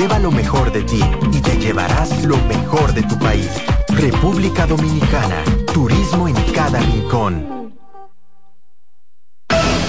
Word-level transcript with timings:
Lleva 0.00 0.18
lo 0.18 0.30
mejor 0.30 0.72
de 0.72 0.82
ti 0.82 1.02
y 1.30 1.42
te 1.42 1.58
llevarás 1.58 2.24
lo 2.24 2.38
mejor 2.44 2.94
de 2.94 3.02
tu 3.02 3.18
país. 3.18 3.50
República 3.88 4.66
Dominicana, 4.66 5.44
turismo 5.74 6.26
en 6.26 6.34
cada 6.54 6.80
rincón. 6.80 7.74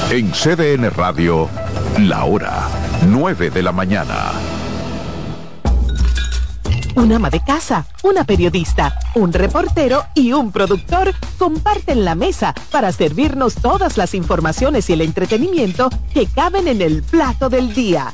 En 0.09 0.31
CDN 0.31 0.91
Radio, 0.91 1.47
la 1.97 2.25
hora 2.25 2.67
9 3.07 3.51
de 3.51 3.63
la 3.63 3.71
mañana. 3.71 4.33
Un 6.97 7.13
ama 7.13 7.29
de 7.29 7.41
casa, 7.41 7.87
una 8.03 8.25
periodista, 8.25 8.99
un 9.15 9.31
reportero 9.31 10.03
y 10.13 10.33
un 10.33 10.51
productor 10.51 11.13
comparten 11.37 12.03
la 12.03 12.15
mesa 12.15 12.53
para 12.69 12.91
servirnos 12.91 13.55
todas 13.55 13.95
las 13.95 14.13
informaciones 14.13 14.89
y 14.89 14.93
el 14.93 14.99
entretenimiento 14.99 15.89
que 16.13 16.25
caben 16.27 16.67
en 16.67 16.81
el 16.81 17.01
plato 17.01 17.47
del 17.47 17.73
día. 17.73 18.13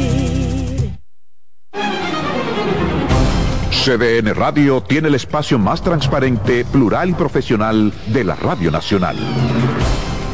CDN 3.83 4.35
Radio 4.35 4.81
tiene 4.81 5.07
el 5.07 5.15
espacio 5.15 5.57
más 5.57 5.81
transparente, 5.81 6.65
plural 6.65 7.09
y 7.09 7.13
profesional 7.13 7.91
de 8.07 8.23
la 8.23 8.35
Radio 8.35 8.69
Nacional. 8.69 9.17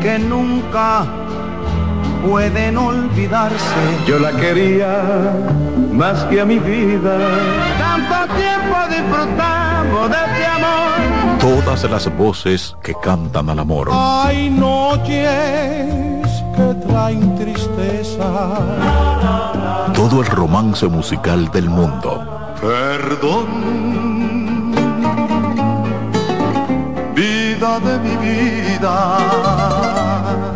que 0.00 0.18
nunca 0.18 1.04
pueden 2.26 2.76
olvidarse. 2.76 3.80
Yo 4.06 4.18
la 4.18 4.32
quería 4.32 5.32
más 5.92 6.24
que 6.24 6.40
a 6.40 6.44
mi 6.44 6.58
vida. 6.58 7.18
Tanto 7.78 8.34
tiempo 8.34 8.76
disfrutamos 8.88 10.10
de 10.10 10.16
este 10.16 10.46
amor. 10.46 11.38
Todas 11.38 11.90
las 11.90 12.16
voces 12.16 12.76
que 12.82 12.94
cantan 13.02 13.50
al 13.50 13.58
amor. 13.58 13.88
Hay 13.92 14.50
noches 14.50 16.24
que 16.56 16.74
traen 16.88 17.36
tristeza. 17.36 18.28
Todo 19.94 20.20
el 20.20 20.26
romance 20.26 20.86
musical 20.86 21.50
del 21.50 21.68
mundo. 21.68 22.54
Perdón. 22.60 23.70
Vida 27.14 27.80
de 27.80 27.98
mi 27.98 28.16
vida. 28.16 29.89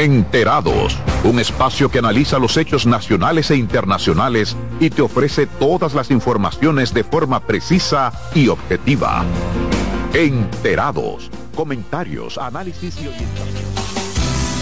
Enterados, 0.00 0.96
un 1.24 1.38
espacio 1.40 1.90
que 1.90 1.98
analiza 1.98 2.38
los 2.38 2.56
hechos 2.56 2.86
nacionales 2.86 3.50
e 3.50 3.56
internacionales 3.56 4.56
y 4.80 4.88
te 4.88 5.02
ofrece 5.02 5.46
todas 5.46 5.92
las 5.92 6.10
informaciones 6.10 6.94
de 6.94 7.04
forma 7.04 7.40
precisa 7.40 8.10
y 8.34 8.48
objetiva. 8.48 9.26
Enterados, 10.14 11.30
comentarios, 11.54 12.38
análisis 12.38 12.96
y 13.02 13.08
orientación. 13.08 13.69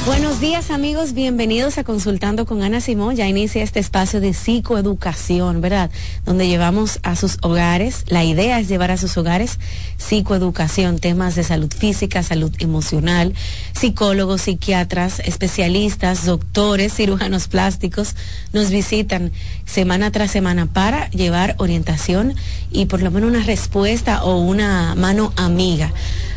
Buenos 0.09 0.41
días 0.41 0.71
amigos, 0.71 1.13
bienvenidos 1.13 1.77
a 1.77 1.85
Consultando 1.85 2.47
con 2.47 2.63
Ana 2.63 2.81
Simón. 2.81 3.15
Ya 3.15 3.29
inicia 3.29 3.63
este 3.63 3.79
espacio 3.79 4.23
de 4.23 4.33
psicoeducación, 4.33 5.61
¿verdad? 5.61 5.91
Donde 6.25 6.49
llevamos 6.49 6.99
a 7.03 7.15
sus 7.15 7.37
hogares, 7.43 8.05
la 8.07 8.25
idea 8.25 8.59
es 8.59 8.69
llevar 8.69 8.91
a 8.91 8.97
sus 8.97 9.19
hogares 9.19 9.59
psicoeducación, 9.99 10.99
temas 10.99 11.35
de 11.35 11.45
salud 11.45 11.71
física, 11.71 12.23
salud 12.23 12.51
emocional, 12.59 13.35
psicólogos, 13.79 14.41
psiquiatras, 14.41 15.21
especialistas, 15.21 16.25
doctores, 16.25 16.95
cirujanos 16.95 17.47
plásticos, 17.47 18.17
nos 18.55 18.71
visitan 18.71 19.31
semana 19.67 20.11
tras 20.11 20.31
semana 20.31 20.65
para 20.65 21.11
llevar 21.11 21.55
orientación 21.59 22.35
y 22.71 22.87
por 22.87 23.03
lo 23.03 23.11
menos 23.11 23.29
una 23.29 23.45
respuesta 23.45 24.25
o 24.25 24.39
una 24.39 24.95
mano 24.95 25.35
amiga 25.37 25.93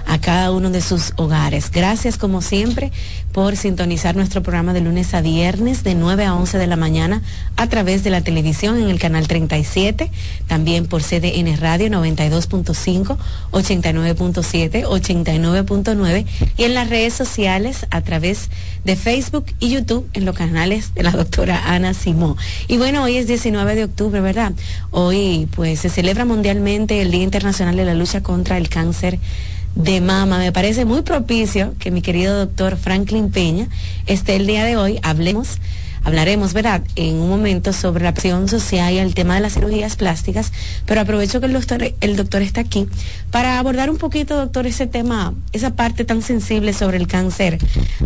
a 0.06 0.19
cada 0.19 0.51
uno 0.51 0.69
de 0.69 0.81
sus 0.81 1.13
hogares. 1.15 1.71
Gracias 1.71 2.18
como 2.18 2.42
siempre 2.42 2.92
por 3.31 3.56
sintonizar 3.56 4.15
nuestro 4.15 4.44
programa 4.44 4.74
de 4.74 4.81
lunes 4.81 5.13
a 5.13 5.21
viernes 5.21 5.83
de 5.83 5.95
9 5.95 6.25
a 6.25 6.36
11 6.36 6.57
de 6.57 6.68
la 6.68 6.75
mañana 6.75 7.21
a 7.56 7.68
través 7.68 8.03
de 8.03 8.09
la 8.09 8.21
televisión 8.21 8.77
en 8.77 8.89
el 8.89 9.00
canal 9.00 9.27
37, 9.27 10.12
también 10.48 10.88
por 10.88 11.01
CDN 11.01 11.57
Radio 11.57 11.88
92.5, 11.89 13.18
89.7, 13.51 14.83
89.9 14.83 16.25
y 16.57 16.63
en 16.63 16.74
las 16.74 16.89
redes 16.89 17.13
sociales 17.13 17.88
a 17.89 18.01
través 18.01 18.50
de 18.83 18.95
Facebook 18.95 19.45
y 19.59 19.69
YouTube 19.69 20.09
en 20.13 20.25
los 20.25 20.36
canales 20.36 20.94
de 20.94 21.04
la 21.04 21.12
doctora 21.12 21.74
Ana 21.74 21.94
Simó. 21.94 22.38
Y 22.68 22.77
bueno, 22.77 23.04
hoy 23.04 23.18
es 23.18 23.27
19 23.27 23.75
de 23.75 23.83
octubre, 23.86 24.21
¿verdad? 24.21 24.54
Hoy 24.92 25.47
pues 25.56 25.80
se 25.80 25.89
celebra 25.89 26.25
mundialmente 26.25 27.01
el 27.01 27.12
Día 27.12 27.24
Internacional 27.24 27.75
de 27.75 27.86
la 27.86 27.94
Lucha 27.94 28.21
contra 28.21 28.57
el 28.57 28.69
Cáncer 28.69 29.19
de 29.75 30.01
mama. 30.01 30.38
Me 30.38 30.51
parece 30.51 30.85
muy 30.85 31.01
propicio 31.01 31.73
que 31.79 31.91
mi 31.91 32.01
querido 32.01 32.38
doctor 32.38 32.77
Franklin 32.77 33.31
Peña 33.31 33.68
esté 34.06 34.35
el 34.35 34.47
día 34.47 34.63
de 34.65 34.75
hoy. 34.75 35.00
Hablemos, 35.03 35.59
hablaremos, 36.03 36.53
¿verdad?, 36.53 36.81
en 36.95 37.15
un 37.15 37.29
momento 37.29 37.73
sobre 37.73 38.03
la 38.03 38.13
presión 38.13 38.47
social 38.47 38.94
y 38.94 38.97
el 38.97 39.13
tema 39.13 39.35
de 39.35 39.41
las 39.41 39.53
cirugías 39.53 39.95
plásticas, 39.95 40.51
pero 40.85 41.01
aprovecho 41.01 41.39
que 41.39 41.45
el 41.45 41.53
doctor, 41.53 41.94
el 42.01 42.15
doctor 42.15 42.41
está 42.41 42.62
aquí 42.62 42.88
para 43.29 43.59
abordar 43.59 43.89
un 43.89 43.97
poquito, 43.97 44.35
doctor, 44.35 44.68
ese 44.68 44.88
tema, 44.88 45.33
esa 45.53 45.75
parte 45.75 46.03
tan 46.03 46.21
sensible 46.21 46.73
sobre 46.73 46.97
el 46.97 47.07
cáncer 47.07 47.57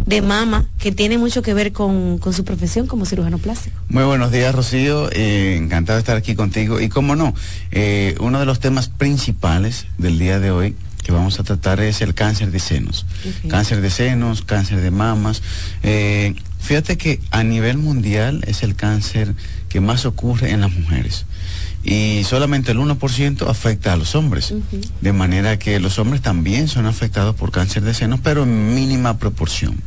de 0.06 0.22
mama 0.22 0.68
que 0.78 0.92
tiene 0.92 1.18
mucho 1.18 1.42
que 1.42 1.54
ver 1.54 1.72
con, 1.72 2.20
su 2.32 2.44
profesión 2.44 2.88
como 2.88 3.06
cirujano 3.06 3.38
plástico. 3.38 3.80
Muy 3.90 4.04
buenos 4.04 4.32
días, 4.32 4.54
Rocío. 4.54 5.10
Eh, 5.12 5.56
encantado 5.58 5.98
de 5.98 6.02
estar 6.02 6.18
aquí 6.18 6.36
contigo. 6.36 6.80
Y 6.82 6.90
cómo 6.90 7.16
no, 7.16 7.34
eh, 7.72 8.16
uno 8.20 8.40
de 8.40 8.46
los 8.46 8.60
temas 8.60 8.90
principales 8.90 9.86
del 9.98 10.20
día 10.20 10.40
de 10.40 10.52
hoy 10.52 10.76
que 11.06 11.12
vamos 11.12 11.40
a 11.40 11.44
tratar 11.44 11.80
es 11.82 12.02
el 12.02 12.16
cáncer 12.16 12.50
de 12.50 12.60
senos. 12.60 13.06
Cáncer 13.48 13.82
de 13.82 13.92
senos, 13.92 14.42
cáncer 14.42 14.82
de 14.82 14.90
mamas. 14.90 15.44
Eh, 15.84 16.34
fíjate 16.60 16.98
que 16.98 17.20
a 17.30 17.44
nivel 17.44 17.78
mundial 17.78 18.44
es 18.48 18.64
el 18.64 18.76
cáncer 18.76 19.36
que 19.70 19.82
más 19.82 20.08
ocurre 20.08 20.50
en 20.50 20.62
las 20.62 20.72
mujeres. 20.72 21.28
Y 21.84 22.24
solamente 22.24 22.72
el 22.72 22.80
1% 22.80 23.48
afecta 23.48 23.94
a 23.94 23.98
los 23.98 24.16
hombres. 24.16 24.52
De 25.02 25.14
manera 25.14 25.60
que 25.60 25.80
los 25.80 26.00
hombres 26.00 26.24
también 26.24 26.68
son 26.68 26.88
afectados 26.88 27.36
por 27.36 27.52
cáncer 27.52 27.84
de 27.84 27.94
senos, 27.94 28.20
pero 28.24 28.42
en 28.42 28.74
mínima 28.74 29.20
proporción. 29.20 29.80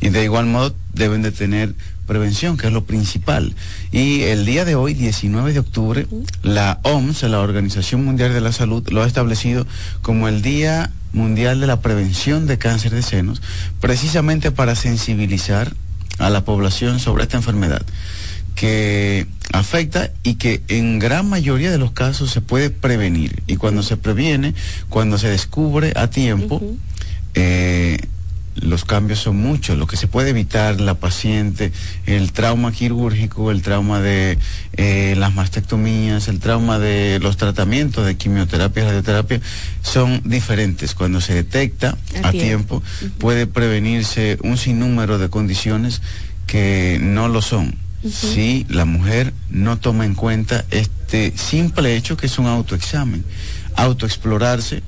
Y 0.00 0.08
de 0.08 0.24
igual 0.24 0.46
modo 0.46 0.74
deben 0.92 1.22
de 1.22 1.30
tener 1.30 1.76
prevención, 2.10 2.56
que 2.56 2.66
es 2.66 2.72
lo 2.72 2.82
principal. 2.82 3.54
Y 3.92 4.22
el 4.22 4.44
día 4.44 4.64
de 4.64 4.74
hoy, 4.74 4.94
19 4.94 5.52
de 5.52 5.60
octubre, 5.60 6.08
la 6.42 6.80
OMS, 6.82 7.22
la 7.22 7.38
Organización 7.38 8.04
Mundial 8.04 8.34
de 8.34 8.40
la 8.40 8.50
Salud, 8.50 8.82
lo 8.90 9.04
ha 9.04 9.06
establecido 9.06 9.64
como 10.02 10.26
el 10.26 10.42
Día 10.42 10.90
Mundial 11.12 11.60
de 11.60 11.68
la 11.68 11.80
Prevención 11.82 12.48
de 12.48 12.58
Cáncer 12.58 12.90
de 12.90 13.02
Senos, 13.02 13.40
precisamente 13.80 14.50
para 14.50 14.74
sensibilizar 14.74 15.72
a 16.18 16.30
la 16.30 16.44
población 16.44 16.98
sobre 16.98 17.22
esta 17.22 17.36
enfermedad 17.36 17.82
que 18.56 19.28
afecta 19.52 20.10
y 20.24 20.34
que 20.34 20.62
en 20.66 20.98
gran 20.98 21.28
mayoría 21.28 21.70
de 21.70 21.78
los 21.78 21.92
casos 21.92 22.32
se 22.32 22.40
puede 22.40 22.70
prevenir. 22.70 23.44
Y 23.46 23.54
cuando 23.54 23.84
se 23.84 23.96
previene, 23.96 24.54
cuando 24.88 25.16
se 25.16 25.28
descubre 25.28 25.92
a 25.94 26.10
tiempo, 26.10 26.60
eh, 27.34 27.98
los 28.60 28.84
cambios 28.84 29.20
son 29.20 29.36
muchos, 29.36 29.78
lo 29.78 29.86
que 29.86 29.96
se 29.96 30.06
puede 30.06 30.30
evitar 30.30 30.80
la 30.80 30.94
paciente, 30.94 31.72
el 32.06 32.32
trauma 32.32 32.72
quirúrgico, 32.72 33.50
el 33.50 33.62
trauma 33.62 34.00
de 34.00 34.38
eh, 34.76 35.14
las 35.16 35.34
mastectomías, 35.34 36.28
el 36.28 36.40
trauma 36.40 36.78
de 36.78 37.18
los 37.20 37.36
tratamientos 37.36 38.06
de 38.06 38.16
quimioterapia 38.16 38.84
radioterapia, 38.84 39.40
son 39.82 40.22
diferentes. 40.24 40.94
Cuando 40.94 41.20
se 41.20 41.34
detecta 41.34 41.96
a, 42.22 42.30
tiempo, 42.30 42.82
puede 43.18 43.46
prevenirse 43.46 44.38
un 44.42 44.56
sinnúmero 44.56 45.18
de 45.18 45.28
condiciones 45.30 46.02
que 46.46 46.98
no 47.00 47.28
lo 47.28 47.42
son. 47.42 47.76
Si 48.08 48.64
la 48.70 48.86
mujer 48.86 49.34
no 49.50 49.78
toma 49.78 50.06
en 50.06 50.14
cuenta 50.14 50.64
este 50.70 51.36
simple 51.36 51.96
hecho 51.96 52.16
que 52.16 52.26
es 52.26 52.38
un 52.38 52.46
autoexamen, 52.46 53.22
autoexplorarse, 53.76 54.82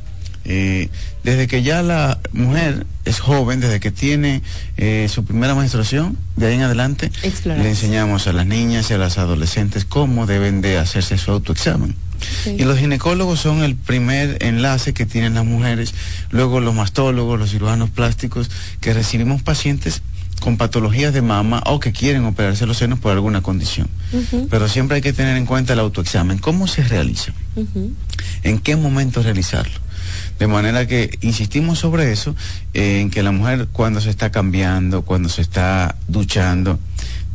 eh, 0.45 0.89
desde 1.25 1.47
que 1.47 1.63
ya 1.63 1.83
la 1.83 2.19
mujer 2.33 2.87
es 3.05 3.21
joven, 3.21 3.61
desde 3.61 3.81
que 3.81 3.91
tiene 3.91 4.43
eh, 4.77 5.09
su 5.09 5.25
primera 5.25 5.55
menstruación, 5.55 6.19
de 6.37 6.47
ahí 6.47 6.55
en 6.55 6.63
adelante, 6.63 7.11
le 7.45 7.69
enseñamos 7.69 8.27
a 8.27 8.33
las 8.33 8.47
niñas 8.47 8.91
y 8.91 8.95
a 8.95 8.99
las 8.99 9.19
adolescentes 9.19 9.85
cómo 9.85 10.27
deben 10.27 10.61
de 10.61 10.79
hacerse 10.79 11.19
su 11.19 11.31
autoexamen. 11.31 11.95
Y 12.47 12.65
los 12.65 12.79
ginecólogos 12.79 13.41
son 13.41 13.63
el 13.65 13.75
primer 13.75 14.43
enlace 14.45 14.95
que 14.95 15.07
tienen 15.07 15.35
las 15.35 15.45
mujeres, 15.45 15.93
luego 16.31 16.61
los 16.61 16.75
mastólogos, 16.75 17.39
los 17.39 17.51
cirujanos 17.51 17.91
plásticos, 17.91 18.51
que 18.81 18.95
recibimos 18.95 19.43
pacientes 19.43 20.03
con 20.41 20.57
patologías 20.57 21.15
de 21.15 21.23
mama 21.23 21.63
o 21.67 21.79
que 21.79 21.93
quieren 21.93 22.25
operarse 22.25 22.67
los 22.67 22.77
senos 22.77 22.99
por 22.99 23.13
alguna 23.13 23.43
condición. 23.43 23.89
Pero 24.51 24.69
siempre 24.69 24.97
hay 24.97 25.03
que 25.03 25.13
tener 25.13 25.37
en 25.37 25.47
cuenta 25.47 25.73
el 25.73 25.79
autoexamen. 25.79 26.39
¿Cómo 26.39 26.67
se 26.67 26.83
realiza? 26.83 27.33
¿En 28.43 28.59
qué 28.59 28.77
momento 28.77 29.23
realizarlo? 29.23 29.79
De 30.43 30.49
manera 30.49 30.89
que 30.89 31.21
insistimos 31.21 31.79
sobre 31.79 32.11
eso, 32.11 32.35
en 32.75 33.11
que 33.11 33.23
la 33.23 33.31
mujer 33.31 33.69
cuando 33.71 34.01
se 34.01 34.11
está 34.11 34.33
cambiando, 34.33 35.03
cuando 35.03 35.29
se 35.29 35.41
está 35.41 35.95
duchando, 36.09 36.81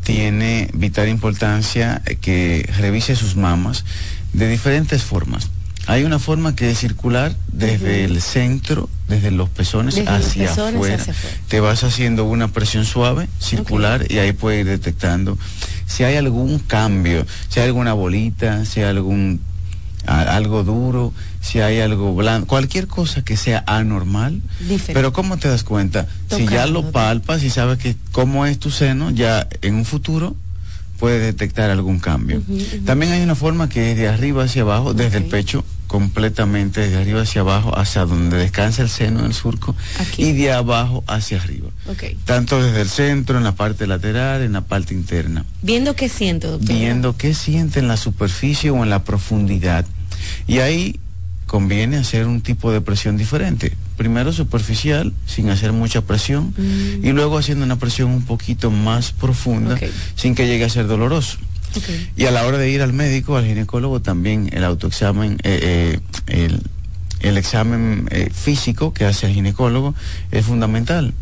tiene 0.03 0.69
vital 0.73 1.07
importancia 1.07 2.01
que 2.19 2.69
revise 2.77 3.15
sus 3.15 3.37
mamas 3.37 3.85
de 4.33 4.49
diferentes 4.49 5.03
formas. 5.03 5.49
Hay 5.85 6.03
una 6.03 6.19
forma 6.19 6.53
que 6.53 6.69
es 6.69 6.79
circular 6.79 7.33
desde 7.49 8.03
el 8.03 8.21
centro, 8.21 8.89
desde 9.07 9.31
los 9.31 9.47
pezones, 9.47 9.97
hacia, 10.05 10.51
afuera. 10.51 11.01
Te 11.47 11.61
vas 11.61 11.85
haciendo 11.85 12.25
una 12.25 12.49
presión 12.49 12.83
suave, 12.83 13.29
circular, 13.39 14.05
y 14.11 14.17
ahí 14.17 14.33
puedes 14.33 14.65
ir 14.65 14.65
detectando 14.65 15.37
si 15.85 16.03
hay 16.03 16.17
algún 16.17 16.59
cambio, 16.59 17.25
si 17.47 17.61
hay 17.61 17.67
alguna 17.67 17.93
bolita, 17.93 18.65
si 18.65 18.81
hay 18.81 18.87
algún 18.87 19.39
algo 20.07 20.63
duro, 20.63 21.13
si 21.41 21.59
hay 21.59 21.79
algo 21.79 22.15
blando, 22.15 22.47
cualquier 22.47 22.87
cosa 22.87 23.23
que 23.23 23.37
sea 23.37 23.63
anormal. 23.67 24.41
Pero 24.87 25.13
¿cómo 25.13 25.37
te 25.37 25.47
das 25.47 25.63
cuenta? 25.63 26.07
si 26.29 26.47
ya 26.47 26.65
lo 26.65 26.91
palpas 26.91 27.43
y 27.43 27.49
sabes 27.49 27.77
que 27.77 27.95
cómo 28.11 28.45
es 28.45 28.59
tu 28.59 28.71
seno, 28.71 29.11
ya 29.11 29.47
en 29.61 29.75
un 29.75 29.85
futuro 29.85 30.35
puede 30.97 31.19
detectar 31.19 31.69
algún 31.69 31.99
cambio. 31.99 32.41
También 32.85 33.11
hay 33.11 33.21
una 33.21 33.35
forma 33.35 33.69
que 33.69 33.91
es 33.91 33.97
de 33.97 34.07
arriba 34.07 34.43
hacia 34.43 34.63
abajo, 34.63 34.93
desde 34.93 35.17
el 35.17 35.25
pecho 35.25 35.63
completamente, 35.87 36.81
desde 36.81 36.97
arriba 36.97 37.21
hacia 37.21 37.41
abajo, 37.41 37.77
hacia 37.77 38.05
donde 38.05 38.37
descansa 38.37 38.81
el 38.81 38.89
seno, 38.89 39.19
en 39.19 39.27
el 39.27 39.33
surco, 39.33 39.75
y 40.17 40.33
de 40.33 40.51
abajo 40.51 41.03
hacia 41.07 41.41
arriba. 41.41 41.69
Tanto 42.25 42.61
desde 42.61 42.81
el 42.81 42.89
centro, 42.89 43.37
en 43.37 43.43
la 43.43 43.53
parte 43.53 43.87
lateral, 43.87 44.41
en 44.41 44.53
la 44.53 44.61
parte 44.61 44.93
interna. 44.93 45.45
Viendo 45.61 45.95
qué 45.95 46.09
siento, 46.09 46.51
doctor. 46.51 46.75
Viendo 46.75 47.15
qué 47.15 47.33
siente 47.33 47.79
en 47.79 47.87
la 47.87 47.97
superficie 47.97 48.69
o 48.69 48.83
en 48.83 48.89
la 48.89 49.03
profundidad. 49.03 49.85
Y 50.47 50.59
ahí 50.59 50.99
conviene 51.47 51.97
hacer 51.97 52.27
un 52.27 52.41
tipo 52.41 52.71
de 52.71 52.81
presión 52.81 53.17
diferente. 53.17 53.73
Primero 53.95 54.31
superficial, 54.31 55.13
sin 55.25 55.49
hacer 55.49 55.71
mucha 55.71 56.01
presión, 56.01 56.53
mm. 56.55 57.05
y 57.05 57.11
luego 57.13 57.37
haciendo 57.37 57.65
una 57.65 57.77
presión 57.77 58.11
un 58.11 58.23
poquito 58.23 58.69
más 58.69 59.13
profunda, 59.13 59.79
sin 60.15 60.35
que 60.35 60.45
llegue 60.45 60.65
a 60.65 60.69
ser 60.69 60.87
doloroso. 60.87 61.37
Y 62.15 62.25
a 62.25 62.31
la 62.31 62.45
hora 62.45 62.57
de 62.57 62.69
ir 62.69 62.81
al 62.81 62.93
médico, 62.93 63.37
al 63.37 63.45
ginecólogo, 63.45 64.01
también 64.01 64.49
el 64.51 64.63
autoexamen, 64.63 65.37
eh, 65.43 65.99
eh, 66.27 66.59
el, 67.21 67.37
examen 67.37 68.07
eh, 68.11 68.29
físico 68.33 68.93
que 68.93 69.05
hace 69.05 69.27
el 69.27 69.33
ginecólogo 69.33 69.93
es 70.31 70.45
fundamental. 70.45 71.13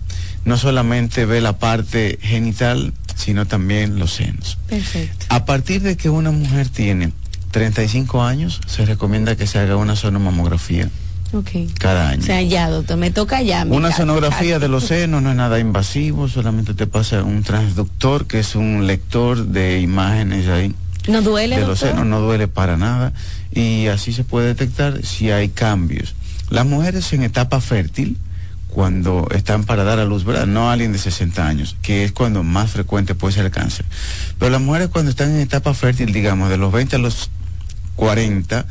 No 0.46 0.58
solamente 0.58 1.26
ve 1.26 1.42
la 1.42 1.58
parte 1.58 2.20
genital, 2.22 2.94
sino 3.16 3.46
también 3.46 3.98
los 4.00 4.14
senos. 4.14 4.58
Perfecto. 4.70 5.26
A 5.30 5.46
partir 5.46 5.82
de 5.82 5.98
que 5.98 6.10
una 6.10 6.32
mujer 6.32 6.70
tiene 6.70 7.12
35 7.56 8.22
años, 8.22 8.60
se 8.68 8.86
recomienda 8.86 9.38
que 9.38 9.48
se 9.48 9.60
haga 9.60 9.78
una 9.78 9.96
sonomamografía. 9.96 10.90
Okay. 11.32 11.70
Cada 11.80 12.10
año. 12.10 12.22
O 12.22 12.26
sea, 12.26 12.42
ya, 12.42 12.70
doctor, 12.70 12.98
me 12.98 13.12
toca 13.12 13.42
ya. 13.44 13.66
Una 13.70 13.94
sonografía 13.94 14.60
de 14.60 14.68
los 14.68 14.84
senos 14.84 15.24
no 15.24 15.30
es 15.30 15.38
nada 15.38 15.58
invasivo, 15.58 16.28
solamente 16.28 16.74
te 16.74 16.86
pasa 16.86 17.24
un 17.24 17.44
transductor, 17.44 18.28
que 18.28 18.40
es 18.40 18.56
un 18.56 18.88
lector 18.88 19.46
de 19.46 19.80
imágenes 19.80 20.50
ahí. 20.50 20.76
¿No 21.08 21.22
duele? 21.22 21.58
De 21.58 21.66
los 21.66 21.80
senos, 21.80 22.06
no 22.06 22.20
duele 22.20 22.50
para 22.50 22.76
nada. 22.76 23.14
Y 23.54 23.88
así 23.88 24.12
se 24.12 24.26
puede 24.26 24.48
detectar 24.48 25.06
si 25.06 25.32
hay 25.32 25.48
cambios. 25.48 26.14
Las 26.50 26.66
mujeres 26.66 27.14
en 27.14 27.24
etapa 27.24 27.62
fértil, 27.62 28.18
cuando 28.68 29.30
están 29.34 29.64
para 29.64 29.86
dar 29.86 30.00
a 30.00 30.04
luz, 30.04 30.26
¿verdad? 30.26 30.46
No 30.46 30.70
alguien 30.70 30.92
de 30.92 30.98
60 31.00 31.48
años, 31.48 31.78
que 31.82 32.04
es 32.04 32.12
cuando 32.12 32.44
más 32.44 32.72
frecuente 32.72 33.16
puede 33.16 33.34
ser 33.34 33.46
el 33.46 33.52
cáncer. 33.52 33.86
Pero 34.38 34.52
las 34.52 34.60
mujeres 34.60 34.90
cuando 34.90 35.10
están 35.10 35.32
en 35.32 35.40
etapa 35.40 35.74
fértil, 35.74 36.12
digamos, 36.12 36.50
de 36.50 36.58
los 36.58 36.74
20 36.74 36.98
a 36.98 37.00
los 37.00 37.30
40 37.96 38.66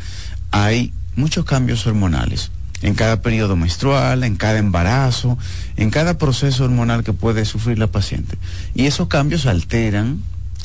hay 0.51 0.93
muchos 1.17 1.45
cambios 1.45 1.87
hormonales 1.87 2.51
en 2.83 2.95
cada 2.95 3.23
periodo 3.23 3.57
menstrual, 3.57 4.25
en 4.25 4.37
cada 4.37 4.59
embarazo, 4.59 5.39
en 5.77 5.91
cada 5.91 6.19
proceso 6.19 6.65
hormonal 6.65 7.03
que 7.03 7.15
puede 7.15 7.45
sufrir 7.47 7.79
la 7.79 7.87
paciente. 7.87 8.37
Y 8.75 8.87
esos 8.87 9.09
cambios 9.09 9.47
alteran 9.47 10.21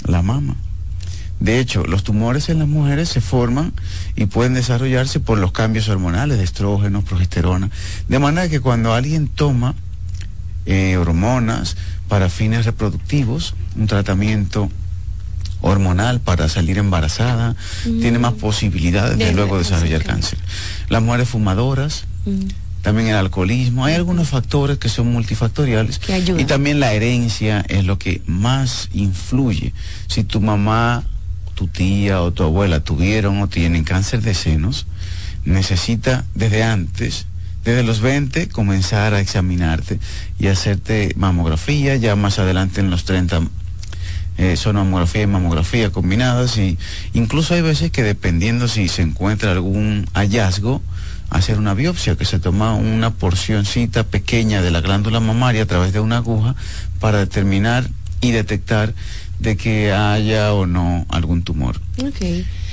la 0.06 0.22
mama. 0.22 0.56
De 1.40 1.60
hecho, 1.60 1.86
los 1.86 2.04
tumores 2.04 2.50
en 2.50 2.60
las 2.60 2.68
mujeres 2.68 3.08
se 3.08 3.22
forman 3.22 3.72
y 4.18 4.26
pueden 4.26 4.54
desarrollarse 4.54 5.22
por 5.22 5.38
los 5.38 5.54
cambios 5.54 5.88
hormonales 5.88 6.38
de 6.38 6.44
estrógenos, 6.44 7.06
progesterona. 7.06 7.70
De 8.10 8.20
manera 8.20 8.50
que 8.50 8.60
cuando 8.60 8.94
alguien 8.94 9.30
toma 9.30 9.76
eh, 10.66 10.98
hormonas 10.98 11.78
para 12.10 12.28
fines 12.28 12.66
reproductivos, 12.66 13.56
un 13.78 13.88
tratamiento 13.88 14.70
hormonal 15.62 16.20
para 16.20 16.50
salir 16.50 16.78
embarazada, 16.78 17.56
tiene 17.84 18.20
más 18.20 18.34
posibilidades 18.34 19.18
de, 19.18 19.34
luego 19.34 19.58
desarrollar 19.58 20.04
cáncer. 20.04 20.40
Las 20.90 21.02
mujeres 21.02 21.30
fumadoras, 21.30 22.06
también 22.82 23.10
el 23.10 23.16
alcoholismo, 23.16 23.86
hay 23.86 23.96
algunos 23.96 24.30
factores 24.30 24.78
que 24.78 24.90
son 24.90 25.12
multifactoriales 25.12 26.00
y 26.38 26.46
también 26.46 26.80
la 26.80 26.94
herencia 26.94 27.66
es 27.68 27.86
lo 27.86 27.98
que 28.00 28.22
más 28.26 28.90
influye. 28.94 29.74
Si 30.08 30.24
tu 30.24 30.40
mamá, 30.40 31.04
tu 31.56 31.68
tía 31.68 32.22
o 32.22 32.32
tu 32.32 32.44
abuela 32.44 32.80
tuvieron 32.80 33.42
o 33.42 33.48
tienen 33.48 33.84
cáncer 33.84 34.22
de 34.22 34.34
senos, 34.34 34.86
necesita 35.44 36.26
desde 36.36 36.64
antes 36.64 37.26
desde 37.64 37.84
los 37.84 38.00
20 38.00 38.48
comenzar 38.50 39.14
a 39.14 39.20
examinarte 39.20 40.00
y 40.40 40.48
hacerte 40.48 41.14
mamografía, 41.18 41.96
ya 41.98 42.16
más 42.16 42.40
adelante 42.40 42.80
en 42.80 42.90
los 42.90 43.04
30 43.04 43.42
eh, 44.40 44.56
son 44.56 44.78
mamografía 44.78 45.24
y 45.24 45.28
mamografía 45.28 45.90
combinadas 45.90 46.58
y 46.58 46.78
incluso 47.12 47.56
hay 47.56 47.62
veces 47.62 47.92
que 47.92 48.04
dependiendo 48.04 48.70
si 48.70 48.88
se 48.88 49.02
encuentra 49.02 49.52
algún 49.52 50.08
hallazgo, 50.14 50.82
hacer 51.30 51.58
una 51.58 51.74
biopsia, 51.74 52.16
que 52.16 52.24
se 52.24 52.40
toma 52.40 52.74
una 52.74 53.12
porcioncita 53.12 54.06
pequeña 54.06 54.62
de 54.62 54.72
la 54.72 54.80
glándula 54.80 55.20
mamaria 55.20 55.64
a 55.64 55.66
través 55.66 55.92
de 55.92 56.00
una 56.00 56.18
aguja 56.18 56.56
para 57.02 57.20
determinar 57.20 57.90
y 58.22 58.32
detectar 58.32 58.94
de 59.40 59.58
que 59.58 59.92
haya 59.92 60.54
o 60.54 60.66
no 60.66 61.06
algún 61.10 61.44
tumor. 61.44 61.82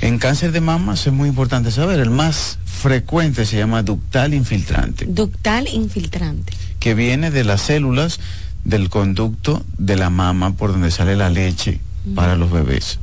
En 0.01 0.19
cáncer 0.19 0.53
de 0.53 0.61
mama 0.61 0.93
es 0.93 1.11
muy 1.11 1.27
importante 1.27 1.69
saber, 1.71 1.99
el 1.99 2.11
más 2.11 2.59
frecuente 2.63 3.45
se 3.45 3.57
llama 3.57 3.83
ductal 3.83 4.33
infiltrante. 4.33 5.05
Ductal 5.05 5.67
infiltrante. 5.67 6.53
Que 6.79 6.93
viene 6.93 7.29
de 7.29 7.43
las 7.43 7.59
células 7.59 8.21
del 8.67 8.89
conducto 8.89 9.65
de 9.77 9.95
la 9.95 10.09
mama 10.09 10.57
por 10.57 10.73
donde 10.73 10.91
sale 10.91 11.15
la 11.15 11.29
leche 11.29 11.79
para 12.15 12.35
los 12.35 12.51
bebés. 12.51 12.99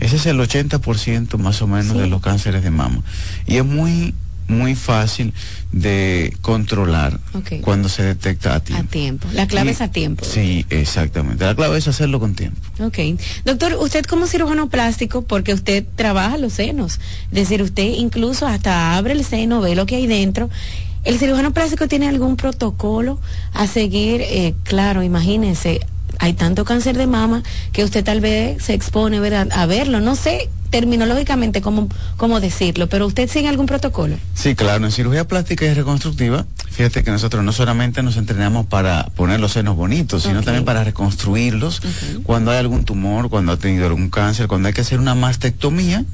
Ese 0.00 0.16
es 0.16 0.26
el 0.26 0.40
80% 0.40 1.38
más 1.38 1.62
o 1.62 1.68
menos 1.68 1.96
de 1.96 2.08
los 2.08 2.20
cánceres 2.20 2.64
de 2.64 2.72
mama. 2.72 3.00
Y 3.46 3.58
es 3.58 3.64
muy 3.64 4.12
muy 4.46 4.74
fácil 4.74 5.32
de 5.72 6.36
controlar 6.42 7.18
cuando 7.62 7.88
se 7.88 8.02
detecta 8.02 8.54
a 8.54 8.60
tiempo. 8.60 8.84
A 8.84 8.90
tiempo. 8.90 9.28
La 9.32 9.46
clave 9.46 9.70
es 9.70 9.80
a 9.80 9.88
tiempo. 9.88 10.24
Sí, 10.24 10.66
exactamente. 10.70 11.44
La 11.44 11.54
clave 11.54 11.78
es 11.78 11.88
hacerlo 11.88 12.20
con 12.20 12.34
tiempo. 12.34 12.60
Ok. 12.80 12.98
Doctor, 13.44 13.74
usted 13.80 14.04
como 14.04 14.26
cirujano 14.26 14.68
plástico, 14.68 15.22
porque 15.22 15.54
usted 15.54 15.84
trabaja 15.96 16.36
los 16.36 16.54
senos, 16.54 17.00
es 17.28 17.34
decir, 17.34 17.62
usted 17.62 17.84
incluso 17.96 18.46
hasta 18.46 18.96
abre 18.96 19.14
el 19.14 19.24
seno, 19.24 19.60
ve 19.60 19.74
lo 19.74 19.86
que 19.86 19.96
hay 19.96 20.06
dentro. 20.06 20.50
¿El 21.04 21.18
cirujano 21.18 21.52
plástico 21.52 21.86
tiene 21.86 22.08
algún 22.08 22.36
protocolo 22.36 23.18
a 23.52 23.66
seguir? 23.66 24.22
Eh, 24.22 24.54
claro, 24.64 25.02
imagínense, 25.02 25.80
hay 26.18 26.34
tanto 26.34 26.64
cáncer 26.64 26.96
de 26.96 27.06
mama 27.06 27.42
que 27.72 27.84
usted 27.84 28.04
tal 28.04 28.20
vez 28.20 28.62
se 28.62 28.74
expone 28.74 29.20
¿verdad? 29.20 29.48
a 29.52 29.66
verlo. 29.66 30.00
No 30.00 30.16
sé 30.16 30.48
terminológicamente 30.74 31.60
cómo, 31.60 31.88
cómo 32.16 32.40
decirlo, 32.40 32.88
pero 32.88 33.06
usted 33.06 33.30
sigue 33.30 33.46
algún 33.48 33.66
protocolo. 33.66 34.16
Sí, 34.34 34.56
claro, 34.56 34.84
en 34.84 34.90
cirugía 34.90 35.24
plástica 35.28 35.64
y 35.66 35.72
reconstructiva, 35.72 36.46
fíjate 36.68 37.04
que 37.04 37.12
nosotros 37.12 37.44
no 37.44 37.52
solamente 37.52 38.02
nos 38.02 38.16
entrenamos 38.16 38.66
para 38.66 39.04
poner 39.14 39.38
los 39.38 39.52
senos 39.52 39.76
bonitos, 39.76 40.24
sino 40.24 40.42
también 40.42 40.64
para 40.64 40.82
reconstruirlos 40.82 41.80
cuando 42.24 42.50
hay 42.50 42.58
algún 42.58 42.84
tumor, 42.84 43.30
cuando 43.30 43.52
ha 43.52 43.56
tenido 43.56 43.86
algún 43.86 44.10
cáncer, 44.10 44.48
cuando 44.48 44.66
hay 44.66 44.74
que 44.74 44.80
hacer 44.80 44.98
una 44.98 45.14
mastectomía 45.14 46.04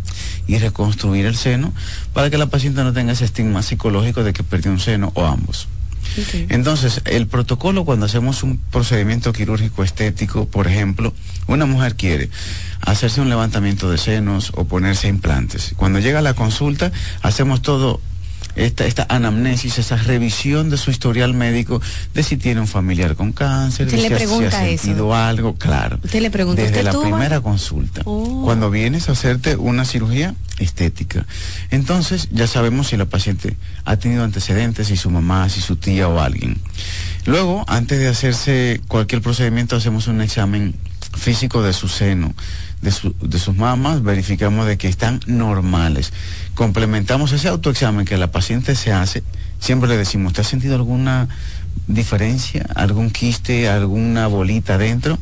y 0.46 0.58
reconstruir 0.58 1.24
el 1.24 1.36
seno 1.36 1.72
para 2.12 2.28
que 2.28 2.36
la 2.36 2.44
paciente 2.44 2.84
no 2.84 2.92
tenga 2.92 3.12
ese 3.12 3.24
estigma 3.24 3.62
psicológico 3.62 4.24
de 4.24 4.34
que 4.34 4.42
perdió 4.42 4.70
un 4.72 4.78
seno 4.78 5.10
o 5.14 5.24
ambos. 5.24 5.68
Entonces, 6.48 7.02
el 7.04 7.26
protocolo 7.26 7.84
cuando 7.84 8.06
hacemos 8.06 8.42
un 8.42 8.58
procedimiento 8.58 9.32
quirúrgico 9.32 9.84
estético, 9.84 10.46
por 10.46 10.66
ejemplo, 10.66 11.14
una 11.46 11.66
mujer 11.66 11.94
quiere 11.96 12.30
hacerse 12.80 13.20
un 13.20 13.28
levantamiento 13.28 13.90
de 13.90 13.98
senos 13.98 14.52
o 14.54 14.64
ponerse 14.64 15.08
implantes. 15.08 15.74
Cuando 15.76 15.98
llega 15.98 16.20
a 16.20 16.22
la 16.22 16.34
consulta, 16.34 16.92
hacemos 17.22 17.62
todo 17.62 18.00
esta, 18.56 18.86
esta 18.86 19.06
anamnesis, 19.08 19.78
esa 19.78 19.96
revisión 19.96 20.70
de 20.70 20.76
su 20.76 20.90
historial 20.90 21.34
médico, 21.34 21.80
de 22.14 22.22
si 22.22 22.36
tiene 22.36 22.60
un 22.60 22.66
familiar 22.66 23.14
con 23.16 23.32
cáncer, 23.32 23.90
de 23.90 23.98
si, 23.98 24.44
ha, 24.44 24.50
sentido 24.50 25.14
algo, 25.14 25.54
claro. 25.56 25.98
Usted 26.02 26.20
le 26.20 26.30
pregunta, 26.30 26.62
Desde 26.62 26.82
la 26.82 26.92
primera 26.92 27.40
consulta. 27.40 28.02
Oh. 28.04 28.42
Cuando 28.44 28.70
vienes 28.70 29.08
a 29.08 29.12
hacerte 29.12 29.56
una 29.56 29.84
cirugía 29.84 30.34
estética. 30.58 31.26
Entonces, 31.70 32.28
ya 32.32 32.46
sabemos 32.46 32.88
si 32.88 32.96
la 32.96 33.06
paciente 33.06 33.56
ha 33.84 33.96
tenido 33.96 34.24
antecedentes, 34.24 34.88
si 34.88 34.96
su 34.96 35.10
mamá, 35.10 35.48
si 35.48 35.60
su 35.60 35.76
tía 35.76 36.08
o 36.08 36.20
alguien. 36.20 36.58
Luego, 37.26 37.64
antes 37.68 37.98
de 37.98 38.08
hacerse 38.08 38.80
cualquier 38.88 39.22
procedimiento, 39.22 39.76
hacemos 39.76 40.06
un 40.06 40.20
examen 40.20 40.74
físico 41.16 41.62
de 41.62 41.72
su 41.72 41.88
seno 41.88 42.34
de, 42.80 43.38
sus 43.38 43.56
mamás, 43.56 44.02
verificamos 44.02 44.66
de 44.66 44.78
que 44.78 44.88
están 44.88 45.20
normales. 45.26 46.12
Complementamos 46.54 47.32
ese 47.32 47.48
autoexamen 47.48 48.06
que 48.06 48.16
la 48.16 48.30
paciente 48.30 48.74
se 48.74 48.92
hace, 48.92 49.22
siempre 49.58 49.88
le 49.88 49.96
decimos, 49.96 50.28
¿usted 50.28 50.42
ha 50.42 50.46
sentido 50.46 50.76
alguna 50.76 51.28
diferencia, 51.86 52.66
algún 52.74 53.10
quiste, 53.10 53.68
alguna 53.68 54.26
bolita 54.26 54.78
dentro? 54.78 55.18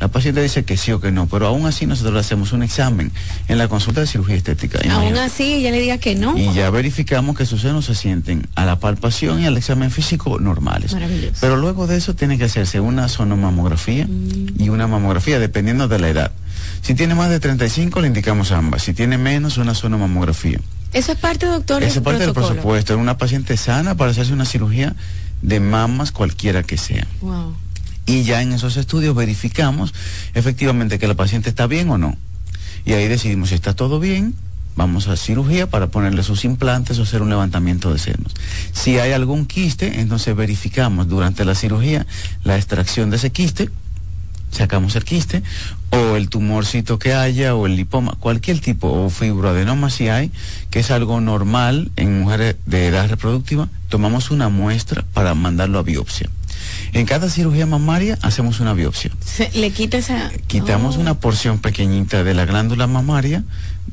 La 0.00 0.08
paciente 0.08 0.42
dice 0.42 0.64
que 0.64 0.76
sí 0.76 0.90
o 0.90 1.00
que 1.00 1.12
no, 1.12 1.28
pero 1.28 1.46
aún 1.46 1.66
así 1.66 1.86
nosotros 1.86 2.14
le 2.14 2.20
hacemos 2.20 2.52
un 2.52 2.62
examen 2.62 3.12
en 3.46 3.58
la 3.58 3.68
consulta 3.68 4.00
de 4.00 4.06
cirugía 4.06 4.34
estética. 4.34 4.80
Aún 4.90 5.16
así 5.16 5.54
ella 5.54 5.70
le 5.70 5.80
diga 5.80 5.98
que 5.98 6.16
no. 6.16 6.36
Y 6.36 6.52
ya 6.52 6.68
verificamos 6.70 7.36
que 7.36 7.46
sus 7.46 7.60
senos 7.60 7.84
se 7.84 7.94
sienten 7.94 8.48
a 8.56 8.64
la 8.64 8.80
palpación 8.80 9.40
y 9.40 9.46
al 9.46 9.56
examen 9.56 9.90
físico 9.92 10.40
normales. 10.40 10.92
Maravilloso. 10.94 11.36
Pero 11.40 11.56
luego 11.56 11.86
de 11.86 11.96
eso 11.96 12.14
tiene 12.14 12.38
que 12.38 12.44
hacerse 12.44 12.80
una 12.80 13.08
sonomamografía 13.08 14.06
mm. 14.06 14.60
y 14.60 14.68
una 14.68 14.88
mamografía 14.88 15.38
dependiendo 15.38 15.86
de 15.86 15.98
la 16.00 16.08
edad. 16.08 16.32
Si 16.84 16.94
tiene 16.94 17.16
más 17.16 17.30
de 17.30 17.40
35 17.40 18.00
le 18.00 18.06
indicamos 18.06 18.52
ambas, 18.52 18.82
si 18.82 18.94
tiene 18.94 19.18
menos 19.18 19.58
una 19.58 19.74
sonomamografía. 19.74 20.60
Eso 20.92 21.10
es 21.10 21.18
parte, 21.18 21.46
doctor. 21.46 21.82
Eso 21.82 21.98
es 21.98 22.04
parte 22.04 22.24
del 22.24 22.32
presupuesto. 22.32 22.94
En 22.94 23.00
una 23.00 23.18
paciente 23.18 23.56
sana 23.56 23.96
para 23.96 24.12
hacerse 24.12 24.32
una 24.32 24.44
cirugía 24.44 24.94
de 25.42 25.58
mamas 25.58 26.12
cualquiera 26.12 26.62
que 26.62 26.78
sea. 26.78 27.08
Wow 27.20 27.56
y 28.06 28.22
ya 28.22 28.42
en 28.42 28.52
esos 28.52 28.76
estudios 28.76 29.14
verificamos 29.14 29.94
efectivamente 30.34 30.98
que 30.98 31.08
la 31.08 31.14
paciente 31.14 31.48
está 31.48 31.66
bien 31.66 31.90
o 31.90 31.98
no. 31.98 32.16
Y 32.84 32.92
ahí 32.92 33.08
decidimos 33.08 33.48
si 33.48 33.54
está 33.54 33.74
todo 33.74 33.98
bien, 33.98 34.34
vamos 34.76 35.08
a 35.08 35.16
cirugía 35.16 35.68
para 35.68 35.86
ponerle 35.86 36.22
sus 36.22 36.44
implantes 36.44 36.98
o 36.98 37.02
hacer 37.02 37.22
un 37.22 37.30
levantamiento 37.30 37.92
de 37.92 37.98
senos. 37.98 38.34
Si 38.72 38.98
hay 38.98 39.12
algún 39.12 39.46
quiste, 39.46 40.00
entonces 40.00 40.36
verificamos 40.36 41.08
durante 41.08 41.44
la 41.44 41.54
cirugía 41.54 42.06
la 42.42 42.56
extracción 42.56 43.10
de 43.10 43.16
ese 43.16 43.30
quiste, 43.30 43.70
sacamos 44.54 44.96
el 44.96 45.04
quiste, 45.04 45.42
o 45.90 46.16
el 46.16 46.28
tumorcito 46.28 46.98
que 46.98 47.14
haya, 47.14 47.54
o 47.54 47.66
el 47.66 47.76
lipoma, 47.76 48.14
cualquier 48.18 48.60
tipo, 48.60 48.88
o 48.88 49.10
fibroadenoma 49.10 49.90
si 49.90 50.08
hay, 50.08 50.30
que 50.70 50.80
es 50.80 50.90
algo 50.90 51.20
normal 51.20 51.90
en 51.96 52.20
mujeres 52.20 52.56
de 52.66 52.86
edad 52.86 53.08
reproductiva, 53.08 53.68
tomamos 53.88 54.30
una 54.30 54.48
muestra 54.48 55.04
para 55.12 55.34
mandarlo 55.34 55.78
a 55.78 55.82
biopsia. 55.82 56.30
En 56.92 57.06
cada 57.06 57.28
cirugía 57.28 57.66
mamaria 57.66 58.18
hacemos 58.22 58.60
una 58.60 58.72
biopsia. 58.72 59.10
le 59.54 59.70
quita 59.70 59.98
esa... 59.98 60.30
Quitamos 60.46 60.96
oh. 60.96 61.00
una 61.00 61.14
porción 61.14 61.58
pequeñita 61.58 62.24
de 62.24 62.34
la 62.34 62.46
glándula 62.46 62.86
mamaria 62.86 63.44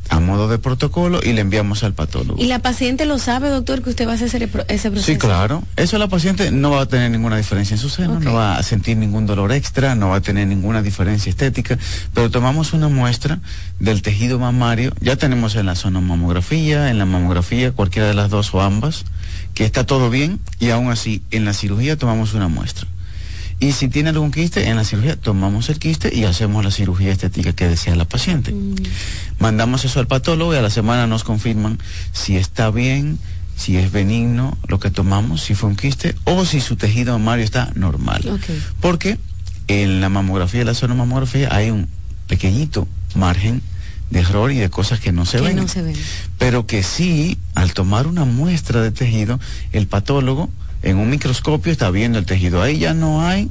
a 0.09 0.19
modo 0.19 0.47
de 0.49 0.57
protocolo 0.57 1.21
y 1.23 1.31
le 1.31 1.41
enviamos 1.41 1.83
al 1.83 1.93
patólogo. 1.93 2.41
¿Y 2.41 2.47
la 2.47 2.59
paciente 2.59 3.05
lo 3.05 3.17
sabe, 3.17 3.49
doctor, 3.49 3.81
que 3.81 3.91
usted 3.91 4.07
va 4.07 4.11
a 4.11 4.15
hacer 4.15 4.27
ese 4.27 4.47
proceso? 4.91 5.05
Sí, 5.05 5.17
claro. 5.17 5.63
Eso 5.77 5.97
la 5.97 6.07
paciente 6.07 6.51
no 6.51 6.71
va 6.71 6.81
a 6.81 6.85
tener 6.85 7.09
ninguna 7.11 7.37
diferencia 7.37 7.75
en 7.75 7.79
su 7.79 7.89
seno, 7.89 8.19
no 8.19 8.33
va 8.33 8.57
a 8.57 8.63
sentir 8.63 8.97
ningún 8.97 9.25
dolor 9.25 9.51
extra, 9.53 9.95
no 9.95 10.09
va 10.09 10.17
a 10.17 10.21
tener 10.21 10.47
ninguna 10.47 10.81
diferencia 10.81 11.29
estética, 11.29 11.77
pero 12.13 12.29
tomamos 12.29 12.73
una 12.73 12.89
muestra 12.89 13.39
del 13.79 14.01
tejido 14.01 14.37
mamario, 14.37 14.93
ya 14.99 15.15
tenemos 15.15 15.55
en 15.55 15.65
la 15.65 15.75
zona 15.75 16.01
mamografía, 16.01 16.89
en 16.89 16.97
la 16.97 17.05
mamografía, 17.05 17.71
cualquiera 17.71 18.07
de 18.07 18.13
las 18.13 18.29
dos 18.29 18.53
o 18.53 18.61
ambas, 18.61 19.05
que 19.53 19.63
está 19.63 19.85
todo 19.85 20.09
bien 20.09 20.39
y 20.59 20.71
aún 20.71 20.91
así 20.91 21.21
en 21.31 21.45
la 21.45 21.53
cirugía 21.53 21.97
tomamos 21.97 22.33
una 22.33 22.47
muestra. 22.47 22.87
Y 23.61 23.73
si 23.73 23.89
tiene 23.89 24.09
algún 24.09 24.31
quiste, 24.31 24.67
en 24.67 24.75
la 24.75 24.83
cirugía 24.83 25.15
tomamos 25.15 25.69
el 25.69 25.77
quiste 25.77 26.13
y 26.13 26.23
hacemos 26.23 26.65
la 26.65 26.71
cirugía 26.71 27.11
estética 27.11 27.53
que 27.53 27.69
desea 27.69 27.95
la 27.95 28.05
paciente. 28.05 28.51
Mm. 28.51 28.73
Mandamos 29.37 29.85
eso 29.85 29.99
al 29.99 30.07
patólogo 30.07 30.51
y 30.55 30.57
a 30.57 30.63
la 30.63 30.71
semana 30.71 31.05
nos 31.05 31.23
confirman 31.23 31.77
si 32.11 32.37
está 32.37 32.71
bien, 32.71 33.19
si 33.55 33.77
es 33.77 33.91
benigno 33.91 34.57
lo 34.67 34.79
que 34.79 34.89
tomamos, 34.89 35.43
si 35.43 35.53
fue 35.53 35.69
un 35.69 35.75
quiste 35.75 36.15
o 36.23 36.43
si 36.43 36.59
su 36.59 36.75
tejido 36.75 37.17
mamario 37.19 37.45
está 37.45 37.71
normal. 37.75 38.39
Porque 38.79 39.19
en 39.67 40.01
la 40.01 40.09
mamografía 40.09 40.61
y 40.61 40.65
la 40.65 40.73
sonomamografía 40.73 41.53
hay 41.55 41.69
un 41.69 41.87
pequeñito 42.25 42.87
margen 43.13 43.61
de 44.09 44.21
error 44.21 44.51
y 44.51 44.57
de 44.57 44.71
cosas 44.71 44.99
que 44.99 45.11
no 45.11 45.27
se 45.27 45.39
ven. 45.39 45.55
No 45.55 45.67
se 45.67 45.83
ven. 45.83 45.95
Pero 46.39 46.65
que 46.65 46.81
sí, 46.81 47.37
al 47.53 47.75
tomar 47.75 48.07
una 48.07 48.25
muestra 48.25 48.81
de 48.81 48.89
tejido, 48.89 49.39
el 49.71 49.85
patólogo 49.85 50.49
en 50.83 50.97
un 50.97 51.09
microscopio 51.09 51.71
está 51.71 51.89
viendo 51.91 52.19
el 52.19 52.25
tejido. 52.25 52.61
Ahí 52.61 52.79
ya 52.79 52.93
no 52.93 53.25
hay 53.25 53.49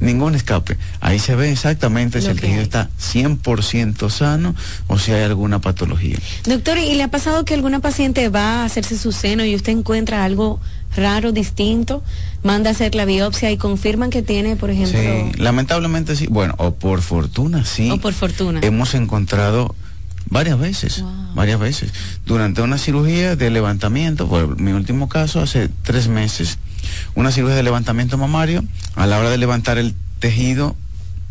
ningún 0.00 0.34
escape. 0.34 0.78
Ahí 1.00 1.18
se 1.18 1.36
ve 1.36 1.52
exactamente 1.52 2.20
si 2.20 2.28
el 2.28 2.40
tejido 2.40 2.62
está 2.62 2.88
100% 2.98 4.10
sano 4.10 4.54
o 4.86 4.98
si 4.98 5.12
hay 5.12 5.22
alguna 5.22 5.60
patología. 5.60 6.16
Doctor, 6.44 6.78
¿y 6.78 6.94
le 6.94 7.02
ha 7.02 7.08
pasado 7.08 7.44
que 7.44 7.54
alguna 7.54 7.80
paciente 7.80 8.28
va 8.28 8.62
a 8.62 8.64
hacerse 8.64 8.98
su 8.98 9.12
seno 9.12 9.44
y 9.44 9.54
usted 9.54 9.72
encuentra 9.72 10.24
algo 10.24 10.60
raro, 10.96 11.32
distinto, 11.32 12.02
manda 12.42 12.70
a 12.70 12.72
hacer 12.72 12.94
la 12.94 13.04
biopsia 13.04 13.50
y 13.50 13.56
confirman 13.56 14.10
que 14.10 14.22
tiene, 14.22 14.56
por 14.56 14.70
ejemplo... 14.70 14.98
Sí, 14.98 15.38
lamentablemente 15.38 16.16
sí. 16.16 16.26
Bueno, 16.28 16.54
o 16.58 16.74
por 16.74 17.02
fortuna 17.02 17.64
sí. 17.64 17.90
O 17.90 17.98
por 17.98 18.12
fortuna. 18.12 18.60
Hemos 18.62 18.94
encontrado 18.94 19.74
varias 20.28 20.58
veces, 20.58 21.04
varias 21.34 21.58
veces. 21.58 21.92
Durante 22.26 22.62
una 22.62 22.78
cirugía 22.78 23.36
de 23.36 23.50
levantamiento, 23.50 24.28
por 24.28 24.60
mi 24.60 24.72
último 24.72 25.08
caso, 25.08 25.40
hace 25.40 25.68
tres 25.82 26.08
meses, 26.08 26.58
una 27.14 27.32
cirugía 27.32 27.56
de 27.56 27.62
levantamiento 27.62 28.18
mamario, 28.18 28.64
a 28.94 29.06
la 29.06 29.18
hora 29.18 29.30
de 29.30 29.38
levantar 29.38 29.78
el 29.78 29.94
tejido, 30.18 30.76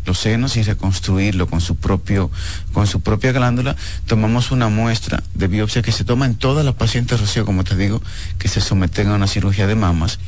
los 0.06 0.18
senos 0.18 0.56
y 0.56 0.62
reconstruirlo 0.62 1.46
con 1.46 1.60
su 1.60 1.76
propio, 1.76 2.30
con 2.72 2.86
su 2.86 3.00
propia 3.00 3.32
glándula, 3.32 3.76
tomamos 4.06 4.50
una 4.50 4.68
muestra 4.68 5.22
de 5.34 5.46
biopsia 5.46 5.82
que 5.82 5.92
se 5.92 6.04
toma 6.04 6.26
en 6.26 6.34
todas 6.34 6.64
las 6.64 6.74
pacientes, 6.74 7.20
Rocío, 7.20 7.44
como 7.44 7.64
te 7.64 7.76
digo, 7.76 8.02
que 8.38 8.48
se 8.48 8.60
someten 8.60 9.08
a 9.08 9.14
una 9.14 9.26
cirugía 9.26 9.66
de 9.66 9.74
mamas. 9.74 10.18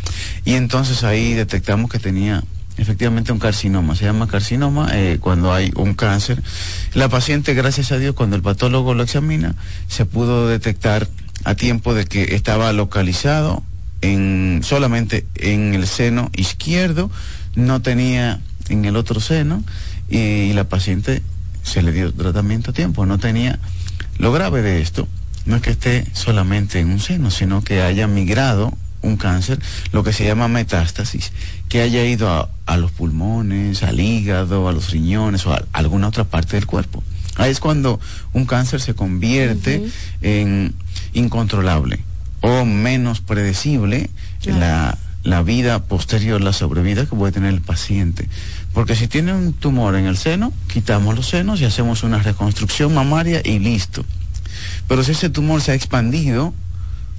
Y 0.45 0.54
entonces 0.54 1.04
ahí 1.04 1.35
detectamos 1.35 1.90
que 1.90 1.99
tenía 1.99 2.45
efectivamente 2.76 3.33
un 3.33 3.38
carcinoma, 3.38 3.95
se 3.95 4.05
llama 4.05 4.26
carcinoma 4.26 4.88
eh, 4.93 5.19
cuando 5.21 5.52
hay 5.52 5.73
un 5.76 5.95
cáncer. 5.95 6.43
La 6.95 7.09
paciente, 7.09 7.55
gracias 7.55 7.93
a 7.93 7.99
Dios, 7.99 8.14
cuando 8.14 8.37
el 8.37 8.43
patólogo 8.43 8.95
lo 8.95 9.02
examina, 9.02 9.55
se 9.88 10.05
pudo 10.05 10.49
detectar 10.49 11.09
a 11.45 11.55
tiempo 11.55 11.95
de 11.95 12.05
que 12.05 12.35
estaba 12.35 12.73
localizado 12.73 13.62
en, 14.00 14.61
solamente 14.62 15.26
en 15.37 15.75
el 15.75 15.87
seno 15.87 16.31
izquierdo, 16.35 17.11
no 17.55 17.83
tenía 17.83 18.41
en 18.69 18.85
el 18.85 18.97
otro 18.97 19.21
seno 19.21 19.62
y, 20.09 20.52
la 20.52 20.64
paciente 20.64 21.23
se 21.62 21.83
le 21.83 21.93
dio 21.93 22.12
tratamiento 22.12 22.71
a 22.71 22.75
tiempo, 22.75 23.07
no 23.07 23.19
tenía... 23.19 23.59
Lo 24.19 24.31
grave 24.31 24.61
de 24.61 24.83
esto. 24.83 25.09
No 25.47 25.57
es 25.57 25.62
que 25.62 25.71
esté 25.71 26.07
solamente 26.12 26.79
en 26.79 26.91
un 26.91 27.00
seno, 27.00 27.31
sino 27.31 27.64
que 27.64 27.81
haya 27.81 28.07
migrado 28.07 28.76
un 29.02 29.16
cáncer, 29.16 29.61
lo 29.92 30.02
que 30.02 30.12
se 30.12 30.25
llama 30.25 30.49
metástasis, 30.49 31.32
que 31.68 31.80
haya 31.82 32.04
ido 32.04 32.50
a, 32.66 32.76
los 32.76 32.90
pulmones, 32.90 33.82
al 33.82 34.00
hígado, 34.00 34.68
a 34.68 34.73
los 34.73 34.90
riñones 34.90 35.47
o 35.47 35.52
a, 35.52 35.62
alguna 35.73 36.09
otra 36.09 36.25
parte 36.25 36.56
del 36.56 36.66
cuerpo. 36.66 37.02
Ahí 37.37 37.50
es 37.50 37.61
cuando 37.61 38.00
un 38.32 38.47
cáncer 38.47 38.80
se 38.80 38.94
convierte 38.94 39.82
en 40.21 40.75
incontrolable 41.14 42.00
o 42.40 42.64
menos 42.64 43.21
predecible 43.21 44.11
la, 44.44 44.99
la 45.23 45.42
vida 45.42 45.85
posterior, 45.85 46.40
la 46.40 46.52
sobrevida 46.52 47.06
que 47.06 47.16
puede 47.16 47.32
tener 47.32 47.54
el 47.54 47.61
paciente. 47.61 48.28
Porque 48.75 48.97
si 48.97 49.09
tiene 49.09 49.32
un 49.32 49.52
tumor 49.52 49.94
en 49.97 50.06
el 50.06 50.16
seno, 50.16 50.52
quitamos 50.73 51.14
los 51.14 51.28
senos 51.28 51.61
y 51.61 51.64
hacemos 51.64 52.02
una 52.02 52.18
reconstrucción 52.18 52.92
mamaria 52.92 53.40
y 53.44 53.59
listo. 53.59 54.04
Pero 54.88 55.04
si 55.04 55.12
ese 55.12 55.30
tumor 55.30 55.62
se 55.62 55.73
ha 55.73 55.75
expandido 55.75 56.52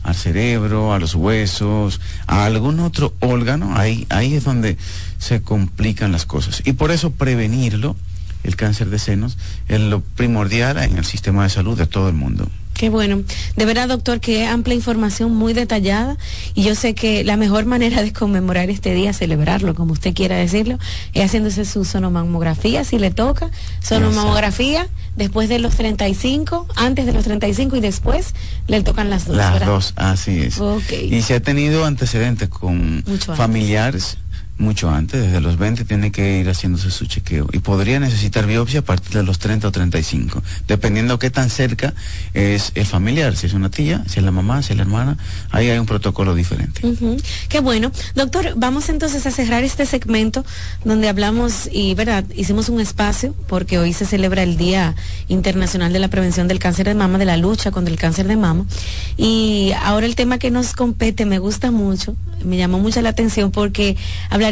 al 0.03 0.15
cerebro, 0.15 0.93
a 0.93 0.99
los 0.99 1.15
huesos, 1.15 1.99
a 2.27 2.45
algún 2.45 2.79
otro 2.79 3.13
órgano, 3.19 3.75
ahí, 3.77 4.05
ahí 4.09 4.35
es 4.35 4.43
donde 4.43 4.77
se 5.17 5.41
complican 5.41 6.11
las 6.11 6.25
cosas. 6.25 6.61
Y 6.65 6.73
por 6.73 6.91
eso 6.91 7.11
prevenirlo, 7.11 7.95
el 8.43 8.55
cáncer 8.55 8.89
de 8.89 8.99
senos, 8.99 9.37
es 9.67 9.79
lo 9.79 10.01
primordial 10.01 10.77
en 10.77 10.97
el 10.97 11.05
sistema 11.05 11.43
de 11.43 11.49
salud 11.49 11.77
de 11.77 11.87
todo 11.87 12.09
el 12.09 12.15
mundo. 12.15 12.49
Qué 12.83 12.89
bueno. 12.89 13.23
De 13.55 13.63
verdad, 13.63 13.87
doctor, 13.87 14.19
que 14.19 14.45
amplia 14.45 14.75
información 14.75 15.33
muy 15.33 15.53
detallada. 15.53 16.17
Y 16.53 16.63
yo 16.63 16.75
sé 16.75 16.95
que 16.95 17.23
la 17.23 17.37
mejor 17.37 17.65
manera 17.73 18.03
de 18.03 18.11
conmemorar 18.11 18.69
este 18.69 18.93
día, 18.93 19.13
celebrarlo, 19.13 19.73
como 19.73 19.93
usted 19.93 20.13
quiera 20.13 20.35
decirlo, 20.35 20.77
es 21.13 21.23
haciéndose 21.23 21.63
su 21.63 21.85
sonomamografía, 21.85 22.83
si 22.83 22.99
le 22.99 23.09
toca. 23.09 23.49
Sonomamografía 23.81 24.89
después 25.15 25.47
de 25.47 25.59
los 25.59 25.75
35, 25.75 26.67
antes 26.75 27.05
de 27.05 27.13
los 27.13 27.23
35 27.23 27.77
y 27.77 27.79
después 27.79 28.33
le 28.67 28.83
tocan 28.83 29.09
las 29.09 29.27
dos. 29.27 29.37
Las 29.37 29.65
dos, 29.65 29.93
así 29.95 30.41
es. 30.41 30.59
Y 30.91 31.21
si 31.21 31.31
ha 31.31 31.39
tenido 31.39 31.85
antecedentes 31.85 32.49
con 32.49 33.01
familiares 33.37 34.17
mucho 34.63 34.89
antes, 34.89 35.21
desde 35.21 35.41
los 35.41 35.57
20 35.57 35.85
tiene 35.85 36.11
que 36.11 36.39
ir 36.39 36.49
haciéndose 36.49 36.89
su 36.89 37.05
chequeo 37.05 37.47
y 37.53 37.59
podría 37.59 37.99
necesitar 37.99 38.47
biopsia 38.47 38.79
a 38.79 38.83
partir 38.83 39.11
de 39.11 39.23
los 39.23 39.37
30 39.37 39.67
o 39.67 39.71
35, 39.71 40.41
dependiendo 40.67 41.19
qué 41.19 41.29
tan 41.29 41.49
cerca 41.49 41.93
es 42.33 42.71
el 42.75 42.85
familiar, 42.85 43.35
si 43.35 43.45
es 43.45 43.53
una 43.53 43.69
tía, 43.69 44.03
si 44.07 44.19
es 44.19 44.25
la 44.25 44.31
mamá, 44.31 44.63
si 44.63 44.73
es 44.73 44.77
la 44.77 44.83
hermana, 44.83 45.17
ahí 45.51 45.69
hay 45.69 45.77
un 45.77 45.85
protocolo 45.85 46.33
diferente. 46.33 46.81
Qué 47.49 47.59
bueno. 47.59 47.91
Doctor, 48.15 48.53
vamos 48.55 48.89
entonces 48.89 49.25
a 49.25 49.31
cerrar 49.31 49.63
este 49.63 49.85
segmento 49.85 50.45
donde 50.83 51.09
hablamos 51.09 51.69
y, 51.71 51.93
¿verdad? 51.95 52.23
Hicimos 52.35 52.69
un 52.69 52.79
espacio 52.79 53.35
porque 53.47 53.77
hoy 53.77 53.93
se 53.93 54.05
celebra 54.05 54.43
el 54.43 54.57
Día 54.57 54.95
Internacional 55.27 55.93
de 55.93 55.99
la 55.99 56.07
Prevención 56.07 56.47
del 56.47 56.59
Cáncer 56.59 56.87
de 56.87 56.95
Mama, 56.95 57.17
de 57.17 57.25
la 57.25 57.37
lucha 57.37 57.71
contra 57.71 57.91
el 57.91 57.99
cáncer 57.99 58.27
de 58.27 58.35
mama. 58.35 58.65
Y 59.17 59.71
ahora 59.83 60.05
el 60.05 60.15
tema 60.15 60.37
que 60.37 60.51
nos 60.51 60.73
compete 60.73 61.25
me 61.25 61.39
gusta 61.39 61.71
mucho, 61.71 62.15
me 62.43 62.57
llamó 62.57 62.79
mucho 62.79 63.01
la 63.01 63.09
atención 63.09 63.51
porque 63.51 63.97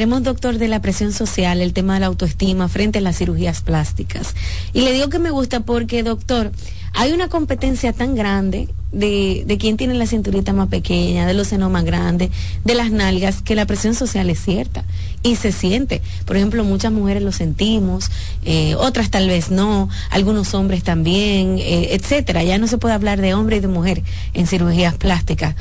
hablaremos, 0.02 0.24
doctor, 0.24 0.58
de 0.58 0.68
la 0.68 0.82
presión 0.82 1.12
social, 1.12 1.62
el 1.62 1.74
tema 1.74 1.94
de 1.94 2.00
la 2.00 2.08
autoestima 2.08 2.68
frente 2.68 2.98
a 2.98 3.02
las 3.02 3.20
cirugías 3.20 3.62
plásticas. 3.62 4.34
Y 4.74 4.82
le 4.82 4.94
digo 4.94 5.10
que 5.10 5.20
me 5.20 5.30
gusta 5.30 5.60
porque, 5.60 6.02
doctor, 6.02 6.52
hay 6.94 7.12
una 7.12 7.28
competencia 7.28 7.94
tan 7.94 8.16
grande 8.16 8.68
de, 8.92 9.44
de 9.46 9.58
quién 9.58 9.78
tiene 9.78 9.94
la 9.94 10.06
cinturita 10.06 10.54
más 10.54 10.68
pequeña, 10.70 11.26
de 11.26 11.34
los 11.34 11.48
senos 11.48 11.72
más 11.72 11.84
grandes, 11.84 12.30
de 12.64 12.76
las 12.76 12.92
nalgas, 12.92 13.42
que 13.42 13.56
la 13.56 13.66
presión 13.66 13.94
social 13.94 14.30
es 14.30 14.42
cierta 14.44 14.84
y 15.24 15.36
se 15.36 15.52
siente. 15.52 16.02
Por 16.26 16.38
ejemplo, 16.38 16.64
muchas 16.64 16.92
mujeres 16.92 17.24
lo 17.24 17.32
sentimos, 17.32 18.10
eh, 18.44 18.76
otras 18.76 19.10
tal 19.10 19.28
vez 19.28 19.52
no, 19.52 19.90
algunos 20.10 20.54
hombres 20.54 20.84
también, 20.84 21.58
eh, 21.60 21.90
etcétera. 21.94 22.44
Ya 22.44 22.58
no 22.58 22.68
se 22.68 22.78
puede 22.78 22.94
hablar 22.94 23.22
de 23.22 23.34
hombre 23.34 23.58
y 23.58 23.60
de 23.60 23.68
mujer 23.68 24.04
en 24.34 24.48
cirugías 24.48 24.96
plásticas. 24.96 25.56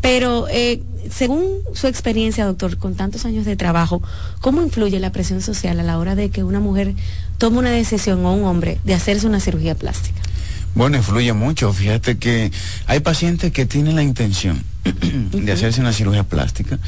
Pero 0.00 0.48
eh, 0.50 0.82
según 1.10 1.44
su 1.74 1.86
experiencia, 1.86 2.46
doctor, 2.46 2.78
con 2.78 2.94
tantos 2.94 3.24
años 3.24 3.44
de 3.44 3.56
trabajo, 3.56 4.02
¿cómo 4.40 4.62
influye 4.62 4.98
la 4.98 5.12
presión 5.12 5.40
social 5.40 5.78
a 5.78 5.82
la 5.82 5.98
hora 5.98 6.14
de 6.14 6.30
que 6.30 6.42
una 6.42 6.60
mujer 6.60 6.94
tome 7.38 7.58
una 7.58 7.70
decisión 7.70 8.24
o 8.24 8.34
un 8.34 8.44
hombre 8.44 8.78
de 8.84 8.94
hacerse 8.94 9.26
una 9.26 9.40
cirugía 9.40 9.74
plástica? 9.74 10.20
Bueno, 10.74 10.96
influye 10.96 11.32
mucho. 11.32 11.72
Fíjate 11.72 12.18
que 12.18 12.50
hay 12.86 13.00
pacientes 13.00 13.52
que 13.52 13.66
tienen 13.66 13.96
la 13.96 14.02
intención 14.02 14.62
de 15.32 15.52
hacerse 15.52 15.80
una 15.80 15.92
cirugía 15.92 16.24
plástica, 16.24 16.78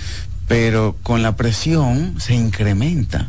pero 0.49 0.97
con 1.03 1.23
la 1.23 1.37
presión 1.37 2.14
se 2.18 2.35
incrementa. 2.35 3.29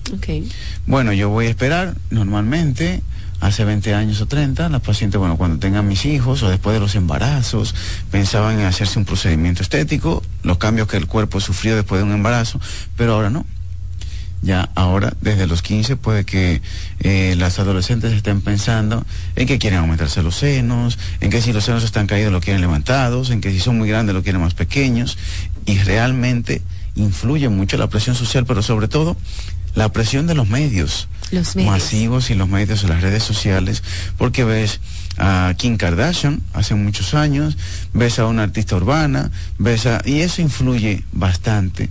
Bueno, 0.87 1.13
yo 1.13 1.29
voy 1.29 1.47
a 1.47 1.49
esperar 1.49 1.95
normalmente 2.09 3.01
hace 3.41 3.65
20 3.65 3.93
años 3.93 4.21
o 4.21 4.27
30, 4.27 4.69
las 4.69 4.81
pacientes, 4.81 5.19
bueno, 5.19 5.37
cuando 5.37 5.59
tengan 5.59 5.87
mis 5.87 6.05
hijos 6.05 6.41
o 6.43 6.49
después 6.49 6.73
de 6.73 6.79
los 6.79 6.95
embarazos, 6.95 7.75
pensaban 8.09 8.59
en 8.59 8.65
hacerse 8.65 8.97
un 8.97 9.05
procedimiento 9.05 9.61
estético, 9.61 10.23
los 10.43 10.57
cambios 10.57 10.87
que 10.87 10.97
el 10.97 11.07
cuerpo 11.07 11.39
sufrió 11.39 11.75
después 11.75 11.99
de 11.99 12.07
un 12.07 12.13
embarazo, 12.13 12.59
pero 12.95 13.13
ahora 13.13 13.29
no. 13.29 13.45
Ya 14.41 14.69
ahora, 14.75 15.13
desde 15.21 15.47
los 15.47 15.61
15, 15.61 15.95
puede 15.95 16.23
que 16.23 16.61
eh, 16.99 17.35
las 17.37 17.57
adolescentes 17.57 18.13
estén 18.13 18.41
pensando 18.41 19.05
en 19.35 19.47
que 19.47 19.57
quieren 19.57 19.79
aumentarse 19.79 20.21
los 20.21 20.35
senos, 20.35 20.99
en 21.19 21.31
que 21.31 21.41
si 21.41 21.51
los 21.51 21.63
senos 21.63 21.83
están 21.83 22.05
caídos 22.05 22.31
lo 22.31 22.41
quieren 22.41 22.61
levantados, 22.61 23.31
en 23.31 23.41
que 23.41 23.51
si 23.51 23.59
son 23.59 23.77
muy 23.77 23.89
grandes 23.89 24.13
lo 24.13 24.23
quieren 24.23 24.41
más 24.41 24.53
pequeños, 24.53 25.17
y 25.65 25.79
realmente 25.79 26.61
influye 26.95 27.49
mucho 27.49 27.77
la 27.77 27.87
presión 27.87 28.15
social, 28.15 28.45
pero 28.45 28.61
sobre 28.61 28.87
todo 28.87 29.17
la 29.73 29.91
presión 29.91 30.25
de 30.25 30.35
los 30.35 30.47
medios, 30.47 31.07
masivos 31.55 32.29
y 32.29 32.35
los 32.35 32.47
medios 32.47 32.81
de 32.81 32.87
las 32.87 33.01
redes 33.01 33.23
sociales, 33.23 33.83
porque 34.17 34.43
ves 34.43 34.79
a 35.17 35.53
Kim 35.57 35.77
Kardashian 35.77 36.41
hace 36.53 36.75
muchos 36.75 37.13
años, 37.13 37.57
ves 37.93 38.19
a 38.19 38.25
una 38.25 38.43
artista 38.43 38.75
urbana, 38.75 39.31
ves 39.57 39.85
a... 39.85 40.01
y 40.05 40.21
eso 40.21 40.41
influye 40.41 41.03
bastante 41.11 41.89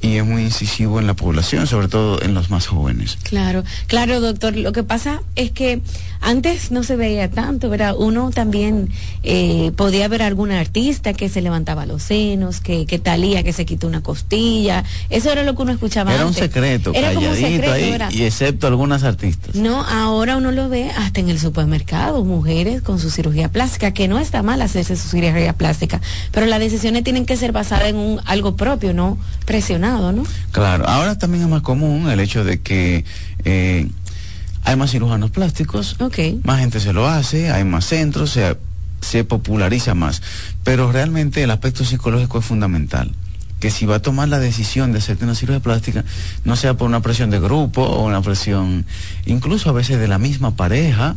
y 0.00 0.16
es 0.16 0.24
muy 0.24 0.42
incisivo 0.42 1.00
en 1.00 1.06
la 1.06 1.14
población, 1.14 1.66
sobre 1.66 1.88
todo 1.88 2.22
en 2.22 2.34
los 2.34 2.50
más 2.50 2.66
jóvenes. 2.66 3.18
Claro, 3.22 3.64
claro, 3.86 4.20
doctor. 4.20 4.56
Lo 4.56 4.72
que 4.72 4.82
pasa 4.82 5.22
es 5.34 5.50
que 5.50 5.80
antes 6.20 6.70
no 6.70 6.82
se 6.82 6.96
veía 6.96 7.30
tanto, 7.30 7.68
¿verdad? 7.68 7.94
Uno 7.98 8.30
también 8.30 8.88
eh, 9.22 9.72
podía 9.76 10.08
ver 10.08 10.22
a 10.22 10.26
algún 10.26 10.52
artista 10.52 11.12
que 11.12 11.28
se 11.28 11.40
levantaba 11.42 11.86
los 11.86 12.02
senos, 12.02 12.60
que, 12.60 12.86
que 12.86 12.98
talía, 12.98 13.42
que 13.42 13.52
se 13.52 13.64
quitó 13.64 13.86
una 13.86 14.02
costilla. 14.02 14.84
Eso 15.10 15.30
era 15.30 15.42
lo 15.42 15.54
que 15.54 15.62
uno 15.62 15.72
escuchaba 15.72 16.14
era 16.14 16.26
Un 16.26 16.34
secreto, 16.34 16.92
era 16.94 17.12
calladito 17.12 17.72
ahí, 17.72 17.96
y 18.10 18.22
excepto 18.22 18.66
algunas 18.66 19.02
artistas. 19.02 19.54
No, 19.54 19.82
ahora 19.82 20.36
uno 20.36 20.52
lo 20.52 20.68
ve 20.68 20.90
hasta 20.90 21.20
en 21.20 21.28
el 21.28 21.38
supermercado, 21.38 22.24
mujeres 22.24 22.82
con 22.82 22.98
su 22.98 23.10
cirugía 23.10 23.50
plástica, 23.50 23.92
que 23.92 24.08
no 24.08 24.18
está 24.18 24.42
mal 24.42 24.62
hacerse 24.62 24.96
su 24.96 25.08
cirugía 25.08 25.52
plástica, 25.52 26.00
pero 26.32 26.46
las 26.46 26.60
decisiones 26.60 27.04
tienen 27.04 27.26
que 27.26 27.36
ser 27.36 27.52
basadas 27.52 27.88
en 27.88 27.96
un, 27.96 28.20
algo 28.24 28.56
propio, 28.56 28.94
no 28.94 29.18
presionado 29.44 29.96
Claro, 30.52 30.86
ahora 30.86 31.18
también 31.18 31.44
es 31.44 31.50
más 31.50 31.62
común 31.62 32.08
el 32.08 32.20
hecho 32.20 32.44
de 32.44 32.60
que 32.60 33.04
eh, 33.44 33.88
hay 34.66 34.74
más 34.74 34.90
cirujanos 34.90 35.30
plásticos, 35.30 35.96
más 36.42 36.58
gente 36.58 36.80
se 36.80 36.92
lo 36.92 37.06
hace, 37.06 37.52
hay 37.52 37.62
más 37.62 37.86
centros, 37.86 38.30
se, 38.30 38.56
se 39.00 39.22
populariza 39.22 39.94
más, 39.94 40.22
pero 40.64 40.90
realmente 40.90 41.42
el 41.44 41.52
aspecto 41.52 41.84
psicológico 41.84 42.40
es 42.40 42.44
fundamental 42.44 43.12
que 43.60 43.70
si 43.70 43.86
va 43.86 43.96
a 43.96 44.02
tomar 44.02 44.28
la 44.28 44.38
decisión 44.38 44.92
de 44.92 44.98
hacerte 44.98 45.24
una 45.24 45.34
cirugía 45.34 45.60
plástica, 45.60 46.04
no 46.44 46.56
sea 46.56 46.74
por 46.74 46.88
una 46.88 47.00
presión 47.00 47.30
de 47.30 47.40
grupo 47.40 47.82
o 47.82 48.04
una 48.04 48.20
presión 48.20 48.84
incluso 49.24 49.70
a 49.70 49.72
veces 49.72 49.98
de 49.98 50.08
la 50.08 50.18
misma 50.18 50.56
pareja 50.56 51.16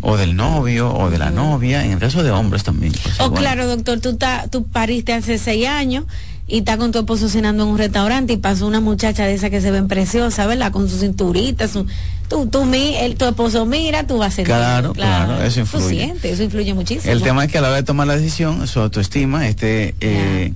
o 0.00 0.16
del 0.16 0.34
novio 0.34 0.94
o 0.94 1.10
de 1.10 1.18
la 1.18 1.30
novia, 1.30 1.84
en 1.84 1.92
el 1.92 1.98
caso 1.98 2.22
de 2.22 2.30
hombres 2.30 2.62
también. 2.62 2.92
Pues, 2.92 3.20
o 3.20 3.34
claro, 3.34 3.66
doctor, 3.66 4.00
tú, 4.00 4.16
tú 4.50 4.66
pariste 4.66 5.12
hace 5.12 5.36
seis 5.36 5.66
años 5.66 6.04
y 6.46 6.58
está 6.58 6.76
con 6.76 6.92
tu 6.92 6.98
esposo 6.98 7.28
cenando 7.28 7.64
en 7.64 7.70
un 7.70 7.78
restaurante 7.78 8.34
y 8.34 8.36
pasó 8.36 8.66
una 8.66 8.80
muchacha 8.80 9.24
de 9.24 9.34
esa 9.34 9.48
que 9.48 9.60
se 9.60 9.70
ven 9.70 9.88
preciosa, 9.88 10.46
¿verdad? 10.46 10.72
Con 10.72 10.88
su 10.90 10.98
cinturita, 10.98 11.68
su, 11.68 11.86
tú, 12.28 12.46
tú, 12.46 12.68
el, 12.74 13.16
tu 13.16 13.24
esposo 13.24 13.64
mira, 13.64 14.06
tú 14.06 14.18
vas 14.18 14.34
a 14.34 14.36
sentir. 14.36 14.54
Claro, 14.54 14.92
claro, 14.92 15.42
eso 15.42 15.60
influye. 15.60 16.14
eso 16.22 16.42
influye 16.42 16.74
muchísimo. 16.74 17.10
El 17.10 17.22
tema 17.22 17.44
es 17.44 17.52
que 17.52 17.58
a 17.58 17.60
la 17.62 17.68
hora 17.68 17.76
de 17.76 17.82
tomar 17.82 18.06
la 18.06 18.16
decisión, 18.16 18.66
su 18.66 18.80
autoestima 18.80 19.48
esté 19.48 19.94
eh, 20.00 20.52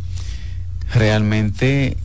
realmente 0.93 1.97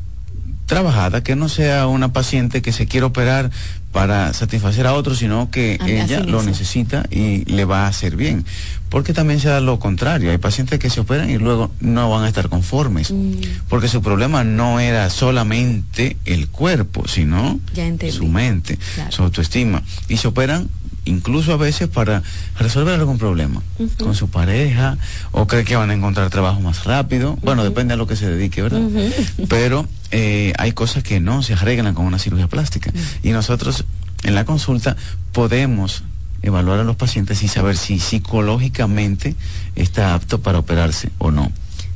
trabajada, 0.65 1.21
que 1.21 1.35
no 1.35 1.49
sea 1.49 1.87
una 1.87 2.13
paciente 2.13 2.61
que 2.61 2.71
se 2.71 2.87
quiere 2.87 3.05
operar 3.05 3.51
para 3.93 4.33
satisfacer 4.33 4.87
a 4.87 4.93
otros, 4.95 5.19
sino 5.19 5.51
que 5.51 5.79
ella 5.85 6.21
lo 6.21 6.41
necesita 6.41 7.05
y 7.11 7.45
le 7.45 7.63
va 7.63 7.85
a 7.85 7.87
hacer 7.87 8.17
bien. 8.17 8.43
Porque 8.89 9.13
también 9.13 9.39
se 9.39 9.49
da 9.49 9.61
lo 9.61 9.79
contrario, 9.79 10.31
hay 10.31 10.39
pacientes 10.39 10.79
que 10.79 10.89
se 10.89 10.99
operan 10.99 11.29
y 11.29 11.37
luego 11.37 11.71
no 11.79 12.09
van 12.09 12.23
a 12.23 12.27
estar 12.27 12.49
conformes, 12.49 13.11
mm. 13.11 13.33
porque 13.69 13.87
su 13.87 14.01
problema 14.01 14.43
no 14.43 14.79
era 14.79 15.09
solamente 15.11 16.17
el 16.25 16.47
cuerpo, 16.47 17.07
sino 17.07 17.59
su 18.11 18.27
mente, 18.27 18.79
su 19.09 19.23
autoestima. 19.23 19.83
Y 20.09 20.17
se 20.17 20.27
operan 20.27 20.69
incluso 21.05 21.53
a 21.53 21.57
veces 21.57 21.87
para 21.87 22.23
resolver 22.57 22.99
algún 22.99 23.17
problema 23.17 23.61
con 23.99 24.15
su 24.15 24.29
pareja 24.29 24.97
o 25.31 25.47
cree 25.47 25.63
que 25.63 25.75
van 25.75 25.89
a 25.89 25.93
encontrar 25.93 26.29
trabajo 26.29 26.59
más 26.61 26.83
rápido. 26.85 27.37
Bueno, 27.41 27.63
depende 27.63 27.93
a 27.93 27.97
lo 27.97 28.07
que 28.07 28.15
se 28.15 28.29
dedique, 28.29 28.61
¿verdad? 28.61 28.81
Pero 29.49 29.87
eh, 30.11 30.53
hay 30.57 30.71
cosas 30.73 31.03
que 31.03 31.19
no 31.19 31.43
se 31.43 31.53
arreglan 31.53 31.93
con 31.93 32.05
una 32.05 32.19
cirugía 32.19 32.47
plástica. 32.47 32.91
Y 33.21 33.31
nosotros 33.31 33.85
en 34.23 34.35
la 34.35 34.45
consulta 34.45 34.95
podemos 35.31 36.03
evaluar 36.41 36.79
a 36.79 36.83
los 36.83 36.95
pacientes 36.95 37.41
y 37.41 37.47
saber 37.47 37.77
si 37.77 37.99
psicológicamente 37.99 39.35
está 39.75 40.13
apto 40.13 40.41
para 40.41 40.59
operarse 40.59 41.09
o 41.17 41.31
no. 41.31 41.51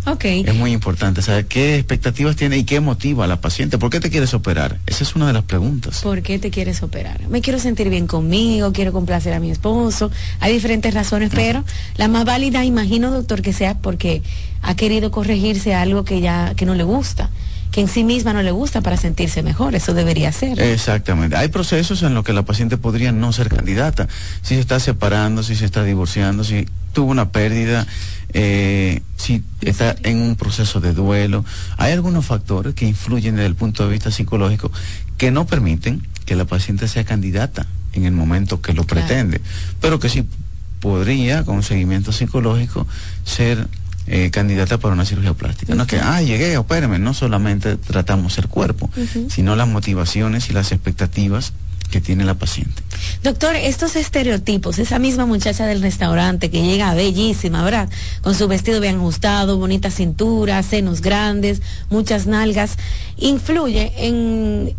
Es 0.09 0.55
muy 0.55 0.71
importante 0.71 1.21
saber 1.21 1.47
qué 1.47 1.75
expectativas 1.75 2.37
tiene 2.37 2.57
y 2.57 2.63
qué 2.63 2.79
motiva 2.79 3.25
a 3.25 3.27
la 3.27 3.41
paciente. 3.41 3.77
¿Por 3.77 3.89
qué 3.89 3.99
te 3.99 4.09
quieres 4.09 4.33
operar? 4.33 4.77
Esa 4.85 5.03
es 5.03 5.15
una 5.15 5.27
de 5.27 5.33
las 5.33 5.43
preguntas. 5.43 5.99
¿Por 6.01 6.21
qué 6.21 6.39
te 6.39 6.49
quieres 6.49 6.81
operar? 6.81 7.27
Me 7.27 7.41
quiero 7.41 7.59
sentir 7.59 7.89
bien 7.89 8.07
conmigo, 8.07 8.71
quiero 8.71 8.93
complacer 8.93 9.33
a 9.33 9.41
mi 9.41 9.51
esposo. 9.51 10.09
Hay 10.39 10.53
diferentes 10.53 10.93
razones, 10.93 11.31
pero 11.35 11.65
la 11.97 12.07
más 12.07 12.23
válida, 12.23 12.63
imagino, 12.63 13.11
doctor, 13.11 13.41
que 13.41 13.51
sea 13.51 13.79
porque 13.79 14.21
ha 14.61 14.75
querido 14.75 15.11
corregirse 15.11 15.73
algo 15.73 16.05
que 16.05 16.21
ya 16.21 16.53
que 16.55 16.65
no 16.65 16.73
le 16.73 16.83
gusta 16.83 17.29
que 17.71 17.81
en 17.81 17.87
sí 17.87 18.03
misma 18.03 18.33
no 18.33 18.41
le 18.41 18.51
gusta 18.51 18.81
para 18.81 18.97
sentirse 18.97 19.43
mejor. 19.43 19.75
Eso 19.75 19.93
debería 19.93 20.31
ser. 20.31 20.59
Exactamente. 20.59 21.35
Hay 21.35 21.49
procesos 21.49 22.03
en 22.03 22.13
los 22.13 22.23
que 22.23 22.33
la 22.33 22.43
paciente 22.43 22.77
podría 22.77 23.11
no 23.11 23.31
ser 23.33 23.49
candidata. 23.49 24.07
Si 24.41 24.55
se 24.55 24.61
está 24.61 24.79
separando, 24.79 25.43
si 25.43 25.55
se 25.55 25.65
está 25.65 25.83
divorciando, 25.83 26.43
si 26.43 26.67
tuvo 26.93 27.11
una 27.11 27.31
pérdida, 27.31 27.85
eh, 28.33 29.01
si 29.15 29.43
está 29.61 29.95
en 30.03 30.17
un 30.17 30.35
proceso 30.35 30.79
de 30.79 30.93
duelo. 30.93 31.45
Hay 31.77 31.93
algunos 31.93 32.25
factores 32.25 32.73
que 32.73 32.85
influyen 32.85 33.35
desde 33.35 33.47
el 33.47 33.55
punto 33.55 33.83
de 33.85 33.91
vista 33.91 34.11
psicológico 34.11 34.71
que 35.17 35.31
no 35.31 35.45
permiten 35.45 36.05
que 36.25 36.35
la 36.35 36.45
paciente 36.45 36.87
sea 36.87 37.03
candidata 37.03 37.67
en 37.93 38.05
el 38.05 38.11
momento 38.11 38.61
que 38.61 38.73
lo 38.73 38.83
pretende, 38.83 39.41
pero 39.81 39.99
que 39.99 40.09
sí 40.09 40.25
podría, 40.79 41.43
con 41.43 41.63
seguimiento 41.63 42.11
psicológico, 42.11 42.85
ser 43.23 43.67
eh, 44.07 44.31
candidata 44.31 44.77
para 44.77 44.93
una 44.93 45.05
cirugía 45.05 45.33
plástica. 45.33 45.75
No 45.75 45.83
es 45.83 45.89
que, 45.89 45.99
ah, 45.99 46.21
llegué, 46.21 46.57
opéreme. 46.57 46.99
No 46.99 47.13
solamente 47.13 47.77
tratamos 47.77 48.37
el 48.37 48.47
cuerpo, 48.47 48.89
sino 49.29 49.55
las 49.55 49.67
motivaciones 49.67 50.49
y 50.49 50.53
las 50.53 50.71
expectativas 50.71 51.53
que 51.89 52.01
tiene 52.01 52.25
la 52.25 52.33
paciente. 52.33 52.83
Doctor, 53.23 53.55
estos 53.55 53.95
estereotipos, 53.95 54.79
esa 54.79 54.99
misma 54.99 55.25
muchacha 55.25 55.65
del 55.65 55.81
restaurante 55.81 56.49
que 56.49 56.61
llega 56.61 56.93
bellísima, 56.93 57.63
¿verdad? 57.63 57.89
Con 58.21 58.35
su 58.35 58.47
vestido 58.47 58.81
bien 58.81 58.97
ajustado, 58.97 59.57
bonita 59.57 59.89
cintura, 59.89 60.61
senos 60.63 61.01
grandes, 61.01 61.61
muchas 61.89 62.27
nalgas, 62.27 62.77
influye 63.17 63.93
en, 63.97 64.75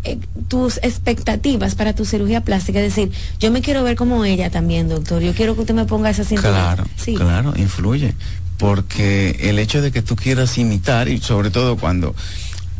tus 0.47 0.77
expectativas 0.77 1.75
para 1.75 1.93
tu 1.93 2.05
cirugía 2.05 2.41
plástica. 2.41 2.79
Es 2.79 2.95
decir, 2.95 3.11
yo 3.39 3.51
me 3.51 3.61
quiero 3.61 3.83
ver 3.83 3.95
como 3.95 4.23
ella 4.25 4.49
también, 4.49 4.87
doctor. 4.87 5.21
Yo 5.21 5.33
quiero 5.33 5.55
que 5.55 5.61
usted 5.61 5.73
me 5.73 5.85
ponga 5.85 6.09
esa 6.09 6.23
cintura. 6.23 6.51
Claro, 6.51 6.85
sí. 6.95 7.15
claro, 7.15 7.53
influye. 7.57 8.13
Porque 8.59 9.37
el 9.49 9.57
hecho 9.57 9.81
de 9.81 9.91
que 9.91 10.03
tú 10.03 10.15
quieras 10.15 10.57
imitar, 10.59 11.07
y 11.07 11.19
sobre 11.19 11.49
todo 11.49 11.77
cuando 11.77 12.13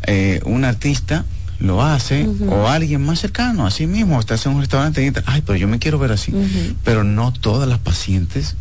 eh, 0.06 0.42
un 0.46 0.66
artista 0.66 1.26
lo 1.58 1.82
hace, 1.82 2.28
o 2.48 2.68
alguien 2.68 3.02
más 3.02 3.20
cercano, 3.20 3.66
así 3.66 3.88
mismo, 3.88 4.20
estás 4.20 4.46
en 4.46 4.54
un 4.54 4.60
restaurante 4.60 5.02
y 5.02 5.10
dices, 5.10 5.24
ay, 5.26 5.42
pero 5.44 5.58
yo 5.58 5.68
me 5.68 5.80
quiero 5.80 5.98
ver 5.98 6.12
así. 6.12 6.34
Pero 6.84 7.04
no 7.04 7.34
todas 7.34 7.68
las 7.68 7.80
pacientes 7.80 8.56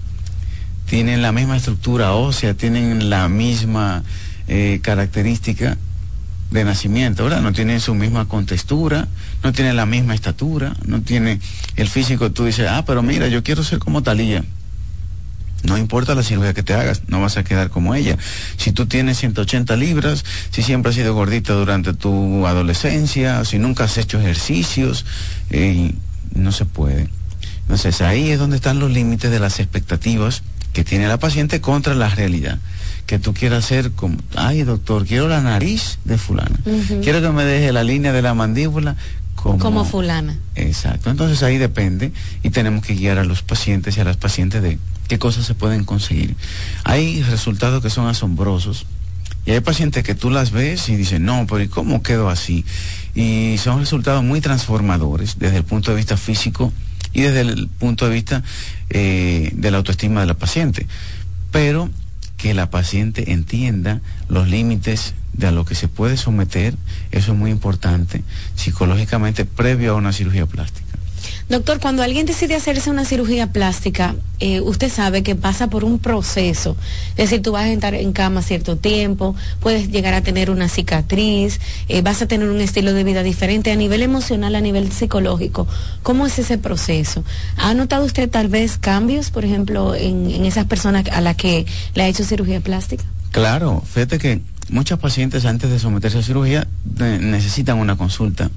tienen 0.89 1.21
la 1.21 1.33
misma 1.33 1.57
estructura 1.57 2.13
ósea, 2.13 2.55
tienen 2.55 3.11
la 3.11 3.29
misma 3.29 4.05
eh, 4.49 4.81
característica 4.83 5.77
de 6.51 6.65
nacimiento, 6.65 7.25
¿verdad? 7.25 7.43
No 7.43 7.53
tienen 7.53 7.81
su 7.81 7.95
misma 7.95 8.27
contextura, 8.27 9.07
no 9.43 9.53
tienen 9.53 9.77
la 9.77 9.85
misma 9.85 10.15
estatura, 10.15 10.75
no 10.87 11.03
tiene 11.03 11.41
el 11.77 11.89
físico, 11.89 12.33
tú 12.33 12.47
dices, 12.47 12.69
ah, 12.71 12.85
pero 12.87 13.03
mira, 13.03 13.29
yo 13.29 13.43
quiero 13.43 13.63
ser 13.63 13.79
como 13.79 14.03
Talía. 14.03 14.45
No 15.69 15.77
importa 15.77 16.15
la 16.15 16.23
cirugía 16.23 16.55
que 16.55 16.63
te 16.63 16.75
hagas, 16.75 17.03
no 17.09 17.21
vas 17.21 17.37
a 17.37 17.45
quedar 17.45 17.71
como 17.71 17.95
ella. 17.95 18.17
Si 18.57 18.73
tú 18.73 18.87
tienes 18.87 19.19
180 19.19 19.77
libras, 19.77 20.25
si 20.51 20.63
siempre 20.63 20.91
has 20.91 20.97
sido 20.97 21.15
gordita 21.15 21.53
durante 21.53 21.93
tu 21.93 22.47
adolescencia, 22.47 23.45
si 23.45 23.59
nunca 23.59 23.85
has 23.85 23.99
hecho 23.99 24.19
ejercicios, 24.19 25.05
eh, 25.51 25.93
no 26.35 26.53
se 26.53 26.65
puede. 26.65 27.09
Entonces 27.63 28.01
ahí 28.01 28.31
es 28.31 28.39
donde 28.39 28.57
están 28.57 28.79
los 28.79 28.91
límites 28.91 29.31
de 29.31 29.41
las 29.41 29.61
expectativas 29.61 30.43
que 30.73 30.85
tiene 30.85 31.09
la 31.09 31.19
paciente 31.19 31.61
contra 31.61 31.95
la 31.95 32.09
realidad. 32.09 32.59
Que 33.07 33.19
tú 33.19 33.35
quieras 33.35 33.65
hacer 33.65 33.93
como, 33.93 34.19
ay 34.37 34.63
doctor, 34.63 35.07
quiero 35.07 35.29
la 35.29 35.41
nariz 35.41 35.99
de 36.05 36.19
fulana, 36.19 36.59
quiero 37.03 37.23
que 37.23 37.31
me 37.31 37.45
deje 37.45 37.73
la 37.73 37.83
línea 37.83 38.13
de 38.13 38.21
la 38.21 38.35
mandíbula 38.35 38.97
como, 39.43 39.59
como 39.59 39.85
fulana. 39.85 40.37
Exacto, 40.55 41.11
entonces 41.11 41.43
ahí 41.43 41.59
depende 41.59 42.13
y 42.43 42.51
tenemos 42.51 42.85
que 42.85 42.95
guiar 42.95 43.19
a 43.19 43.25
los 43.25 43.43
pacientes 43.43 43.97
y 43.97 44.01
a 44.01 44.05
las 44.05 44.17
pacientes 44.17 44.63
de 44.63 44.79
qué 45.09 45.19
cosas 45.19 45.47
se 45.47 45.55
pueden 45.55 45.85
conseguir. 45.85 46.37
Hay 46.85 47.23
resultados 47.23 47.83
que 47.83 47.91
son 47.91 48.07
asombrosos 48.07 48.87
y 49.47 49.53
hay 49.53 49.61
pacientes 49.61 50.05
que 50.05 50.15
tú 50.15 50.31
las 50.31 50.51
ves 50.51 50.89
y 50.89 50.97
dicen, 50.97 51.25
no, 51.25 51.47
pero 51.49 51.63
¿y 51.63 51.69
cómo 51.69 52.03
quedo 52.03 52.29
así? 52.29 52.65
Y 53.15 53.57
son 53.59 53.81
resultados 53.81 54.23
muy 54.23 54.41
transformadores 54.41 55.39
desde 55.39 55.59
el 55.59 55.65
punto 55.65 55.91
de 55.91 55.97
vista 55.97 56.17
físico 56.17 56.73
y 57.13 57.23
desde 57.23 57.41
el 57.41 57.69
punto 57.69 58.07
de 58.07 58.15
vista 58.15 58.43
eh, 58.91 59.51
de 59.55 59.71
la 59.71 59.79
autoestima 59.79 60.21
de 60.21 60.27
la 60.27 60.35
paciente. 60.35 60.87
Pero 61.51 61.89
que 62.37 62.55
la 62.55 62.71
paciente 62.71 63.33
entienda 63.33 64.01
los 64.29 64.49
límites 64.49 65.15
de 65.39 65.47
a 65.47 65.51
lo 65.53 65.65
que 65.65 65.75
se 65.75 65.89
puede 65.89 66.17
someter, 66.17 66.75
eso 67.13 67.33
es 67.33 67.39
muy 67.39 67.51
importante 67.51 68.23
psicológicamente 68.57 69.45
previo 69.45 69.93
a 69.93 69.95
una 69.95 70.13
cirugía 70.13 70.47
plástica. 70.47 70.89
Doctor, 71.49 71.81
cuando 71.81 72.03
alguien 72.03 72.27
decide 72.27 72.55
hacerse 72.55 72.91
una 72.91 73.07
cirugía 73.07 73.53
plástica, 73.53 74.17
eh, 74.39 74.61
usted 74.61 74.91
sabe 74.91 75.23
que 75.23 75.35
pasa 75.35 75.69
por 75.69 75.83
un 75.83 75.99
proceso. 75.99 76.77
Es 77.13 77.31
decir, 77.31 77.41
tú 77.41 77.53
vas 77.53 77.65
a 77.65 77.73
estar 77.73 77.95
en 77.95 78.13
cama 78.13 78.43
cierto 78.43 78.77
tiempo, 78.77 79.35
puedes 79.61 79.91
llegar 79.91 80.13
a 80.13 80.21
tener 80.21 80.51
una 80.51 80.69
cicatriz, 80.69 81.59
eh, 81.89 82.03
vas 82.03 82.21
a 82.21 82.29
tener 82.29 82.51
un 82.51 82.61
estilo 82.61 82.93
de 82.93 83.03
vida 83.03 83.23
diferente 83.23 83.73
a 83.73 83.77
nivel 83.77 84.03
emocional, 84.03 84.57
a 84.57 84.61
nivel 84.61 84.93
psicológico. 84.93 85.67
¿Cómo 86.03 86.27
es 86.27 86.39
ese 86.39 86.59
proceso? 86.59 87.25
¿Ha 87.57 87.73
notado 87.73 88.05
usted 88.05 88.29
tal 88.29 88.49
vez 88.49 88.77
cambios, 88.77 89.31
por 89.31 89.47
ejemplo, 89.47 89.95
en, 89.95 90.31
en 90.31 90.45
esas 90.45 90.67
personas 90.67 91.07
a 91.11 91.23
las 91.23 91.37
que 91.37 91.65
le 91.95 92.03
ha 92.03 92.09
hecho 92.09 92.25
cirugía 92.25 92.61
plástica? 92.61 93.05
Claro, 93.31 93.83
fíjate 93.87 94.19
que 94.19 94.43
muchas 94.71 94.99
pacientes 94.99 95.45
antes 95.45 95.71
de 95.71 95.79
someterse 95.79 96.19
a 96.19 96.23
cirugía 96.23 96.67
necesitan 96.99 97.79
una 97.79 97.97
consulta 97.97 98.51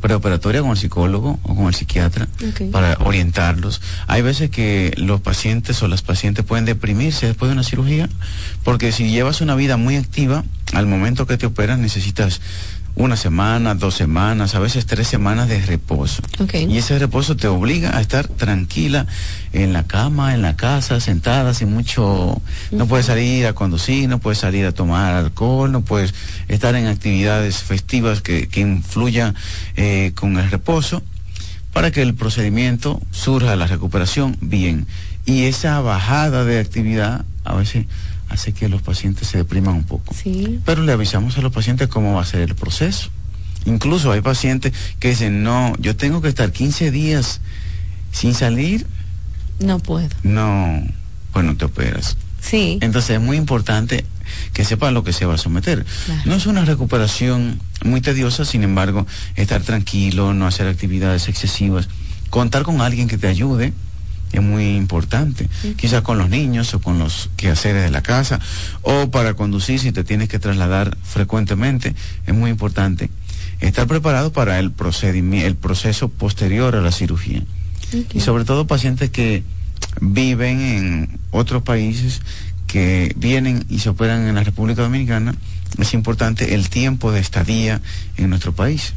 preoperatoria 0.00 0.60
con 0.60 0.70
el 0.70 0.76
psicólogo 0.76 1.40
o 1.42 1.56
con 1.56 1.66
el 1.66 1.74
psiquiatra 1.74 2.28
para 2.70 2.96
orientarlos. 3.00 3.80
Hay 4.06 4.22
veces 4.22 4.50
que 4.50 4.92
los 4.96 5.20
pacientes 5.20 5.82
o 5.82 5.88
las 5.88 6.02
pacientes 6.02 6.44
pueden 6.44 6.64
deprimirse 6.64 7.26
después 7.26 7.48
de 7.48 7.54
una 7.54 7.64
cirugía 7.64 8.08
porque 8.64 8.92
si 8.92 9.10
llevas 9.10 9.40
una 9.40 9.54
vida 9.54 9.76
muy 9.76 9.96
activa, 9.96 10.44
al 10.72 10.86
momento 10.86 11.26
que 11.26 11.36
te 11.36 11.46
operan 11.46 11.82
necesitas 11.82 12.40
una 12.98 13.16
semana, 13.16 13.74
dos 13.74 13.94
semanas, 13.94 14.56
a 14.56 14.58
veces 14.58 14.84
tres 14.84 15.06
semanas 15.06 15.48
de 15.48 15.64
reposo. 15.64 16.20
Y 16.68 16.78
ese 16.78 16.98
reposo 16.98 17.36
te 17.36 17.46
obliga 17.46 17.96
a 17.96 18.00
estar 18.00 18.26
tranquila 18.26 19.06
en 19.52 19.72
la 19.72 19.84
cama, 19.84 20.34
en 20.34 20.42
la 20.42 20.56
casa, 20.56 21.00
sentada, 21.00 21.54
sin 21.54 21.72
mucho... 21.72 22.42
No 22.72 22.86
puedes 22.86 23.06
salir 23.06 23.46
a 23.46 23.52
conducir, 23.52 24.08
no 24.08 24.18
puedes 24.18 24.38
salir 24.38 24.66
a 24.66 24.72
tomar 24.72 25.14
alcohol, 25.14 25.70
no 25.70 25.82
puedes 25.82 26.12
estar 26.48 26.74
en 26.74 26.88
actividades 26.88 27.62
festivas 27.62 28.20
que, 28.20 28.48
que 28.48 28.60
influyan 28.60 29.36
eh, 29.76 30.10
con 30.16 30.36
el 30.36 30.50
reposo 30.50 31.02
para 31.72 31.92
que 31.92 32.02
el 32.02 32.14
procedimiento 32.14 33.00
surja 33.12 33.54
la 33.54 33.68
recuperación 33.68 34.36
bien. 34.40 34.88
Y 35.24 35.44
esa 35.44 35.80
bajada 35.80 36.44
de 36.44 36.58
actividad 36.58 37.24
a 37.44 37.54
veces 37.54 37.86
hace 38.28 38.52
que 38.52 38.68
los 38.68 38.82
pacientes 38.82 39.28
se 39.28 39.38
depriman 39.38 39.74
un 39.74 39.84
poco. 39.84 40.14
Pero 40.64 40.82
le 40.82 40.92
avisamos 40.92 41.38
a 41.38 41.42
los 41.42 41.52
pacientes 41.52 41.88
cómo 41.88 42.14
va 42.14 42.22
a 42.22 42.26
ser 42.26 42.40
el 42.40 42.54
proceso. 42.54 43.10
Incluso 43.66 44.12
hay 44.12 44.20
pacientes 44.20 44.72
que 44.98 45.10
dicen, 45.10 45.42
no, 45.42 45.74
yo 45.78 45.96
tengo 45.96 46.22
que 46.22 46.28
estar 46.28 46.52
15 46.52 46.90
días 46.90 47.40
sin 48.12 48.34
salir. 48.34 48.86
No 49.58 49.78
puedo. 49.78 50.08
No, 50.22 50.82
pues 51.32 51.44
no 51.44 51.56
te 51.56 51.64
operas. 51.64 52.16
Sí. 52.40 52.78
Entonces 52.80 53.16
es 53.16 53.20
muy 53.20 53.36
importante 53.36 54.04
que 54.52 54.64
sepa 54.64 54.90
lo 54.90 55.04
que 55.04 55.12
se 55.12 55.26
va 55.26 55.34
a 55.34 55.38
someter. 55.38 55.84
No 56.24 56.34
es 56.34 56.46
una 56.46 56.64
recuperación 56.64 57.60
muy 57.84 58.00
tediosa, 58.00 58.44
sin 58.44 58.62
embargo, 58.62 59.06
estar 59.36 59.62
tranquilo, 59.62 60.34
no 60.34 60.46
hacer 60.46 60.68
actividades 60.68 61.28
excesivas, 61.28 61.88
contar 62.30 62.62
con 62.62 62.80
alguien 62.80 63.08
que 63.08 63.18
te 63.18 63.26
ayude 63.26 63.72
es 64.32 64.42
muy 64.42 64.76
importante. 64.76 65.48
Quizás 65.76 66.02
con 66.02 66.18
los 66.18 66.28
niños 66.28 66.74
o 66.74 66.80
con 66.80 66.98
los 66.98 67.30
quehaceres 67.36 67.82
de 67.82 67.90
la 67.90 68.02
casa 68.02 68.40
o 68.82 69.10
para 69.10 69.34
conducir 69.34 69.80
si 69.80 69.92
te 69.92 70.04
tienes 70.04 70.28
que 70.28 70.38
trasladar 70.38 70.96
frecuentemente, 71.02 71.94
es 72.26 72.34
muy 72.34 72.50
importante 72.50 73.10
estar 73.60 73.86
preparado 73.86 74.32
para 74.32 74.58
el 74.58 74.70
procedimiento, 74.70 75.46
el 75.46 75.56
proceso 75.56 76.08
posterior 76.08 76.76
a 76.76 76.80
la 76.80 76.92
cirugía. 76.92 77.42
Y 78.12 78.20
sobre 78.20 78.44
todo 78.44 78.66
pacientes 78.66 79.10
que 79.10 79.42
viven 80.00 80.60
en 80.60 81.20
otros 81.30 81.62
países 81.62 82.20
que 82.66 83.14
vienen 83.16 83.64
y 83.70 83.78
se 83.78 83.88
operan 83.88 84.28
en 84.28 84.34
la 84.34 84.44
República 84.44 84.82
Dominicana, 84.82 85.34
es 85.78 85.94
importante 85.94 86.54
el 86.54 86.68
tiempo 86.68 87.12
de 87.12 87.20
estadía 87.20 87.80
en 88.16 88.30
nuestro 88.30 88.52
país. 88.52 88.92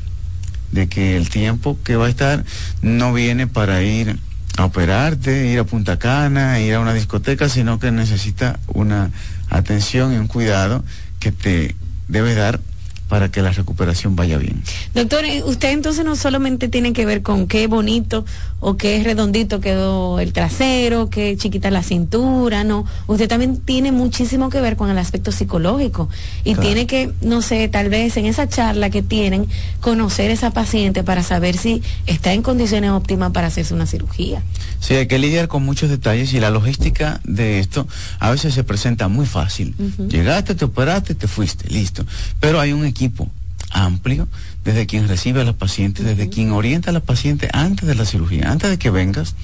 De 0.72 0.88
que 0.88 1.17
el 1.17 1.30
tiempo 1.30 1.78
que 1.84 1.96
va 1.96 2.06
a 2.06 2.10
estar 2.10 2.46
no 2.82 3.13
viene 3.13 3.48
para 3.48 3.82
ir 3.84 4.20
a 4.58 4.66
operarte, 4.66 5.48
ir 5.48 5.60
a 5.60 5.64
Punta 5.64 5.98
Cana, 5.98 6.60
ir 6.60 6.74
a 6.74 6.80
una 6.80 6.94
discoteca, 6.94 7.50
sino 7.50 7.80
que 7.80 7.92
necesita 7.92 8.60
una 8.68 9.12
atención 9.50 10.14
y 10.14 10.18
un 10.18 10.28
cuidado 10.28 10.84
que 11.20 11.32
te 11.32 11.76
debe 12.08 12.36
dar 12.36 12.60
para 13.08 13.30
que 13.30 13.42
la 13.42 13.52
recuperación 13.52 14.16
vaya 14.16 14.38
bien. 14.38 14.64
Doctor, 14.96 15.26
usted 15.44 15.72
entonces 15.72 16.06
no 16.06 16.16
solamente 16.16 16.70
tiene 16.70 16.94
que 16.94 17.06
ver 17.06 17.22
con 17.22 17.46
qué 17.46 17.68
bonito 17.68 18.26
o 18.62 18.78
qué 18.78 19.04
redondito 19.04 19.60
quedó 19.60 20.19
el 20.19 20.34
trasero, 20.34 21.10
qué 21.10 21.36
chiquita 21.36 21.71
la 21.71 21.84
cintura, 21.84 22.63
no. 22.63 22.86
Usted 23.08 23.28
también 23.28 23.58
tiene 23.58 23.91
muchísimo 23.91 24.50
que 24.50 24.62
ver 24.62 24.78
con 24.78 24.89
el 24.89 24.97
aspecto 24.97 25.32
psicológico 25.32 26.08
y 26.43 26.56
tiene 26.56 26.86
que, 26.86 27.12
no 27.21 27.41
sé, 27.41 27.67
tal 27.67 27.89
vez 27.89 28.15
en 28.17 28.28
esa 28.28 28.47
charla 28.47 28.89
que 28.89 29.02
tienen, 29.02 29.47
conocer 29.82 30.32
esa 30.32 30.52
paciente 30.52 31.04
para 31.04 31.24
saber 31.24 31.58
si 31.58 31.82
está 32.06 32.34
en 32.34 32.43
condiciones 32.43 32.91
óptimas 32.91 33.32
para 33.32 33.47
hacerse 33.47 33.74
una 33.74 33.88
cirugía. 33.88 34.43
Sí, 34.80 34.93
hay 34.93 35.08
que 35.08 35.17
lidiar 35.17 35.47
con 35.47 35.65
muchos 35.65 35.89
detalles 35.89 36.34
y 36.34 36.39
la 36.39 36.52
logística 36.52 37.19
de 37.24 37.60
esto 37.60 37.88
a 38.19 38.30
veces 38.30 38.54
se 38.54 38.63
presenta 38.63 39.08
muy 39.08 39.26
fácil. 39.26 39.76
Llegaste, 40.08 40.54
te 40.54 40.65
operaste, 40.65 41.15
te 41.15 41.28
fuiste, 41.28 41.67
listo. 41.69 42.06
Pero 42.39 42.60
hay 42.60 42.74
un 42.74 42.86
equipo 42.86 43.28
amplio, 43.71 44.28
desde 44.63 44.86
quien 44.86 45.08
recibe 45.08 45.41
a 45.41 45.43
los 45.43 45.56
pacientes, 45.56 46.06
desde 46.06 46.30
quien 46.30 46.52
orienta 46.52 46.91
a 46.91 46.93
los 46.93 47.04
pacientes 47.04 47.50
antes 47.54 47.88
de 47.88 47.95
la 47.95 48.06
cirugía, 48.06 48.52
antes 48.52 48.69
de 48.69 48.78
que 48.78 48.91
vengas. 48.91 49.36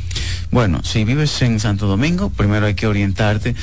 Bueno, 0.52 0.84
si 0.84 1.04
vives 1.04 1.42
en 1.42 1.60
Santo 1.60 1.88
Domingo, 1.88 2.30
primero 2.30 2.66
hay 2.66 2.76
que 2.76 2.88
orientarte 2.88 3.56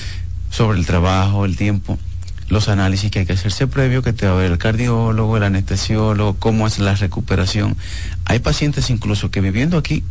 sobre 0.51 0.79
el 0.79 0.87
trabajo, 0.87 1.45
el 1.45 1.57
tiempo, 1.57 1.99
los 2.49 2.69
análisis 2.69 3.11
que 3.11 3.21
hay 3.21 3.27
que 3.27 3.35
hacerse 3.35 3.67
previo, 3.67 4.03
que 4.03 4.13
te 4.13 4.27
va 4.27 4.33
a 4.33 4.37
ver 4.37 4.51
el 4.53 4.59
cardiólogo, 4.59 5.37
el 5.37 5.45
anestesiólogo, 5.45 6.35
cómo 6.35 6.67
es 6.67 6.79
la 6.79 6.95
recuperación. 6.95 7.77
Hay 8.25 8.41
pacientes 8.41 8.91
incluso 8.91 9.31
que 9.31 9.41
viviendo 9.41 9.79
aquí 9.79 10.03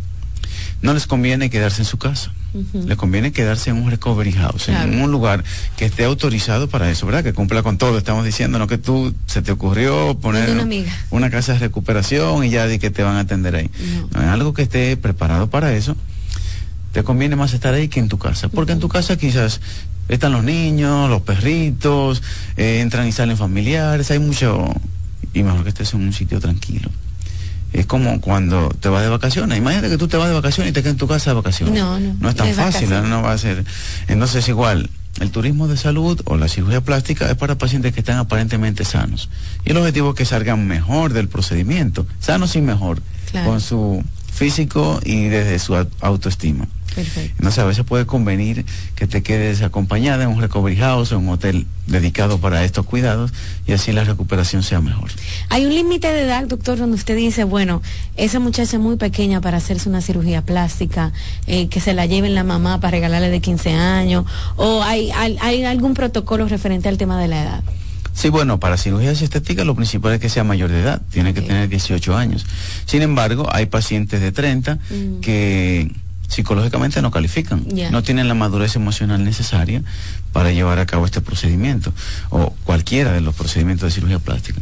no 0.82 0.94
les 0.94 1.08
conviene 1.08 1.50
quedarse 1.50 1.82
en 1.82 1.86
su 1.86 1.98
casa 1.98 2.32
le 2.54 2.96
conviene 2.96 3.32
quedarse 3.32 3.72
en 3.72 3.78
un 3.78 3.90
recovery 3.90 4.32
house, 4.34 4.70
en 4.70 5.02
un 5.02 5.12
lugar 5.12 5.44
que 5.76 5.86
esté 5.86 6.04
autorizado 6.04 6.70
para 6.70 6.90
eso, 6.90 7.06
¿verdad? 7.06 7.24
Que 7.24 7.34
cumpla 7.34 7.64
con 7.64 7.78
todo. 7.78 7.98
Estamos 7.98 8.26
diciendo, 8.26 8.60
no 8.60 8.68
que 8.68 8.78
tú 8.78 9.14
se 9.26 9.42
te 9.42 9.52
ocurrió 9.52 10.18
poner 10.20 10.50
una, 11.10 11.30
casa 11.30 11.54
de 11.54 11.60
recuperación 11.60 12.44
y 12.44 12.50
ya 12.50 12.68
de 12.68 12.78
que 12.78 12.92
te 12.92 13.02
van 13.02 13.16
a 13.16 13.22
atender 13.22 13.56
ahí. 13.56 13.70
No. 14.14 14.22
es 14.22 14.28
algo 14.28 14.54
que 14.54 14.64
esté 14.64 14.96
preparado 14.98 15.50
para 15.50 15.74
eso. 15.74 15.96
Te 16.92 17.04
conviene 17.04 17.36
más 17.36 17.54
estar 17.54 17.74
ahí 17.74 17.88
que 17.88 18.00
en 18.00 18.08
tu 18.08 18.20
casa, 18.20 18.50
porque 18.50 18.72
en 18.72 18.80
tu 18.80 18.88
casa 18.88 19.18
quizás 19.18 19.62
están 20.10 20.32
los 20.32 20.44
niños, 20.44 21.10
los 21.10 21.24
perritos, 21.24 22.22
eh, 22.56 22.82
entran 22.82 23.08
y 23.08 23.12
salen 23.12 23.36
familiares, 23.36 24.12
hay 24.12 24.20
mucho, 24.20 24.72
y 25.34 25.42
mejor 25.42 25.64
que 25.64 25.70
estés 25.70 25.94
en 25.96 26.02
un 26.02 26.14
sitio 26.14 26.40
tranquilo 26.40 26.92
es 27.74 27.86
como 27.86 28.22
cuando 28.22 28.70
te 28.80 28.90
vas 28.90 29.02
de 29.02 29.10
vacaciones. 29.10 29.58
Imagínate 29.58 29.90
que 29.90 29.98
tú 29.98 30.08
te 30.08 30.18
vas 30.18 30.30
de 30.30 30.36
vacaciones 30.36 30.72
y 30.72 30.74
te 30.74 30.82
quedas 30.82 30.94
en 30.94 30.98
tu 30.98 31.08
casa 31.08 31.32
de 31.32 31.36
vacaciones. 31.36 31.80
No, 31.80 32.00
no. 32.00 32.16
No 32.20 32.30
es 32.30 32.36
tan 32.36 32.54
fácil, 32.54 32.90
no 32.90 33.22
va 33.22 33.34
a 33.34 33.38
ser. 33.38 33.66
Entonces, 34.08 34.48
igual, 34.48 34.90
el 35.20 35.32
turismo 35.32 35.68
de 35.68 35.78
salud 35.78 36.22
o 36.26 36.38
la 36.38 36.48
cirugía 36.48 36.82
plástica 36.82 37.30
es 37.30 37.36
para 37.36 37.58
pacientes 37.58 37.94
que 37.94 38.00
están 38.02 38.18
aparentemente 38.18 38.86
sanos. 38.86 39.30
Y 39.66 39.72
el 39.72 39.78
objetivo 39.78 40.12
es 40.12 40.16
que 40.16 40.26
salgan 40.26 40.68
mejor 40.68 41.14
del 41.14 41.28
procedimiento, 41.28 42.06
sanos 42.20 42.56
y 42.56 42.62
mejor, 42.62 43.02
con 43.46 43.60
su 43.60 44.04
físico 44.32 45.00
y 45.04 45.26
desde 45.26 45.60
su 45.60 45.76
autoestima. 46.02 46.68
Perfecto. 46.96 47.36
Entonces 47.38 47.60
a 47.60 47.66
veces 47.66 47.84
puede 47.86 48.06
convenir 48.06 48.66
que 48.96 49.08
te 49.08 49.24
quedes 49.24 49.62
acompañada 49.62 50.24
en 50.24 50.30
un 50.30 50.42
recovery 50.42 50.78
house 50.78 51.12
o 51.12 51.18
en 51.18 51.28
un 51.28 51.30
hotel 51.30 51.68
dedicado 51.88 52.40
para 52.40 52.64
estos 52.64 52.86
cuidados 52.86 53.34
y 53.68 53.74
así 53.74 53.92
la 53.92 54.04
recuperación 54.04 54.64
sea 54.64 54.82
mejor. 54.82 55.12
Hay 55.50 55.66
un 55.66 55.74
límite 55.74 56.12
de 56.12 56.22
edad, 56.22 56.46
doctor, 56.46 56.78
donde 56.78 56.96
usted 56.96 57.16
dice, 57.16 57.44
bueno, 57.44 57.82
esa 58.16 58.40
muchacha 58.40 58.78
es 58.78 58.80
muy 58.80 58.96
pequeña 58.96 59.42
para 59.42 59.58
hacerse 59.58 59.90
una 59.90 60.02
cirugía 60.02 60.42
plástica, 60.42 61.12
eh, 61.48 61.68
que 61.68 61.80
se 61.80 61.94
la 61.94 62.06
lleven 62.06 62.36
la 62.36 62.44
mamá 62.44 62.80
para 62.80 62.92
regalarle 62.92 63.30
de 63.30 63.42
15 63.42 63.74
años, 63.74 64.26
o 64.56 64.84
hay, 64.84 65.12
hay, 65.12 65.64
algún 65.64 65.94
protocolo 65.94 66.48
referente 66.48 66.90
al 66.90 66.98
tema 66.98 67.20
de 67.20 67.28
la 67.28 67.44
edad. 67.44 67.64
Sí, 68.14 68.30
bueno, 68.30 68.60
para 68.60 68.78
cirugías 68.78 69.22
estéticas 69.22 69.66
lo 69.66 69.76
principal 69.76 70.14
es 70.14 70.20
que 70.20 70.30
sea 70.30 70.44
mayor 70.44 70.70
de 70.70 70.82
edad, 70.82 71.02
tiene 71.10 71.34
que 71.34 71.42
tener 71.42 71.68
18 71.68 72.16
años. 72.16 72.46
Sin 72.86 73.02
embargo, 73.02 73.48
hay 73.52 73.66
pacientes 73.66 74.22
de 74.22 74.32
30 74.32 74.76
mm. 74.76 75.20
que 75.22 75.92
psicológicamente 76.28 77.02
no 77.02 77.12
califican, 77.12 77.66
no 77.92 78.04
tienen 78.04 78.28
la 78.28 78.34
madurez 78.34 78.76
emocional 78.76 79.24
necesaria 79.24 79.84
para 80.32 80.52
llevar 80.52 80.80
a 80.80 80.86
cabo 80.86 81.06
este 81.06 81.22
procedimiento 81.22 81.94
o 82.30 82.54
cualquiera 82.64 83.12
de 83.12 83.22
los 83.22 83.36
procedimientos 83.36 83.88
de 83.90 83.92
cirugía 83.92 84.20
plástica. 84.20 84.60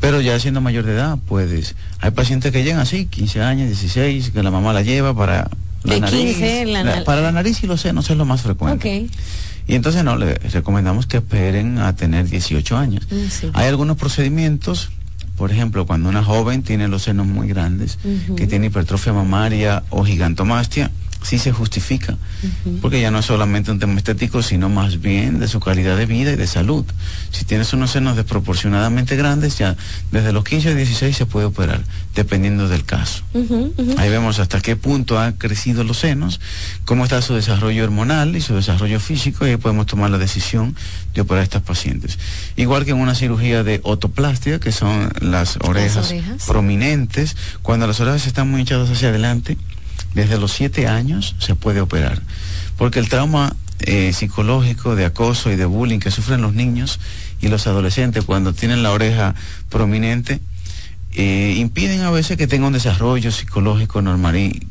Pero 0.00 0.20
ya 0.20 0.38
siendo 0.38 0.60
mayor 0.60 0.84
de 0.84 0.92
edad, 0.92 1.18
puedes. 1.26 1.74
Hay 1.98 2.12
pacientes 2.12 2.52
que 2.52 2.62
llegan 2.62 2.80
así, 2.80 3.06
15 3.06 3.42
años, 3.42 3.66
16, 3.66 4.30
que 4.30 4.42
la 4.42 4.50
mamá 4.50 4.72
la 4.72 4.82
lleva 4.82 5.12
para 5.14 5.50
la 5.82 5.98
nariz. 5.98 6.36
para 7.04 7.20
la 7.20 7.32
nariz 7.32 7.62
y 7.64 7.66
los 7.66 7.80
senos 7.80 8.08
es 8.08 8.16
lo 8.16 8.24
más 8.24 8.42
frecuente. 8.42 9.08
Y 9.66 9.74
entonces 9.74 10.02
no, 10.02 10.16
le 10.16 10.34
recomendamos 10.34 11.06
que 11.06 11.18
esperen 11.18 11.78
a 11.78 11.94
tener 11.94 12.28
18 12.28 12.76
años. 12.76 13.06
Mm, 13.10 13.46
Hay 13.54 13.66
algunos 13.66 13.96
procedimientos 13.96 14.90
por 15.38 15.52
ejemplo, 15.52 15.86
cuando 15.86 16.08
una 16.08 16.24
joven 16.24 16.62
tiene 16.62 16.88
los 16.88 17.04
senos 17.04 17.26
muy 17.26 17.46
grandes, 17.46 17.98
que 18.36 18.48
tiene 18.48 18.66
hipertrofia 18.66 19.12
mamaria 19.12 19.84
o 19.88 20.04
gigantomastia, 20.04 20.90
sí 21.22 21.38
se 21.38 21.52
justifica, 21.52 22.16
porque 22.80 23.00
ya 23.00 23.10
no 23.10 23.18
es 23.18 23.26
solamente 23.26 23.70
un 23.70 23.78
tema 23.78 23.96
estético, 23.96 24.42
sino 24.42 24.68
más 24.68 25.00
bien 25.00 25.40
de 25.40 25.48
su 25.48 25.60
calidad 25.60 25.96
de 25.96 26.06
vida 26.06 26.32
y 26.32 26.36
de 26.36 26.46
salud. 26.46 26.84
Si 27.30 27.44
tienes 27.44 27.72
unos 27.72 27.90
senos 27.90 28.16
desproporcionadamente 28.16 29.16
grandes, 29.16 29.58
ya 29.58 29.76
desde 30.12 30.32
los 30.32 30.44
15 30.44 30.70
a 30.70 30.74
16 30.74 31.16
se 31.16 31.26
puede 31.26 31.46
operar, 31.46 31.82
dependiendo 32.14 32.68
del 32.68 32.84
caso. 32.84 33.24
Ahí 33.98 34.10
vemos 34.10 34.38
hasta 34.38 34.60
qué 34.60 34.76
punto 34.76 35.18
han 35.18 35.32
crecido 35.32 35.84
los 35.84 35.98
senos, 35.98 36.40
cómo 36.84 37.04
está 37.04 37.20
su 37.20 37.34
desarrollo 37.34 37.84
hormonal 37.84 38.36
y 38.36 38.40
su 38.40 38.54
desarrollo 38.54 39.00
físico, 39.00 39.46
y 39.46 39.50
ahí 39.50 39.56
podemos 39.56 39.86
tomar 39.86 40.10
la 40.10 40.18
decisión 40.18 40.76
de 41.14 41.20
operar 41.20 41.40
a 41.40 41.44
estas 41.44 41.62
pacientes. 41.62 42.18
Igual 42.56 42.84
que 42.84 42.92
en 42.92 42.98
una 42.98 43.14
cirugía 43.14 43.64
de 43.64 43.80
otoplastia, 43.82 44.60
que 44.60 44.72
son 44.72 45.10
las 45.20 45.58
orejas, 45.60 46.14
prominentes, 46.46 47.36
cuando 47.62 47.86
las 47.86 48.00
orejas 48.00 48.26
están 48.26 48.50
muy 48.50 48.60
hinchadas 48.60 48.90
hacia 48.90 49.08
adelante, 49.08 49.58
desde 50.14 50.38
los 50.38 50.52
siete 50.52 50.88
años 50.88 51.36
se 51.38 51.54
puede 51.54 51.80
operar, 51.80 52.22
porque 52.76 52.98
el 52.98 53.08
trauma 53.08 53.54
eh, 53.80 54.12
psicológico 54.12 54.96
de 54.96 55.04
acoso 55.04 55.52
y 55.52 55.56
de 55.56 55.64
bullying 55.64 56.00
que 56.00 56.10
sufren 56.10 56.42
los 56.42 56.52
niños 56.52 56.98
y 57.40 57.48
los 57.48 57.66
adolescentes 57.66 58.24
cuando 58.24 58.52
tienen 58.52 58.82
la 58.82 58.90
oreja 58.90 59.34
prominente, 59.68 60.40
eh, 61.14 61.54
impiden 61.56 62.02
a 62.02 62.10
veces 62.10 62.36
que 62.36 62.46
tenga 62.46 62.66
un 62.66 62.72
desarrollo 62.72 63.30
psicológico 63.30 64.02
normal. 64.02 64.36
Y 64.36 64.66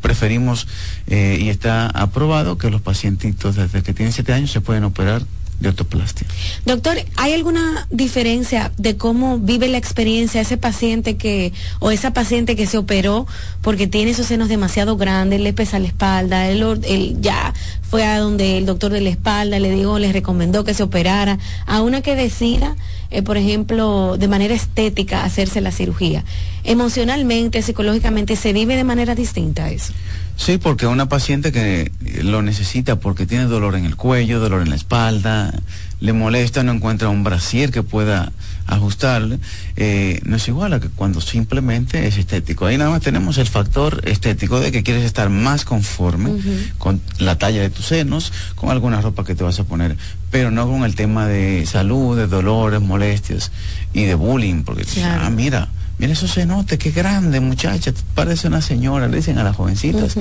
preferimos 0.00 0.68
eh, 1.06 1.38
y 1.40 1.48
está 1.48 1.88
aprobado 1.88 2.58
que 2.58 2.70
los 2.70 2.80
pacientitos 2.80 3.56
desde 3.56 3.82
que 3.82 3.92
tienen 3.92 4.12
siete 4.12 4.32
años 4.32 4.50
se 4.50 4.60
pueden 4.60 4.84
operar 4.84 5.22
de 5.60 5.70
ortoplastia. 5.70 6.26
Doctor, 6.66 6.98
¿hay 7.16 7.32
alguna 7.32 7.86
diferencia 7.90 8.72
de 8.76 8.96
cómo 8.96 9.38
vive 9.38 9.68
la 9.68 9.78
experiencia 9.78 10.40
ese 10.40 10.56
paciente 10.56 11.16
que, 11.16 11.52
o 11.78 11.90
esa 11.90 12.12
paciente 12.12 12.56
que 12.56 12.66
se 12.66 12.78
operó 12.78 13.26
porque 13.62 13.86
tiene 13.86 14.10
esos 14.10 14.26
senos 14.26 14.48
demasiado 14.48 14.96
grandes, 14.96 15.40
le 15.40 15.52
pesa 15.52 15.78
la 15.78 15.86
espalda, 15.86 16.48
él, 16.48 17.16
ya 17.20 17.54
fue 17.82 18.04
a 18.04 18.18
donde 18.18 18.58
el 18.58 18.66
doctor 18.66 18.92
de 18.92 19.00
la 19.00 19.10
espalda 19.10 19.58
le 19.58 19.70
dijo, 19.70 19.98
le 19.98 20.12
recomendó 20.12 20.64
que 20.64 20.74
se 20.74 20.82
operara, 20.82 21.38
a 21.66 21.80
una 21.80 22.02
que 22.02 22.16
decida, 22.16 22.76
eh, 23.10 23.22
por 23.22 23.36
ejemplo, 23.36 24.16
de 24.18 24.28
manera 24.28 24.54
estética 24.54 25.24
hacerse 25.24 25.60
la 25.60 25.72
cirugía? 25.72 26.24
Emocionalmente, 26.64 27.62
psicológicamente, 27.62 28.36
¿se 28.36 28.52
vive 28.52 28.76
de 28.76 28.84
manera 28.84 29.14
distinta 29.14 29.70
eso? 29.70 29.92
Sí, 30.36 30.58
porque 30.58 30.86
una 30.86 31.08
paciente 31.08 31.50
que 31.50 31.90
lo 32.22 32.42
necesita 32.42 32.96
porque 32.96 33.26
tiene 33.26 33.46
dolor 33.46 33.74
en 33.74 33.86
el 33.86 33.96
cuello, 33.96 34.38
dolor 34.38 34.62
en 34.62 34.68
la 34.68 34.76
espalda, 34.76 35.52
le 35.98 36.12
molesta, 36.12 36.62
no 36.62 36.72
encuentra 36.72 37.08
un 37.08 37.24
brasier 37.24 37.70
que 37.70 37.82
pueda 37.82 38.32
ajustarle, 38.66 39.38
eh, 39.76 40.20
no 40.24 40.36
es 40.36 40.46
igual 40.48 40.74
a 40.74 40.80
que 40.80 40.88
cuando 40.88 41.20
simplemente 41.20 42.06
es 42.06 42.18
estético. 42.18 42.66
Ahí 42.66 42.76
nada 42.76 42.90
más 42.90 43.00
tenemos 43.00 43.38
el 43.38 43.46
factor 43.46 44.02
estético 44.04 44.60
de 44.60 44.72
que 44.72 44.82
quieres 44.82 45.04
estar 45.04 45.30
más 45.30 45.64
conforme 45.64 46.32
con 46.78 47.00
la 47.18 47.38
talla 47.38 47.62
de 47.62 47.70
tus 47.70 47.86
senos, 47.86 48.32
con 48.56 48.70
alguna 48.70 49.00
ropa 49.00 49.24
que 49.24 49.34
te 49.34 49.42
vas 49.42 49.58
a 49.58 49.64
poner, 49.64 49.96
pero 50.30 50.50
no 50.50 50.68
con 50.68 50.84
el 50.84 50.94
tema 50.94 51.26
de 51.26 51.64
salud, 51.64 52.16
de 52.16 52.26
dolores, 52.26 52.80
molestias 52.82 53.52
y 53.94 54.04
de 54.04 54.14
bullying, 54.14 54.64
porque 54.64 54.84
ah, 55.02 55.30
mira, 55.30 55.68
mira 55.98 56.12
esos 56.12 56.32
cenotes, 56.32 56.78
qué 56.78 56.90
grande 56.90 57.40
muchacha, 57.40 57.92
parece 58.14 58.48
una 58.48 58.60
señora, 58.60 59.08
le 59.08 59.16
dicen 59.16 59.38
a 59.38 59.44
las 59.44 59.56
jovencitas. 59.56 60.16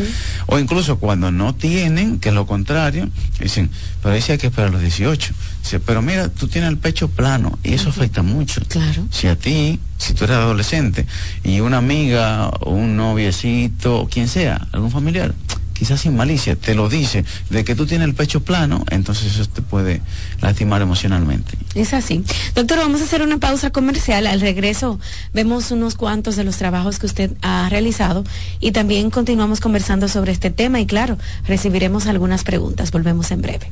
O 0.47 0.59
incluso 0.59 0.97
cuando 0.97 1.31
no 1.31 1.53
tienen, 1.55 2.19
que 2.19 2.29
es 2.29 2.35
lo 2.35 2.45
contrario, 2.45 3.09
dicen, 3.39 3.69
pero 4.01 4.15
dice 4.15 4.33
hay 4.33 4.37
que 4.37 4.47
esperar 4.47 4.71
los 4.71 4.81
18. 4.81 5.33
Dice, 5.61 5.79
pero 5.79 6.01
mira, 6.01 6.29
tú 6.29 6.47
tienes 6.47 6.69
el 6.69 6.77
pecho 6.77 7.09
plano 7.09 7.57
y 7.63 7.73
eso 7.73 7.89
afecta 7.89 8.21
mucho. 8.21 8.61
Claro. 8.67 9.05
Si 9.11 9.27
a 9.27 9.35
ti, 9.35 9.79
si 9.97 10.13
tú 10.13 10.25
eres 10.25 10.37
adolescente 10.37 11.05
y 11.43 11.59
una 11.59 11.77
amiga 11.77 12.49
o 12.49 12.71
un 12.71 12.95
noviecito 12.95 14.01
o 14.01 14.07
quien 14.07 14.27
sea, 14.27 14.67
algún 14.71 14.91
familiar, 14.91 15.33
quizás 15.75 16.01
sin 16.01 16.15
malicia, 16.15 16.55
te 16.55 16.73
lo 16.73 16.89
dice, 16.89 17.25
de 17.49 17.63
que 17.63 17.75
tú 17.75 17.85
tienes 17.85 18.07
el 18.07 18.15
pecho 18.15 18.43
plano, 18.43 18.83
entonces 18.89 19.35
eso 19.35 19.45
te 19.47 19.61
puede 19.61 20.01
lastimar 20.41 20.81
emocionalmente. 20.81 21.57
Es 21.75 21.93
así. 21.93 22.23
Doctor, 22.55 22.79
vamos 22.79 23.01
a 23.01 23.03
hacer 23.03 23.21
una 23.21 23.37
pausa 23.37 23.69
comercial. 23.69 24.25
Al 24.25 24.41
regreso 24.41 24.99
vemos 25.33 25.71
unos 25.71 25.95
cuantos 25.95 26.37
de 26.37 26.43
los 26.43 26.57
trabajos 26.57 26.97
que 26.97 27.05
usted 27.05 27.31
ha 27.41 27.67
realizado 27.69 28.23
y 28.59 28.71
también 28.71 29.11
continuamos 29.11 29.59
conversando 29.59 30.07
sobre 30.07 30.31
este 30.31 30.49
tema 30.49 30.79
y 30.79 30.85
claro, 30.85 31.17
recibiremos 31.45 32.07
algunas 32.07 32.43
preguntas. 32.43 32.91
Volvemos 32.91 33.29
en 33.31 33.41
breve. 33.41 33.71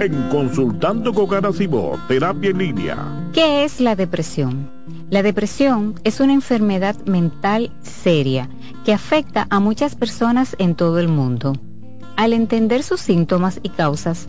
En 0.00 0.28
Consultando 0.30 1.12
con 1.12 1.26
Garacimo, 1.26 1.98
Terapia 2.06 2.50
en 2.50 2.58
Línea. 2.58 2.96
¿Qué 3.32 3.64
es 3.64 3.80
la 3.80 3.96
depresión? 3.96 4.70
La 5.10 5.24
depresión 5.24 5.96
es 6.04 6.20
una 6.20 6.32
enfermedad 6.32 6.94
mental 7.06 7.72
seria 7.82 8.48
que 8.84 8.92
afecta 8.92 9.48
a 9.50 9.58
muchas 9.58 9.96
personas 9.96 10.54
en 10.60 10.76
todo 10.76 11.00
el 11.00 11.08
mundo. 11.08 11.54
Al 12.16 12.32
entender 12.32 12.82
sus 12.82 13.00
síntomas 13.00 13.60
y 13.62 13.68
causas, 13.70 14.28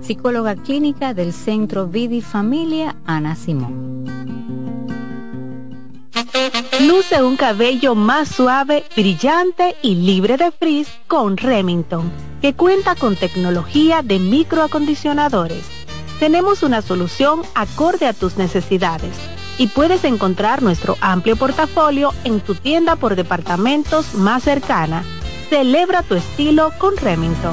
psicóloga 0.00 0.56
clínica 0.56 1.14
del 1.14 1.32
Centro 1.32 1.86
Vidi 1.86 2.20
Familia 2.20 2.96
Ana 3.06 3.36
Simón. 3.36 4.04
Luce 6.86 7.22
un 7.22 7.36
cabello 7.36 7.94
más 7.94 8.28
suave, 8.28 8.84
brillante 8.96 9.76
y 9.82 9.96
libre 9.96 10.36
de 10.36 10.50
frizz 10.50 10.88
con 11.06 11.36
Remington, 11.36 12.10
que 12.40 12.54
cuenta 12.54 12.94
con 12.94 13.16
tecnología 13.16 14.02
de 14.02 14.18
microacondicionadores. 14.18 15.64
Tenemos 16.18 16.62
una 16.62 16.82
solución 16.82 17.42
acorde 17.54 18.06
a 18.06 18.12
tus 18.12 18.36
necesidades 18.36 19.14
y 19.58 19.66
puedes 19.66 20.04
encontrar 20.04 20.62
nuestro 20.62 20.96
amplio 21.00 21.36
portafolio 21.36 22.12
en 22.24 22.40
tu 22.40 22.54
tienda 22.54 22.96
por 22.96 23.14
departamentos 23.14 24.14
más 24.14 24.42
cercana. 24.44 25.04
Celebra 25.50 26.02
tu 26.02 26.14
estilo 26.14 26.72
con 26.78 26.96
Remington. 26.96 27.52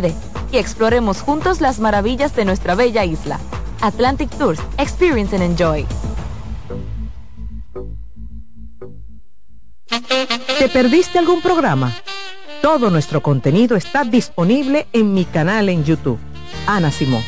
RD 0.00 0.12
y 0.52 0.58
exploremos 0.58 1.20
juntos 1.20 1.60
las 1.60 1.80
maravillas 1.80 2.34
de 2.36 2.44
nuestra 2.44 2.74
bella 2.74 3.04
isla. 3.04 3.38
Atlantic 3.80 4.30
Tours, 4.38 4.60
Experience 4.78 5.34
and 5.34 5.44
Enjoy. 5.44 5.86
¿Te 10.58 10.68
perdiste 10.68 11.18
algún 11.18 11.42
programa? 11.42 11.92
Todo 12.62 12.90
nuestro 12.90 13.22
contenido 13.22 13.76
está 13.76 14.04
disponible 14.04 14.86
en 14.92 15.12
mi 15.12 15.24
canal 15.24 15.68
en 15.68 15.84
YouTube. 15.84 16.18
Ana 16.66 16.90
Simón. 16.90 17.22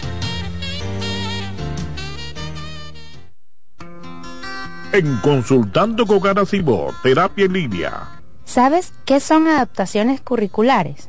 en 4.92 5.16
Consultando 5.18 6.06
con 6.06 6.20
Garacimo, 6.20 6.88
Terapia 7.02 7.44
en 7.44 7.52
Línea. 7.52 8.20
¿Sabes 8.44 8.92
qué 9.04 9.20
son 9.20 9.46
adaptaciones 9.46 10.20
curriculares? 10.20 11.08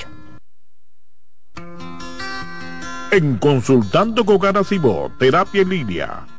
En 3.12 3.38
Consultando 3.38 4.26
con 4.26 4.44
Ana 4.46 4.64
Simó, 4.64 5.12
Terapia 5.18 5.62
en 5.62 5.70
Línea 5.70 6.39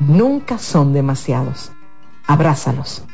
nunca 0.00 0.58
son 0.58 0.92
demasiados. 0.92 1.70
Abrázalos. 2.26 3.04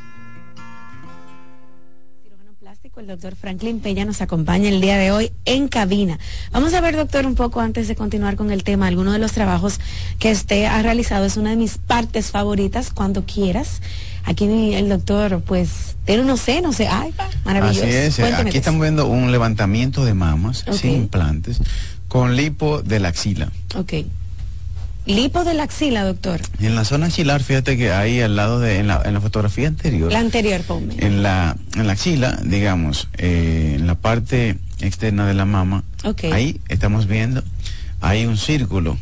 El 3.06 3.08
doctor 3.08 3.36
Franklin 3.36 3.78
Peña 3.80 4.06
nos 4.06 4.22
acompaña 4.22 4.70
el 4.70 4.80
día 4.80 4.96
de 4.96 5.12
hoy 5.12 5.30
en 5.44 5.68
cabina. 5.68 6.18
Vamos 6.50 6.72
a 6.72 6.80
ver, 6.80 6.96
doctor, 6.96 7.26
un 7.26 7.34
poco 7.34 7.60
antes 7.60 7.88
de 7.88 7.94
continuar 7.94 8.36
con 8.36 8.50
el 8.50 8.64
tema, 8.64 8.86
alguno 8.86 9.12
de 9.12 9.18
los 9.18 9.32
trabajos 9.32 9.80
que 10.18 10.32
usted 10.32 10.64
ha 10.64 10.80
realizado. 10.82 11.26
Es 11.26 11.36
una 11.36 11.50
de 11.50 11.56
mis 11.56 11.76
partes 11.76 12.30
favoritas, 12.30 12.90
cuando 12.90 13.26
quieras. 13.26 13.82
Aquí 14.24 14.46
el 14.74 14.88
doctor, 14.88 15.42
pues, 15.42 15.96
tiene 16.04 16.22
unos 16.22 16.40
senos, 16.40 16.80
ay, 16.80 17.14
maravilloso. 17.44 17.86
Así 17.86 17.94
es, 17.94 18.18
aquí 18.18 18.56
estamos 18.56 18.80
viendo 18.80 19.06
un 19.06 19.30
levantamiento 19.30 20.04
de 20.04 20.14
mamas 20.14 20.64
sin 20.72 20.92
implantes 20.92 21.60
con 22.08 22.34
lipo 22.34 22.82
de 22.82 22.98
la 22.98 23.08
axila. 23.08 23.52
Ok. 23.76 23.92
Lipo 25.06 25.44
de 25.44 25.54
la 25.54 25.62
axila, 25.62 26.04
doctor. 26.04 26.40
En 26.60 26.74
la 26.74 26.84
zona 26.84 27.06
axilar, 27.06 27.42
fíjate 27.42 27.76
que 27.76 27.92
ahí 27.92 28.20
al 28.20 28.34
lado 28.34 28.58
de, 28.58 28.80
en 28.80 28.88
la, 28.88 29.02
en 29.04 29.14
la 29.14 29.20
fotografía 29.20 29.68
anterior. 29.68 30.10
La 30.12 30.18
anterior, 30.18 30.62
ponme. 30.62 30.94
En 30.98 31.22
la, 31.22 31.56
en 31.76 31.86
la 31.86 31.92
axila, 31.92 32.38
digamos, 32.42 33.08
eh, 33.16 33.74
en 33.76 33.86
la 33.86 33.94
parte 33.94 34.58
externa 34.80 35.26
de 35.26 35.34
la 35.34 35.44
mama. 35.44 35.84
Ahí 36.32 36.60
estamos 36.68 37.06
viendo, 37.06 37.42
hay 38.00 38.26
un 38.26 38.36
círculo 38.36 38.98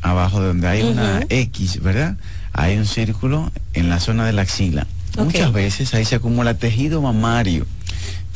abajo 0.00 0.40
de 0.40 0.48
donde 0.48 0.68
hay 0.68 0.82
una 0.82 1.20
X, 1.28 1.82
¿verdad? 1.82 2.16
Hay 2.52 2.76
un 2.76 2.86
círculo 2.86 3.50
en 3.74 3.88
la 3.88 3.98
zona 3.98 4.26
de 4.26 4.32
la 4.32 4.42
axila. 4.42 4.86
Muchas 5.18 5.52
veces 5.52 5.92
ahí 5.94 6.04
se 6.04 6.16
acumula 6.16 6.54
tejido 6.54 7.02
mamario 7.02 7.66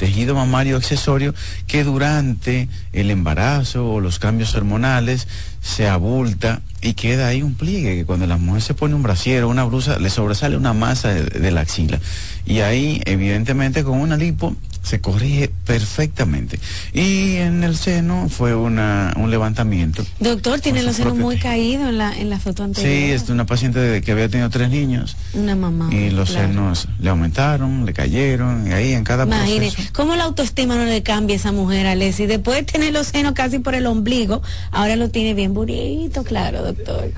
tejido 0.00 0.34
mamario 0.34 0.78
accesorio 0.78 1.34
que 1.66 1.84
durante 1.84 2.70
el 2.94 3.10
embarazo 3.10 3.86
o 3.86 4.00
los 4.00 4.18
cambios 4.18 4.54
hormonales 4.54 5.28
se 5.60 5.88
abulta 5.88 6.62
y 6.80 6.94
queda 6.94 7.26
ahí 7.26 7.42
un 7.42 7.52
pliegue 7.52 7.96
que 7.96 8.06
cuando 8.06 8.26
la 8.26 8.38
mujer 8.38 8.62
se 8.62 8.72
pone 8.72 8.94
un 8.94 9.02
brasier 9.02 9.44
o 9.44 9.50
una 9.50 9.64
blusa 9.64 9.98
le 9.98 10.08
sobresale 10.08 10.56
una 10.56 10.72
masa 10.72 11.12
de, 11.12 11.50
la 11.50 11.60
axila. 11.60 12.00
Y 12.46 12.60
ahí 12.60 13.02
evidentemente 13.04 13.84
con 13.84 14.00
una 14.00 14.16
lipo 14.16 14.56
se 14.82 15.00
corrige 15.00 15.50
perfectamente. 15.66 16.58
Y 16.92 17.36
en 17.36 17.62
el 17.62 17.76
seno 17.76 18.28
fue 18.28 18.54
una, 18.54 19.12
un 19.16 19.30
levantamiento. 19.30 20.04
Doctor, 20.18 20.60
tiene 20.60 20.82
los 20.82 20.96
senos 20.96 21.16
muy 21.16 21.38
caídos 21.38 21.88
en 21.88 21.98
la, 21.98 22.16
en 22.16 22.30
la 22.30 22.38
foto 22.38 22.64
anterior. 22.64 22.92
Sí, 22.92 23.12
es 23.12 23.28
una 23.28 23.46
paciente 23.46 24.00
que 24.00 24.12
había 24.12 24.28
tenido 24.28 24.50
tres 24.50 24.70
niños. 24.70 25.16
Una 25.34 25.54
mamá. 25.54 25.92
Y 25.92 26.10
los 26.10 26.30
senos 26.30 26.88
le 26.98 27.10
aumentaron, 27.10 27.84
le 27.84 27.92
cayeron, 27.92 28.66
y 28.66 28.72
ahí 28.72 28.92
en 28.92 29.04
cada 29.04 29.24
Imagine, 29.24 29.72
¿cómo 29.92 30.16
la 30.16 30.24
autoestima 30.24 30.74
no 30.76 30.84
le 30.84 31.02
cambia 31.02 31.34
a 31.34 31.38
esa 31.38 31.52
mujer, 31.52 31.86
Alessi? 31.86 32.26
Después 32.26 32.58
de 32.58 32.62
tener 32.64 32.92
los 32.92 33.08
senos 33.08 33.32
casi 33.32 33.58
por 33.58 33.74
el 33.74 33.86
ombligo, 33.86 34.42
ahora 34.70 34.96
lo 34.96 35.10
tiene 35.10 35.34
bien 35.34 35.54
bonito, 35.54 36.24
claro, 36.24 36.62
doctor. 36.62 37.12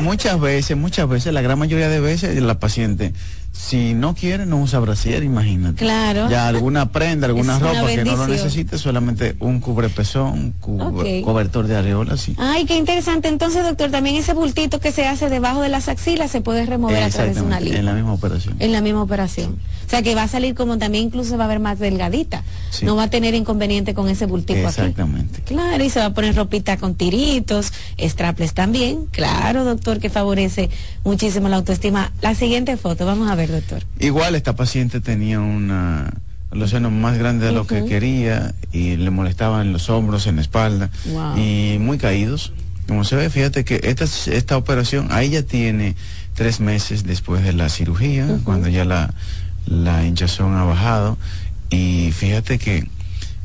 muchas 0.00 0.40
veces, 0.40 0.76
muchas 0.76 1.08
veces, 1.08 1.32
la 1.32 1.42
gran 1.42 1.58
mayoría 1.58 1.88
de 1.88 2.00
veces, 2.00 2.40
la 2.42 2.58
paciente 2.58 3.12
si 3.52 3.92
no 3.92 4.14
quiere, 4.14 4.46
no 4.46 4.60
usa 4.60 4.80
brasier, 4.80 5.22
imagínate. 5.22 5.76
Claro. 5.76 6.30
Ya 6.30 6.48
alguna 6.48 6.90
prenda, 6.90 7.26
alguna 7.26 7.58
ropa 7.58 7.86
que 7.86 8.02
no 8.02 8.16
lo 8.16 8.26
necesite, 8.26 8.78
solamente 8.78 9.36
un 9.40 9.60
cubrepezón, 9.60 10.54
un 10.62 11.22
cobertor 11.22 11.66
de 11.66 11.76
areola, 11.76 12.16
sí. 12.16 12.34
Ay, 12.38 12.64
qué 12.64 12.76
interesante. 12.76 13.28
Entonces, 13.28 13.62
doctor, 13.62 13.90
también 13.90 14.16
ese 14.16 14.32
bultito 14.32 14.80
que 14.80 14.90
se 14.90 15.06
hace 15.06 15.28
debajo 15.28 15.60
de 15.60 15.68
las 15.68 15.88
axilas 15.88 16.30
se 16.30 16.40
puede 16.40 16.64
remover 16.64 17.02
a 17.02 17.10
través 17.10 17.36
de 17.36 17.42
una 17.42 17.60
línea. 17.60 17.80
En 17.80 17.84
la 17.84 17.92
misma 17.92 18.14
operación. 18.14 18.56
En 18.58 18.72
la 18.72 18.80
misma 18.80 19.02
operación. 19.02 19.58
O 19.86 19.90
sea 19.90 20.00
que 20.00 20.14
va 20.14 20.22
a 20.22 20.28
salir 20.28 20.54
como 20.54 20.78
también 20.78 21.04
incluso 21.04 21.36
va 21.36 21.44
a 21.44 21.48
ver 21.48 21.60
más 21.60 21.78
delgadita. 21.78 22.42
No 22.80 22.96
va 22.96 23.04
a 23.04 23.10
tener 23.10 23.34
inconveniente 23.34 23.92
con 23.92 24.08
ese 24.08 24.24
bultito 24.24 24.60
Exactamente. 24.60 25.42
Claro, 25.42 25.84
y 25.84 25.90
se 25.90 26.00
va 26.00 26.06
a 26.06 26.14
poner 26.14 26.34
ropita 26.34 26.78
con 26.78 26.94
tiritos, 26.94 27.72
straples 27.98 28.54
también. 28.54 29.06
Claro, 29.10 29.64
doctor, 29.64 29.98
que 29.98 30.08
favorece 30.08 30.70
muchísimo 31.04 31.48
la 31.48 31.56
autoestima. 31.56 32.12
La 32.22 32.34
siguiente 32.34 32.76
foto, 32.78 33.04
vamos 33.04 33.30
a 33.30 33.34
ver 33.34 33.41
doctor. 33.50 33.84
Igual 33.98 34.34
esta 34.34 34.54
paciente 34.54 35.00
tenía 35.00 35.40
una 35.40 36.12
los 36.52 36.70
senos 36.70 36.92
más 36.92 37.18
grandes 37.18 37.48
de 37.48 37.54
lo 37.54 37.66
que 37.66 37.84
quería 37.86 38.54
y 38.72 38.96
le 38.96 39.10
molestaban 39.10 39.72
los 39.72 39.88
hombros, 39.88 40.26
en 40.26 40.36
la 40.36 40.42
espalda 40.42 40.90
y 41.36 41.78
muy 41.80 41.98
caídos. 41.98 42.52
Como 42.86 43.04
se 43.04 43.16
ve, 43.16 43.30
fíjate 43.30 43.64
que 43.64 43.80
esta, 43.84 44.04
esta 44.04 44.56
operación, 44.56 45.08
ahí 45.10 45.30
ya 45.30 45.42
tiene 45.42 45.96
tres 46.34 46.60
meses 46.60 47.04
después 47.04 47.42
de 47.42 47.52
la 47.52 47.68
cirugía, 47.68 48.26
cuando 48.44 48.68
ya 48.68 48.84
la, 48.84 49.14
la 49.66 50.04
hinchazón 50.04 50.54
ha 50.56 50.64
bajado 50.64 51.16
y 51.70 52.12
fíjate 52.12 52.58
que 52.58 52.86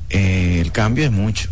eh, 0.10 0.60
el 0.62 0.72
cambio 0.72 1.06
es 1.06 1.12
mucho. 1.12 1.50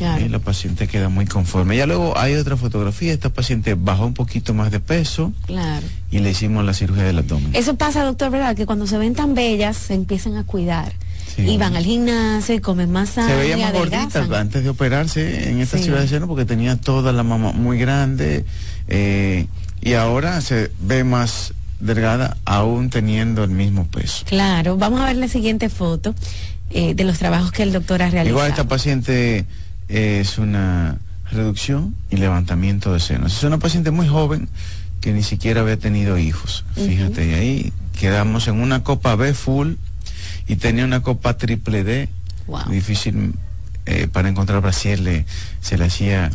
La 0.00 0.38
paciente 0.38 0.88
queda 0.88 1.08
muy 1.08 1.26
conforme. 1.26 1.76
Ya 1.76 1.86
luego 1.86 2.16
hay 2.16 2.34
otra 2.34 2.56
fotografía, 2.56 3.12
esta 3.12 3.28
paciente 3.30 3.74
bajó 3.74 4.06
un 4.06 4.14
poquito 4.14 4.54
más 4.54 4.70
de 4.70 4.80
peso 4.80 5.32
claro. 5.46 5.86
y 6.10 6.20
le 6.20 6.30
hicimos 6.30 6.64
la 6.64 6.72
cirugía 6.72 7.04
del 7.04 7.18
abdomen. 7.18 7.50
Eso 7.54 7.76
pasa, 7.76 8.02
doctor, 8.02 8.30
¿verdad? 8.30 8.56
Que 8.56 8.64
cuando 8.64 8.86
se 8.86 8.96
ven 8.96 9.14
tan 9.14 9.34
bellas 9.34 9.76
se 9.76 9.94
empiezan 9.94 10.36
a 10.36 10.44
cuidar. 10.44 10.92
y 11.36 11.56
van 11.58 11.76
al 11.76 11.84
gimnasio 11.84 12.54
y 12.54 12.60
comen 12.60 12.90
más 12.90 13.10
sano. 13.10 13.28
Se 13.28 13.36
veía 13.36 13.56
más 13.58 13.72
gordita 13.72 14.26
antes 14.38 14.64
de 14.64 14.70
operarse 14.70 15.50
en 15.50 15.60
esta 15.60 15.78
ciudad 15.78 16.00
de 16.00 16.08
seno 16.08 16.26
porque 16.26 16.44
tenía 16.44 16.76
toda 16.76 17.12
la 17.12 17.22
mama 17.22 17.52
muy 17.52 17.78
grande 17.78 18.44
eh, 18.88 19.46
y 19.82 19.94
ahora 19.94 20.40
se 20.40 20.70
ve 20.80 21.04
más 21.04 21.52
delgada 21.78 22.36
aún 22.44 22.90
teniendo 22.90 23.44
el 23.44 23.50
mismo 23.50 23.86
peso. 23.86 24.24
Claro, 24.26 24.76
vamos 24.76 25.00
a 25.00 25.06
ver 25.06 25.16
la 25.16 25.28
siguiente 25.28 25.68
foto 25.68 26.14
eh, 26.70 26.94
de 26.94 27.04
los 27.04 27.18
trabajos 27.18 27.52
que 27.52 27.62
el 27.62 27.72
doctor 27.72 28.02
ha 28.02 28.10
realizado. 28.10 28.28
Igual 28.28 28.50
esta 28.50 28.68
paciente 28.68 29.46
es 29.90 30.38
una 30.38 30.98
reducción 31.30 31.94
y 32.10 32.16
levantamiento 32.16 32.92
de 32.92 33.00
senos. 33.00 33.36
Es 33.36 33.44
una 33.44 33.58
paciente 33.58 33.90
muy 33.90 34.08
joven 34.08 34.48
que 35.00 35.12
ni 35.12 35.22
siquiera 35.22 35.62
había 35.62 35.78
tenido 35.78 36.18
hijos. 36.18 36.64
Fíjate, 36.74 37.28
y 37.28 37.32
ahí 37.34 37.72
quedamos 37.98 38.48
en 38.48 38.60
una 38.60 38.82
copa 38.84 39.16
B 39.16 39.34
full 39.34 39.74
y 40.46 40.56
tenía 40.56 40.84
una 40.84 41.02
copa 41.02 41.36
triple 41.36 41.84
D. 41.84 42.08
Difícil 42.68 43.34
eh, 43.86 44.08
para 44.08 44.28
encontrar 44.28 44.60
brasier, 44.60 45.24
se 45.60 45.78
le 45.78 45.84
hacía 45.84 46.30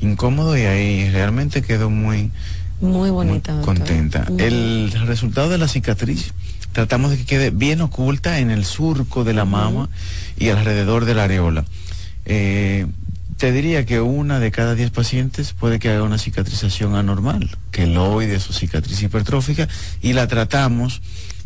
incómodo 0.00 0.56
y 0.56 0.62
ahí 0.62 1.08
realmente 1.10 1.62
quedó 1.62 1.90
muy, 1.90 2.30
muy 2.80 3.10
bonita. 3.10 3.60
contenta. 3.62 4.26
El 4.38 4.92
resultado 5.06 5.48
de 5.48 5.58
la 5.58 5.68
cicatriz 5.68 6.32
tratamos 6.72 7.10
de 7.10 7.18
que 7.18 7.24
quede 7.24 7.50
bien 7.50 7.80
oculta 7.80 8.38
en 8.38 8.50
el 8.50 8.64
surco 8.64 9.24
de 9.24 9.34
la 9.34 9.44
mama 9.44 9.88
y 10.38 10.50
alrededor 10.50 11.04
de 11.04 11.14
la 11.14 11.24
areola. 11.24 11.64
Eh, 12.32 12.86
te 13.38 13.50
diría 13.50 13.84
que 13.84 14.00
una 14.00 14.38
de 14.38 14.52
cada 14.52 14.76
diez 14.76 14.92
pacientes 14.92 15.52
puede 15.52 15.80
que 15.80 15.88
haga 15.88 16.04
una 16.04 16.16
cicatrización 16.16 16.94
anormal, 16.94 17.50
queloide 17.72 18.36
o 18.36 18.40
cicatriz 18.40 19.02
hipertrófica, 19.02 19.66
y 20.00 20.12
la 20.12 20.28
tratamos 20.28 21.02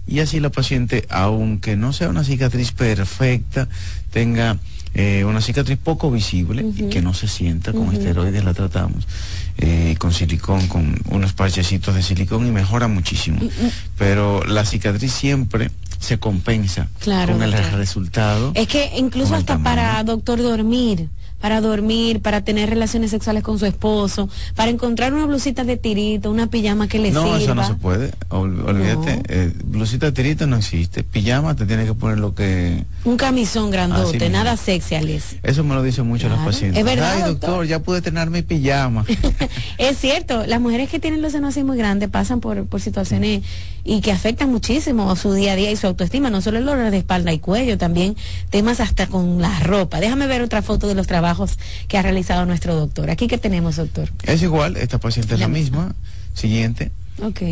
y 0.07 0.20
así 0.20 0.41
la 0.41 0.51
paciente, 0.51 1.07
aunque 1.09 1.76
no 1.76 1.95
sea 1.95 2.11
una 2.11 2.22
cicatriz 2.22 2.72
perfecta, 2.72 3.66
tenga 4.11 4.59
eh, 4.93 5.24
una 5.24 5.41
cicatriz 5.41 5.78
poco 5.78 6.11
visible 6.11 6.66
y 6.76 6.89
que 6.91 7.01
no 7.01 7.14
se 7.14 7.28
sienta, 7.28 7.72
con 7.72 7.95
esteroides 7.95 8.45
la 8.45 8.53
tratamos, 8.53 9.09
eh, 9.57 9.95
con 9.99 10.12
silicón, 10.12 10.68
con 10.68 10.97
unos 11.09 11.32
parchecitos 11.32 11.95
de 11.95 12.03
silicón 12.03 12.47
y 12.47 12.51
mejora 12.51 12.89
muchísimo. 12.89 13.41
Mm, 13.41 13.47
mm. 13.47 13.70
Pero 13.97 14.45
la 14.45 14.66
cicatriz 14.66 15.12
siempre 15.12 15.70
se 16.05 16.19
compensa 16.19 16.89
con 17.05 17.43
el 17.43 17.53
resultado. 17.53 18.53
Es 18.55 18.69
que 18.69 18.93
incluso 18.97 19.35
hasta 19.35 19.59
para 19.59 20.03
doctor 20.05 20.41
dormir 20.41 21.09
para 21.45 21.61
dormir, 21.61 22.23
para 22.23 22.41
tener 22.41 22.71
relaciones 22.71 23.11
sexuales 23.11 23.43
con 23.43 23.59
su 23.59 23.67
esposo, 23.67 24.31
para 24.55 24.71
encontrar 24.71 25.13
una 25.13 25.27
blusita 25.27 25.63
de 25.63 25.77
tirito, 25.77 26.31
una 26.31 26.47
pijama 26.47 26.89
que 26.89 26.99
le 26.99 27.11
sirva. 27.11 27.23
No, 27.23 27.37
eso 27.37 27.55
no 27.55 27.67
se 27.67 27.75
puede. 27.75 28.13
olvídate, 28.31 29.23
eh, 29.29 29.53
blusita 29.63 30.07
de 30.07 30.13
tirito 30.13 30.47
no 30.47 30.57
existe. 30.57 31.05
Pijama 31.05 31.55
te 31.55 31.67
tiene 31.67 31.85
que 31.85 31.93
poner 31.93 32.17
lo 32.17 32.35
que... 32.35 32.85
Un 33.05 33.19
camisón 33.19 33.71
grandote, 33.71 34.31
nada 34.31 34.57
sexy, 34.57 34.95
Alice. 34.95 35.39
Eso 35.43 35.65
me 35.65 35.75
lo 35.75 35.83
dicen 35.83 36.07
mucho 36.07 36.31
los 36.31 36.39
pacientes. 36.39 36.79
Es 36.79 36.85
verdad, 36.87 37.13
Ay, 37.15 37.23
doctor, 37.25 37.67
ya 37.67 37.81
pude 37.81 38.01
tener 38.01 38.31
mi 38.31 38.41
pijama. 38.41 39.05
es 39.77 39.99
cierto, 39.99 40.47
las 40.47 40.63
mujeres 40.63 40.89
que 40.89 40.99
tienen 40.99 41.21
los 41.21 41.33
senos 41.33 41.51
así 41.51 41.63
muy 41.63 41.77
grandes 41.77 42.09
pasan 42.09 42.41
por, 42.41 42.65
por 42.65 42.81
situaciones 42.81 43.43
y 43.85 44.01
que 44.01 44.11
afectan 44.12 44.51
muchísimo 44.51 45.14
su 45.14 45.35
día 45.35 45.53
a 45.53 45.57
día 45.57 45.70
y 45.70 45.76
su 45.76 45.87
autoestima, 45.87 46.30
no 46.30 46.41
solo 46.41 46.59
el 46.59 46.64
dolor 46.64 46.91
de 46.91 46.97
espalda 46.97 47.32
y 47.32 47.39
cuello, 47.39 47.76
también 47.76 48.16
temas 48.51 48.80
hasta 48.80 49.07
con 49.07 49.43
la 49.43 49.61
ropa. 49.61 50.01
Déjame 50.01 50.26
ver 50.26 50.41
otra 50.41 50.62
foto 50.62 50.89
de 50.89 50.95
los 50.95 51.07
trabajos 51.07 51.59
que 51.87 51.99
ha 51.99 52.03
realizado 52.03 52.47
nuestro 52.47 52.74
doctor. 52.74 53.11
Aquí 53.11 53.28
que 53.28 53.37
tenemos, 53.37 53.76
doctor. 53.76 54.11
Es 54.22 54.43
igual, 54.43 54.78
esta 54.78 54.99
paciente 54.99 55.35
es 55.35 55.41
la, 55.41 55.49
misma. 55.49 55.95
Siguiente. 56.32 56.91
Ok. 57.22 57.43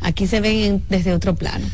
Aquí 0.00 0.26
se 0.26 0.40
ven 0.40 0.82
desde 0.88 1.14
otro 1.14 1.36
plano. 1.36 1.66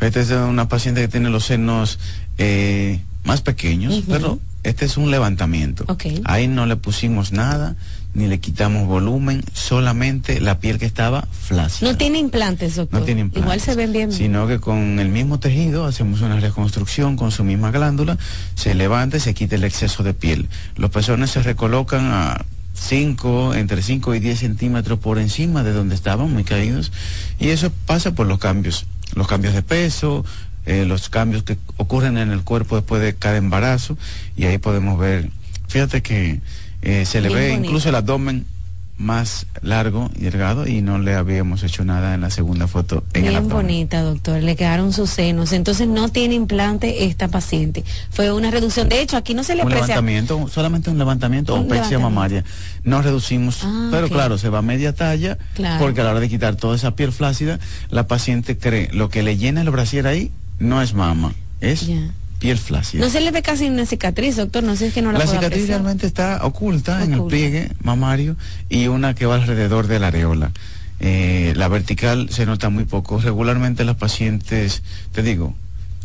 Esta 0.00 0.20
es 0.20 0.30
una 0.30 0.68
paciente 0.68 1.00
que 1.02 1.08
tiene 1.08 1.30
los 1.30 1.44
senos 1.44 1.98
eh, 2.38 3.00
más 3.22 3.42
pequeños, 3.42 4.02
pero 4.08 4.40
este 4.64 4.84
es 4.86 4.96
un 4.96 5.10
levantamiento. 5.10 5.84
Okay. 5.86 6.22
Ahí 6.24 6.48
no 6.48 6.66
le 6.66 6.76
pusimos 6.76 7.32
nada, 7.32 7.76
ni 8.14 8.26
le 8.26 8.40
quitamos 8.40 8.86
volumen, 8.86 9.42
solamente 9.54 10.40
la 10.40 10.58
piel 10.58 10.78
que 10.78 10.84
estaba 10.84 11.26
flácida. 11.30 11.90
No 11.90 11.96
tiene 11.96 12.18
implantes, 12.18 12.76
doctor. 12.76 13.00
No 13.00 13.06
tiene 13.06 13.22
implantes. 13.22 13.44
Igual 13.44 13.60
se 13.60 13.74
ven 13.74 13.92
bien. 13.92 14.12
Sino 14.12 14.46
que 14.46 14.60
con 14.60 14.98
el 14.98 15.08
mismo 15.08 15.40
tejido 15.40 15.86
hacemos 15.86 16.20
una 16.20 16.38
reconstrucción 16.38 17.16
con 17.16 17.30
su 17.30 17.42
misma 17.44 17.70
glándula, 17.70 18.18
se 18.54 18.74
levanta 18.74 19.16
y 19.16 19.20
se 19.20 19.34
quita 19.34 19.56
el 19.56 19.64
exceso 19.64 20.02
de 20.02 20.12
piel. 20.12 20.48
Los 20.76 20.90
pezones 20.90 21.30
se 21.30 21.42
recolocan 21.42 22.10
a 22.12 22.44
5, 22.74 23.54
entre 23.54 23.82
5 23.82 24.14
y 24.14 24.20
10 24.20 24.38
centímetros 24.38 24.98
por 24.98 25.18
encima 25.18 25.62
de 25.62 25.72
donde 25.72 25.94
estaban, 25.94 26.32
muy 26.32 26.44
caídos, 26.44 26.92
y 27.38 27.48
eso 27.48 27.72
pasa 27.86 28.14
por 28.14 28.26
los 28.26 28.38
cambios, 28.38 28.86
los 29.14 29.26
cambios 29.26 29.54
de 29.54 29.62
peso, 29.62 30.24
eh, 30.66 30.84
los 30.86 31.08
cambios 31.08 31.42
que 31.42 31.58
ocurren 31.76 32.18
en 32.18 32.30
el 32.30 32.42
cuerpo 32.42 32.76
después 32.76 33.02
de 33.02 33.14
cada 33.14 33.36
embarazo, 33.36 33.96
y 34.36 34.44
ahí 34.44 34.58
podemos 34.58 34.98
ver, 34.98 35.30
fíjate 35.68 36.02
que 36.02 36.40
eh, 36.82 37.04
se 37.04 37.20
le 37.20 37.28
ve 37.28 37.52
incluso 37.52 37.88
el 37.88 37.94
abdomen 37.94 38.46
más 38.98 39.46
largo 39.62 40.10
y 40.16 40.24
delgado 40.24 40.66
y 40.66 40.80
no 40.80 40.98
le 40.98 41.14
habíamos 41.14 41.62
hecho 41.64 41.84
nada 41.84 42.14
en 42.14 42.20
la 42.20 42.30
segunda 42.30 42.68
foto. 42.68 43.02
En 43.14 43.22
Bien 43.22 43.48
bonita, 43.48 44.02
doctor. 44.02 44.42
Le 44.42 44.54
quedaron 44.54 44.92
sus 44.92 45.10
senos. 45.10 45.52
Entonces 45.52 45.88
no 45.88 46.08
tiene 46.08 46.34
implante 46.34 47.04
esta 47.04 47.28
paciente. 47.28 47.84
Fue 48.10 48.32
una 48.32 48.50
reducción. 48.50 48.88
De 48.88 49.00
hecho, 49.00 49.16
aquí 49.16 49.34
no 49.34 49.42
se 49.42 49.56
le 49.56 49.64
un 49.64 49.70
levantamiento, 49.70 50.48
solamente 50.48 50.90
un 50.90 50.98
levantamiento 50.98 51.54
o 51.54 51.66
pexia 51.66 51.98
mamaria. 51.98 52.44
No 52.84 53.02
reducimos, 53.02 53.60
ah, 53.64 53.88
pero 53.90 54.08
claro, 54.08 54.38
se 54.38 54.48
va 54.48 54.58
a 54.58 54.62
media 54.62 54.92
talla 54.92 55.38
porque 55.78 56.00
a 56.00 56.04
la 56.04 56.10
hora 56.10 56.20
de 56.20 56.28
quitar 56.28 56.56
toda 56.56 56.76
esa 56.76 56.94
piel 56.94 57.12
flácida, 57.12 57.58
la 57.90 58.06
paciente 58.06 58.56
cree 58.56 58.88
lo 58.92 59.08
que 59.08 59.22
le 59.22 59.36
llena 59.36 59.62
el 59.62 59.70
brasier 59.70 60.06
ahí 60.06 60.30
no 60.58 60.80
es 60.80 60.94
mama, 60.94 61.34
es 61.60 61.88
piel. 62.42 62.58
No 62.94 63.08
se 63.08 63.20
le 63.20 63.30
ve 63.30 63.40
casi 63.40 63.68
una 63.68 63.86
cicatriz, 63.86 64.36
doctor, 64.36 64.64
no 64.64 64.72
sé 64.72 64.78
si 64.78 64.84
es 64.86 64.94
que 64.94 65.00
no 65.00 65.12
la 65.12 65.20
La 65.20 65.26
cicatriz 65.28 65.68
realmente 65.68 66.08
está 66.08 66.44
oculta, 66.44 67.04
en 67.04 67.14
el 67.14 67.22
pliegue 67.24 67.70
mamario 67.82 68.36
y 68.68 68.88
una 68.88 69.14
que 69.14 69.26
va 69.26 69.36
alrededor 69.36 69.86
de 69.86 70.00
la 70.00 70.08
areola. 70.08 70.50
La 70.98 71.68
vertical 71.68 72.28
se 72.30 72.44
nota 72.44 72.68
muy 72.68 72.84
poco. 72.84 73.20
Regularmente 73.20 73.84
las 73.84 73.96
pacientes, 73.96 74.82
te 75.12 75.22
digo, 75.22 75.54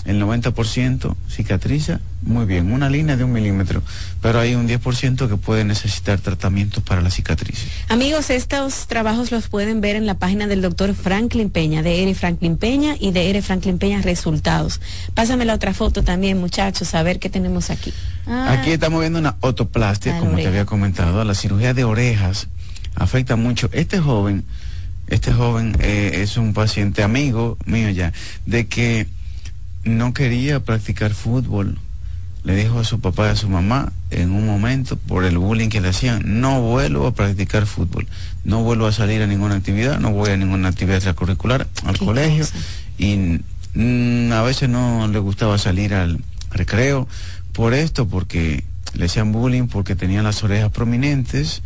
el 0.07 0.21
90% 0.21 1.15
cicatriza 1.29 1.99
muy 2.21 2.45
bien, 2.45 2.71
una 2.71 2.89
línea 2.89 3.15
de 3.15 3.23
un 3.23 3.31
milímetro, 3.31 3.83
pero 4.21 4.39
hay 4.39 4.55
un 4.55 4.67
10% 4.67 5.29
que 5.29 5.37
puede 5.37 5.63
necesitar 5.63 6.19
tratamientos 6.19 6.83
para 6.83 7.01
la 7.01 7.11
cicatriz. 7.11 7.65
Amigos, 7.89 8.29
estos 8.29 8.87
trabajos 8.87 9.31
los 9.31 9.47
pueden 9.47 9.81
ver 9.81 9.95
en 9.95 10.05
la 10.05 10.15
página 10.15 10.47
del 10.47 10.61
doctor 10.61 10.95
Franklin 10.95 11.49
Peña, 11.49 11.83
de 11.83 12.03
R. 12.03 12.15
Franklin 12.15 12.57
Peña 12.57 12.95
y 12.99 13.11
de 13.11 13.29
R. 13.29 13.41
Franklin 13.41 13.77
Peña 13.77 14.01
Resultados. 14.01 14.81
Pásame 15.13 15.45
la 15.45 15.53
otra 15.53 15.73
foto 15.73 16.03
también, 16.03 16.39
muchachos, 16.39 16.95
a 16.95 17.03
ver 17.03 17.19
qué 17.19 17.29
tenemos 17.29 17.69
aquí. 17.69 17.93
Ah. 18.25 18.57
aquí 18.59 18.71
estamos 18.71 18.99
viendo 18.99 19.19
una 19.19 19.37
otoplastia, 19.41 20.19
como 20.19 20.35
te 20.35 20.47
había 20.47 20.65
comentado, 20.65 21.23
la 21.23 21.35
cirugía 21.35 21.73
de 21.73 21.83
orejas 21.83 22.47
afecta 22.95 23.35
mucho. 23.35 23.69
Este 23.73 23.99
joven, 23.99 24.43
este 25.07 25.31
joven 25.31 25.77
eh, 25.79 26.21
es 26.23 26.37
un 26.37 26.53
paciente 26.53 27.03
amigo 27.03 27.57
mío 27.65 27.89
ya, 27.89 28.11
de 28.45 28.67
que 28.67 29.07
no 29.87 30.13
quería 30.13 30.59
practicar 30.59 31.13
fútbol. 31.13 31.77
Le 32.43 32.55
dijo 32.55 32.79
a 32.79 32.83
su 32.83 32.99
papá 32.99 33.27
y 33.27 33.31
a 33.31 33.35
su 33.35 33.49
mamá 33.49 33.91
en 34.09 34.31
un 34.31 34.45
momento, 34.45 34.95
por 34.95 35.25
el 35.25 35.37
bullying 35.37 35.69
que 35.69 35.81
le 35.81 35.89
hacían, 35.89 36.39
no 36.39 36.61
vuelvo 36.61 37.07
a 37.07 37.13
practicar 37.13 37.65
fútbol, 37.65 38.07
no 38.45 38.63
vuelvo 38.63 38.87
a 38.87 38.93
salir 38.93 39.21
a 39.21 39.27
ninguna 39.27 39.55
actividad, 39.55 39.99
no 39.99 40.11
voy 40.11 40.31
a 40.31 40.37
ninguna 40.37 40.69
actividad 40.69 40.97
extracurricular, 40.97 41.67
al 41.83 41.97
colegio. 41.97 42.45
Y 42.97 43.41
mm, 43.73 44.31
a 44.31 44.41
veces 44.43 44.69
no 44.69 45.07
le 45.07 45.19
gustaba 45.19 45.57
salir 45.57 45.93
al 45.93 46.19
recreo 46.51 47.07
por 47.51 47.73
esto, 47.73 48.07
porque 48.07 48.63
le 48.93 49.05
hacían 49.05 49.31
bullying, 49.31 49.67
porque 49.67 49.95
tenía 49.95 50.23
las 50.23 50.43
orejas 50.43 50.71
prominentes 50.71 51.61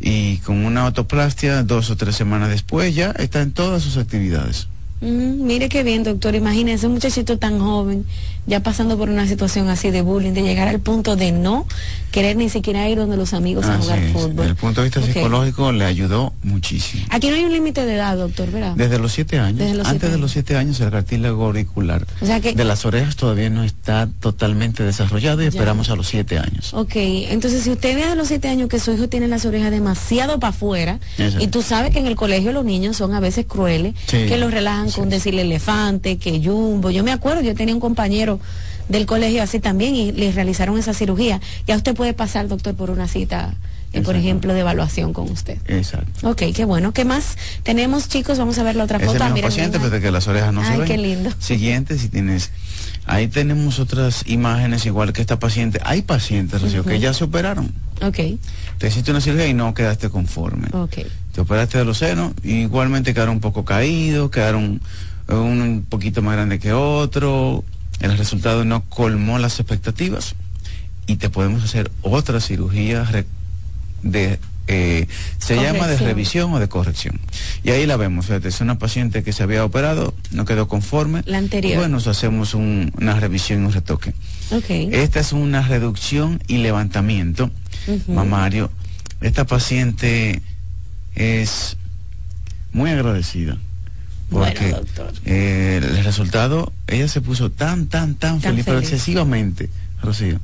y 0.00 0.38
con 0.38 0.64
una 0.64 0.82
autoplastia, 0.82 1.62
dos 1.62 1.90
o 1.90 1.96
tres 1.96 2.14
semanas 2.16 2.50
después 2.50 2.94
ya 2.94 3.12
está 3.12 3.40
en 3.42 3.52
todas 3.52 3.82
sus 3.82 3.96
actividades. 3.96 4.68
Mire 5.00 5.68
qué 5.68 5.82
bien, 5.82 6.02
doctor. 6.04 6.34
Imagínese 6.34 6.86
un 6.86 6.94
muchachito 6.94 7.38
tan 7.38 7.58
joven, 7.60 8.06
ya 8.46 8.60
pasando 8.60 8.96
por 8.96 9.10
una 9.10 9.26
situación 9.26 9.68
así 9.68 9.90
de 9.90 10.02
bullying, 10.02 10.32
de 10.32 10.42
llegar 10.42 10.68
al 10.68 10.80
punto 10.80 11.16
de 11.16 11.32
no 11.32 11.66
querer 12.10 12.36
ni 12.36 12.48
siquiera 12.48 12.88
ir 12.88 12.96
donde 12.96 13.16
los 13.16 13.34
amigos 13.34 13.66
a 13.66 13.78
jugar 13.78 14.00
fútbol. 14.12 14.36
Desde 14.36 14.50
el 14.50 14.56
punto 14.56 14.80
de 14.80 14.88
vista 14.88 15.02
psicológico 15.02 15.72
le 15.72 15.84
ayudó 15.84 16.32
muchísimo. 16.42 17.04
Aquí 17.10 17.28
no 17.28 17.34
hay 17.34 17.44
un 17.44 17.52
límite 17.52 17.84
de 17.84 17.94
edad, 17.94 18.16
doctor, 18.16 18.50
¿verdad? 18.50 18.74
Desde 18.76 18.98
los 18.98 19.12
siete 19.12 19.38
años. 19.38 19.86
Antes 19.86 20.10
de 20.10 20.18
los 20.18 20.32
siete 20.32 20.56
años 20.56 20.80
el 20.80 20.90
cartílago 20.90 21.44
auricular 21.44 22.06
de 22.06 22.64
las 22.64 22.86
orejas 22.86 23.16
todavía 23.16 23.50
no 23.50 23.64
está 23.64 24.08
totalmente 24.20 24.82
desarrollado 24.82 25.42
y 25.42 25.46
esperamos 25.46 25.90
a 25.90 25.96
los 25.96 26.06
siete 26.06 26.38
años. 26.38 26.72
Ok, 26.72 26.92
entonces 26.96 27.64
si 27.64 27.70
usted 27.70 27.94
ve 27.94 28.04
a 28.04 28.14
los 28.14 28.28
siete 28.28 28.48
años 28.48 28.68
que 28.68 28.78
su 28.78 28.92
hijo 28.92 29.08
tiene 29.08 29.28
las 29.28 29.44
orejas 29.44 29.70
demasiado 29.70 30.38
para 30.38 30.50
afuera 30.50 31.00
y 31.38 31.48
tú 31.48 31.62
sabes 31.62 31.92
que 31.92 31.98
en 31.98 32.06
el 32.06 32.16
colegio 32.16 32.52
los 32.52 32.64
niños 32.64 32.96
son 32.96 33.14
a 33.14 33.20
veces 33.20 33.46
crueles, 33.46 33.94
que 34.06 34.38
los 34.38 34.52
relajan 34.52 34.90
con 34.90 35.08
decirle 35.08 35.42
elefante, 35.42 36.16
que 36.18 36.40
jumbo. 36.42 36.90
Yo 36.90 37.04
me 37.04 37.12
acuerdo, 37.12 37.42
yo 37.42 37.54
tenía 37.54 37.74
un 37.74 37.80
compañero 37.80 38.35
del 38.88 39.06
colegio 39.06 39.42
así 39.42 39.58
también 39.60 39.94
y 39.94 40.12
le 40.12 40.32
realizaron 40.32 40.78
esa 40.78 40.94
cirugía. 40.94 41.40
Ya 41.66 41.76
usted 41.76 41.94
puede 41.94 42.14
pasar, 42.14 42.48
doctor, 42.48 42.74
por 42.74 42.90
una 42.90 43.08
cita, 43.08 43.54
eh, 43.92 44.00
por 44.00 44.16
ejemplo, 44.16 44.54
de 44.54 44.60
evaluación 44.60 45.12
con 45.12 45.30
usted. 45.30 45.58
Exacto. 45.66 46.30
Ok, 46.30 46.42
qué 46.54 46.64
bueno. 46.64 46.92
¿Qué 46.92 47.04
más 47.04 47.36
tenemos, 47.62 48.08
chicos? 48.08 48.38
Vamos 48.38 48.58
a 48.58 48.62
ver 48.62 48.76
la 48.76 48.84
otra 48.84 49.00
foto. 49.00 49.22
Ah, 49.22 49.34
paciente, 49.40 49.78
pero 49.80 50.00
que 50.00 50.10
las 50.10 50.28
orejas 50.28 50.52
no 50.52 50.62
Ay, 50.62 50.80
se 50.80 50.84
qué 50.84 50.98
lindo. 50.98 51.30
Siguiente, 51.38 51.98
si 51.98 52.08
tienes... 52.08 52.50
Ahí 53.08 53.28
tenemos 53.28 53.78
otras 53.78 54.24
imágenes 54.26 54.84
igual 54.84 55.12
que 55.12 55.20
esta 55.20 55.38
paciente. 55.38 55.80
Hay 55.84 56.02
pacientes, 56.02 56.60
que 56.84 56.98
ya 56.98 57.14
se 57.14 57.22
operaron. 57.22 57.72
Ok. 58.02 58.18
Te 58.78 58.88
hiciste 58.88 59.12
una 59.12 59.20
cirugía 59.20 59.46
y 59.46 59.54
no 59.54 59.74
quedaste 59.74 60.10
conforme. 60.10 60.68
Ok. 60.72 60.98
Te 61.32 61.40
operaste 61.40 61.78
de 61.78 61.84
los 61.84 61.98
senos, 61.98 62.32
igualmente 62.42 63.14
quedaron 63.14 63.36
un 63.36 63.40
poco 63.40 63.64
caídos, 63.64 64.30
quedaron 64.30 64.80
un 65.28 65.86
poquito 65.88 66.20
más 66.20 66.34
grande 66.34 66.58
que 66.58 66.72
otro, 66.72 67.62
el 68.00 68.16
resultado 68.16 68.64
no 68.64 68.82
colmó 68.88 69.38
las 69.38 69.58
expectativas 69.60 70.34
y 71.06 71.16
te 71.16 71.30
podemos 71.30 71.64
hacer 71.64 71.90
otra 72.02 72.40
cirugía 72.40 73.08
de 74.02 74.38
eh, 74.68 75.06
se 75.38 75.54
llama 75.54 75.86
de 75.86 75.96
revisión 75.96 76.52
o 76.52 76.58
de 76.58 76.68
corrección. 76.68 77.20
Y 77.62 77.70
ahí 77.70 77.86
la 77.86 77.96
vemos, 77.96 78.26
fíjate, 78.26 78.48
es 78.48 78.60
una 78.60 78.78
paciente 78.78 79.22
que 79.22 79.32
se 79.32 79.42
había 79.44 79.64
operado, 79.64 80.12
no 80.32 80.44
quedó 80.44 80.66
conforme. 80.66 81.22
La 81.24 81.38
anterior. 81.38 81.78
bueno, 81.78 81.98
hacemos 81.98 82.54
una 82.54 83.20
revisión 83.20 83.62
y 83.62 83.66
un 83.66 83.72
retoque. 83.72 84.12
Esta 84.92 85.20
es 85.20 85.32
una 85.32 85.62
reducción 85.62 86.42
y 86.48 86.58
levantamiento 86.58 87.50
mamario. 88.08 88.70
Esta 89.20 89.44
paciente 89.44 90.42
es 91.14 91.76
muy 92.72 92.90
agradecida. 92.90 93.58
Porque 94.30 94.74
eh, 95.24 95.80
el 95.82 96.04
resultado, 96.04 96.72
ella 96.88 97.08
se 97.08 97.20
puso 97.20 97.50
tan, 97.50 97.86
tan, 97.86 98.16
tan, 98.16 98.40
feliz, 98.40 98.64
pero 98.64 98.78
excesivamente, 98.78 99.70
Rocío, 100.02 100.40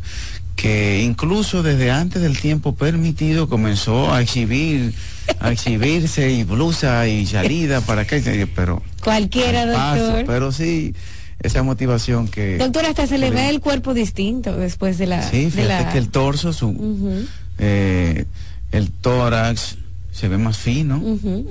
que 0.57 1.03
incluso 1.03 1.63
desde 1.63 1.91
antes 1.91 2.23
del 2.23 2.39
tiempo 2.39 2.75
permitido 2.75 3.49
comenzó 3.49 4.13
a 4.13 4.23
exhibir, 4.23 4.95
a 5.41 5.51
exhibirse 5.51 6.31
y 6.31 6.45
blusa 6.45 7.09
y 7.09 7.27
salida 7.27 7.81
para 7.81 8.07
que, 8.07 8.47
pero 8.55 8.83
cualquiera 9.03 9.67
doctor, 9.67 10.25
pero 10.27 10.53
sí 10.53 10.95
esa 11.41 11.65
motivación 11.65 12.29
que 12.29 12.59
doctor 12.59 12.87
hasta 12.87 13.09
se 13.09 13.19
le 13.19 13.31
ve 13.31 13.49
el 13.49 13.59
cuerpo 13.59 13.95
distinto 13.95 14.57
después 14.57 14.99
de 14.99 15.07
la 15.07 15.29
sí 15.29 15.51
fíjate 15.51 15.91
que 15.91 15.99
el 15.99 16.09
torso 16.09 16.53
su 16.53 17.27
eh, 17.59 18.27
el 18.71 18.91
tórax 18.93 19.79
se 20.13 20.29
ve 20.29 20.37
más 20.37 20.59
fino, 20.59 21.03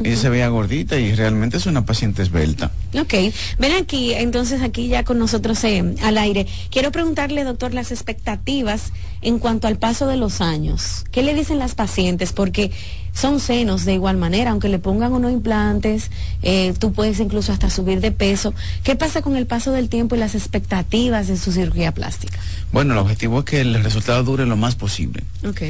y 0.03 0.15
se 0.15 0.29
veía 0.29 0.47
gordita 0.47 0.99
y 0.99 1.15
realmente 1.15 1.57
es 1.57 1.65
una 1.65 1.83
paciente 1.83 2.21
esbelta. 2.21 2.71
Ok, 2.93 3.15
ven 3.57 3.71
aquí, 3.81 4.13
entonces 4.13 4.61
aquí 4.61 4.87
ya 4.87 5.03
con 5.03 5.17
nosotros 5.17 5.63
eh, 5.63 5.95
al 6.03 6.17
aire. 6.19 6.45
Quiero 6.69 6.91
preguntarle, 6.91 7.43
doctor, 7.43 7.73
las 7.73 7.91
expectativas 7.91 8.93
en 9.23 9.39
cuanto 9.39 9.67
al 9.67 9.77
paso 9.77 10.05
de 10.05 10.15
los 10.15 10.41
años. 10.41 11.05
¿Qué 11.11 11.23
le 11.23 11.33
dicen 11.33 11.57
las 11.57 11.73
pacientes? 11.73 12.33
Porque 12.33 12.71
son 13.13 13.39
senos 13.39 13.83
de 13.83 13.95
igual 13.95 14.17
manera, 14.17 14.51
aunque 14.51 14.69
le 14.69 14.77
pongan 14.77 15.11
unos 15.13 15.31
implantes, 15.31 16.11
eh, 16.43 16.75
tú 16.77 16.93
puedes 16.93 17.19
incluso 17.19 17.51
hasta 17.51 17.71
subir 17.71 17.99
de 17.99 18.11
peso. 18.11 18.53
¿Qué 18.83 18.95
pasa 18.95 19.23
con 19.23 19.35
el 19.35 19.47
paso 19.47 19.71
del 19.71 19.89
tiempo 19.89 20.15
y 20.15 20.19
las 20.19 20.35
expectativas 20.35 21.27
de 21.27 21.35
su 21.35 21.51
cirugía 21.51 21.93
plástica? 21.93 22.37
Bueno, 22.71 22.93
el 22.93 22.99
objetivo 22.99 23.39
es 23.39 23.45
que 23.45 23.61
el 23.61 23.83
resultado 23.83 24.23
dure 24.23 24.45
lo 24.45 24.55
más 24.55 24.75
posible. 24.75 25.23
Ok. 25.47 25.63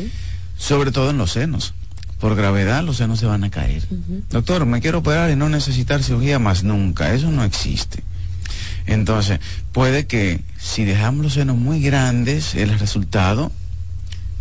Sobre 0.57 0.91
todo 0.91 1.09
en 1.09 1.17
los 1.17 1.31
senos 1.31 1.73
por 2.21 2.35
gravedad 2.35 2.83
los 2.83 2.97
senos 2.97 3.19
se 3.19 3.25
van 3.25 3.43
a 3.43 3.49
caer. 3.49 3.81
Doctor, 4.29 4.67
me 4.67 4.79
quiero 4.79 4.99
operar 4.99 5.31
y 5.31 5.35
no 5.35 5.49
necesitar 5.49 6.03
cirugía 6.03 6.37
más 6.37 6.63
nunca. 6.63 7.13
Eso 7.13 7.31
no 7.31 7.43
existe. 7.43 8.03
Entonces, 8.85 9.39
puede 9.71 10.05
que 10.05 10.39
si 10.59 10.85
dejamos 10.85 11.23
los 11.23 11.33
senos 11.33 11.57
muy 11.57 11.81
grandes, 11.81 12.53
el 12.53 12.77
resultado 12.77 13.51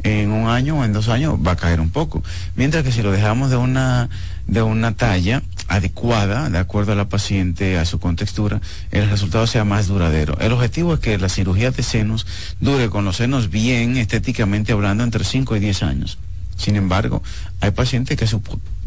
en 0.02 0.30
un 0.30 0.48
año 0.48 0.78
o 0.78 0.84
en 0.84 0.92
dos 0.92 1.08
años 1.08 1.34
va 1.44 1.52
a 1.52 1.56
caer 1.56 1.80
un 1.80 1.88
poco. 1.88 2.22
Mientras 2.54 2.84
que 2.84 2.92
si 2.92 3.02
lo 3.02 3.12
dejamos 3.12 3.50
de 3.50 3.56
una, 3.56 4.10
de 4.46 4.60
una 4.60 4.94
talla 4.94 5.42
adecuada, 5.68 6.50
de 6.50 6.58
acuerdo 6.58 6.92
a 6.92 6.96
la 6.96 7.08
paciente, 7.08 7.78
a 7.78 7.86
su 7.86 7.98
contextura, 7.98 8.60
el 8.90 9.08
resultado 9.08 9.46
sea 9.46 9.64
más 9.64 9.86
duradero. 9.86 10.36
El 10.38 10.52
objetivo 10.52 10.94
es 10.94 11.00
que 11.00 11.16
la 11.16 11.30
cirugía 11.30 11.70
de 11.70 11.82
senos 11.82 12.26
dure 12.60 12.90
con 12.90 13.06
los 13.06 13.16
senos 13.16 13.48
bien, 13.48 13.96
estéticamente 13.96 14.72
hablando, 14.72 15.02
entre 15.02 15.24
5 15.24 15.56
y 15.56 15.60
10 15.60 15.82
años. 15.82 16.18
Sin 16.60 16.76
embargo, 16.76 17.22
hay 17.60 17.70
pacientes 17.70 18.18
que 18.18 18.26
su 18.26 18.42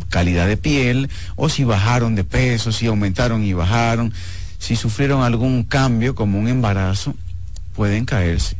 calidad 0.09 0.47
de 0.47 0.57
piel, 0.57 1.09
o 1.35 1.49
si 1.49 1.63
bajaron 1.63 2.13
de 2.13 2.23
peso, 2.23 2.71
si 2.71 2.85
aumentaron 2.85 3.43
y 3.43 3.53
bajaron, 3.53 4.13
si 4.59 4.75
sufrieron 4.75 5.23
algún 5.23 5.63
cambio 5.63 6.13
como 6.13 6.37
un 6.37 6.47
embarazo, 6.47 7.15
pueden 7.75 8.05
caerse 8.05 8.57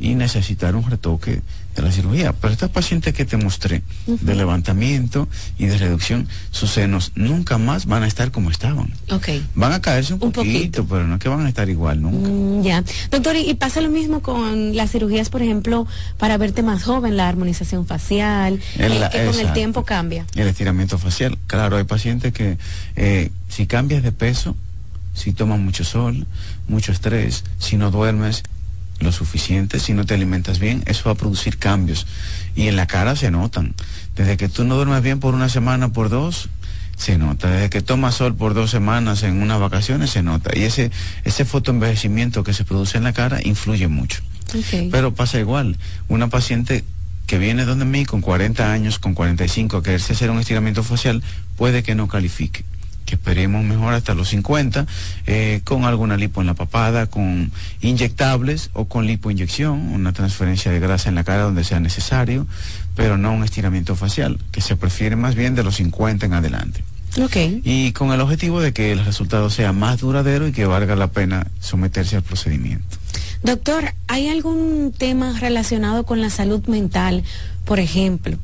y 0.00 0.14
necesitar 0.14 0.76
un 0.76 0.88
retoque 0.90 1.42
de 1.74 1.82
la 1.82 1.92
cirugía. 1.92 2.32
Pero 2.32 2.52
estas 2.52 2.70
pacientes 2.70 3.14
que 3.14 3.24
te 3.24 3.36
mostré, 3.36 3.82
de 4.06 4.34
levantamiento 4.34 5.28
y 5.58 5.66
de 5.66 5.78
reducción, 5.78 6.28
sus 6.50 6.70
senos 6.70 7.12
nunca 7.14 7.58
más 7.58 7.86
van 7.86 8.02
a 8.02 8.06
estar 8.06 8.30
como 8.30 8.50
estaban. 8.50 8.92
Okay. 9.10 9.44
Van 9.54 9.72
a 9.72 9.80
caerse 9.80 10.14
un, 10.14 10.32
poquito, 10.32 10.84
pero 10.86 11.06
no 11.06 11.14
es 11.14 11.20
que 11.20 11.28
van 11.28 11.46
a 11.46 11.48
estar 11.48 11.68
igual 11.68 12.02
nunca. 12.02 12.28
Mm, 12.28 12.62
ya. 12.62 12.84
Doctor, 13.10 13.36
¿y 13.36 13.54
pasa 13.54 13.80
lo 13.80 13.90
mismo 13.90 14.20
con 14.20 14.76
las 14.76 14.90
cirugías, 14.90 15.28
por 15.28 15.42
ejemplo, 15.42 15.86
para 16.18 16.36
verte 16.38 16.62
más 16.62 16.82
joven, 16.82 17.16
la 17.16 17.28
armonización 17.28 17.86
facial, 17.86 18.60
eh, 18.76 19.08
que 19.10 19.24
con 19.26 19.38
el 19.38 19.52
tiempo 19.52 19.84
cambia? 19.84 20.26
El 20.34 20.48
estiramiento 20.48 20.98
facial. 20.98 21.38
Claro, 21.46 21.76
hay 21.76 21.84
pacientes 21.84 22.32
que 22.32 22.58
eh, 22.96 23.30
si 23.48 23.66
cambias 23.66 24.02
de 24.02 24.12
peso, 24.12 24.56
si 25.14 25.32
tomas 25.32 25.58
mucho 25.58 25.84
sol, 25.84 26.26
mucho 26.68 26.92
estrés, 26.92 27.44
si 27.58 27.76
no 27.76 27.90
duermes, 27.90 28.42
lo 29.04 29.12
suficiente, 29.12 29.78
si 29.78 29.92
no 29.92 30.04
te 30.04 30.14
alimentas 30.14 30.58
bien, 30.58 30.82
eso 30.86 31.04
va 31.06 31.12
a 31.12 31.14
producir 31.14 31.58
cambios. 31.58 32.06
Y 32.56 32.68
en 32.68 32.76
la 32.76 32.86
cara 32.86 33.14
se 33.14 33.30
notan. 33.30 33.74
Desde 34.16 34.36
que 34.36 34.48
tú 34.48 34.64
no 34.64 34.74
duermes 34.74 35.02
bien 35.02 35.20
por 35.20 35.34
una 35.34 35.48
semana, 35.48 35.90
por 35.90 36.08
dos, 36.08 36.48
se 36.96 37.18
nota. 37.18 37.50
Desde 37.50 37.70
que 37.70 37.82
tomas 37.82 38.16
sol 38.16 38.34
por 38.34 38.54
dos 38.54 38.70
semanas 38.70 39.22
en 39.22 39.40
unas 39.40 39.60
vacaciones, 39.60 40.10
se 40.10 40.22
nota. 40.22 40.50
Y 40.56 40.62
ese, 40.62 40.90
ese 41.24 41.44
fotoenvejecimiento 41.44 42.42
que 42.42 42.54
se 42.54 42.64
produce 42.64 42.98
en 42.98 43.04
la 43.04 43.12
cara 43.12 43.40
influye 43.44 43.88
mucho. 43.88 44.22
Pero 44.90 45.14
pasa 45.14 45.38
igual. 45.38 45.76
Una 46.08 46.28
paciente 46.28 46.84
que 47.26 47.38
viene 47.38 47.64
donde 47.64 47.84
mí 47.84 48.04
con 48.04 48.20
40 48.20 48.72
años, 48.72 48.98
con 48.98 49.14
45, 49.14 49.80
que 49.80 49.84
quererse 49.84 50.12
hacer 50.12 50.30
un 50.30 50.38
estiramiento 50.38 50.82
facial, 50.82 51.22
puede 51.56 51.82
que 51.82 51.94
no 51.94 52.08
califique 52.08 52.64
que 53.04 53.16
esperemos 53.16 53.64
mejor 53.64 53.94
hasta 53.94 54.14
los 54.14 54.28
50, 54.28 54.86
eh, 55.26 55.60
con 55.64 55.84
alguna 55.84 56.16
lipo 56.16 56.40
en 56.40 56.46
la 56.46 56.54
papada, 56.54 57.06
con 57.06 57.52
inyectables 57.80 58.70
o 58.72 58.86
con 58.86 59.06
lipoinyección, 59.06 59.78
una 59.78 60.12
transferencia 60.12 60.72
de 60.72 60.80
grasa 60.80 61.08
en 61.08 61.14
la 61.14 61.24
cara 61.24 61.42
donde 61.42 61.64
sea 61.64 61.80
necesario, 61.80 62.46
pero 62.94 63.18
no 63.18 63.32
un 63.32 63.44
estiramiento 63.44 63.96
facial, 63.96 64.38
que 64.50 64.60
se 64.60 64.76
prefiere 64.76 65.16
más 65.16 65.34
bien 65.34 65.54
de 65.54 65.64
los 65.64 65.76
50 65.76 66.26
en 66.26 66.32
adelante. 66.34 66.84
Okay. 67.22 67.60
Y 67.62 67.92
con 67.92 68.12
el 68.12 68.20
objetivo 68.20 68.60
de 68.60 68.72
que 68.72 68.90
el 68.90 69.04
resultado 69.04 69.48
sea 69.48 69.72
más 69.72 70.00
duradero 70.00 70.48
y 70.48 70.52
que 70.52 70.66
valga 70.66 70.96
la 70.96 71.08
pena 71.08 71.46
someterse 71.60 72.16
al 72.16 72.22
procedimiento. 72.22 72.98
Doctor, 73.44 73.92
¿hay 74.08 74.28
algún 74.28 74.92
tema 74.96 75.38
relacionado 75.38 76.04
con 76.04 76.20
la 76.20 76.30
salud 76.30 76.66
mental, 76.66 77.22
por 77.64 77.78
ejemplo? 77.78 78.36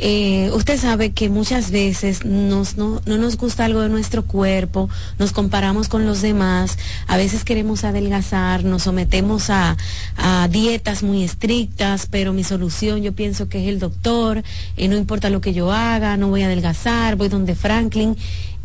Eh, 0.00 0.50
usted 0.54 0.78
sabe 0.78 1.10
que 1.10 1.28
muchas 1.28 1.72
veces 1.72 2.24
nos, 2.24 2.76
no, 2.76 3.00
nos 3.04 3.36
gusta 3.36 3.64
algo 3.64 3.80
de 3.80 3.88
nuestro 3.88 4.24
cuerpo, 4.24 4.88
nos 5.18 5.32
comparamos 5.32 5.88
con 5.88 6.06
los 6.06 6.22
demás, 6.22 6.78
a 7.08 7.16
veces 7.16 7.42
queremos 7.44 7.82
adelgazar, 7.82 8.62
nos 8.62 8.84
sometemos 8.84 9.50
a, 9.50 9.76
dietas 10.50 11.02
muy 11.02 11.24
estrictas, 11.24 12.06
pero 12.08 12.32
mi 12.32 12.44
solución 12.44 13.02
yo 13.02 13.12
pienso 13.12 13.48
que 13.48 13.62
es 13.62 13.68
el 13.68 13.80
doctor, 13.80 14.44
y 14.76 14.88
no 14.88 14.96
importa 14.96 15.30
lo 15.30 15.40
que 15.40 15.52
yo 15.52 15.72
haga, 15.72 16.16
no 16.16 16.28
voy 16.28 16.42
a 16.42 16.46
adelgazar, 16.46 17.16
voy 17.16 17.28
donde 17.28 17.54
Franklin. 17.54 18.16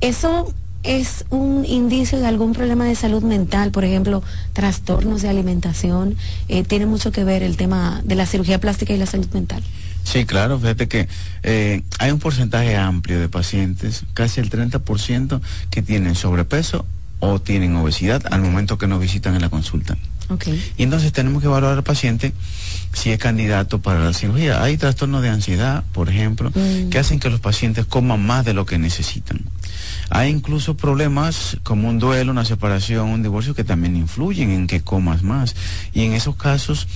Eso 0.01 0.53
es 0.83 1.25
un 1.29 1.65
indicio 1.65 2.19
de 2.19 2.27
algún 2.27 2.53
problema 2.53 2.85
de 2.85 2.95
salud 2.95 3.23
mental, 3.23 3.71
por 3.71 3.85
ejemplo, 3.85 4.21
trastornos 4.53 5.21
de 5.21 5.29
alimentación. 5.29 6.15
Eh, 6.47 6.63
tiene 6.63 6.85
mucho 6.85 7.11
que 7.11 7.23
ver 7.23 7.41
el 7.41 7.57
tema 7.57 8.01
de 8.03 8.15
la 8.15 8.25
cirugía 8.25 8.59
plástica 8.59 8.93
y 8.93 8.97
la 8.97 9.05
salud 9.05 9.27
mental. 9.33 9.63
Sí, 10.03 10.25
claro, 10.25 10.59
fíjate 10.59 10.87
que 10.87 11.07
eh, 11.43 11.81
hay 11.99 12.11
un 12.11 12.19
porcentaje 12.19 12.75
amplio 12.75 13.19
de 13.19 13.29
pacientes, 13.29 14.03
casi 14.13 14.41
el 14.41 14.49
30%, 14.49 15.41
que 15.69 15.81
tienen 15.81 16.15
sobrepeso 16.15 16.85
o 17.19 17.39
tienen 17.39 17.75
obesidad 17.75 18.21
al 18.31 18.41
momento 18.41 18.77
que 18.77 18.87
nos 18.87 18.99
visitan 18.99 19.35
en 19.35 19.41
la 19.41 19.49
consulta. 19.49 19.97
Okay. 20.29 20.73
Y 20.77 20.83
entonces 20.83 21.11
tenemos 21.11 21.41
que 21.41 21.47
evaluar 21.47 21.73
al 21.73 21.83
paciente 21.83 22.33
si 22.93 23.11
es 23.11 23.19
candidato 23.19 23.79
para 23.79 24.03
la 24.03 24.13
cirugía. 24.13 24.63
Hay 24.63 24.77
trastornos 24.77 25.21
de 25.21 25.29
ansiedad, 25.29 25.83
por 25.93 26.09
ejemplo, 26.09 26.51
mm. 26.53 26.89
que 26.89 26.99
hacen 26.99 27.19
que 27.19 27.29
los 27.29 27.39
pacientes 27.39 27.85
coman 27.85 28.25
más 28.25 28.45
de 28.45 28.53
lo 28.53 28.65
que 28.65 28.77
necesitan. 28.77 29.41
Hay 30.09 30.29
incluso 30.29 30.75
problemas 30.77 31.57
como 31.63 31.89
un 31.89 31.99
duelo, 31.99 32.31
una 32.31 32.45
separación, 32.45 33.09
un 33.09 33.23
divorcio 33.23 33.55
que 33.55 33.63
también 33.63 33.95
influyen 33.95 34.51
en 34.51 34.67
que 34.67 34.81
comas 34.81 35.23
más. 35.23 35.55
Y 35.93 36.03
en 36.03 36.13
esos 36.13 36.35
casos 36.35 36.87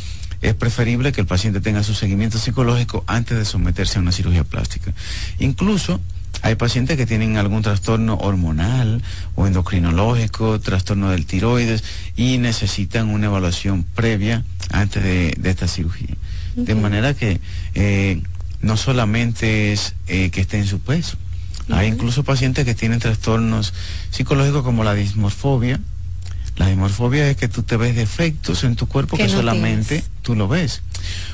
es 0.41 0.53
preferible 0.53 1.11
que 1.11 1.21
el 1.21 1.27
paciente 1.27 1.61
tenga 1.61 1.83
su 1.83 1.93
seguimiento 1.93 2.37
psicológico 2.37 3.03
antes 3.07 3.37
de 3.37 3.45
someterse 3.45 3.97
a 3.97 4.01
una 4.01 4.11
cirugía 4.11 4.43
plástica. 4.43 4.93
Incluso 5.39 5.99
hay 6.41 6.55
pacientes 6.55 6.97
que 6.97 7.05
tienen 7.05 7.37
algún 7.37 7.61
trastorno 7.61 8.15
hormonal 8.15 9.01
o 9.35 9.47
endocrinológico, 9.47 10.59
trastorno 10.59 11.09
del 11.09 11.25
tiroides 11.25 11.83
y 12.15 12.37
necesitan 12.37 13.09
una 13.09 13.27
evaluación 13.27 13.83
previa 13.83 14.43
antes 14.71 15.03
de, 15.03 15.37
esta 15.43 15.67
cirugía. 15.67 16.15
De 16.55 16.75
manera 16.75 17.13
que 17.13 17.39
eh, 17.75 18.21
no 18.61 18.77
solamente 18.77 19.73
es 19.73 19.95
eh, 20.07 20.29
que 20.29 20.41
esté 20.41 20.57
en 20.57 20.65
su 20.65 20.79
peso, 20.79 21.17
hay 21.69 21.87
incluso 21.87 22.23
pacientes 22.23 22.65
que 22.65 22.75
tienen 22.75 22.99
trastornos 22.99 23.73
psicológicos 24.11 24.63
como 24.63 24.83
la 24.83 24.93
dismorfobia, 24.93 25.79
la 26.57 26.67
dimorfobia 26.67 27.29
es 27.29 27.37
que 27.37 27.47
tú 27.47 27.63
te 27.63 27.77
ves 27.77 27.95
defectos 27.95 28.63
en 28.63 28.75
tu 28.75 28.87
cuerpo 28.87 29.15
que, 29.15 29.29
solamente 29.29 30.03
tú 30.23 30.35
lo 30.35 30.47
ves. 30.47 30.81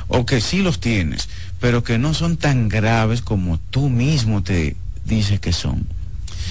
O 0.07 0.25
que 0.25 0.41
sí 0.41 0.61
los 0.61 0.79
tienes, 0.79 1.29
pero 1.59 1.83
que 1.83 1.97
no 1.97 2.13
son 2.13 2.37
tan 2.37 2.67
graves 2.67 3.21
como 3.21 3.57
tú 3.57 3.89
mismo 3.89 4.43
te 4.43 4.75
dices 5.05 5.39
que 5.39 5.53
son. 5.53 5.87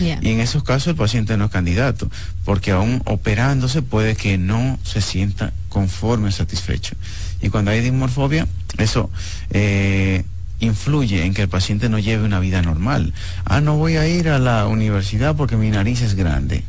Y 0.01 0.31
en 0.31 0.41
esos 0.41 0.65
casos 0.65 0.89
el 0.89 0.95
paciente 0.97 1.37
no 1.37 1.45
es 1.45 1.51
candidato, 1.51 2.11
porque 2.47 2.71
aún 2.71 3.03
operándose 3.05 3.83
puede 3.83 4.17
que 4.17 4.39
no 4.39 4.79
se 4.83 5.03
sienta 5.03 5.53
conforme, 5.69 6.33
satisfecho. 6.33 6.97
Y 7.43 7.51
cuando 7.51 7.71
hay 7.71 7.83
dimorfobia, 7.83 8.49
eso 8.79 9.11
eh, 9.51 10.25
influye 10.61 11.25
en 11.25 11.35
que 11.35 11.43
el 11.43 11.49
paciente 11.49 11.91
no 11.91 11.99
lleve 11.99 12.25
una 12.25 12.41
vida 12.41 12.63
normal. 12.63 13.13
Ah, 13.45 13.61
no 13.61 13.77
voy 13.77 13.97
a 13.97 14.09
ir 14.09 14.31
a 14.31 14.39
la 14.39 14.67
universidad 14.67 15.37
porque 15.37 15.57
mi 15.57 15.71
nariz 15.71 16.01
es 16.01 16.15
grande. 16.15 16.65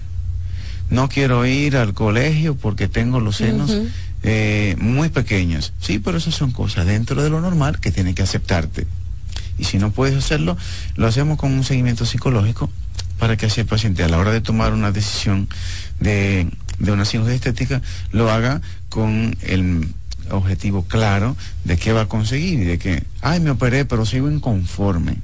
No 0.93 1.09
quiero 1.09 1.43
ir 1.47 1.75
al 1.75 1.95
colegio 1.95 2.55
porque 2.55 2.87
tengo 2.87 3.19
los 3.19 3.37
senos 3.37 3.75
eh, 4.21 4.75
muy 4.79 5.09
pequeños. 5.09 5.73
Sí, 5.81 5.97
pero 5.97 6.19
esas 6.19 6.35
son 6.35 6.51
cosas 6.51 6.85
dentro 6.85 7.23
de 7.23 7.31
lo 7.31 7.41
normal 7.41 7.79
que 7.79 7.91
tiene 7.91 8.13
que 8.13 8.21
aceptarte. 8.21 8.85
Y 9.57 9.63
si 9.63 9.79
no 9.79 9.89
puedes 9.89 10.15
hacerlo, 10.15 10.55
lo 10.95 11.07
hacemos 11.07 11.39
con 11.39 11.51
un 11.51 11.63
seguimiento 11.63 12.05
psicológico 12.05 12.69
para 13.17 13.37
que 13.37 13.47
así 13.47 13.61
el 13.61 13.65
paciente 13.65 14.03
a 14.03 14.07
la 14.07 14.19
hora 14.19 14.31
de 14.31 14.41
tomar 14.41 14.71
una 14.71 14.91
decisión 14.91 15.49
de, 15.99 16.47
de 16.77 16.91
una 16.91 17.05
cirugía 17.05 17.33
estética 17.33 17.81
lo 18.11 18.29
haga 18.29 18.61
con 18.89 19.35
el 19.41 19.87
objetivo 20.29 20.83
claro 20.85 21.35
de 21.63 21.77
qué 21.77 21.91
va 21.91 22.01
a 22.01 22.07
conseguir 22.07 22.59
y 22.59 22.65
de 22.65 22.77
que, 22.77 23.03
ay, 23.21 23.39
me 23.39 23.49
operé, 23.49 23.85
pero 23.85 24.05
sigo 24.05 24.29
inconforme. 24.29 25.17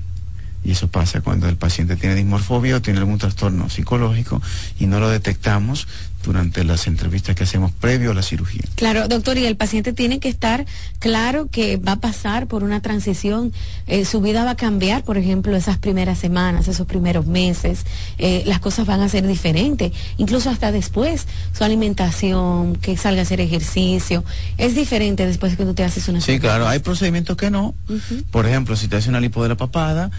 Y 0.64 0.72
eso 0.72 0.88
pasa 0.88 1.22
cuando 1.22 1.47
el 1.47 1.55
paciente 1.55 1.95
tiene 1.95 2.16
dismorfobia 2.16 2.78
o 2.78 2.82
tiene 2.82 2.99
algún 2.99 3.18
trastorno 3.18 3.70
psicológico 3.70 4.41
y 4.80 4.88
no 4.88 4.99
lo 4.99 5.10
detectamos 5.10 5.88
durante 6.24 6.64
las 6.64 6.88
entrevistas 6.88 7.36
que 7.36 7.43
hacemos 7.43 7.72
previo 7.72 8.12
a 8.12 8.14
la 8.14 8.22
cirugía. 8.22 8.64
Claro, 8.76 9.07
doctor, 9.07 9.38
y 9.38 9.45
el 9.45 9.55
paciente 9.55 9.93
tiene 9.93 10.20
que 10.20 10.28
estar 10.28 10.66
claro 10.99 11.47
que 11.49 11.78
va 11.78 11.93
a 11.93 11.99
pasar 11.99 12.47
por 12.47 12.64
una 12.64 12.82
transición, 12.82 13.53
eh, 13.88 14.03
su 14.03 14.20
vida 14.20 14.43
va 14.43 14.51
a 14.51 14.55
cambiar, 14.55 15.03
por 15.03 15.18
ejemplo, 15.18 15.55
esas 15.55 15.78
primeras 15.78 16.20
semanas, 16.20 16.68
esos 16.68 16.86
primeros 16.86 17.26
meses, 17.26 17.86
eh, 18.18 18.43
las 18.45 18.60
cosas 18.60 18.86
van 18.86 18.99
a 19.01 19.07
ser 19.07 19.26
diferentes, 19.26 19.93
incluso 20.18 20.49
hasta 20.49 20.72
después, 20.72 21.26
su 21.57 21.64
alimentación, 21.64 22.76
que 22.76 22.97
salga 22.97 23.22
a 23.22 23.24
hacer 23.24 23.39
ejercicio, 23.39 24.26
es 24.57 24.76
diferente 24.76 25.26
después 25.26 25.55
que 25.55 25.64
tú 25.64 25.74
te 25.74 25.84
haces 25.84 26.07
una 26.10 26.20
Sí, 26.20 26.39
claro, 26.39 26.68
hay 26.68 26.80
procedimientos 26.80 27.38
que 27.38 27.49
no. 27.49 27.74
Por 28.32 28.45
ejemplo, 28.45 28.76
si 28.76 28.88
te 28.88 28.97
hace 28.97 29.10
una 29.10 29.22
lipo 29.22 29.41
de 29.41 29.49
la 29.49 29.55
papada, 29.55 30.12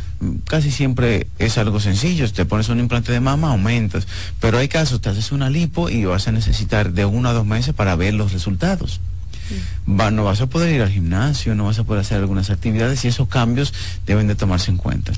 casi 0.44 0.70
siempre 0.70 1.26
es 1.38 1.58
algo 1.58 1.80
sencillo, 1.80 2.30
te 2.30 2.44
pones 2.44 2.68
un 2.68 2.78
implante 2.78 3.12
de 3.12 3.20
mama, 3.20 3.50
aumentas, 3.50 4.06
pero 4.40 4.58
hay 4.58 4.68
casos, 4.68 5.00
te 5.00 5.08
haces 5.08 5.32
una 5.32 5.50
lipo 5.50 5.88
y 5.88 6.04
vas 6.04 6.28
a 6.28 6.32
necesitar 6.32 6.92
de 6.92 7.04
uno 7.04 7.28
a 7.28 7.32
dos 7.32 7.46
meses 7.46 7.74
para 7.74 7.96
ver 7.96 8.14
los 8.14 8.32
resultados. 8.32 9.00
no 9.86 10.24
vas 10.24 10.40
a 10.40 10.46
poder 10.46 10.74
ir 10.74 10.82
al 10.82 10.90
gimnasio, 10.90 11.54
no 11.54 11.64
vas 11.64 11.78
a 11.78 11.84
poder 11.84 12.02
hacer 12.02 12.18
algunas 12.18 12.50
actividades 12.50 13.04
y 13.04 13.08
esos 13.08 13.28
cambios 13.28 13.72
deben 14.06 14.26
de 14.26 14.34
tomarse 14.34 14.70
en 14.70 14.76
cuenta. 14.76 15.12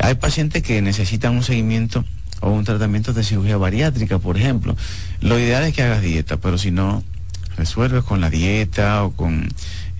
Hay 0.00 0.14
pacientes 0.16 0.62
que 0.62 0.82
necesitan 0.82 1.34
un 1.36 1.42
seguimiento 1.42 2.04
o 2.40 2.50
un 2.50 2.64
tratamiento 2.64 3.12
de 3.12 3.24
cirugía 3.24 3.56
bariátrica, 3.56 4.18
por 4.18 4.36
ejemplo. 4.36 4.76
Lo 5.20 5.38
ideal 5.38 5.64
es 5.64 5.74
que 5.74 5.82
hagas 5.82 6.02
dieta, 6.02 6.36
pero 6.36 6.58
si 6.58 6.70
no 6.70 7.02
resuelves 7.56 8.04
con 8.04 8.20
la 8.20 8.30
dieta 8.30 9.02
o 9.04 9.12
con 9.12 9.48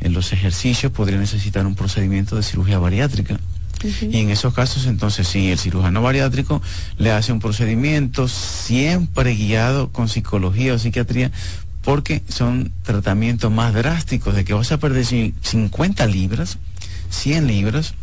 eh, 0.01 0.09
los 0.09 0.33
ejercicios, 0.33 0.93
podría 0.93 1.19
necesitar 1.19 1.67
un 1.67 1.75
procedimiento 1.75 2.37
de 2.37 2.43
cirugía 2.43 2.79
bariátrica. 2.79 3.39
Y 4.03 4.19
en 4.19 4.31
esos 4.31 4.55
casos, 4.55 4.87
entonces, 4.87 5.29
sí, 5.29 5.51
el 5.51 5.59
cirujano 5.59 6.03
bariátrico 6.03 6.63
le 6.97 7.13
hace 7.13 7.33
un 7.33 7.41
procedimiento 7.41 8.29
siempre 8.29 9.35
guiado 9.35 9.91
con 9.93 10.09
psicología 10.09 10.75
o 10.75 10.79
psiquiatría, 10.79 11.31
porque 11.83 12.23
son 12.29 12.73
tratamientos 12.83 13.51
más 13.53 13.75
drásticos, 13.75 14.35
de 14.35 14.45
que 14.45 14.55
vas 14.55 14.73
a 14.73 14.79
perder 14.79 15.05
50 15.05 16.07
libras, 16.07 16.59
100 17.11 17.47
libras. 17.47 17.95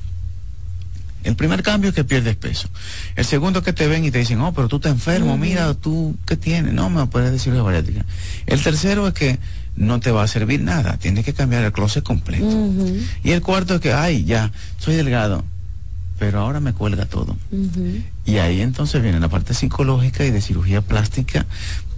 El 1.23 1.35
primer 1.35 1.63
cambio 1.63 1.89
es 1.89 1.95
que 1.95 2.03
pierdes 2.03 2.35
peso. 2.35 2.69
El 3.15 3.25
segundo 3.25 3.63
que 3.63 3.73
te 3.73 3.87
ven 3.87 4.05
y 4.05 4.11
te 4.11 4.19
dicen, 4.19 4.39
oh, 4.41 4.53
pero 4.53 4.67
tú 4.67 4.75
estás 4.75 4.91
enfermo, 4.91 5.37
mira, 5.37 5.73
tú, 5.73 6.15
¿qué 6.27 6.37
tienes? 6.37 6.73
No, 6.73 6.89
me 6.89 7.05
puedes 7.07 7.31
decir 7.31 7.45
cirugía 7.45 7.63
bariátrica. 7.63 8.05
El 8.45 8.61
tercero 8.61 9.07
es 9.07 9.13
que 9.15 9.39
no 9.75 9.99
te 9.99 10.11
va 10.11 10.23
a 10.23 10.27
servir 10.27 10.61
nada, 10.61 10.97
tienes 10.97 11.25
que 11.25 11.33
cambiar 11.33 11.63
el 11.63 11.71
closet 11.71 12.03
completo. 12.03 12.69
Y 13.23 13.31
el 13.31 13.41
cuarto 13.41 13.75
es 13.75 13.81
que, 13.81 13.91
ay, 13.91 14.23
ya, 14.23 14.51
soy 14.77 14.95
delgado 14.95 15.43
pero 16.17 16.39
ahora 16.39 16.59
me 16.59 16.73
cuelga 16.73 17.05
todo. 17.05 17.35
Y 18.25 18.37
ahí 18.37 18.61
entonces 18.61 19.01
viene 19.01 19.19
la 19.19 19.29
parte 19.29 19.53
psicológica 19.53 20.25
y 20.25 20.31
de 20.31 20.41
cirugía 20.41 20.81
plástica 20.81 21.45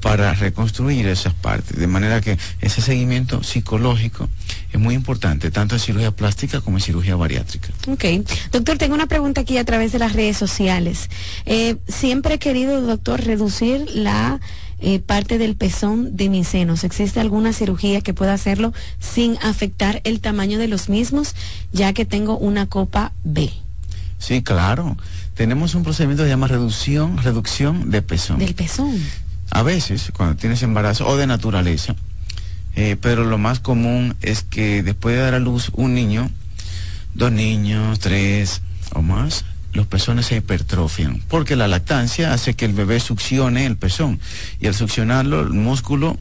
para 0.01 0.33
reconstruir 0.33 1.07
esas 1.07 1.33
partes. 1.33 1.77
De 1.77 1.87
manera 1.87 2.21
que 2.21 2.37
ese 2.61 2.81
seguimiento 2.81 3.43
psicológico 3.43 4.29
es 4.71 4.79
muy 4.79 4.95
importante, 4.95 5.51
tanto 5.51 5.75
en 5.75 5.81
cirugía 5.81 6.11
plástica 6.11 6.61
como 6.61 6.77
en 6.77 6.81
cirugía 6.81 7.15
bariátrica. 7.15 7.69
Ok. 7.87 8.05
Doctor, 8.51 8.77
tengo 8.77 8.95
una 8.95 9.07
pregunta 9.07 9.41
aquí 9.41 9.57
a 9.57 9.65
través 9.65 9.91
de 9.91 9.99
las 9.99 10.13
redes 10.13 10.37
sociales. 10.37 11.09
Eh, 11.45 11.77
siempre 11.87 12.35
he 12.35 12.39
querido, 12.39 12.81
doctor, 12.81 13.23
reducir 13.23 13.85
la... 13.93 14.39
Eh, 14.79 14.99
parte 14.99 15.39
del 15.39 15.55
pezón 15.55 16.15
de 16.17 16.29
mis 16.29 16.49
senos. 16.49 16.83
¿Existe 16.83 17.19
alguna 17.19 17.51
cirugía 17.51 18.01
que 18.01 18.13
pueda 18.13 18.35
hacerlo 18.35 18.73
sin 18.99 19.35
afectar 19.41 20.01
el 20.03 20.19
tamaño 20.19 20.59
de 20.59 20.67
los 20.67 20.87
mismos, 20.87 21.33
ya 21.73 21.93
que 21.93 22.05
tengo 22.05 22.37
una 22.37 22.67
copa 22.67 23.11
B? 23.23 23.51
Sí, 24.19 24.41
claro. 24.41 24.97
Tenemos 25.35 25.75
un 25.75 25.83
procedimiento 25.83 26.23
que 26.23 26.27
se 26.27 26.31
llama 26.31 26.47
reducción, 26.47 27.17
reducción 27.17 27.91
de 27.91 28.01
pezón. 28.01 28.39
Del 28.39 28.55
pezón. 28.55 28.99
A 29.51 29.63
veces, 29.63 30.11
cuando 30.15 30.35
tienes 30.35 30.63
embarazo 30.63 31.07
o 31.07 31.15
de 31.15 31.27
naturaleza, 31.27 31.95
eh, 32.75 32.97
pero 32.99 33.23
lo 33.23 33.37
más 33.37 33.59
común 33.59 34.15
es 34.21 34.43
que 34.43 34.83
después 34.83 35.15
de 35.15 35.21
dar 35.21 35.33
a 35.33 35.39
luz 35.39 35.71
un 35.73 35.93
niño, 35.93 36.29
dos 37.13 37.31
niños, 37.31 37.99
tres 37.99 38.61
o 38.93 39.01
más, 39.01 39.45
los 39.73 39.87
pezones 39.87 40.27
se 40.27 40.37
hipertrofian, 40.37 41.21
porque 41.27 41.55
la 41.55 41.67
lactancia 41.67 42.33
hace 42.33 42.55
que 42.55 42.65
el 42.65 42.73
bebé 42.73 42.99
succione 42.99 43.65
el 43.65 43.77
pezón 43.77 44.19
y 44.59 44.67
al 44.67 44.73
succionarlo 44.73 45.41
el 45.41 45.49
músculo 45.49 46.17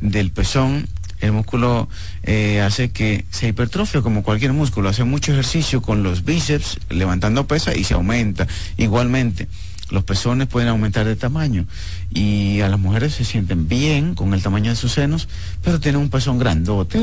del 0.00 0.30
pezón 0.30 0.88
el 1.20 1.32
músculo 1.32 1.88
eh, 2.22 2.60
hace 2.60 2.90
que 2.90 3.24
se 3.30 3.48
hipertrofia 3.48 4.02
como 4.02 4.22
cualquier 4.22 4.52
músculo, 4.52 4.88
hace 4.88 5.04
mucho 5.04 5.32
ejercicio 5.32 5.82
con 5.82 6.02
los 6.02 6.24
bíceps, 6.24 6.78
levantando 6.90 7.46
pesa 7.46 7.74
y 7.74 7.84
se 7.84 7.94
aumenta. 7.94 8.46
Igualmente, 8.76 9.48
los 9.90 10.04
pezones 10.04 10.48
pueden 10.48 10.68
aumentar 10.68 11.06
de 11.06 11.16
tamaño 11.16 11.64
y 12.10 12.60
a 12.60 12.68
las 12.68 12.78
mujeres 12.78 13.14
se 13.14 13.24
sienten 13.24 13.68
bien 13.68 14.14
con 14.14 14.34
el 14.34 14.42
tamaño 14.42 14.70
de 14.70 14.76
sus 14.76 14.92
senos, 14.92 15.28
pero 15.62 15.80
tienen 15.80 16.00
un 16.00 16.10
pezón 16.10 16.38
grandote 16.38 16.98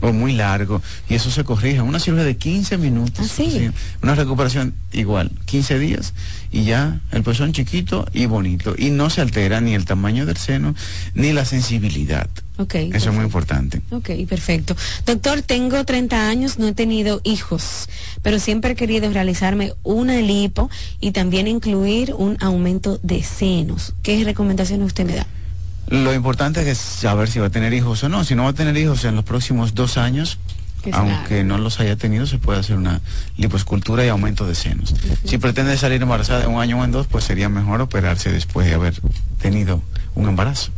o 0.00 0.12
muy 0.12 0.32
largo 0.32 0.80
y 1.08 1.14
eso 1.14 1.30
se 1.30 1.44
corrige. 1.44 1.82
Una 1.82 2.00
cirugía 2.00 2.24
de 2.24 2.36
15 2.36 2.78
minutos, 2.78 3.38
ah, 3.38 3.72
una 4.02 4.14
recuperación 4.14 4.74
igual, 4.92 5.30
15 5.44 5.78
días 5.78 6.14
y 6.50 6.64
ya 6.64 7.00
el 7.12 7.22
pezón 7.22 7.52
chiquito 7.52 8.06
y 8.12 8.26
bonito 8.26 8.74
y 8.76 8.90
no 8.90 9.10
se 9.10 9.20
altera 9.20 9.60
ni 9.60 9.74
el 9.74 9.84
tamaño 9.84 10.24
del 10.24 10.38
seno 10.38 10.74
ni 11.14 11.32
la 11.32 11.44
sensibilidad. 11.44 12.28
Okay, 12.60 12.90
Eso 12.92 13.08
es 13.08 13.14
muy 13.14 13.24
importante. 13.24 13.80
Ok, 13.90 14.10
perfecto. 14.28 14.76
Doctor, 15.06 15.40
tengo 15.40 15.82
30 15.82 16.28
años, 16.28 16.58
no 16.58 16.68
he 16.68 16.74
tenido 16.74 17.22
hijos, 17.24 17.88
pero 18.22 18.38
siempre 18.38 18.72
he 18.72 18.74
querido 18.74 19.10
realizarme 19.10 19.72
una 19.82 20.16
lipo 20.16 20.68
y 21.00 21.12
también 21.12 21.48
incluir 21.48 22.12
un 22.12 22.36
aumento 22.40 22.98
de 23.02 23.22
senos. 23.22 23.94
¿Qué 24.02 24.22
recomendaciones 24.24 24.86
usted 24.86 25.06
me 25.06 25.16
da? 25.16 25.26
Lo 25.86 26.12
importante 26.12 26.70
es 26.70 26.76
saber 26.76 27.30
si 27.30 27.38
va 27.38 27.46
a 27.46 27.50
tener 27.50 27.72
hijos 27.72 28.04
o 28.04 28.10
no. 28.10 28.24
Si 28.24 28.34
no 28.34 28.44
va 28.44 28.50
a 28.50 28.52
tener 28.52 28.76
hijos 28.76 29.04
en 29.04 29.16
los 29.16 29.24
próximos 29.24 29.74
dos 29.74 29.96
años, 29.96 30.38
aunque 30.92 31.44
no 31.44 31.58
los 31.58 31.80
haya 31.80 31.96
tenido, 31.96 32.26
se 32.26 32.38
puede 32.38 32.60
hacer 32.60 32.76
una 32.76 33.00
lipoescultura 33.36 34.04
y 34.04 34.08
aumento 34.08 34.46
de 34.46 34.54
senos. 34.54 34.94
Si 35.24 35.38
pretende 35.38 35.76
salir 35.76 36.02
embarazada 36.02 36.46
un 36.48 36.60
año 36.60 36.78
o 36.78 36.84
en 36.84 36.92
dos, 36.92 37.06
pues 37.06 37.24
sería 37.24 37.48
mejor 37.48 37.80
operarse 37.80 38.30
después 38.30 38.66
de 38.66 38.74
haber 38.74 39.00
tenido 39.40 39.82
un 40.14 40.28
embarazo. 40.28 40.72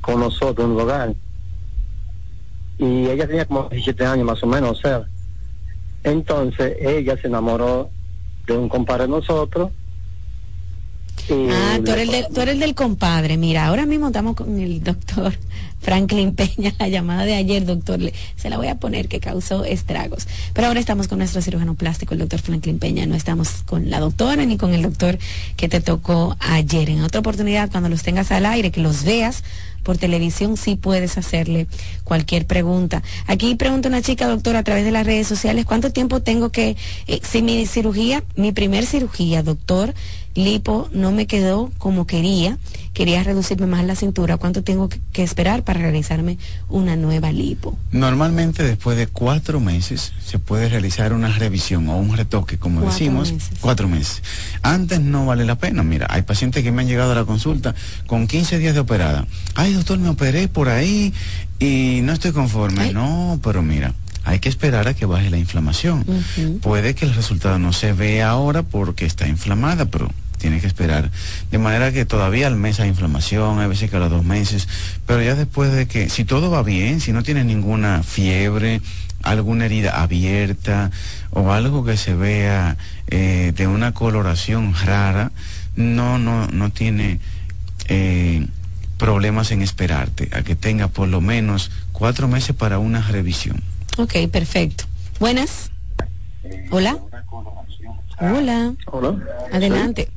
con 0.02 0.20
nosotros 0.20 0.68
en 0.68 0.74
el 0.74 0.80
hogar. 0.80 1.16
Y 2.78 3.08
ella 3.08 3.28
tenía 3.28 3.46
como 3.46 3.70
17 3.70 4.06
años 4.06 4.26
más 4.26 4.44
o 4.44 4.48
menos, 4.48 4.78
o 4.78 4.82
sea. 4.82 5.04
Entonces 6.04 6.78
ella 6.80 7.18
se 7.20 7.28
enamoró 7.28 7.90
de 8.46 8.58
un 8.58 8.70
compadre 8.70 9.04
de 9.04 9.10
nosotros 9.10 9.72
Mm, 11.30 11.50
ah, 11.52 11.80
tú 11.84 11.92
eres, 11.92 12.12
del, 12.12 12.26
tú 12.34 12.42
eres 12.42 12.60
del 12.60 12.76
compadre. 12.76 13.38
Mira, 13.38 13.68
ahora 13.68 13.86
mismo 13.86 14.08
estamos 14.08 14.36
con 14.36 14.60
el 14.60 14.84
doctor 14.84 15.34
Franklin 15.82 16.34
Peña, 16.34 16.74
la 16.80 16.88
llamada 16.88 17.26
de 17.26 17.36
ayer, 17.36 17.66
doctor, 17.66 18.00
se 18.36 18.50
la 18.50 18.58
voy 18.58 18.68
a 18.68 18.76
poner 18.76 19.08
que 19.08 19.20
causó 19.20 19.66
estragos. 19.66 20.28
Pero 20.54 20.68
ahora 20.68 20.80
estamos 20.80 21.08
con 21.08 21.20
nuestro 21.20 21.42
cirujano 21.42 21.76
plástico, 21.76 22.14
el 22.14 22.20
doctor 22.22 22.40
Franklin 22.42 22.80
Peña. 22.80 23.06
No 23.06 23.16
estamos 23.16 23.64
con 23.66 23.90
la 23.90 24.00
doctora 24.00 24.46
ni 24.46 24.58
con 24.58 24.74
el 24.74 24.82
doctor 24.82 25.18
que 25.56 25.68
te 25.68 25.82
tocó 25.82 26.36
ayer. 26.40 26.90
En 26.90 27.04
otra 27.04 27.20
oportunidad, 27.20 27.70
cuando 27.72 27.90
los 27.90 28.04
tengas 28.04 28.32
al 28.32 28.46
aire, 28.46 28.72
que 28.72 28.82
los 28.82 29.04
veas 29.04 29.44
por 29.84 29.98
televisión, 29.98 30.58
sí 30.58 30.76
puedes 30.76 31.18
hacerle 31.18 31.68
cualquier 32.04 32.46
pregunta. 32.46 33.04
Aquí 33.26 33.56
pregunta 33.56 33.88
una 33.88 34.02
chica, 34.02 34.28
doctora, 34.28 34.60
a 34.60 34.64
través 34.64 34.84
de 34.84 34.92
las 34.92 35.06
redes 35.06 35.28
sociales, 35.28 35.66
¿cuánto 35.66 35.94
tiempo 35.94 36.22
tengo 36.22 36.50
que, 36.50 36.76
eh, 37.08 37.22
si 37.24 37.42
mi 37.42 37.66
cirugía, 37.66 38.22
mi 38.36 38.52
primer 38.52 38.86
cirugía, 38.86 39.44
doctor, 39.44 39.94
lipo 40.38 40.88
no 40.94 41.12
me 41.12 41.26
quedó 41.26 41.72
como 41.80 42.06
quería, 42.06 42.58
quería 42.94 43.24
reducirme 43.24 43.66
más 43.66 43.84
la 43.86 43.96
cintura, 43.96 44.38
¿cuánto 44.38 44.64
tengo 44.64 44.88
que 44.88 45.24
esperar 45.24 45.64
para 45.64 45.80
realizarme 45.80 46.38
una 46.70 46.96
nueva 46.96 47.32
lipo? 47.32 47.78
Normalmente 47.92 48.64
después 48.64 48.98
de 48.98 49.08
cuatro 49.08 49.60
meses 49.60 50.14
se 50.24 50.38
puede 50.38 50.70
realizar 50.70 51.12
una 51.12 51.30
revisión 51.30 51.90
o 51.90 51.98
un 51.98 52.16
retoque, 52.16 52.58
como 52.58 52.82
decimos, 52.82 53.34
cuatro 53.62 53.88
meses. 53.88 54.22
Antes 54.62 55.02
no 55.02 55.26
vale 55.26 55.44
la 55.44 55.58
pena, 55.58 55.84
mira, 55.84 56.08
hay 56.10 56.22
pacientes 56.22 56.64
que 56.64 56.72
me 56.72 56.84
han 56.84 56.88
llegado 56.88 57.12
a 57.14 57.16
la 57.16 57.26
consulta 57.26 57.74
con 58.06 58.28
15 58.28 58.60
días 58.60 58.76
de 58.76 58.80
operada. 58.80 59.26
Ay, 59.56 59.74
doctor, 59.74 59.98
me 59.98 60.10
operé 60.10 60.48
por 60.48 60.70
ahí 60.70 61.14
y 61.60 62.02
no 62.04 62.14
estoy 62.14 62.32
conforme. 62.32 62.90
Eh. 62.90 62.94
No, 62.94 63.40
pero 63.44 63.64
mira 63.64 63.94
hay 64.28 64.40
que 64.40 64.50
esperar 64.50 64.90
a 64.90 64.94
que 64.94 65.06
baje 65.06 65.30
la 65.30 65.38
inflamación. 65.38 66.06
Puede 66.62 66.96
que 66.96 67.06
el 67.06 67.14
resultado 67.16 67.60
no 67.60 67.72
se 67.72 67.94
vea 67.94 68.30
ahora 68.30 68.62
porque 68.62 69.06
está 69.06 69.26
inflamada, 69.26 69.86
pero 69.86 70.12
tiene 70.38 70.60
que 70.62 70.68
esperar. 70.68 71.12
De 71.52 71.58
manera 71.58 71.92
que 71.92 72.06
todavía 72.06 72.48
al 72.48 72.56
mes 72.56 72.80
hay 72.80 72.90
inflamación, 72.90 73.60
hay 73.60 73.68
veces 73.68 73.90
que 73.90 73.98
a 73.98 74.00
los 74.00 74.10
dos 74.10 74.24
meses, 74.24 74.68
pero 75.06 75.22
ya 75.22 75.36
después 75.36 75.72
de 75.72 75.88
que, 75.88 76.10
si 76.10 76.26
todo 76.26 76.50
va 76.50 76.64
bien, 76.64 77.02
si 77.02 77.12
no 77.12 77.24
tienes 77.24 77.46
ninguna 77.46 78.04
fiebre, 78.04 78.82
alguna 79.24 79.66
herida 79.66 80.02
abierta 80.02 80.92
o 81.32 81.52
algo 81.52 81.84
que 81.84 81.98
se 81.98 82.16
vea 82.16 82.78
eh, 83.08 83.54
de 83.56 83.68
una 83.68 83.94
coloración 83.94 84.74
rara, 84.74 85.32
no, 85.76 86.18
no, 86.18 86.48
no 86.48 86.70
tiene 86.72 87.20
eh, 87.88 88.46
problemas 88.98 89.52
en 89.52 89.62
esperarte 89.62 90.30
a 90.34 90.42
que 90.42 90.56
tenga 90.56 90.88
por 90.88 91.08
lo 91.08 91.22
menos 91.22 91.72
cuatro 91.92 92.28
meses 92.28 92.56
para 92.56 92.80
una 92.80 93.02
revisión. 93.02 93.62
Ok, 93.98 94.14
perfecto. 94.32 94.86
Buenas. 95.20 95.72
Hola. 96.72 96.98
Hola. 98.20 98.74
Hola. 98.88 99.16
Adelante. 99.52 100.10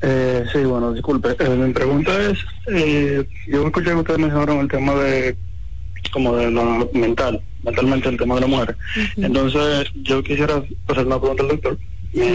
Eh, 0.00 0.44
sí, 0.52 0.58
bueno, 0.60 0.92
disculpe. 0.92 1.36
Eh, 1.38 1.48
mi 1.48 1.72
pregunta 1.72 2.12
es, 2.30 2.38
eh, 2.66 3.26
yo 3.48 3.66
escuché 3.66 3.90
que 3.90 3.96
ustedes 3.96 4.20
mencionaron 4.20 4.60
el 4.60 4.68
tema 4.68 4.94
de, 4.94 5.36
como 6.12 6.36
de 6.36 6.50
lo 6.50 6.88
mental, 6.92 7.42
mentalmente 7.62 8.08
el 8.08 8.16
tema 8.16 8.36
de 8.36 8.40
la 8.42 8.46
mujer. 8.46 8.76
Entonces, 9.16 9.90
yo 10.02 10.22
quisiera 10.22 10.62
hacer 10.88 11.06
una 11.06 11.20
pregunta 11.20 11.42
al 11.42 11.48
doctor. 11.48 11.78
Mi 12.12 12.26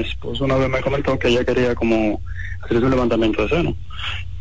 esposo 0.00 0.44
una 0.44 0.56
vez 0.56 0.68
me 0.68 0.80
comentó 0.80 1.18
que 1.18 1.28
ella 1.28 1.44
quería 1.44 1.74
como 1.74 2.20
hacerse 2.62 2.84
un 2.84 2.90
levantamiento 2.90 3.42
de 3.42 3.48
seno. 3.48 3.76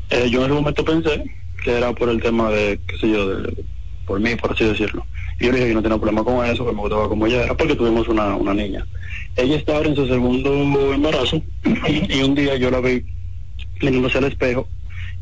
Eh, 0.09 0.29
yo 0.29 0.39
en 0.39 0.45
ese 0.45 0.53
momento 0.53 0.83
pensé 0.83 1.23
que 1.63 1.77
era 1.77 1.93
por 1.93 2.09
el 2.09 2.21
tema 2.21 2.49
de, 2.49 2.79
qué 2.87 2.97
sé 2.97 3.11
yo, 3.11 3.27
de, 3.29 3.65
por 4.07 4.19
mí, 4.19 4.35
por 4.35 4.53
así 4.53 4.65
decirlo. 4.65 5.05
Y 5.39 5.45
yo 5.45 5.51
le 5.51 5.57
dije 5.57 5.69
que 5.69 5.75
no 5.75 5.81
tenía 5.81 5.97
problema 5.97 6.23
con 6.23 6.45
eso, 6.45 6.65
que 6.65 6.73
me 6.73 6.81
gustaba 6.81 7.07
como 7.07 7.25
ella 7.25 7.43
era, 7.43 7.55
porque 7.55 7.75
tuvimos 7.75 8.07
una, 8.07 8.35
una 8.35 8.53
niña. 8.53 8.85
Ella 9.35 9.55
estaba 9.55 9.81
en 9.81 9.95
su 9.95 10.07
segundo 10.07 10.93
embarazo 10.93 11.41
y 11.87 12.21
un 12.21 12.35
día 12.35 12.55
yo 12.57 12.69
la 12.69 12.79
vi 12.81 13.03
mirándose 13.81 14.17
al 14.17 14.25
espejo 14.25 14.67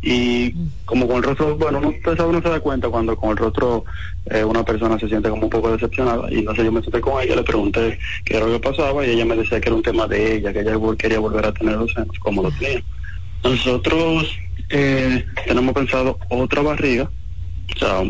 y 0.02 0.54
como 0.86 1.08
con 1.08 1.18
el 1.18 1.24
rostro, 1.24 1.58
bueno, 1.58 1.80
uno, 1.80 1.94
pues, 2.04 2.20
uno 2.20 2.42
se 2.42 2.50
da 2.50 2.60
cuenta 2.60 2.88
cuando 2.90 3.16
con 3.16 3.32
el 3.32 3.38
rostro 3.38 3.84
eh, 4.26 4.44
una 4.44 4.64
persona 4.64 5.00
se 5.00 5.08
siente 5.08 5.30
como 5.30 5.44
un 5.44 5.50
poco 5.50 5.72
decepcionada 5.72 6.32
y 6.32 6.40
entonces 6.40 6.66
yo 6.66 6.72
me 6.72 6.82
senté 6.82 7.02
con 7.02 7.22
ella, 7.22 7.36
le 7.36 7.44
pregunté 7.44 7.98
qué 8.24 8.38
era 8.38 8.46
lo 8.46 8.54
que 8.54 8.60
pasaba 8.60 9.06
y 9.06 9.12
ella 9.12 9.26
me 9.26 9.36
decía 9.36 9.60
que 9.60 9.70
era 9.70 9.76
un 9.76 9.84
tema 9.84 10.08
de 10.08 10.36
ella, 10.36 10.54
que 10.54 10.60
ella 10.62 10.78
quería 10.98 11.20
volver 11.20 11.46
a 11.46 11.52
tener 11.52 11.78
los 11.78 11.92
senos 11.92 12.18
como 12.20 12.44
lo 12.44 12.52
tenía. 12.52 12.84
Nosotros 13.44 14.38
eh, 14.70 15.26
tenemos 15.46 15.74
pensado 15.74 16.20
otra 16.30 16.62
barriga 16.62 17.10
o 17.78 17.80
sea, 17.80 18.02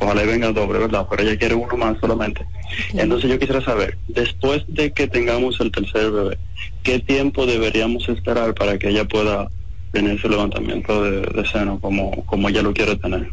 ojalá 0.00 0.22
y 0.22 0.26
venga 0.26 0.52
doble, 0.52 0.78
¿verdad? 0.78 1.06
Pero 1.10 1.22
ella 1.22 1.38
quiere 1.38 1.54
uno 1.54 1.76
más 1.76 1.98
solamente. 2.00 2.46
Okay. 2.90 3.00
Entonces 3.00 3.30
yo 3.30 3.38
quisiera 3.38 3.60
saber, 3.60 3.98
después 4.08 4.64
de 4.68 4.92
que 4.92 5.08
tengamos 5.08 5.58
el 5.60 5.72
tercer 5.72 6.10
bebé, 6.10 6.38
¿qué 6.82 7.00
tiempo 7.00 7.44
deberíamos 7.44 8.08
esperar 8.08 8.54
para 8.54 8.78
que 8.78 8.88
ella 8.88 9.04
pueda 9.04 9.48
tener 9.92 10.20
su 10.20 10.28
levantamiento 10.28 11.02
de, 11.02 11.22
de 11.22 11.48
seno 11.48 11.80
como, 11.80 12.24
como 12.26 12.48
ella 12.48 12.62
lo 12.62 12.72
quiere 12.72 12.96
tener? 12.96 13.28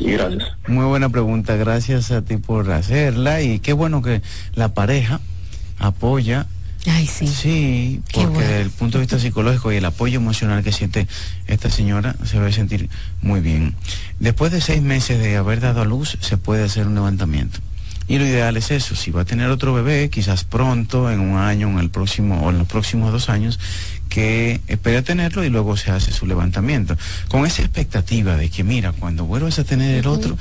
Y 0.00 0.12
gracias. 0.12 0.44
Muy 0.66 0.84
buena 0.86 1.08
pregunta, 1.08 1.56
gracias 1.56 2.10
a 2.10 2.22
ti 2.22 2.36
por 2.36 2.70
hacerla 2.70 3.42
y 3.42 3.58
qué 3.60 3.72
bueno 3.72 4.02
que 4.02 4.22
la 4.54 4.74
pareja 4.74 5.20
apoya 5.78 6.46
Sí. 7.26 8.00
Porque 8.12 8.38
desde 8.38 8.60
el 8.62 8.70
punto 8.70 8.98
de 8.98 9.02
vista 9.02 9.18
psicológico 9.18 9.72
y 9.72 9.76
el 9.76 9.84
apoyo 9.84 10.18
emocional 10.18 10.62
que 10.62 10.72
siente 10.72 11.06
esta 11.46 11.70
señora 11.70 12.16
se 12.24 12.38
va 12.38 12.46
a 12.46 12.52
sentir 12.52 12.88
muy 13.22 13.40
bien. 13.40 13.74
Después 14.18 14.52
de 14.52 14.60
seis 14.60 14.82
meses 14.82 15.18
de 15.18 15.36
haber 15.36 15.60
dado 15.60 15.82
a 15.82 15.84
luz, 15.84 16.18
se 16.20 16.36
puede 16.36 16.64
hacer 16.64 16.86
un 16.86 16.94
levantamiento. 16.94 17.60
Y 18.08 18.18
lo 18.18 18.24
ideal 18.24 18.56
es 18.56 18.70
eso, 18.70 18.96
si 18.96 19.10
va 19.10 19.20
a 19.20 19.24
tener 19.26 19.50
otro 19.50 19.74
bebé, 19.74 20.08
quizás 20.08 20.42
pronto, 20.44 21.10
en 21.10 21.20
un 21.20 21.36
año, 21.36 21.68
en 21.68 21.78
el 21.78 21.90
próximo, 21.90 22.40
o 22.40 22.50
en 22.50 22.56
los 22.56 22.66
próximos 22.66 23.12
dos 23.12 23.28
años, 23.28 23.60
que 24.08 24.62
espere 24.66 25.02
tenerlo 25.02 25.44
y 25.44 25.50
luego 25.50 25.76
se 25.76 25.90
hace 25.90 26.10
su 26.10 26.26
levantamiento. 26.26 26.96
Con 27.28 27.44
esa 27.44 27.60
expectativa 27.60 28.36
de 28.36 28.48
que, 28.48 28.64
mira, 28.64 28.92
cuando 28.92 29.26
vuelvas 29.26 29.58
a 29.58 29.64
tener 29.64 29.94
el 29.94 30.06
otro, 30.06 30.38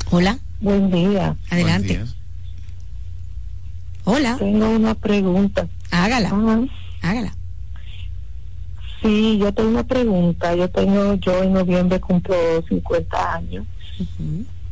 Hola. 0.09 0.39
Buen 0.59 0.91
día. 0.91 1.35
Adelante. 1.49 2.03
Hola. 4.03 4.37
Tengo 4.37 4.69
una 4.69 4.95
pregunta. 4.95 5.67
Hágala. 5.91 6.31
Hágala. 7.01 7.35
Sí, 9.01 9.37
yo 9.39 9.53
tengo 9.53 9.69
una 9.69 9.83
pregunta. 9.83 10.55
Yo 10.55 10.69
tengo, 10.69 11.15
yo 11.15 11.43
en 11.43 11.53
noviembre 11.53 11.99
cumplo 11.99 12.35
50 12.67 13.33
años 13.35 13.65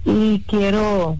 y 0.06 0.40
quiero 0.48 1.18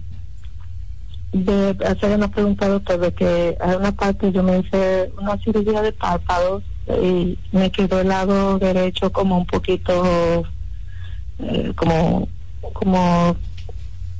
de 1.32 1.76
hacer 1.86 2.16
una 2.16 2.28
pregunta, 2.28 2.68
doctor, 2.68 2.98
de 2.98 3.12
que 3.12 3.56
a 3.60 3.76
una 3.76 3.92
parte 3.92 4.32
yo 4.32 4.42
me 4.42 4.58
hice 4.58 5.12
una 5.20 5.36
cirugía 5.38 5.80
de 5.82 5.92
párpados 5.92 6.64
y 7.02 7.38
me 7.52 7.70
quedó 7.70 8.00
el 8.00 8.08
lado 8.08 8.58
derecho 8.58 9.12
como 9.12 9.38
un 9.38 9.46
poquito, 9.46 10.44
eh, 11.38 11.72
como, 11.76 12.28
como 12.72 13.36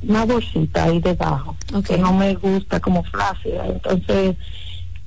una 0.06 0.24
bolsita 0.24 0.84
ahí 0.84 1.00
debajo, 1.00 1.56
okay. 1.74 1.96
que 1.96 2.02
no 2.02 2.12
me 2.12 2.34
gusta, 2.34 2.78
como 2.78 3.02
flácida. 3.02 3.66
Entonces, 3.66 4.36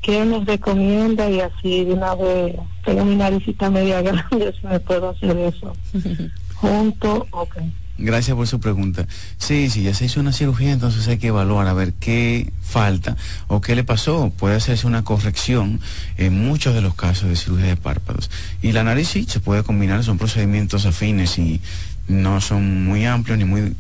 ¿qué 0.02 0.26
nos 0.26 0.46
recomienda? 0.46 1.30
Y 1.30 1.40
así 1.40 1.86
de 1.86 1.94
una 1.94 2.16
vez, 2.16 2.58
tengo 2.84 3.06
mi 3.06 3.16
naricita 3.16 3.70
media 3.70 4.02
grande, 4.04 4.54
si 4.60 4.68
me 4.68 4.80
puedo 4.82 5.10
hacer 5.10 5.38
eso. 5.38 5.74
Junto, 6.56 7.28
ok. 7.32 7.58
Gracias 7.98 8.36
por 8.36 8.48
su 8.48 8.60
pregunta. 8.60 9.08
Sí, 9.38 9.70
sí, 9.70 9.84
ya 9.84 9.94
se 9.94 10.06
hizo 10.06 10.20
una 10.20 10.34
cirugía, 10.34 10.72
entonces 10.72 11.08
hay 11.08 11.20
que 11.20 11.28
evaluar 11.28 11.68
a 11.68 11.74
ver 11.74 11.94
qué 11.94 12.52
falta 12.62 13.16
o 13.48 13.62
qué 13.62 13.76
le 13.76 13.84
pasó. 13.84 14.32
Puede 14.36 14.56
hacerse 14.56 14.88
una 14.88 15.04
corrección 15.04 15.80
en 16.18 16.38
muchos 16.46 16.74
de 16.74 16.82
los 16.82 16.96
casos 16.96 17.30
de 17.30 17.36
cirugía 17.36 17.68
de 17.68 17.78
párpados. 17.78 18.32
Y 18.62 18.72
la 18.72 18.84
nariz 18.84 19.10
sí 19.10 19.26
se 19.30 19.40
puede 19.40 19.64
combinar, 19.64 20.04
son 20.04 20.18
procedimientos 20.18 20.86
afines 20.86 21.38
y 21.38 21.62
no 22.08 22.42
son 22.42 22.84
muy 22.84 23.06
amplios 23.06 23.38
ni 23.38 23.46
muy 23.46 23.76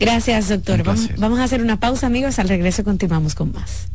Gracias, 0.00 0.48
doctor. 0.48 0.82
Vamos, 0.82 1.08
vamos 1.16 1.38
a 1.38 1.44
hacer 1.44 1.62
una 1.62 1.78
pausa, 1.80 2.06
amigos. 2.06 2.38
Al 2.38 2.48
regreso 2.48 2.84
continuamos 2.84 3.34
con 3.34 3.52
más. 3.52 3.88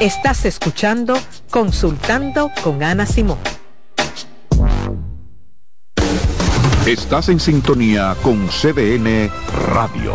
Estás 0.00 0.46
escuchando 0.46 1.18
Consultando 1.50 2.50
con 2.62 2.82
Ana 2.82 3.04
Simón. 3.04 3.38
Estás 6.86 7.28
en 7.28 7.38
sintonía 7.38 8.16
con 8.22 8.48
CDN 8.48 9.30
Radio. 9.68 10.14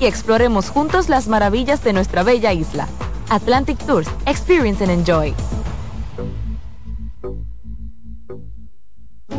Y 0.00 0.06
exploremos 0.06 0.68
juntos 0.68 1.08
las 1.08 1.28
maravillas 1.28 1.82
de 1.82 1.92
nuestra 1.92 2.22
bella 2.22 2.52
isla. 2.52 2.88
Atlantic 3.28 3.78
Tours, 3.86 4.08
Experience 4.26 4.84
and 4.84 4.92
Enjoy. 4.92 5.34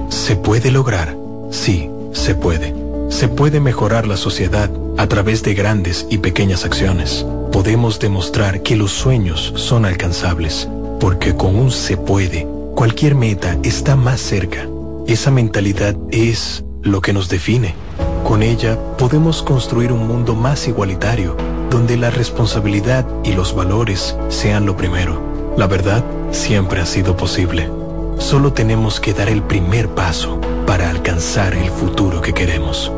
¿Se 0.09 0.35
puede 0.35 0.71
lograr? 0.71 1.15
Sí, 1.51 1.89
se 2.11 2.35
puede. 2.35 2.73
Se 3.09 3.29
puede 3.29 3.59
mejorar 3.61 4.05
la 4.05 4.17
sociedad 4.17 4.69
a 4.97 5.07
través 5.07 5.41
de 5.43 5.53
grandes 5.53 6.05
y 6.09 6.17
pequeñas 6.17 6.65
acciones. 6.65 7.25
Podemos 7.51 7.99
demostrar 7.99 8.61
que 8.61 8.75
los 8.75 8.91
sueños 8.91 9.53
son 9.55 9.85
alcanzables, 9.85 10.67
porque 10.99 11.35
con 11.35 11.55
un 11.55 11.71
se 11.71 11.95
puede, 11.95 12.45
cualquier 12.75 13.15
meta 13.15 13.57
está 13.63 13.95
más 13.95 14.19
cerca. 14.19 14.67
Esa 15.07 15.31
mentalidad 15.31 15.95
es 16.11 16.65
lo 16.81 17.01
que 17.01 17.13
nos 17.13 17.29
define. 17.29 17.86
Con 18.27 18.43
ella 18.43 18.77
podemos 18.97 19.41
construir 19.41 19.93
un 19.93 20.05
mundo 20.05 20.35
más 20.35 20.67
igualitario, 20.67 21.37
donde 21.69 21.95
la 21.95 22.09
responsabilidad 22.09 23.05
y 23.23 23.31
los 23.31 23.55
valores 23.55 24.17
sean 24.27 24.65
lo 24.65 24.75
primero. 24.75 25.53
La 25.55 25.65
verdad 25.65 26.03
siempre 26.31 26.81
ha 26.81 26.85
sido 26.85 27.15
posible. 27.15 27.71
Solo 28.17 28.51
tenemos 28.51 28.99
que 28.99 29.13
dar 29.13 29.29
el 29.29 29.43
primer 29.43 29.87
paso 29.87 30.41
para 30.65 30.89
alcanzar 30.89 31.53
el 31.53 31.69
futuro 31.69 32.21
que 32.21 32.33
queremos. 32.33 32.91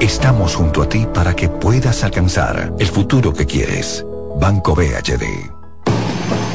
Estamos 0.00 0.54
junto 0.54 0.80
a 0.80 0.88
ti 0.88 1.06
para 1.12 1.36
que 1.36 1.50
puedas 1.50 2.02
alcanzar 2.02 2.72
el 2.78 2.86
futuro 2.86 3.34
que 3.34 3.44
quieres. 3.44 4.06
Banco 4.40 4.74
BHD. 4.74 5.53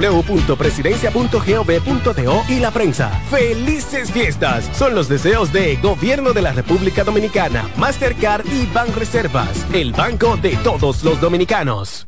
www.presidencia.gov.do 0.00 2.42
y 2.48 2.60
la 2.60 2.70
prensa. 2.70 3.10
¡Felices 3.30 4.10
fiestas! 4.10 4.68
Son 4.76 4.94
los 4.94 5.08
deseos 5.08 5.52
de 5.52 5.76
Gobierno 5.76 6.32
de 6.32 6.42
la 6.42 6.52
República 6.52 7.04
Dominicana, 7.04 7.68
Mastercard 7.76 8.46
y 8.46 8.66
Banreservas, 8.66 9.66
el 9.72 9.92
banco 9.92 10.36
de 10.36 10.56
todos 10.56 11.04
los 11.04 11.20
dominicanos. 11.20 12.06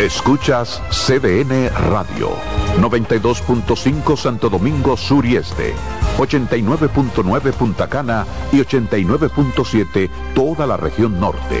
Escuchas 0.00 0.80
CDN 0.90 1.70
Radio, 1.90 2.30
92.5 2.80 4.16
Santo 4.16 4.48
Domingo 4.48 4.96
Sur 4.96 5.26
y 5.26 5.34
Este, 5.34 5.74
89.9 6.18 7.52
Punta 7.52 7.88
Cana 7.88 8.24
y 8.52 8.58
89.7 8.58 10.08
toda 10.34 10.68
la 10.68 10.76
región 10.76 11.18
norte. 11.18 11.60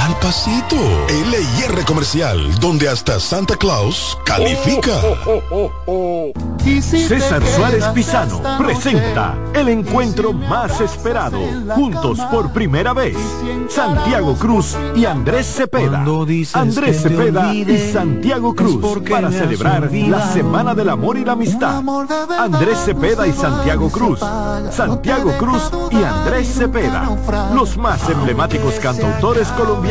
al 0.01 0.17
pasito. 0.19 0.75
LIR 1.07 1.85
Comercial, 1.85 2.59
donde 2.59 2.89
hasta 2.89 3.19
Santa 3.19 3.55
Claus 3.55 4.17
califica. 4.25 4.99
César 6.81 7.45
Suárez 7.45 7.85
Pisano 7.87 8.41
presenta 8.57 9.35
el 9.53 9.69
encuentro 9.69 10.33
más 10.33 10.79
esperado, 10.81 11.39
juntos 11.75 12.19
por 12.31 12.51
primera 12.51 12.93
vez, 12.93 13.17
Santiago 13.69 14.35
Cruz 14.35 14.75
y 14.95 15.05
Andrés 15.05 15.47
Cepeda. 15.47 16.03
Andrés 16.53 17.01
Cepeda 17.01 17.53
y 17.53 17.91
Santiago 17.91 18.55
Cruz 18.55 18.99
para 19.09 19.31
celebrar 19.31 19.91
la 19.91 20.31
Semana 20.33 20.73
del 20.73 20.89
Amor 20.89 21.17
y 21.17 21.25
la 21.25 21.33
Amistad. 21.33 21.83
Andrés 22.39 22.79
Cepeda 22.85 23.27
y 23.27 23.33
Santiago 23.33 23.89
Cruz. 23.89 24.19
Santiago 24.71 25.31
Cruz 25.37 25.71
y 25.91 26.03
Andrés 26.03 26.53
Cepeda, 26.55 27.09
los 27.53 27.77
más 27.77 28.09
emblemáticos 28.09 28.75
cantautores 28.75 29.47
colombianos 29.49 29.90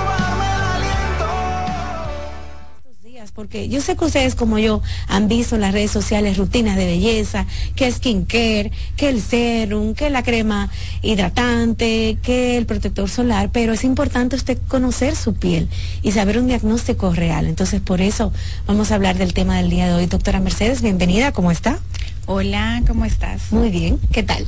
Porque 3.33 3.69
yo 3.69 3.79
sé 3.81 3.95
que 3.95 4.05
ustedes 4.05 4.35
como 4.35 4.59
yo 4.59 4.81
han 5.07 5.29
visto 5.29 5.55
en 5.55 5.61
las 5.61 5.73
redes 5.73 5.91
sociales 5.91 6.37
rutinas 6.37 6.75
de 6.75 6.85
belleza, 6.85 7.45
que 7.75 7.89
skincare, 7.89 8.71
que 8.97 9.09
el 9.09 9.21
serum, 9.21 9.93
que 9.93 10.09
la 10.09 10.21
crema 10.21 10.69
hidratante, 11.01 12.17
que 12.21 12.57
el 12.57 12.65
protector 12.65 13.09
solar, 13.09 13.49
pero 13.51 13.71
es 13.71 13.85
importante 13.85 14.35
usted 14.35 14.57
conocer 14.67 15.15
su 15.15 15.33
piel 15.33 15.69
y 16.01 16.11
saber 16.11 16.37
un 16.39 16.47
diagnóstico 16.47 17.13
real. 17.13 17.47
Entonces, 17.47 17.79
por 17.79 18.01
eso 18.01 18.33
vamos 18.67 18.91
a 18.91 18.95
hablar 18.95 19.17
del 19.17 19.33
tema 19.33 19.57
del 19.57 19.69
día 19.69 19.87
de 19.87 19.93
hoy. 19.93 20.07
Doctora 20.07 20.41
Mercedes, 20.41 20.81
bienvenida, 20.81 21.31
¿cómo 21.31 21.51
está? 21.51 21.79
Hola, 22.25 22.83
¿cómo 22.85 23.05
estás? 23.05 23.51
Muy 23.51 23.69
bien, 23.69 23.97
¿qué 24.11 24.23
tal? 24.23 24.45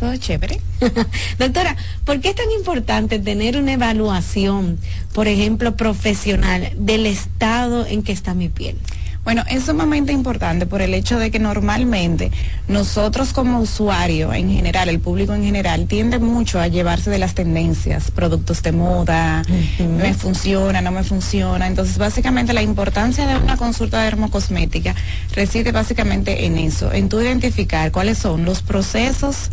Todo 0.00 0.16
chévere. 0.16 0.58
Doctora, 1.38 1.76
¿por 2.06 2.20
qué 2.20 2.30
es 2.30 2.34
tan 2.34 2.50
importante 2.58 3.18
tener 3.18 3.58
una 3.58 3.74
evaluación, 3.74 4.78
por 5.12 5.28
ejemplo, 5.28 5.76
profesional 5.76 6.72
del 6.74 7.04
estado 7.04 7.84
en 7.84 8.02
que 8.02 8.12
está 8.12 8.32
mi 8.32 8.48
piel? 8.48 8.78
Bueno, 9.24 9.44
es 9.50 9.64
sumamente 9.64 10.14
importante 10.14 10.64
por 10.64 10.80
el 10.80 10.94
hecho 10.94 11.18
de 11.18 11.30
que 11.30 11.38
normalmente 11.38 12.32
nosotros 12.66 13.34
como 13.34 13.60
usuario 13.60 14.32
en 14.32 14.50
general, 14.50 14.88
el 14.88 15.00
público 15.00 15.34
en 15.34 15.44
general, 15.44 15.86
tiende 15.86 16.18
mucho 16.18 16.58
a 16.58 16.68
llevarse 16.68 17.10
de 17.10 17.18
las 17.18 17.34
tendencias, 17.34 18.10
productos 18.10 18.62
de 18.62 18.72
moda, 18.72 19.42
me 19.78 20.14
funciona, 20.14 20.80
no 20.80 20.92
me 20.92 21.04
funciona. 21.04 21.66
Entonces, 21.66 21.98
básicamente 21.98 22.54
la 22.54 22.62
importancia 22.62 23.26
de 23.26 23.36
una 23.36 23.58
consulta 23.58 24.02
dermocosmética 24.02 24.94
reside 25.34 25.72
básicamente 25.72 26.46
en 26.46 26.56
eso, 26.56 26.90
en 26.90 27.10
tu 27.10 27.20
identificar 27.20 27.92
cuáles 27.92 28.16
son 28.16 28.46
los 28.46 28.62
procesos 28.62 29.50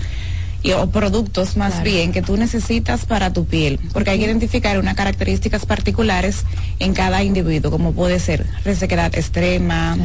o 0.74 0.90
productos 0.90 1.58
más 1.58 1.84
bien 1.84 2.12
que 2.12 2.22
tú 2.22 2.38
necesitas 2.38 3.06
para 3.06 3.32
tu 3.34 3.46
piel, 3.46 3.80
porque 3.94 4.12
hay 4.12 4.20
que 4.20 4.26
identificar 4.26 4.80
unas 4.80 4.96
características 4.96 5.66
particulares 5.66 6.46
en 6.80 6.94
cada 6.94 7.24
individuo, 7.24 7.72
como 7.72 7.94
puede 7.94 8.20
ser 8.20 8.46
resequedad 8.64 9.16
extrema, 9.16 9.98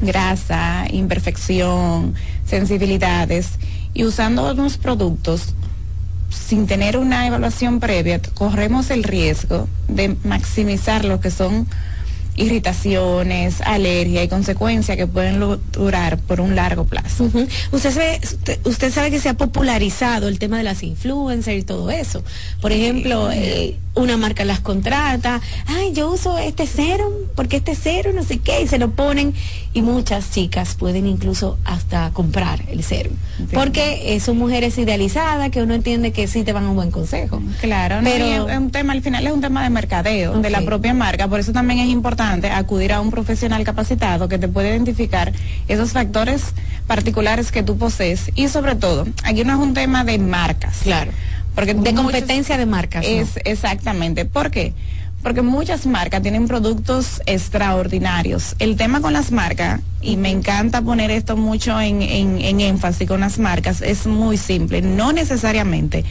grasa, 0.00 0.86
imperfección, 0.90 2.14
sensibilidades, 2.46 3.58
y 3.94 4.04
usando 4.04 4.50
unos 4.50 4.76
productos 4.78 5.54
sin 6.30 6.66
tener 6.66 6.96
una 6.96 7.26
evaluación 7.26 7.78
previa, 7.78 8.20
corremos 8.34 8.90
el 8.90 9.04
riesgo 9.04 9.68
de 9.88 10.16
maximizar 10.24 11.04
lo 11.04 11.20
que 11.20 11.30
son 11.30 11.68
irritaciones, 12.36 13.60
alergia 13.60 14.22
y 14.22 14.28
consecuencias 14.28 14.96
que 14.96 15.06
pueden 15.06 15.40
durar 15.72 16.18
por 16.18 16.40
un 16.40 16.56
largo 16.56 16.84
plazo. 16.84 17.30
usted, 17.72 17.90
sabe, 17.90 18.20
usted, 18.64 18.92
sabe 18.92 19.10
que 19.10 19.20
se 19.20 19.28
ha 19.28 19.34
popularizado 19.34 20.28
el 20.28 20.38
tema 20.38 20.58
de 20.58 20.64
las 20.64 20.82
influencers 20.82 21.58
y 21.58 21.62
todo 21.62 21.90
eso. 21.90 22.22
Por 22.60 22.72
ejemplo, 22.72 23.30
eh, 23.30 23.76
una 23.94 24.16
marca 24.16 24.44
las 24.44 24.60
contrata, 24.60 25.40
ay, 25.66 25.92
yo 25.92 26.10
uso 26.10 26.38
este 26.38 26.66
serum, 26.66 27.12
porque 27.36 27.56
este 27.56 27.74
serum 27.74 28.14
no 28.16 28.24
sé 28.24 28.38
qué, 28.38 28.62
y 28.62 28.66
se 28.66 28.78
lo 28.78 28.90
ponen, 28.90 29.34
y 29.72 29.82
muchas 29.82 30.30
chicas 30.30 30.74
pueden 30.74 31.06
incluso 31.06 31.58
hasta 31.64 32.10
comprar 32.10 32.62
el 32.68 32.82
serum, 32.82 33.14
porque 33.52 34.18
son 34.20 34.38
mujeres 34.38 34.76
idealizadas 34.78 35.50
que 35.50 35.62
uno 35.62 35.74
entiende 35.74 36.12
que 36.12 36.26
sí 36.26 36.42
te 36.42 36.52
van 36.52 36.64
a 36.64 36.70
un 36.70 36.76
buen 36.76 36.90
consejo. 36.90 37.40
Claro, 37.60 38.00
pero 38.02 38.48
es 38.48 38.58
un 38.58 38.70
tema, 38.70 38.92
al 38.92 39.02
final 39.02 39.26
es 39.26 39.32
un 39.32 39.40
tema 39.40 39.62
de 39.62 39.70
mercadeo, 39.70 40.40
de 40.40 40.50
la 40.50 40.62
propia 40.62 40.94
marca, 40.94 41.28
por 41.28 41.40
eso 41.40 41.52
también 41.52 41.80
es 41.80 41.88
importante 41.88 42.50
acudir 42.50 42.92
a 42.92 43.00
un 43.00 43.10
profesional 43.10 43.62
capacitado 43.64 44.28
que 44.28 44.38
te 44.38 44.48
puede 44.48 44.70
identificar 44.70 45.32
esos 45.68 45.92
factores 45.92 46.54
particulares 46.86 47.52
que 47.52 47.62
tú 47.62 47.78
posees, 47.78 48.30
y 48.34 48.48
sobre 48.48 48.74
todo, 48.74 49.06
aquí 49.22 49.44
no 49.44 49.52
es 49.52 49.58
un 49.58 49.74
tema 49.74 50.04
de 50.04 50.18
marcas. 50.18 50.78
Claro 50.82 51.12
porque 51.54 51.74
de 51.74 51.94
competencia 51.94 52.56
de 52.56 52.66
marcas. 52.66 53.04
Es 53.06 53.38
exactamente. 53.44 54.24
¿Por 54.24 54.50
qué? 54.50 54.72
Porque 55.22 55.40
muchas 55.40 55.86
marcas 55.86 56.20
tienen 56.20 56.46
productos 56.46 57.22
extraordinarios. 57.24 58.56
El 58.58 58.76
tema 58.76 59.00
con 59.00 59.12
las 59.12 59.32
marcas, 59.32 59.80
y 60.02 60.16
me 60.16 60.30
encanta 60.30 60.82
poner 60.82 61.10
esto 61.10 61.36
mucho 61.36 61.80
en, 61.80 62.02
en 62.02 62.60
énfasis 62.60 63.08
con 63.08 63.20
las 63.20 63.38
marcas, 63.38 63.80
es 63.80 64.06
muy 64.06 64.36
simple. 64.36 64.82
No 64.82 65.12
necesariamente 65.12 66.04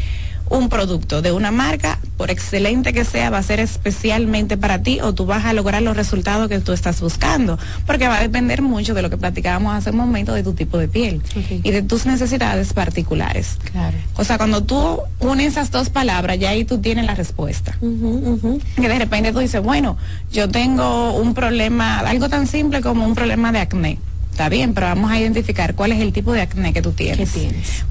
un 0.53 0.69
producto 0.69 1.21
de 1.21 1.31
una 1.31 1.51
marca, 1.51 1.99
por 2.15 2.29
excelente 2.29 2.93
que 2.93 3.05
sea, 3.05 3.31
va 3.31 3.39
a 3.39 3.43
ser 3.43 3.59
especialmente 3.59 4.55
para 4.55 4.83
ti 4.83 4.99
o 5.01 5.13
tú 5.13 5.25
vas 5.25 5.45
a 5.45 5.53
lograr 5.53 5.81
los 5.81 5.97
resultados 5.97 6.47
que 6.47 6.59
tú 6.59 6.73
estás 6.73 7.01
buscando, 7.01 7.57
porque 7.87 8.07
va 8.07 8.17
a 8.17 8.21
depender 8.21 8.61
mucho 8.61 8.93
de 8.93 9.01
lo 9.01 9.09
que 9.09 9.17
platicábamos 9.17 9.73
hace 9.73 9.89
un 9.89 9.97
momento 9.97 10.31
de 10.33 10.43
tu 10.43 10.53
tipo 10.53 10.77
de 10.77 10.87
piel 10.87 11.21
y 11.63 11.71
de 11.71 11.81
tus 11.81 12.05
necesidades 12.05 12.71
particulares. 12.73 13.57
Claro. 13.71 13.97
O 14.15 14.23
sea, 14.23 14.37
cuando 14.37 14.63
tú 14.63 14.99
unes 15.19 15.53
esas 15.53 15.71
dos 15.71 15.89
palabras, 15.89 16.37
ya 16.37 16.51
ahí 16.51 16.65
tú 16.65 16.77
tienes 16.77 17.05
la 17.05 17.15
respuesta. 17.15 17.75
Que 17.79 18.87
de 18.87 18.99
repente 18.99 19.33
tú 19.33 19.39
dices, 19.39 19.61
bueno, 19.61 19.97
yo 20.31 20.49
tengo 20.49 21.13
un 21.13 21.33
problema, 21.33 21.99
algo 21.99 22.29
tan 22.29 22.45
simple 22.45 22.81
como 22.81 23.05
un 23.05 23.15
problema 23.15 23.51
de 23.51 23.59
acné. 23.59 23.97
Está 24.33 24.49
bien, 24.49 24.73
pero 24.73 24.87
vamos 24.87 25.11
a 25.11 25.19
identificar 25.19 25.75
cuál 25.75 25.91
es 25.91 26.01
el 26.01 26.11
tipo 26.11 26.33
de 26.33 26.41
acné 26.41 26.73
que 26.73 26.81
tú 26.81 26.91
tienes. 26.91 27.31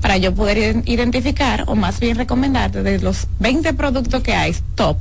Para 0.01 0.16
yo 0.16 0.35
poder 0.35 0.82
identificar, 0.86 1.62
o 1.69 1.77
más 1.77 2.01
bien 2.01 2.16
recomendarte, 2.16 2.82
de 2.82 2.98
los 2.98 3.28
20 3.39 3.73
productos 3.74 4.24
que 4.24 4.35
hay, 4.35 4.52
top, 4.74 4.97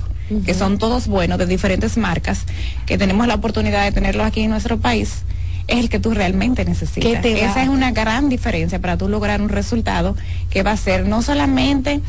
que 0.46 0.54
son 0.54 0.78
todos 0.78 1.08
buenos, 1.08 1.40
de 1.40 1.48
diferentes 1.48 1.98
marcas, 1.98 2.46
que 2.86 3.00
tenemos 3.00 3.26
la 3.26 3.34
oportunidad 3.34 3.86
de 3.86 3.92
tenerlos 3.92 4.28
aquí 4.28 4.42
en 4.42 4.52
nuestro 4.52 4.80
país, 4.80 5.24
es 5.68 5.80
el 5.80 5.90
que 5.90 5.98
tú 5.98 6.14
realmente 6.14 6.64
necesitas. 6.64 7.26
Esa 7.26 7.64
es 7.64 7.70
una 7.70 7.90
gran 7.90 8.30
diferencia 8.30 8.78
para 8.78 8.96
tú 8.96 9.10
lograr 9.10 9.42
un 9.42 9.50
resultado 9.50 10.16
que 10.52 10.62
va 10.62 10.74
a 10.74 10.78
ser 10.78 11.08
no 11.08 11.24
solamente 11.24 12.02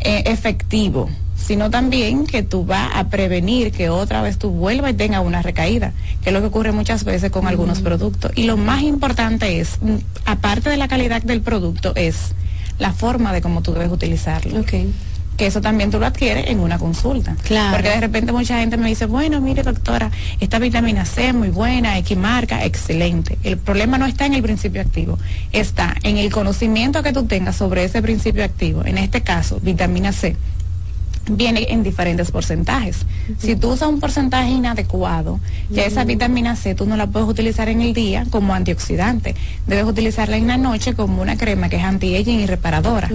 eh, 0.00 0.24
efectivo, 0.26 1.08
sino 1.36 1.70
también 1.70 2.26
que 2.26 2.42
tú 2.42 2.64
vas 2.64 2.90
a 2.94 3.08
prevenir 3.08 3.72
que 3.72 3.90
otra 3.90 4.22
vez 4.22 4.38
tú 4.38 4.50
vuelvas 4.50 4.92
y 4.92 4.94
tengas 4.94 5.24
una 5.24 5.42
recaída, 5.42 5.92
que 6.22 6.30
es 6.30 6.32
lo 6.32 6.40
que 6.40 6.46
ocurre 6.46 6.72
muchas 6.72 7.04
veces 7.04 7.30
con 7.30 7.46
algunos 7.46 7.80
productos. 7.80 8.32
Y 8.34 8.44
lo 8.44 8.56
más 8.56 8.82
importante 8.82 9.60
es, 9.60 9.78
mm, 9.80 9.96
aparte 10.26 10.70
de 10.70 10.76
la 10.76 10.88
calidad 10.88 11.22
del 11.22 11.42
producto, 11.42 11.92
es 11.96 12.34
la 12.78 12.92
forma 12.92 13.32
de 13.32 13.40
cómo 13.40 13.62
tú 13.62 13.72
debes 13.72 13.90
utilizarlo. 13.90 14.64
Que 15.36 15.46
eso 15.46 15.60
también 15.60 15.90
tú 15.90 15.98
lo 15.98 16.06
adquieres 16.06 16.48
en 16.48 16.60
una 16.60 16.78
consulta. 16.78 17.36
Claro. 17.42 17.72
Porque 17.74 17.88
de 17.88 18.00
repente 18.00 18.30
mucha 18.30 18.60
gente 18.60 18.76
me 18.76 18.88
dice, 18.88 19.06
bueno, 19.06 19.40
mire 19.40 19.64
doctora, 19.64 20.12
esta 20.38 20.60
vitamina 20.60 21.04
C 21.04 21.28
es 21.28 21.34
muy 21.34 21.48
buena, 21.48 21.98
X 21.98 22.16
marca, 22.16 22.64
excelente. 22.64 23.36
El 23.42 23.58
problema 23.58 23.98
no 23.98 24.06
está 24.06 24.26
en 24.26 24.34
el 24.34 24.42
principio 24.42 24.80
activo, 24.80 25.18
está 25.50 25.96
en 26.04 26.18
el 26.18 26.30
conocimiento 26.30 27.02
que 27.02 27.12
tú 27.12 27.24
tengas 27.24 27.56
sobre 27.56 27.82
ese 27.82 28.00
principio 28.00 28.44
activo. 28.44 28.84
En 28.84 28.96
este 28.96 29.22
caso, 29.22 29.58
vitamina 29.60 30.12
C 30.12 30.36
viene 31.26 31.66
en 31.70 31.82
diferentes 31.82 32.30
porcentajes. 32.30 33.06
Si 33.38 33.56
tú 33.56 33.72
usas 33.72 33.88
un 33.88 34.00
porcentaje 34.00 34.50
inadecuado, 34.50 35.40
ya 35.70 35.84
esa 35.84 36.04
vitamina 36.04 36.56
C 36.56 36.74
tú 36.74 36.86
no 36.86 36.96
la 36.96 37.06
puedes 37.06 37.28
utilizar 37.28 37.68
en 37.68 37.80
el 37.80 37.94
día 37.94 38.26
como 38.30 38.54
antioxidante. 38.54 39.34
Debes 39.66 39.84
utilizarla 39.84 40.36
en 40.36 40.46
la 40.46 40.56
noche 40.56 40.94
como 40.94 41.22
una 41.22 41.36
crema 41.36 41.68
que 41.68 41.76
es 41.76 41.84
anti-aging 41.84 42.40
y 42.40 42.46
reparadora. 42.46 43.10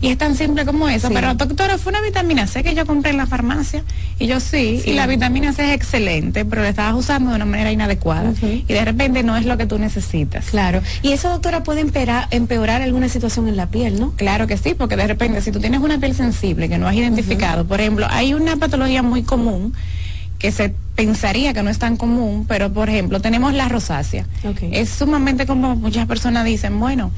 Y 0.00 0.08
es 0.08 0.18
tan 0.18 0.36
simple 0.36 0.64
como 0.64 0.88
eso. 0.88 1.08
Pero 1.10 1.34
doctora, 1.34 1.78
fue 1.78 1.90
una 1.90 2.00
vitamina 2.00 2.46
C 2.46 2.62
que 2.62 2.74
yo 2.74 2.86
compré 2.86 3.12
en 3.12 3.16
la 3.16 3.26
farmacia. 3.26 3.84
Y 4.18 4.26
yo 4.26 4.40
sí, 4.40 4.82
y 4.84 4.92
la 4.92 5.06
vitamina 5.06 5.52
C 5.52 5.68
es 5.68 5.74
excelente, 5.74 6.44
pero 6.44 6.62
la 6.62 6.68
estabas 6.68 6.94
usando 6.94 7.30
de 7.30 7.36
una 7.36 7.44
manera 7.44 7.72
inadecuada. 7.72 8.32
Y 8.42 8.72
de 8.72 8.84
repente 8.84 9.22
no 9.22 9.36
es 9.36 9.46
lo 9.46 9.56
que 9.56 9.66
tú 9.66 9.78
necesitas. 9.78 10.46
Claro. 10.46 10.82
Y 11.02 11.12
eso, 11.12 11.30
doctora, 11.30 11.62
puede 11.62 11.80
empeorar, 11.80 12.28
empeorar 12.30 12.82
alguna 12.82 13.08
situación 13.08 13.48
en 13.48 13.56
la 13.56 13.66
piel, 13.66 13.98
¿no? 14.00 14.12
Claro 14.12 14.46
que 14.46 14.56
sí, 14.56 14.74
porque 14.74 14.96
de 14.96 15.06
repente 15.06 15.40
si 15.40 15.52
tú 15.52 15.60
tienes 15.60 15.80
una 15.80 15.98
piel 15.98 16.14
sensible 16.14 16.68
que 16.68 16.78
no 16.78 16.88
has 16.88 16.94
identificado, 16.94 17.45
por 17.68 17.80
ejemplo, 17.80 18.06
hay 18.10 18.34
una 18.34 18.56
patología 18.56 19.02
muy 19.02 19.22
común 19.22 19.72
que 20.38 20.52
se 20.52 20.74
pensaría 20.94 21.54
que 21.54 21.62
no 21.62 21.70
es 21.70 21.78
tan 21.78 21.96
común, 21.96 22.44
pero 22.46 22.72
por 22.72 22.88
ejemplo 22.88 23.20
tenemos 23.20 23.54
la 23.54 23.68
rosácea. 23.68 24.26
Es 24.70 24.90
sumamente 24.90 25.46
como 25.46 25.76
muchas 25.76 26.06
personas 26.06 26.44
dicen, 26.44 26.78
bueno, 26.78 27.10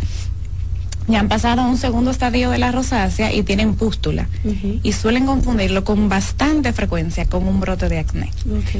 ya 1.08 1.20
han 1.20 1.28
pasado 1.28 1.62
a 1.62 1.66
un 1.66 1.78
segundo 1.78 2.10
estadio 2.10 2.50
de 2.50 2.58
la 2.58 2.70
rosácea 2.70 3.32
y 3.32 3.42
tienen 3.42 3.74
pústula. 3.74 4.28
Y 4.82 4.92
suelen 4.92 5.24
confundirlo 5.26 5.82
con 5.82 6.08
bastante 6.08 6.72
frecuencia 6.74 7.24
con 7.26 7.48
un 7.48 7.60
brote 7.60 7.88
de 7.88 7.98
acné. 7.98 8.30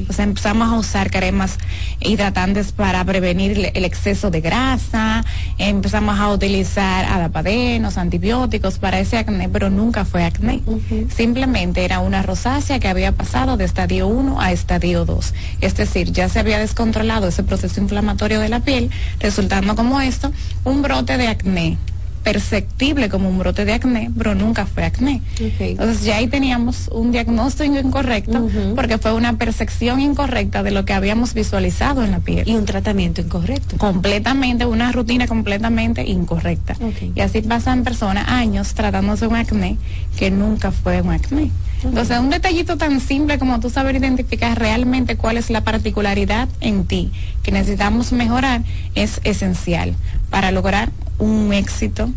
O 0.08 0.12
sea, 0.12 0.24
empezamos 0.24 0.68
a 0.68 0.76
usar 0.76 1.10
cremas 1.10 1.58
hidratantes 2.00 2.72
para 2.72 3.02
prevenir 3.04 3.70
el 3.72 3.84
exceso 3.84 4.30
de 4.30 4.42
grasa, 4.42 5.24
empezamos 5.56 6.18
a 6.20 6.30
utilizar 6.30 7.06
adapadenos, 7.06 7.96
antibióticos 7.96 8.78
para 8.78 9.00
ese 9.00 9.16
acné, 9.16 9.48
pero 9.48 9.70
nunca 9.70 10.04
fue 10.04 10.24
acné. 10.24 10.62
Simplemente 11.08 11.84
era 11.84 12.00
una 12.00 12.22
rosácea 12.22 12.78
que 12.78 12.88
había 12.88 13.12
pasado 13.12 13.56
de 13.56 13.64
estadio 13.64 14.06
1 14.06 14.38
a 14.38 14.52
estadio 14.52 15.06
2. 15.06 15.34
Es 15.62 15.76
decir, 15.76 16.12
ya 16.12 16.28
se 16.28 16.40
había 16.40 16.58
descontrolado 16.58 17.28
ese 17.28 17.42
proceso 17.42 17.80
inflamatorio 17.80 18.40
de 18.40 18.50
la 18.50 18.60
piel, 18.60 18.90
resultando 19.18 19.74
como 19.74 20.00
esto 20.00 20.30
un 20.64 20.82
brote 20.82 21.16
de 21.16 21.28
acné 21.28 21.78
perceptible 22.22 23.08
como 23.08 23.28
un 23.28 23.38
brote 23.38 23.64
de 23.64 23.72
acné, 23.72 24.10
pero 24.16 24.34
nunca 24.34 24.66
fue 24.66 24.84
acné. 24.84 25.22
Entonces 25.38 26.04
ya 26.04 26.16
ahí 26.16 26.26
teníamos 26.26 26.88
un 26.92 27.12
diagnóstico 27.12 27.78
incorrecto 27.78 28.48
porque 28.74 28.98
fue 28.98 29.12
una 29.12 29.36
percepción 29.36 30.00
incorrecta 30.00 30.62
de 30.62 30.70
lo 30.70 30.84
que 30.84 30.92
habíamos 30.92 31.34
visualizado 31.34 32.04
en 32.04 32.10
la 32.10 32.20
piel. 32.20 32.48
Y 32.48 32.54
un 32.54 32.64
tratamiento 32.64 33.20
incorrecto. 33.20 33.76
Completamente, 33.76 34.66
una 34.66 34.92
rutina 34.92 35.26
completamente 35.26 36.04
incorrecta. 36.04 36.76
Y 37.14 37.20
así 37.20 37.42
pasan 37.42 37.84
personas 37.84 38.28
años 38.28 38.74
tratándose 38.74 39.26
un 39.26 39.36
acné 39.36 39.76
que 40.16 40.30
nunca 40.30 40.72
fue 40.72 41.00
un 41.00 41.10
acné. 41.10 41.50
Entonces, 41.84 42.18
un 42.18 42.30
detallito 42.30 42.76
tan 42.76 43.00
simple 43.00 43.38
como 43.38 43.60
tú 43.60 43.70
saber 43.70 43.94
identificar 43.96 44.58
realmente 44.58 45.16
cuál 45.16 45.36
es 45.36 45.48
la 45.48 45.62
particularidad 45.62 46.48
en 46.60 46.84
ti 46.84 47.12
que 47.42 47.52
necesitamos 47.52 48.12
mejorar 48.12 48.62
es 48.94 49.20
esencial 49.24 49.94
para 50.30 50.50
lograr 50.50 50.90
un 51.18 51.52
éxito 51.52 52.10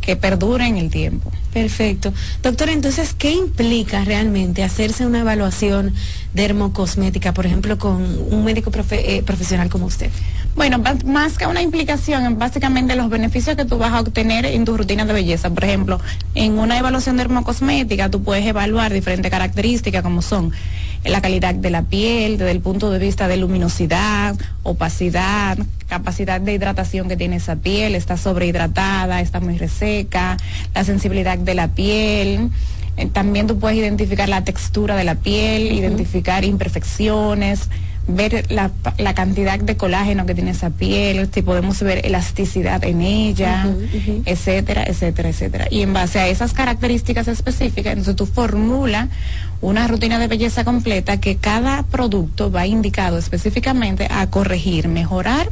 que 0.00 0.16
perdure 0.16 0.66
en 0.66 0.76
el 0.76 0.90
tiempo. 0.90 1.32
Perfecto. 1.52 2.12
Doctora, 2.42 2.72
entonces, 2.72 3.14
¿qué 3.16 3.32
implica 3.32 4.04
realmente 4.04 4.62
hacerse 4.62 5.06
una 5.06 5.20
evaluación 5.20 5.94
dermocosmética, 6.34 7.32
por 7.32 7.46
ejemplo, 7.46 7.78
con 7.78 8.02
un 8.30 8.44
médico 8.44 8.70
eh, 8.90 9.22
profesional 9.22 9.70
como 9.70 9.86
usted? 9.86 10.10
Bueno, 10.54 10.80
más 11.04 11.36
que 11.36 11.46
una 11.46 11.62
implicación, 11.62 12.38
básicamente 12.38 12.94
los 12.94 13.10
beneficios 13.10 13.56
que 13.56 13.64
tú 13.64 13.76
vas 13.76 13.92
a 13.92 14.00
obtener 14.00 14.46
en 14.46 14.64
tu 14.64 14.76
rutina 14.76 15.04
de 15.04 15.12
belleza. 15.12 15.50
Por 15.50 15.64
ejemplo, 15.64 16.00
en 16.36 16.58
una 16.58 16.78
evaluación 16.78 17.16
dermocosmética 17.16 18.08
tú 18.08 18.22
puedes 18.22 18.46
evaluar 18.46 18.92
diferentes 18.92 19.30
características 19.32 20.02
como 20.02 20.22
son 20.22 20.52
la 21.04 21.20
calidad 21.20 21.56
de 21.56 21.70
la 21.70 21.82
piel, 21.82 22.38
desde 22.38 22.52
el 22.52 22.60
punto 22.60 22.90
de 22.90 23.00
vista 23.00 23.26
de 23.26 23.36
luminosidad, 23.36 24.36
opacidad, 24.62 25.58
capacidad 25.88 26.40
de 26.40 26.54
hidratación 26.54 27.08
que 27.08 27.16
tiene 27.16 27.36
esa 27.36 27.56
piel, 27.56 27.96
está 27.96 28.16
sobrehidratada, 28.16 29.20
está 29.20 29.40
muy 29.40 29.58
reseca, 29.58 30.36
la 30.72 30.84
sensibilidad 30.84 31.36
de 31.36 31.54
la 31.54 31.68
piel. 31.68 32.50
Eh, 32.96 33.06
también 33.06 33.48
tú 33.48 33.58
puedes 33.58 33.76
identificar 33.76 34.28
la 34.28 34.44
textura 34.44 34.94
de 34.94 35.04
la 35.04 35.16
piel, 35.16 35.72
identificar 35.72 36.44
imperfecciones, 36.44 37.68
ver 38.06 38.46
la, 38.50 38.70
cantidad 39.14 39.58
de 39.58 39.76
colágeno 39.76 40.26
que 40.26 40.34
tiene 40.34 40.50
esa 40.50 40.70
piel, 40.70 41.28
si 41.32 41.42
podemos 41.42 41.80
ver 41.82 42.04
elasticidad 42.04 42.82
en 42.84 43.00
ella, 43.00 43.66
etcétera, 44.24 44.84
etcétera, 44.86 45.30
etcétera. 45.30 45.66
Y 45.70 45.82
en 45.82 45.92
base 45.92 46.18
a 46.18 46.28
esas 46.28 46.52
características 46.52 47.28
específicas, 47.28 47.92
entonces 47.92 48.16
tú 48.16 48.26
formulas 48.26 49.08
una 49.60 49.88
rutina 49.88 50.18
de 50.18 50.28
belleza 50.28 50.64
completa 50.64 51.20
que 51.20 51.36
cada 51.36 51.82
producto 51.84 52.50
va 52.50 52.66
indicado 52.66 53.16
específicamente 53.18 54.06
a 54.10 54.28
corregir, 54.28 54.88
mejorar 54.88 55.48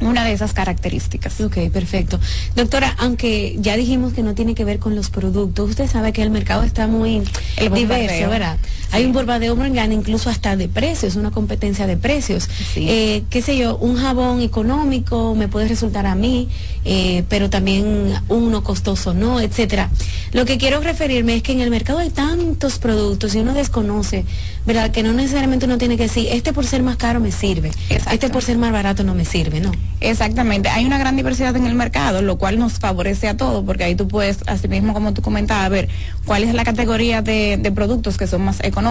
una 0.00 0.24
de 0.24 0.32
esas 0.32 0.52
características. 0.52 1.40
Ok, 1.40 1.70
perfecto. 1.72 2.18
Doctora, 2.56 2.94
aunque 2.98 3.56
ya 3.58 3.76
dijimos 3.76 4.12
que 4.12 4.22
no 4.22 4.34
tiene 4.34 4.54
que 4.54 4.64
ver 4.64 4.78
con 4.78 4.94
los 4.94 5.10
productos, 5.10 5.70
usted 5.70 5.88
sabe 5.88 6.12
que 6.12 6.22
el 6.22 6.30
mercado 6.30 6.62
está 6.64 6.86
muy 6.86 7.22
diverso, 7.56 8.28
¿verdad? 8.28 8.58
Hay 8.92 9.06
un 9.06 9.12
bombardeo 9.12 9.56
muy 9.56 9.70
grande, 9.70 9.94
incluso 9.94 10.30
hasta 10.30 10.56
de 10.56 10.68
precios, 10.68 11.16
una 11.16 11.30
competencia 11.30 11.86
de 11.86 11.96
precios. 11.96 12.48
Eh, 12.76 13.24
qué 13.30 13.42
sé 13.42 13.56
yo, 13.56 13.76
un 13.76 13.96
jabón 13.96 14.40
económico 14.42 15.34
me 15.34 15.48
puede 15.48 15.66
resultar 15.66 16.06
a 16.06 16.14
mí, 16.14 16.48
eh, 16.84 17.24
pero 17.28 17.48
también 17.48 18.12
uno 18.28 18.62
costoso 18.62 19.14
no, 19.14 19.40
etcétera. 19.40 19.90
Lo 20.32 20.44
que 20.44 20.58
quiero 20.58 20.80
referirme 20.80 21.36
es 21.36 21.42
que 21.42 21.52
en 21.52 21.60
el 21.60 21.70
mercado 21.70 21.98
hay 21.98 22.10
tantos 22.10 22.78
productos 22.78 23.34
y 23.34 23.38
uno 23.38 23.54
desconoce, 23.54 24.24
¿verdad? 24.66 24.90
Que 24.90 25.02
no 25.02 25.12
necesariamente 25.12 25.66
uno 25.66 25.78
tiene 25.78 25.96
que 25.96 26.04
decir, 26.04 26.28
este 26.30 26.52
por 26.52 26.66
ser 26.66 26.82
más 26.82 26.96
caro 26.96 27.20
me 27.20 27.32
sirve, 27.32 27.70
este 28.10 28.28
por 28.30 28.42
ser 28.42 28.58
más 28.58 28.72
barato 28.72 29.04
no 29.04 29.14
me 29.14 29.24
sirve, 29.24 29.60
¿no? 29.60 29.72
Exactamente, 30.00 30.68
hay 30.68 30.84
una 30.84 30.98
gran 30.98 31.16
diversidad 31.16 31.54
en 31.56 31.66
el 31.66 31.74
mercado, 31.74 32.22
lo 32.22 32.38
cual 32.38 32.58
nos 32.58 32.74
favorece 32.74 33.28
a 33.28 33.36
todos, 33.36 33.64
porque 33.64 33.84
ahí 33.84 33.94
tú 33.94 34.08
puedes, 34.08 34.38
así 34.46 34.68
mismo 34.68 34.92
como 34.92 35.14
tú 35.14 35.22
comentabas, 35.22 35.70
ver 35.70 35.88
cuál 36.24 36.44
es 36.44 36.54
la 36.54 36.64
categoría 36.64 37.22
de, 37.22 37.72
productos 37.74 38.18
que 38.18 38.26
son 38.26 38.42
más 38.42 38.58
económicos, 38.60 38.81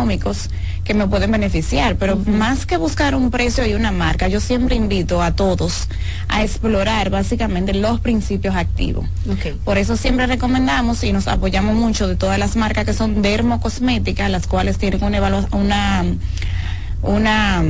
que 0.83 0.93
me 0.93 1.07
pueden 1.07 1.31
beneficiar, 1.31 1.95
pero 1.95 2.15
más 2.17 2.65
que 2.65 2.77
buscar 2.77 3.15
un 3.15 3.29
precio 3.29 3.65
y 3.65 3.73
una 3.73 3.91
marca, 3.91 4.27
yo 4.27 4.39
siempre 4.39 4.75
invito 4.75 5.21
a 5.21 5.35
todos 5.35 5.87
a 6.27 6.43
explorar 6.43 7.09
básicamente 7.09 7.73
los 7.73 7.99
principios 7.99 8.55
activos. 8.55 9.05
Por 9.63 9.77
eso 9.77 9.97
siempre 9.97 10.27
recomendamos 10.27 11.03
y 11.03 11.13
nos 11.13 11.27
apoyamos 11.27 11.75
mucho 11.75 12.07
de 12.07 12.15
todas 12.15 12.39
las 12.39 12.55
marcas 12.55 12.85
que 12.85 12.93
son 12.93 13.21
dermocosméticas, 13.21 14.29
las 14.29 14.47
cuales 14.47 14.77
tienen 14.77 15.03
una, 15.03 15.47
una, 15.51 16.05
una 17.01 17.63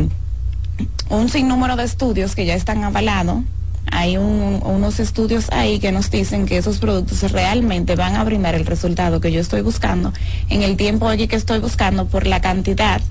un 1.09 1.29
sinnúmero 1.29 1.75
de 1.75 1.83
estudios 1.83 2.35
que 2.35 2.45
ya 2.45 2.55
están 2.55 2.83
avalados 2.83 3.43
hay 3.89 4.17
unos 4.17 4.99
estudios 4.99 5.49
ahí 5.51 5.79
que 5.79 5.91
nos 5.91 6.11
dicen 6.11 6.45
que 6.45 6.57
esos 6.57 6.79
productos 6.79 7.31
realmente 7.31 7.95
van 7.95 8.15
a 8.15 8.23
brindar 8.23 8.55
el 8.55 8.65
resultado 8.65 9.19
que 9.19 9.31
yo 9.31 9.41
estoy 9.41 9.61
buscando 9.61 10.13
en 10.49 10.61
el 10.61 10.77
tiempo 10.77 11.09
aquí 11.09 11.27
que 11.27 11.35
estoy 11.35 11.59
buscando 11.59 12.07
por 12.07 12.27
la 12.27 12.41
cantidad 12.41 13.01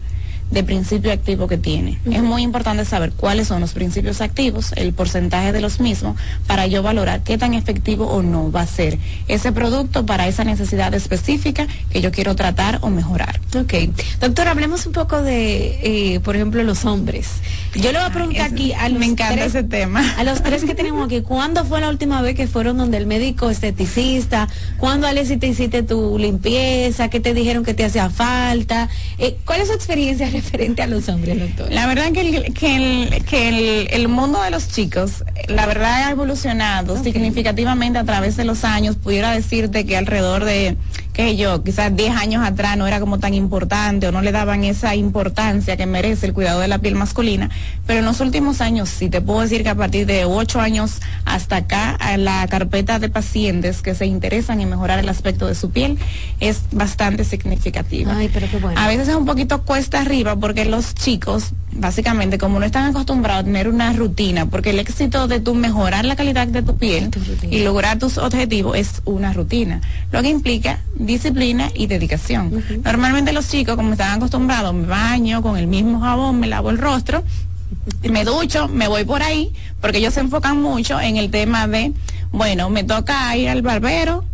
de 0.51 0.65
principio 0.65 1.13
activo 1.13 1.47
que 1.47 1.59
tiene. 1.59 1.99
Es 2.11 2.23
muy 2.23 2.43
importante 2.43 2.85
saber 2.85 3.13
cuáles 3.13 3.49
son 3.49 3.61
los 3.61 3.73
principios 3.73 4.21
activos, 4.21 4.73
el 4.77 4.93
porcentaje 4.93 5.53
de 5.53 5.61
los 5.61 5.81
mismos, 5.81 6.17
para 6.47 6.67
yo 6.67 6.83
valorar 6.83 7.23
qué 7.23 7.39
tan 7.39 7.55
efectivo 7.55 8.07
o 8.07 8.23
no 8.23 8.51
va 8.51 8.63
a 8.63 8.67
ser 8.67 8.99
ese 9.29 9.53
producto 9.53 10.07
para 10.07 10.27
esa 10.29 10.45
necesidad 10.45 10.93
específica 10.95 11.67
que 11.91 12.01
yo 12.01 12.11
quiero 12.11 12.35
tratar 12.35 12.79
o 12.83 12.91
mejorar. 12.91 13.41
Ok. 13.57 13.75
Doctor, 14.21 14.49
hablemos 14.49 14.87
un 14.87 14.93
poco 14.93 15.23
de, 15.23 16.15
eh, 16.15 16.21
por 16.21 16.37
ejemplo, 16.37 16.63
los 16.63 16.85
hombres. 16.85 17.29
Yo 17.75 17.93
le 17.93 17.99
voy 17.99 18.09
a 18.09 18.13
preguntar 18.13 18.53
aquí 18.53 18.73
a 18.73 18.89
los 18.89 18.99
Me 18.99 19.07
encanta 19.07 19.35
tres, 19.35 19.55
ese 19.55 19.63
tema. 19.63 20.03
A 20.19 20.25
los 20.25 20.43
tres 20.43 20.65
que 20.65 20.75
tenemos 20.75 21.07
aquí, 21.07 21.23
¿cuándo 21.23 21.65
fue 21.65 21.81
la 21.81 21.89
última 21.89 22.21
vez 22.23 22.35
que 22.35 22.47
fueron 22.47 22.79
donde 22.79 22.97
el 22.97 23.07
médico 23.07 23.51
esteticista? 23.51 24.49
¿Cuándo, 24.79 25.07
Alessi, 25.07 25.37
te 25.37 25.47
hiciste 25.47 25.83
tu 25.83 26.19
limpieza? 26.19 27.09
¿Qué 27.09 27.21
te 27.21 27.35
dijeron 27.35 27.65
que 27.65 27.75
te 27.75 27.85
hacía 27.85 28.11
falta? 28.11 28.89
Eh, 29.19 29.37
¿Cuál 29.45 29.61
es 29.61 29.69
su 29.69 29.75
experiencia 29.75 30.29
referente 30.41 30.83
a 30.83 30.87
los 30.87 31.09
hombres, 31.09 31.39
doctor? 31.39 31.73
La 31.73 31.87
verdad 31.87 32.13
que 32.13 32.21
el, 32.21 32.55
que 32.55 32.77
el, 32.77 33.25
que 33.25 33.49
el, 33.49 33.89
el 33.91 34.09
mundo 34.09 34.43
de 34.43 34.51
los 34.51 34.69
chicos, 34.69 35.25
la 35.49 35.67
verdad 35.67 36.05
ha 36.05 36.11
evolucionado 36.11 37.03
significativamente 37.03 37.99
a 37.99 38.05
través 38.05 38.37
de 38.37 38.45
los 38.45 38.65
años. 38.65 38.97
Pudiera 38.97 39.33
decirte 39.33 39.85
que 39.85 39.97
alrededor 39.97 40.45
de, 40.45 40.77
que 41.21 41.37
yo, 41.37 41.63
quizás 41.63 41.95
10 41.95 42.17
años 42.17 42.43
atrás 42.43 42.79
no 42.79 42.87
era 42.87 42.99
como 42.99 43.19
tan 43.19 43.35
importante 43.35 44.09
o 44.09 44.13
no 44.13 44.23
le 44.23 44.33
daban 44.33 44.65
esa 44.65 44.95
importancia 44.95 45.77
que 45.77 45.85
merece 45.85 46.27
el 46.27 46.33
cuidado 46.33 46.61
de 46.61 46.69
la 46.69 46.79
piel 46.79 46.95
masculina, 46.95 47.51
pero 47.87 47.99
en 47.99 48.07
los 48.07 48.21
últimos 48.21 48.63
años 48.63 48.89
sí 48.89 49.11
te 49.11 49.21
puedo 49.21 49.41
decir 49.41 49.63
que 49.63 49.69
a 49.69 49.75
partir 49.75 50.07
de 50.07 50.25
8 50.25 50.61
años 50.61 51.01
hasta 51.27 51.57
acá, 51.57 51.91
a 51.91 52.17
la 52.17 52.47
carpeta 52.49 52.99
de 52.99 53.11
pacientes 53.11 53.83
que 53.83 53.95
se 53.95 54.07
interesan 54.07 54.63
en 54.63 54.71
mejorar 54.71 54.99
el 54.99 55.09
aspecto 55.11 55.47
de 55.47 55.55
su 55.55 55.71
piel 55.71 55.99
es 56.41 56.63
bastante 56.73 57.25
significativa. 57.25 58.17
Ay, 58.17 58.31
pero 58.33 58.47
qué 58.51 58.57
bueno. 58.57 58.81
A 58.81 58.89
veces 58.89 59.09
es 59.09 59.15
un 59.15 59.27
poquito 59.27 59.63
cuesta 59.63 60.01
arriba 60.01 60.37
porque 60.37 60.65
los 60.65 60.95
chicos, 60.95 61.53
básicamente, 61.73 62.39
como 62.39 62.59
no 62.59 62.65
están 62.65 62.91
acostumbrados 62.91 63.43
a 63.43 63.45
tener 63.45 63.69
una 63.69 63.93
rutina, 63.93 64.47
porque 64.47 64.71
el 64.71 64.79
éxito 64.79 65.29
de 65.29 65.41
tu 65.41 65.55
mejorar 65.55 66.07
la 66.07 66.17
calidad 66.17 66.47
de 66.47 66.63
tu 66.63 66.77
piel 66.77 67.11
y 67.43 67.63
lograr 67.63 67.99
tus 67.99 68.17
objetivos 68.17 68.77
es 68.79 69.03
una 69.05 69.35
rutina, 69.35 69.83
lo 70.13 70.23
que 70.23 70.29
implica 70.29 70.81
disciplina 71.11 71.71
y 71.75 71.87
dedicación. 71.87 72.63
Normalmente 72.85 73.33
los 73.33 73.49
chicos, 73.49 73.77
como 73.77 73.93
están 73.93 74.17
acostumbrados, 74.17 74.73
me 74.75 74.87
baño 74.87 75.43
con 75.43 75.57
el 75.57 75.67
mismo 75.67 76.01
jabón, 76.01 76.41
me 76.41 76.47
lavo 76.47 76.71
el 76.71 76.79
rostro, 76.79 77.23
me 78.09 78.25
ducho, 78.25 78.69
me 78.69 78.89
voy 78.89 79.05
por 79.05 79.23
ahí, 79.23 79.53
porque 79.81 79.99
ellos 79.99 80.15
se 80.15 80.21
enfocan 80.21 80.61
mucho 80.61 81.01
en 81.01 81.17
el 81.17 81.31
tema 81.31 81.67
de, 81.67 81.93
bueno, 82.33 82.71
me 82.71 82.85
toca 82.85 83.37
ir 83.37 83.49
al 83.49 83.63
barbero, 83.63 84.25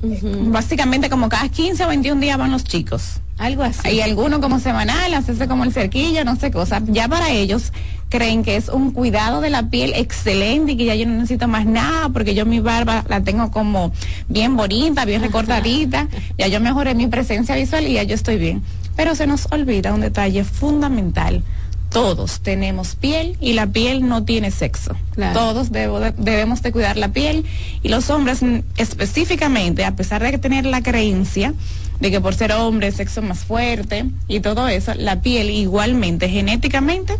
básicamente 0.00 1.10
como 1.10 1.28
cada 1.28 1.48
15 1.48 1.84
o 1.84 1.88
21 1.88 2.20
días 2.20 2.38
van 2.38 2.50
los 2.50 2.64
chicos. 2.64 3.20
Algo 3.38 3.62
así. 3.62 3.86
Hay 3.86 4.00
algunos 4.00 4.40
como 4.40 4.58
semanal, 4.58 5.14
hacerse 5.14 5.46
como 5.46 5.62
el 5.62 5.72
cerquillo, 5.72 6.24
no 6.24 6.34
sé 6.36 6.50
cosa. 6.50 6.82
Ya 6.86 7.06
para 7.06 7.30
ellos 7.30 7.72
creen 8.08 8.42
que 8.42 8.56
es 8.56 8.68
un 8.68 8.90
cuidado 8.90 9.40
de 9.40 9.50
la 9.50 9.70
piel 9.70 9.92
excelente 9.94 10.72
y 10.72 10.76
que 10.76 10.86
ya 10.86 10.94
yo 10.96 11.06
no 11.06 11.12
necesito 11.12 11.46
más 11.46 11.64
nada 11.64 12.08
porque 12.08 12.34
yo 12.34 12.46
mi 12.46 12.58
barba 12.58 13.04
la 13.08 13.22
tengo 13.22 13.50
como 13.50 13.92
bien 14.28 14.56
bonita, 14.56 15.04
bien 15.04 15.22
recortadita. 15.22 16.08
Ya 16.36 16.48
yo 16.48 16.60
mejoré 16.60 16.94
mi 16.94 17.06
presencia 17.06 17.54
visual 17.54 17.86
y 17.86 17.94
ya 17.94 18.02
yo 18.02 18.16
estoy 18.16 18.38
bien. 18.38 18.62
Pero 18.96 19.14
se 19.14 19.28
nos 19.28 19.46
olvida 19.52 19.94
un 19.94 20.00
detalle 20.00 20.42
fundamental. 20.42 21.44
Todos 21.90 22.40
tenemos 22.40 22.94
piel 22.96 23.36
y 23.40 23.54
la 23.54 23.66
piel 23.66 24.06
no 24.06 24.24
tiene 24.24 24.50
sexo. 24.50 24.94
Todos 25.32 25.72
debo 25.72 26.00
de- 26.00 26.12
debemos 26.18 26.60
de 26.62 26.70
cuidar 26.70 26.96
la 26.98 27.08
piel 27.08 27.44
y 27.82 27.88
los 27.88 28.10
hombres 28.10 28.40
específicamente, 28.76 29.84
a 29.84 29.96
pesar 29.96 30.22
de 30.22 30.30
que 30.30 30.38
tener 30.38 30.66
la 30.66 30.82
creencia 30.82 31.54
de 32.00 32.10
que 32.10 32.20
por 32.20 32.34
ser 32.34 32.52
hombre, 32.52 32.92
sexo 32.92 33.22
más 33.22 33.40
fuerte 33.40 34.04
y 34.28 34.40
todo 34.40 34.68
eso, 34.68 34.92
la 34.94 35.20
piel 35.20 35.50
igualmente 35.50 36.28
genéticamente 36.28 37.16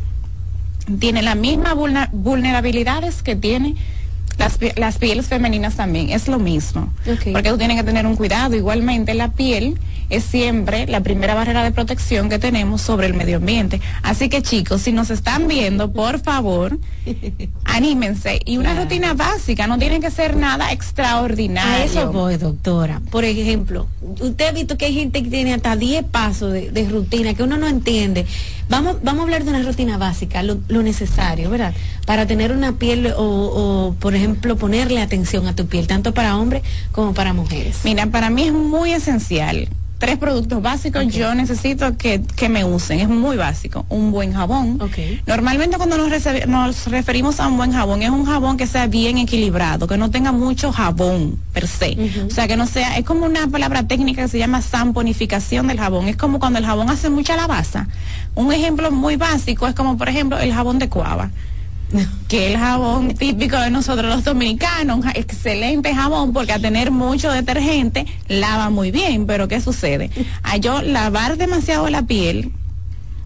tiene 1.01 1.23
las 1.23 1.37
mismas 1.37 1.75
vulnerabilidades 2.13 3.23
que 3.23 3.37
tiene 3.37 3.75
las, 4.39 4.59
las 4.77 4.99
pieles 4.99 5.27
femeninas 5.27 5.75
también, 5.77 6.11
es 6.11 6.29
lo 6.29 6.39
mismo. 6.39 6.93
Porque 7.33 7.51
tú 7.51 7.59
tienes 7.59 7.77
que 7.77 7.83
tener 7.83 8.07
un 8.07 8.15
cuidado. 8.15 8.55
Igualmente 8.55 9.13
la 9.15 9.33
piel 9.33 9.79
es 10.11 10.25
siempre 10.25 10.87
la 10.87 11.01
primera 11.01 11.35
barrera 11.35 11.63
de 11.63 11.71
protección 11.71 12.29
que 12.29 12.39
tenemos 12.39 12.81
sobre 12.83 13.07
el 13.07 13.15
medio 13.15 13.37
ambiente. 13.39 13.81
Así 14.03 14.29
que 14.29 14.43
chicos, 14.43 14.83
si 14.83 14.93
nos 14.93 15.11
están 15.11 15.49
viendo, 15.49 15.93
por 15.93 16.21
favor, 16.21 16.79
anímense. 17.65 18.41
Y 18.45 18.59
una 18.59 18.75
rutina 18.75 19.15
básica, 19.15 19.67
no 19.67 19.79
tiene 19.79 20.01
que 20.01 20.11
ser 20.11 20.37
nada 20.37 20.73
extraordinario. 20.73 21.83
A 21.83 21.85
eso 21.85 22.13
voy, 22.13 22.37
doctora. 22.37 23.01
Por 23.11 23.25
ejemplo, 23.25 23.87
usted 24.21 24.47
ha 24.47 24.53
visto 24.53 24.77
que 24.79 24.87
hay 24.87 24.95
gente 24.95 25.23
que 25.23 25.31
tiene 25.31 25.55
hasta 25.55 25.77
10 25.77 26.05
pasos 26.05 26.53
de, 26.53 26.71
de 26.71 26.89
rutina 26.89 27.35
que 27.35 27.43
uno 27.43 27.57
no 27.57 27.69
entiende. 27.69 28.27
Vamos, 28.69 28.97
vamos 29.03 29.21
a 29.21 29.25
hablar 29.25 29.45
de 29.45 29.51
una 29.51 29.63
rutina 29.63 29.97
básica, 29.97 30.43
lo, 30.43 30.59
lo 30.69 30.83
necesario, 30.83 31.49
¿verdad? 31.49 31.75
Para 32.05 32.27
tener 32.27 32.53
una 32.53 32.73
piel 32.73 33.13
o, 33.17 33.23
o, 33.23 33.95
por 33.99 34.15
ejemplo, 34.15 34.57
ponerle 34.57 35.01
atención 35.01 35.47
a 35.47 35.57
tu 35.57 35.67
piel, 35.67 35.87
tanto 35.87 36.13
para 36.13 36.37
hombres 36.37 36.63
como 36.93 37.15
para 37.15 37.33
mujeres. 37.33 37.79
Mira, 37.85 38.07
para 38.07 38.29
mí 38.29 38.45
es 38.45 38.53
muy 38.53 38.93
esencial. 38.93 39.69
Tres 39.99 40.17
productos 40.17 40.63
básicos 40.63 41.09
yo 41.09 41.35
necesito 41.35 41.97
que, 41.97 42.23
que 42.37 42.49
me 42.49 42.65
usen. 42.65 43.01
Es 43.01 43.09
muy 43.09 43.37
básico. 43.37 43.85
Un 43.89 44.13
buen 44.13 44.33
jabón. 44.33 44.79
Normalmente 45.27 45.77
cuando 45.77 45.97
nos, 45.97 46.87
referimos 46.87 47.41
a 47.41 47.49
un 47.49 47.57
buen 47.57 47.73
jabón, 47.73 48.03
es 48.03 48.11
un 48.11 48.25
jabón 48.25 48.57
que 48.57 48.69
sea 48.69 48.87
bien 48.87 49.19
equilibrado, 49.19 49.89
que 49.89 49.99
no 49.99 50.11
tenga 50.11 50.31
mucho 50.31 50.73
jabón 50.73 51.39
per 51.53 51.67
se. 51.67 51.97
O 52.27 52.31
sea, 52.31 52.47
que 52.47 52.57
no 52.57 52.67
sea, 52.67 52.97
es 52.97 53.05
como 53.05 53.27
una 53.27 53.49
palabra 53.49 53.89
técnica 53.89 54.23
que 54.23 54.29
se 54.29 54.39
llama 54.39 54.63
samponificación 54.63 55.67
del 55.67 55.81
jabón. 55.81 56.07
Es 56.07 56.17
como 56.17 56.39
cuando 56.39 56.61
el 56.61 56.67
jabón 56.67 56.91
hace 56.91 57.11
mucha 57.11 57.37
lavaza. 57.37 57.89
Un 58.37 58.53
ejemplo 58.53 58.93
muy 58.93 59.17
básico 59.17 59.67
es 59.67 59.75
como, 59.75 59.99
por 59.99 60.09
ejemplo, 60.09 60.39
el 60.39 60.53
jabón 60.53 60.79
de 60.79 60.89
cuava 60.89 61.31
que 62.29 62.53
el 62.53 62.59
jabón 62.59 63.15
típico 63.15 63.59
de 63.59 63.71
nosotros 63.71 64.07
los 64.15 64.25
dominicanos, 64.25 65.05
excelente 65.15 65.95
jabón 65.95 66.33
porque 66.33 66.53
a 66.53 66.59
tener 66.59 66.91
mucho 66.91 67.31
detergente 67.33 68.07
lava 68.29 68.71
muy 68.71 68.91
bien, 68.91 69.27
pero 69.27 69.49
¿qué 69.49 69.61
sucede? 69.61 70.11
A 70.43 70.57
yo 70.59 70.83
lavar 70.83 71.37
demasiado 71.39 71.89
la 71.89 72.03
piel, 72.03 72.53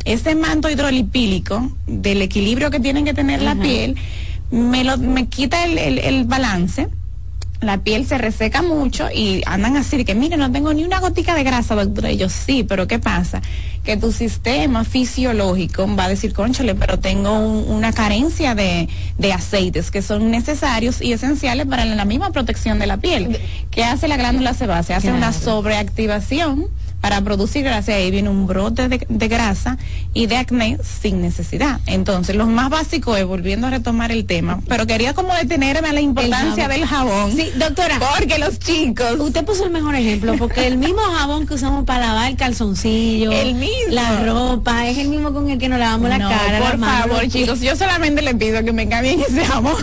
ese 0.05 0.34
manto 0.34 0.68
hidrolipílico 0.70 1.70
del 1.86 2.22
equilibrio 2.22 2.70
que 2.70 2.80
tiene 2.80 3.05
que 3.05 3.14
tener 3.14 3.43
la 3.43 3.55
piel, 3.62 3.97
me, 4.51 4.84
lo, 4.84 4.98
me 4.98 5.26
quita 5.26 5.64
el, 5.64 5.78
el- 5.78 5.98
el 5.98 6.24
balance. 6.24 6.89
La 7.62 7.78
piel 7.78 8.05
se 8.06 8.18
reseca 8.18 8.60
mucho 8.60 9.09
y 9.14 9.40
andan 9.47 9.76
así 9.76 10.05
que, 10.05 10.14
mire, 10.16 10.36
no 10.36 10.51
tengo 10.51 10.74
ni 10.74 10.84
una 10.84 10.98
gotica 11.01 11.34
de 11.36 11.44
grasa, 11.44 11.74
doctora. 11.76 12.10
Y 12.10 12.16
yo, 12.16 12.28
sí, 12.28 12.64
pero 12.64 12.89
¿qué 12.89 12.98
pasa? 12.98 13.40
Que 13.84 13.97
tu 13.97 14.10
sistema 14.12 14.84
fisiológico 14.84 15.86
va 15.97 16.05
a 16.05 16.09
decir, 16.09 16.32
conchale, 16.32 16.74
pero 16.74 16.98
tengo 16.98 17.32
un- 17.39 17.70
una 17.70 17.93
carencia 17.93 18.55
de, 18.56 18.89
de 19.18 19.32
aceites 19.32 19.90
que 19.93 20.02
son 20.02 20.30
necesarios 20.30 21.01
y 21.01 21.12
esenciales 21.12 21.66
para 21.66 21.84
la 21.84 22.05
misma 22.05 22.30
protección 22.30 22.78
de 22.80 22.86
la 22.89 22.97
piel. 22.97 23.39
¿Qué 23.70 23.84
hace 23.84 24.09
la 24.09 24.16
glándula 24.16 24.55
sebácea? 24.55 24.97
Hace 24.97 25.12
una 25.12 25.32
sobreactivación 25.32 26.66
para 27.03 27.20
producir 27.20 27.65
grasa 27.65 27.91
y 27.91 27.95
ahí 28.05 28.11
viene 28.12 28.29
un 28.31 28.47
brote 28.47 28.89
de, 28.89 29.05
de 29.09 29.29
grasa 29.29 29.77
y 30.15 30.27
de 30.27 30.37
acné 30.37 30.79
sin 30.83 31.20
necesidad. 31.20 31.81
Entonces, 31.87 32.37
lo 32.37 32.47
más 32.47 32.70
básico 32.70 33.16
es, 33.16 33.27
volviendo 33.27 33.66
a 33.66 33.70
retomar 33.70 34.12
el 34.12 34.24
tema, 34.24 34.61
pero 34.69 34.87
quería 34.87 35.12
como 35.12 35.35
detenerme 35.35 35.89
a 35.89 35.93
la 35.93 36.01
importancia 36.01 36.69
del 36.69 36.87
jabón. 36.87 37.33
Sí, 37.33 37.51
doctora. 37.57 37.99
Porque 37.99 38.39
los 38.39 38.61
chicos. 38.61 39.19
Usted 39.19 39.45
puso 39.45 39.65
el 39.65 39.73
mejor 39.73 39.97
ejemplo, 39.97 40.37
porque 40.39 40.69
el 40.69 40.79
mismo 40.79 41.01
jabón 41.01 41.45
que 41.47 41.55
usamos 41.55 41.85
para 41.85 42.07
lavar 42.07 42.31
el 42.31 42.37
calzoncillo, 42.37 43.33
El 43.33 43.57
mismo. 43.57 43.73
la 43.91 44.24
ropa, 44.24 44.87
es 44.89 44.97
el 44.99 45.09
mismo 45.09 45.33
con 45.33 45.51
el 45.51 45.59
que 45.59 45.69
nos 45.69 45.81
lavamos 45.81 46.09
la 46.09 46.19
cara. 46.19 46.61
por 46.61 46.79
favor, 46.79 47.29
chicos, 47.29 47.61
yo 47.61 47.74
solamente 47.74 48.23
le 48.23 48.37
pido 48.37 48.62
que 48.62 48.73
me 48.73 48.89
cambien 48.89 49.20
ese 49.20 49.45
jabón. 49.45 49.74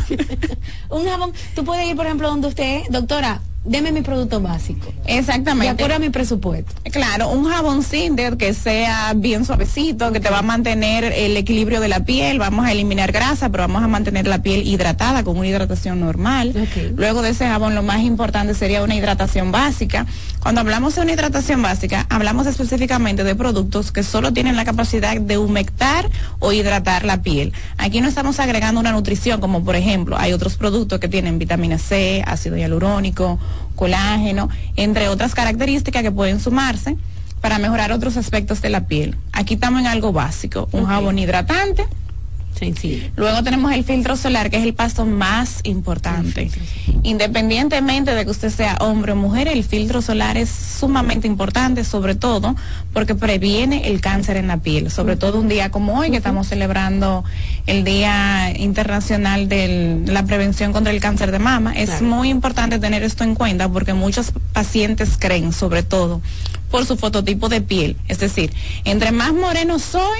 Un 0.89 1.05
jabón, 1.05 1.33
tú 1.53 1.65
puedes 1.65 1.85
ir, 1.85 1.97
por 1.97 2.05
ejemplo, 2.05 2.29
donde 2.29 2.47
usted, 2.47 2.83
doctora, 2.89 3.41
deme 3.65 3.91
mi 3.91 4.01
producto 4.01 4.41
básico. 4.41 4.91
Exactamente. 5.05 5.65
De 5.65 5.71
acuerdo 5.71 5.95
a 5.95 5.99
mi 5.99 6.09
presupuesto. 6.09 6.73
Claro, 6.91 7.29
un 7.29 7.45
jabón 7.49 7.83
Cinder 7.83 8.37
que 8.37 8.53
sea 8.53 9.13
bien 9.15 9.45
suavecito, 9.45 10.11
que 10.11 10.19
te 10.19 10.29
va 10.29 10.39
a 10.39 10.43
mantener 10.43 11.03
el 11.03 11.35
equilibrio 11.37 11.79
de 11.79 11.87
la 11.87 12.05
piel, 12.05 12.39
vamos 12.39 12.65
a 12.65 12.71
eliminar 12.71 13.11
grasa, 13.11 13.49
pero 13.49 13.63
vamos 13.63 13.83
a 13.83 13.87
mantener 13.87 14.27
la 14.27 14.41
piel 14.41 14.65
hidratada 14.67 15.23
con 15.23 15.37
una 15.37 15.47
hidratación 15.47 15.99
normal. 15.99 16.53
Luego 16.95 17.21
de 17.21 17.29
ese 17.29 17.47
jabón 17.47 17.75
lo 17.75 17.83
más 17.83 18.01
importante 18.01 18.53
sería 18.53 18.83
una 18.83 18.95
hidratación 18.95 19.51
básica. 19.51 20.05
Cuando 20.39 20.61
hablamos 20.61 20.95
de 20.95 21.01
una 21.01 21.11
hidratación 21.11 21.61
básica, 21.61 22.05
hablamos 22.09 22.47
específicamente 22.47 23.23
de 23.23 23.35
productos 23.35 23.91
que 23.91 24.03
solo 24.03 24.31
tienen 24.31 24.55
la 24.55 24.63
capacidad 24.63 25.19
de 25.19 25.37
humectar 25.37 26.09
o 26.39 26.53
hidratar 26.53 27.03
la 27.03 27.21
piel. 27.21 27.53
Aquí 27.77 27.99
no 27.99 28.07
estamos 28.07 28.39
agregando 28.39 28.79
una 28.79 28.93
nutrición, 28.93 29.41
como 29.41 29.63
por 29.63 29.75
ejemplo, 29.75 30.17
hay 30.17 30.31
otros 30.31 30.55
productos 30.55 30.99
que 30.99 31.09
tienen 31.09 31.39
vitamina 31.39 31.77
C, 31.77 32.23
ácido 32.25 32.55
hialurónico, 32.55 33.37
colágeno, 33.75 34.49
entre 34.75 35.09
otras 35.09 35.33
características 35.35 36.03
que 36.03 36.11
pueden 36.11 36.39
sumarse 36.39 36.97
para 37.41 37.57
mejorar 37.57 37.91
otros 37.91 38.17
aspectos 38.17 38.61
de 38.61 38.69
la 38.69 38.87
piel. 38.87 39.15
Aquí 39.31 39.53
estamos 39.55 39.81
en 39.81 39.87
algo 39.87 40.11
básico, 40.11 40.67
un 40.71 40.85
jabón 40.85 41.19
hidratante 41.19 41.85
Luego 43.15 43.43
tenemos 43.43 43.71
el 43.71 43.83
filtro 43.83 44.15
solar, 44.17 44.49
que 44.49 44.57
es 44.57 44.63
el 44.63 44.73
paso 44.73 45.05
más 45.05 45.61
importante. 45.63 46.49
Independientemente 47.03 48.13
de 48.13 48.25
que 48.25 48.31
usted 48.31 48.49
sea 48.49 48.77
hombre 48.81 49.13
o 49.13 49.15
mujer, 49.15 49.47
el 49.47 49.63
filtro 49.63 50.01
solar 50.01 50.37
es 50.37 50.49
sumamente 50.49 51.27
importante, 51.27 51.83
sobre 51.83 52.15
todo 52.15 52.55
porque 52.93 53.15
previene 53.15 53.87
el 53.87 54.01
cáncer 54.01 54.37
en 54.37 54.47
la 54.47 54.57
piel, 54.57 54.91
sobre 54.91 55.15
todo 55.15 55.39
un 55.39 55.47
día 55.47 55.71
como 55.71 55.99
hoy, 55.99 56.11
que 56.11 56.17
estamos 56.17 56.47
celebrando 56.47 57.23
el 57.65 57.83
Día 57.83 58.53
Internacional 58.57 59.47
de 59.47 60.01
la 60.05 60.25
Prevención 60.25 60.73
contra 60.73 60.91
el 60.91 60.99
Cáncer 60.99 61.31
de 61.31 61.39
Mama. 61.39 61.73
Es 61.73 62.01
muy 62.01 62.29
importante 62.29 62.79
tener 62.79 63.03
esto 63.03 63.23
en 63.23 63.35
cuenta 63.35 63.69
porque 63.69 63.93
muchos 63.93 64.33
pacientes 64.53 65.17
creen, 65.17 65.53
sobre 65.53 65.83
todo, 65.83 66.21
por 66.69 66.85
su 66.85 66.97
fototipo 66.97 67.47
de 67.47 67.61
piel. 67.61 67.95
Es 68.07 68.19
decir, 68.19 68.53
entre 68.83 69.11
más 69.11 69.33
moreno 69.33 69.79
soy, 69.79 70.19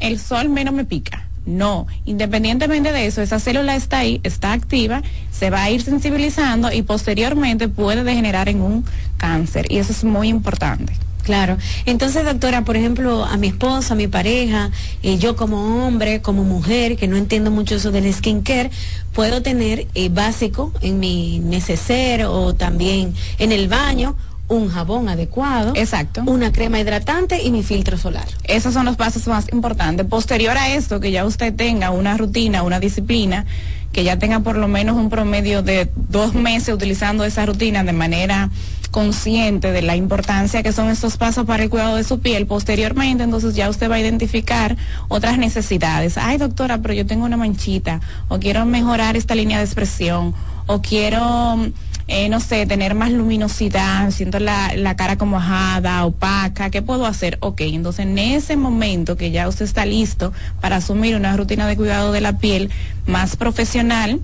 el 0.00 0.18
sol 0.18 0.48
menos 0.48 0.74
me 0.74 0.84
pica. 0.84 1.26
No, 1.46 1.86
independientemente 2.04 2.90
de 2.90 3.06
eso, 3.06 3.22
esa 3.22 3.38
célula 3.38 3.76
está 3.76 3.98
ahí, 3.98 4.20
está 4.24 4.52
activa, 4.52 5.02
se 5.30 5.48
va 5.48 5.62
a 5.62 5.70
ir 5.70 5.80
sensibilizando 5.80 6.72
y 6.72 6.82
posteriormente 6.82 7.68
puede 7.68 8.02
degenerar 8.02 8.48
en 8.48 8.60
un 8.60 8.84
cáncer. 9.16 9.66
Y 9.70 9.78
eso 9.78 9.92
es 9.92 10.02
muy 10.02 10.28
importante. 10.28 10.92
Claro. 11.22 11.56
Entonces, 11.86 12.24
doctora, 12.24 12.64
por 12.64 12.76
ejemplo, 12.76 13.24
a 13.24 13.36
mi 13.36 13.48
esposa, 13.48 13.94
a 13.94 13.96
mi 13.96 14.06
pareja, 14.06 14.70
eh, 15.02 15.18
yo 15.18 15.34
como 15.34 15.84
hombre, 15.84 16.22
como 16.22 16.44
mujer, 16.44 16.96
que 16.96 17.08
no 17.08 17.16
entiendo 17.16 17.50
mucho 17.50 17.74
eso 17.74 17.90
del 17.90 18.12
skincare, 18.12 18.70
puedo 19.12 19.42
tener 19.42 19.88
eh, 19.94 20.08
básico 20.08 20.72
en 20.82 21.00
mi 21.00 21.40
neceser 21.40 22.26
o 22.26 22.54
también 22.54 23.12
en 23.38 23.50
el 23.50 23.66
baño 23.66 24.14
un 24.48 24.68
jabón 24.68 25.08
adecuado, 25.08 25.72
exacto, 25.74 26.22
una 26.26 26.52
crema 26.52 26.78
hidratante 26.78 27.42
y 27.42 27.50
mi 27.50 27.62
filtro 27.62 27.98
solar. 27.98 28.26
Esos 28.44 28.74
son 28.74 28.86
los 28.86 28.96
pasos 28.96 29.26
más 29.26 29.52
importantes. 29.52 30.06
Posterior 30.06 30.56
a 30.56 30.68
esto, 30.70 31.00
que 31.00 31.10
ya 31.10 31.24
usted 31.24 31.54
tenga 31.54 31.90
una 31.90 32.16
rutina, 32.16 32.62
una 32.62 32.78
disciplina, 32.78 33.44
que 33.92 34.04
ya 34.04 34.18
tenga 34.18 34.40
por 34.40 34.56
lo 34.56 34.68
menos 34.68 34.96
un 34.96 35.10
promedio 35.10 35.62
de 35.62 35.90
dos 35.94 36.34
meses 36.34 36.74
utilizando 36.74 37.24
esa 37.24 37.46
rutina 37.46 37.82
de 37.82 37.92
manera 37.92 38.50
consciente 38.90 39.72
de 39.72 39.82
la 39.82 39.96
importancia 39.96 40.62
que 40.62 40.72
son 40.72 40.88
estos 40.88 41.16
pasos 41.16 41.44
para 41.44 41.62
el 41.62 41.70
cuidado 41.70 41.96
de 41.96 42.04
su 42.04 42.20
piel, 42.20 42.46
posteriormente 42.46 43.24
entonces 43.24 43.54
ya 43.54 43.68
usted 43.68 43.90
va 43.90 43.96
a 43.96 44.00
identificar 44.00 44.76
otras 45.08 45.38
necesidades. 45.38 46.16
Ay, 46.18 46.38
doctora, 46.38 46.78
pero 46.78 46.94
yo 46.94 47.04
tengo 47.04 47.24
una 47.24 47.36
manchita, 47.36 48.00
o 48.28 48.38
quiero 48.38 48.64
mejorar 48.64 49.16
esta 49.16 49.34
línea 49.34 49.58
de 49.58 49.64
expresión, 49.64 50.34
o 50.66 50.80
quiero 50.80 51.58
eh, 52.08 52.28
no 52.28 52.38
sé, 52.38 52.66
tener 52.66 52.94
más 52.94 53.10
luminosidad, 53.10 54.10
siento 54.12 54.38
la, 54.38 54.74
la 54.76 54.94
cara 54.94 55.16
como 55.16 55.38
ajada, 55.38 56.04
opaca, 56.04 56.70
¿qué 56.70 56.80
puedo 56.80 57.04
hacer? 57.04 57.36
Ok, 57.40 57.62
entonces 57.62 58.06
en 58.06 58.18
ese 58.18 58.56
momento 58.56 59.16
que 59.16 59.32
ya 59.32 59.48
usted 59.48 59.64
está 59.64 59.84
listo 59.84 60.32
para 60.60 60.76
asumir 60.76 61.16
una 61.16 61.36
rutina 61.36 61.66
de 61.66 61.76
cuidado 61.76 62.12
de 62.12 62.20
la 62.20 62.38
piel 62.38 62.70
más 63.06 63.36
profesional, 63.36 64.20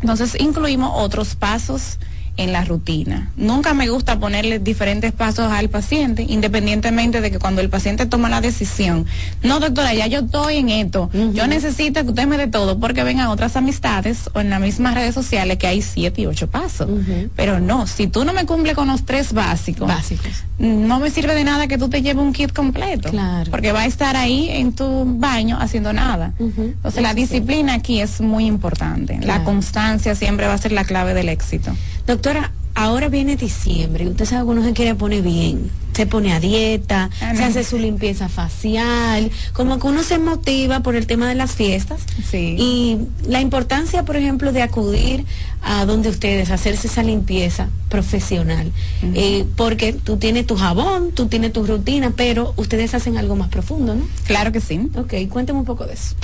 entonces 0.00 0.40
incluimos 0.40 0.90
otros 0.94 1.34
pasos 1.34 1.98
en 2.36 2.52
la 2.52 2.64
rutina. 2.64 3.30
Nunca 3.36 3.74
me 3.74 3.88
gusta 3.88 4.18
ponerle 4.18 4.58
diferentes 4.58 5.12
pasos 5.12 5.52
al 5.52 5.68
paciente, 5.68 6.24
independientemente 6.26 7.20
de 7.20 7.30
que 7.30 7.38
cuando 7.38 7.60
el 7.60 7.68
paciente 7.68 8.06
toma 8.06 8.28
la 8.28 8.40
decisión, 8.40 9.06
no 9.42 9.60
doctora, 9.60 9.92
ya 9.94 10.06
yo 10.06 10.20
estoy 10.20 10.56
en 10.56 10.70
esto, 10.70 11.10
yo 11.34 11.46
necesito 11.46 12.02
que 12.02 12.08
usted 12.08 12.26
me 12.26 12.38
dé 12.38 12.46
todo, 12.46 12.78
porque 12.78 13.04
vengan 13.04 13.28
otras 13.28 13.56
amistades 13.56 14.30
o 14.32 14.40
en 14.40 14.50
las 14.50 14.60
mismas 14.60 14.94
redes 14.94 15.14
sociales 15.14 15.58
que 15.58 15.66
hay 15.66 15.82
siete 15.82 16.22
y 16.22 16.26
ocho 16.26 16.48
pasos. 16.48 16.88
Pero 17.36 17.60
no, 17.60 17.86
si 17.86 18.06
tú 18.06 18.24
no 18.24 18.32
me 18.32 18.46
cumples 18.46 18.74
con 18.74 18.88
los 18.88 19.04
tres 19.04 19.32
básicos, 19.32 19.86
básicos, 19.86 20.44
no 20.58 21.00
me 21.00 21.10
sirve 21.10 21.34
de 21.34 21.44
nada 21.44 21.66
que 21.66 21.76
tú 21.76 21.88
te 21.88 22.02
lleves 22.02 22.22
un 22.22 22.32
kit 22.32 22.52
completo, 22.52 23.10
claro. 23.10 23.50
porque 23.50 23.72
va 23.72 23.80
a 23.80 23.86
estar 23.86 24.16
ahí 24.16 24.48
en 24.48 24.72
tu 24.72 25.04
baño 25.18 25.58
haciendo 25.60 25.92
nada. 25.92 26.32
Entonces 26.38 27.02
la 27.02 27.14
disciplina 27.14 27.74
aquí 27.74 28.00
es 28.00 28.20
muy 28.20 28.46
importante, 28.46 29.18
la 29.22 29.44
constancia 29.44 30.14
siempre 30.14 30.46
va 30.46 30.54
a 30.54 30.58
ser 30.58 30.72
la 30.72 30.84
clave 30.84 31.14
del 31.14 31.28
éxito. 31.28 31.72
Doctora, 32.06 32.52
ahora 32.74 33.08
viene 33.08 33.36
diciembre 33.36 34.04
y 34.04 34.08
usted 34.08 34.24
sabe 34.24 34.44
que 34.44 34.50
uno 34.50 34.64
se 34.64 34.72
quiere 34.72 34.94
poner 34.94 35.22
bien. 35.22 35.70
Se 35.94 36.06
pone 36.06 36.32
a 36.32 36.40
dieta, 36.40 37.10
ah, 37.20 37.34
se 37.34 37.44
hace 37.44 37.64
su 37.64 37.78
limpieza 37.78 38.30
facial, 38.30 39.30
como 39.52 39.78
que 39.78 39.86
uno 39.86 40.02
se 40.02 40.18
motiva 40.18 40.80
por 40.80 40.96
el 40.96 41.06
tema 41.06 41.28
de 41.28 41.34
las 41.34 41.52
fiestas. 41.52 42.00
Sí. 42.30 42.56
Y 42.58 42.98
la 43.28 43.42
importancia, 43.42 44.02
por 44.02 44.16
ejemplo, 44.16 44.52
de 44.52 44.62
acudir 44.62 45.26
a 45.60 45.84
donde 45.84 46.08
ustedes, 46.08 46.50
hacerse 46.50 46.86
esa 46.86 47.02
limpieza 47.02 47.68
profesional. 47.90 48.72
Eh, 49.14 49.44
porque 49.54 49.92
tú 49.92 50.16
tienes 50.16 50.46
tu 50.46 50.56
jabón, 50.56 51.12
tú 51.12 51.26
tienes 51.26 51.52
tu 51.52 51.66
rutina, 51.66 52.14
pero 52.16 52.54
ustedes 52.56 52.94
hacen 52.94 53.18
algo 53.18 53.36
más 53.36 53.48
profundo, 53.48 53.94
¿no? 53.94 54.08
Claro 54.24 54.50
que 54.50 54.60
sí. 54.60 54.88
Ok, 54.96 55.12
cuénteme 55.28 55.58
un 55.58 55.66
poco 55.66 55.84
de 55.84 55.92
eso. 55.92 56.14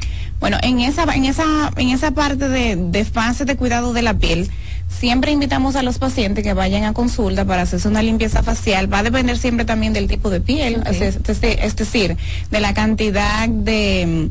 Bueno, 0.40 0.56
en 0.62 0.80
esa, 0.80 1.04
en 1.14 1.26
esa, 1.26 1.72
en 1.76 1.90
esa 1.90 2.12
parte 2.12 2.48
de, 2.48 2.76
de 2.76 3.04
fase 3.04 3.44
de 3.44 3.56
cuidado 3.56 3.92
de 3.92 4.00
la 4.02 4.14
piel, 4.14 4.48
Siempre 4.88 5.30
invitamos 5.30 5.76
a 5.76 5.82
los 5.82 5.98
pacientes 5.98 6.42
que 6.42 6.54
vayan 6.54 6.84
a 6.84 6.92
consulta 6.92 7.44
para 7.44 7.62
hacerse 7.62 7.88
una 7.88 8.02
limpieza 8.02 8.42
facial. 8.42 8.92
Va 8.92 9.00
a 9.00 9.02
depender 9.02 9.38
siempre 9.38 9.64
también 9.64 9.92
del 9.92 10.08
tipo 10.08 10.30
de 10.30 10.40
piel, 10.40 10.82
es, 10.86 11.76
decir, 11.76 12.16
de 12.50 12.60
la 12.60 12.74
cantidad 12.74 13.48
de 13.48 14.30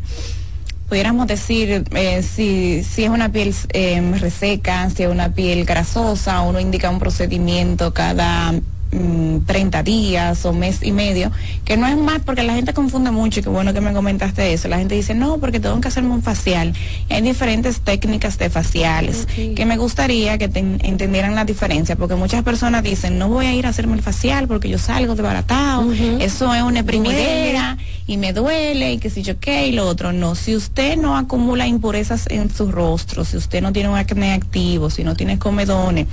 pudiéramos 0.90 1.28
decir 1.28 1.84
eh, 1.92 2.24
si, 2.24 2.82
si 2.84 3.04
es 3.04 3.10
una 3.10 3.30
piel 3.30 3.54
eh, 3.74 4.14
reseca, 4.20 4.90
si 4.90 5.04
es 5.04 5.10
una 5.10 5.34
piel 5.34 5.66
grasosa, 5.66 6.42
uno 6.42 6.60
indica 6.60 6.90
un 6.90 7.00
procedimiento 7.00 7.94
cada 7.94 8.54
30 8.90 9.82
mm, 9.82 9.84
días 9.84 10.46
o 10.46 10.54
mes 10.54 10.80
y 10.82 10.92
medio, 10.92 11.32
que 11.66 11.78
no 11.78 11.88
es 11.88 11.98
más 11.98 12.22
porque 12.26 12.44
la 12.44 12.54
gente 12.54 12.74
confunde 12.74 13.12
mucho 13.12 13.40
y 13.40 13.44
qué 13.44 13.50
bueno 13.50 13.74
que 13.74 13.82
me 13.82 13.94
comentaste 13.94 14.54
eso. 14.54 14.68
La 14.68 14.78
gente 14.78 14.96
dice, 14.96 15.14
no, 15.14 15.38
porque 15.40 15.60
tengo 15.60 15.80
que 15.82 15.88
hacerme 15.88 16.12
un 16.12 16.24
facial. 16.24 16.74
hay 17.10 17.22
diferentes 17.22 17.82
técnicas 17.82 18.38
de 18.38 18.50
faciales 18.50 19.28
que 19.56 19.66
me 19.66 19.78
gustaría 19.78 20.38
que 20.38 20.46
entendieran 20.46 21.36
la 21.36 21.46
diferencia, 21.46 21.96
porque 21.96 22.16
muchas 22.16 22.44
personas 22.44 22.84
dicen, 22.84 23.18
no 23.18 23.30
voy 23.30 23.46
a 23.46 23.54
ir 23.54 23.66
a 23.66 23.70
hacerme 23.70 23.96
el 23.96 24.02
facial 24.02 24.48
porque 24.48 24.70
yo 24.70 24.78
salgo 24.78 25.16
de 25.16 25.22
baratado, 25.22 25.92
eso 26.20 26.54
es 26.54 26.62
una 26.62 26.84
primidera 26.84 27.78
y 28.06 28.18
me 28.18 28.34
duele 28.34 28.94
y 28.94 28.98
que 29.00 29.10
si 29.10 29.22
yo 29.22 29.40
qué 29.40 29.68
y 29.68 29.72
lo 29.74 29.88
otro. 29.88 30.14
No, 30.14 30.36
si 30.36 30.56
usted 30.56 30.98
no 30.98 31.18
acumula 31.18 31.68
impurezas 31.68 32.28
en 32.30 32.54
su 32.54 32.72
rostro, 32.72 33.26
si 33.26 33.38
usted 33.38 33.62
no 33.62 33.74
tiene 33.74 33.90
un 33.90 33.98
acné 33.98 34.34
activo, 34.34 34.90
si 34.90 35.04
no 35.04 35.16
tiene 35.16 35.38
comedones, 35.38 36.08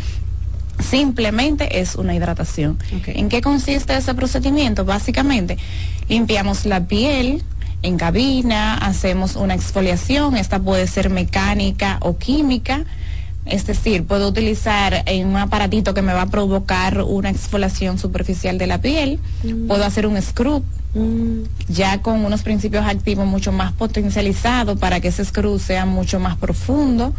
Simplemente 0.80 1.80
es 1.80 1.94
una 1.94 2.14
hidratación. 2.14 2.78
¿En 3.06 3.28
qué 3.28 3.40
consiste 3.40 3.96
ese 3.96 4.14
procedimiento? 4.14 4.84
Básicamente, 4.84 5.56
limpiamos 6.09 6.66
la 6.66 6.86
piel 6.86 7.42
en 7.82 7.98
cabina, 7.98 8.76
hacemos 8.78 9.36
una 9.36 9.55
exfoliación, 9.55 10.36
esta 10.36 10.59
puede 10.59 10.86
ser 10.86 11.10
mecánica 11.10 11.98
o 12.01 12.16
química. 12.16 12.84
Es 13.44 13.66
decir, 13.66 14.05
puedo 14.05 14.28
utilizar 14.28 15.05
un 15.22 15.36
aparatito 15.36 15.92
que 15.92 16.01
me 16.01 16.14
va 16.14 16.22
a 16.22 16.30
provocar 16.30 17.02
una 17.02 17.28
exfoliación 17.28 17.98
superficial 17.98 18.56
de 18.56 18.66
la 18.66 18.80
piel. 18.80 19.20
Mm. 19.42 19.66
Puedo 19.66 19.84
hacer 19.84 20.06
un 20.06 20.20
scrub, 20.20 20.64
mm. 20.94 21.42
ya 21.68 22.01
con 22.01 22.24
unos 22.24 22.42
principios 22.42 22.86
activos 22.86 23.26
mucho 23.26 23.52
más 23.52 23.72
potencializados 23.72 24.78
para 24.78 25.01
que 25.01 25.09
ese 25.09 25.24
scrub 25.26 25.60
sea 25.60 25.84
mucho 25.84 26.18
más 26.20 26.36
profundo. 26.36 27.12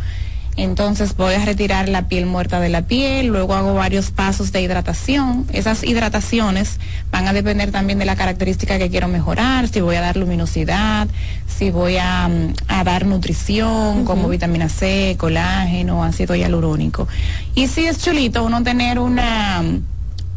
Entonces 0.58 1.16
voy 1.18 1.34
a 1.34 1.44
retirar 1.44 1.90
la 1.90 2.08
piel 2.08 2.26
muerta 2.26 2.60
de 2.60 2.70
la 2.70 2.84
piel, 2.84 3.28
luego 3.28 3.56
hago 3.56 3.74
varios 3.74 4.12
pasos 4.12 4.52
de 4.52 4.62
hidratación. 4.62 5.46
Esas 5.52 5.84
hidrataciones 5.84 6.80
van 7.12 7.28
a 7.28 7.34
depender 7.34 7.72
también 7.72 8.00
de 8.00 8.06
la 8.06 8.16
característica 8.16 8.78
que 8.78 8.90
quiero 8.90 9.10
mejorar, 9.10 9.68
si 9.68 9.82
voy 9.82 9.98
a 9.98 10.02
dar 10.02 10.16
luminosidad, 10.16 11.08
si 11.48 11.72
voy 11.72 11.98
a, 11.98 12.30
dar 12.86 13.06
nutrición 13.06 14.06
como 14.06 14.30
vitamina 14.30 14.70
C, 14.70 15.16
colágeno, 15.18 16.04
ácido 16.04 16.36
hialurónico. 16.36 17.08
Y 17.54 17.68
si 17.68 17.86
es 17.86 18.00
chulito 18.00 18.44
uno 18.44 18.64
tener 18.64 19.00
una 19.00 19.64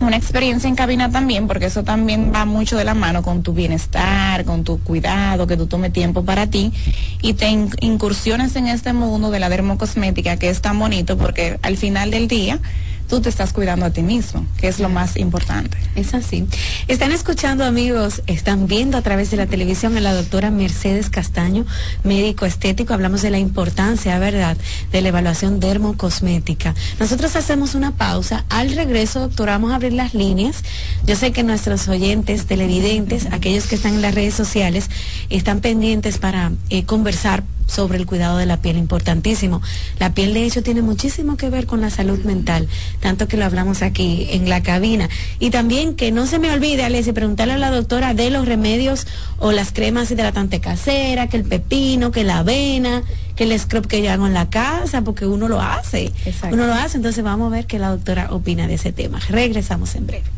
una 0.00 0.16
experiencia 0.16 0.68
en 0.68 0.76
cabina 0.76 1.10
también, 1.10 1.46
porque 1.48 1.66
eso 1.66 1.82
también 1.82 2.32
va 2.32 2.44
mucho 2.44 2.76
de 2.76 2.84
la 2.84 2.94
mano 2.94 3.22
con 3.22 3.42
tu 3.42 3.52
bienestar, 3.52 4.44
con 4.44 4.62
tu 4.62 4.78
cuidado, 4.80 5.46
que 5.46 5.56
tú 5.56 5.66
tomes 5.66 5.92
tiempo 5.92 6.24
para 6.24 6.46
ti 6.46 6.72
y 7.20 7.34
te 7.34 7.48
incursiones 7.80 8.54
en 8.56 8.68
este 8.68 8.92
mundo 8.92 9.30
de 9.30 9.40
la 9.40 9.48
dermocosmética 9.48 10.36
que 10.36 10.50
es 10.50 10.60
tan 10.60 10.78
bonito 10.78 11.18
porque 11.18 11.58
al 11.62 11.76
final 11.76 12.10
del 12.10 12.28
día 12.28 12.60
tú 13.08 13.20
te 13.20 13.28
estás 13.28 13.52
cuidando 13.52 13.86
a 13.86 13.90
ti 13.90 14.02
mismo, 14.02 14.46
que 14.58 14.68
es 14.68 14.78
lo 14.78 14.88
más 14.88 15.16
importante. 15.16 15.78
Es 15.94 16.14
así. 16.14 16.46
Están 16.86 17.12
escuchando 17.12 17.64
amigos, 17.64 18.22
están 18.26 18.66
viendo 18.66 18.98
a 18.98 19.02
través 19.02 19.30
de 19.30 19.36
la 19.36 19.46
televisión 19.46 19.96
a 19.96 20.00
la 20.00 20.14
doctora 20.14 20.50
Mercedes 20.50 21.10
Castaño, 21.10 21.64
médico 22.04 22.46
estético. 22.46 22.94
Hablamos 22.94 23.22
de 23.22 23.30
la 23.30 23.38
importancia, 23.38 24.18
¿verdad?, 24.18 24.56
de 24.92 25.00
la 25.00 25.08
evaluación 25.08 25.58
dermocosmética. 25.58 26.74
Nosotros 27.00 27.34
hacemos 27.36 27.74
una 27.74 27.92
pausa. 27.92 28.44
Al 28.48 28.74
regreso, 28.74 29.20
doctora, 29.20 29.52
vamos 29.52 29.72
a 29.72 29.76
abrir 29.76 29.94
las 29.94 30.14
líneas. 30.14 30.62
Yo 31.06 31.16
sé 31.16 31.32
que 31.32 31.42
nuestros 31.42 31.88
oyentes, 31.88 32.46
televidentes, 32.46 33.26
aquellos 33.32 33.66
que 33.66 33.76
están 33.76 33.94
en 33.94 34.02
las 34.02 34.14
redes 34.14 34.34
sociales, 34.34 34.90
están 35.30 35.60
pendientes 35.60 36.18
para 36.18 36.52
eh, 36.70 36.84
conversar 36.84 37.42
sobre 37.68 37.98
el 37.98 38.06
cuidado 38.06 38.38
de 38.38 38.46
la 38.46 38.60
piel, 38.60 38.76
importantísimo. 38.76 39.62
La 40.00 40.14
piel 40.14 40.34
de 40.34 40.44
hecho 40.44 40.62
tiene 40.62 40.82
muchísimo 40.82 41.36
que 41.36 41.50
ver 41.50 41.66
con 41.66 41.80
la 41.80 41.90
salud 41.90 42.18
mental, 42.24 42.66
tanto 43.00 43.28
que 43.28 43.36
lo 43.36 43.44
hablamos 43.44 43.82
aquí 43.82 44.26
en 44.30 44.48
la 44.48 44.62
cabina. 44.62 45.08
Y 45.38 45.50
también 45.50 45.94
que 45.94 46.10
no 46.10 46.26
se 46.26 46.38
me 46.38 46.50
olvide, 46.50 46.84
Alessia, 46.84 47.12
preguntarle 47.12 47.54
a 47.54 47.58
la 47.58 47.70
doctora 47.70 48.14
de 48.14 48.30
los 48.30 48.48
remedios 48.48 49.06
o 49.38 49.52
las 49.52 49.70
cremas 49.72 50.10
hidratantes 50.10 50.60
caseras, 50.60 51.28
que 51.28 51.36
el 51.36 51.44
pepino, 51.44 52.10
que 52.10 52.24
la 52.24 52.38
avena, 52.38 53.02
que 53.36 53.44
el 53.44 53.58
scrub 53.58 53.86
que 53.86 54.02
yo 54.02 54.10
hago 54.10 54.26
en 54.26 54.34
la 54.34 54.50
casa, 54.50 55.02
porque 55.02 55.26
uno 55.26 55.46
lo 55.46 55.60
hace. 55.60 56.10
Uno 56.50 56.66
lo 56.66 56.74
hace, 56.74 56.96
entonces 56.96 57.22
vamos 57.22 57.52
a 57.52 57.56
ver 57.56 57.66
qué 57.66 57.78
la 57.78 57.90
doctora 57.90 58.32
opina 58.32 58.66
de 58.66 58.74
ese 58.74 58.92
tema. 58.92 59.20
Regresamos 59.28 59.94
en 59.94 60.06
breve. 60.06 60.37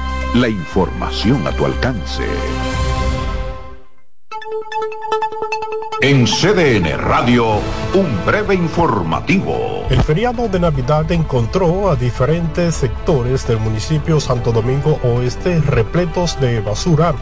La 0.35 0.47
información 0.47 1.45
a 1.45 1.51
tu 1.51 1.65
alcance. 1.65 2.23
En 6.01 6.25
CDN 6.25 6.97
Radio, 6.97 7.55
un 7.93 8.25
breve 8.25 8.55
informativo. 8.55 9.85
El 9.89 10.01
feriado 10.01 10.47
de 10.47 10.61
Navidad 10.61 11.11
encontró 11.11 11.91
a 11.91 11.97
diferentes 11.97 12.75
sectores 12.75 13.45
del 13.45 13.59
municipio 13.59 14.21
Santo 14.21 14.53
Domingo 14.53 14.97
Oeste 15.03 15.59
repletos 15.59 16.39
de 16.39 16.61
basura, 16.61 17.13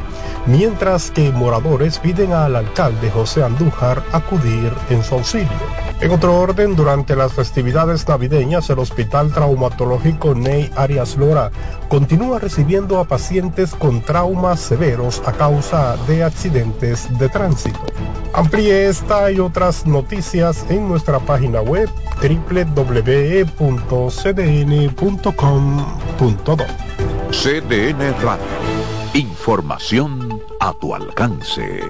mientras 0.45 1.09
que 1.09 1.31
moradores 1.31 1.97
piden 1.97 2.31
al 2.33 2.55
alcalde 2.55 3.09
José 3.09 3.43
Andújar 3.43 4.03
acudir 4.11 4.71
en 4.91 5.03
su 5.03 5.15
auxilio. 5.15 5.88
En 6.01 6.11
otro 6.11 6.39
orden, 6.39 6.77
durante 6.77 7.13
las 7.15 7.33
festividades 7.33 8.07
navideñas, 8.07 8.69
el 8.69 8.79
Hospital 8.79 9.33
Traumatológico 9.33 10.33
Ney 10.33 10.71
Arias 10.77 11.17
Lora 11.17 11.51
continúa 11.89 12.39
recibiendo 12.39 12.99
a 12.99 13.03
pacientes 13.03 13.75
con 13.75 14.01
traumas 14.01 14.61
severos 14.61 15.21
a 15.25 15.33
causa 15.33 15.97
de 16.07 16.23
accidentes 16.23 17.09
de 17.19 17.27
tránsito. 17.27 17.81
Amplíe 18.33 18.87
esta 18.87 19.29
y 19.29 19.41
otras 19.41 19.85
noticias 19.85 20.65
en 20.69 20.87
nuestra 20.87 21.19
página 21.19 21.61
web 21.61 21.89
www.cdn.com.do. 22.21 22.95
CDN 27.31 28.21
Radio. 28.21 28.45
Información 29.13 30.41
a 30.61 30.71
tu 30.73 30.95
alcance. 30.95 31.89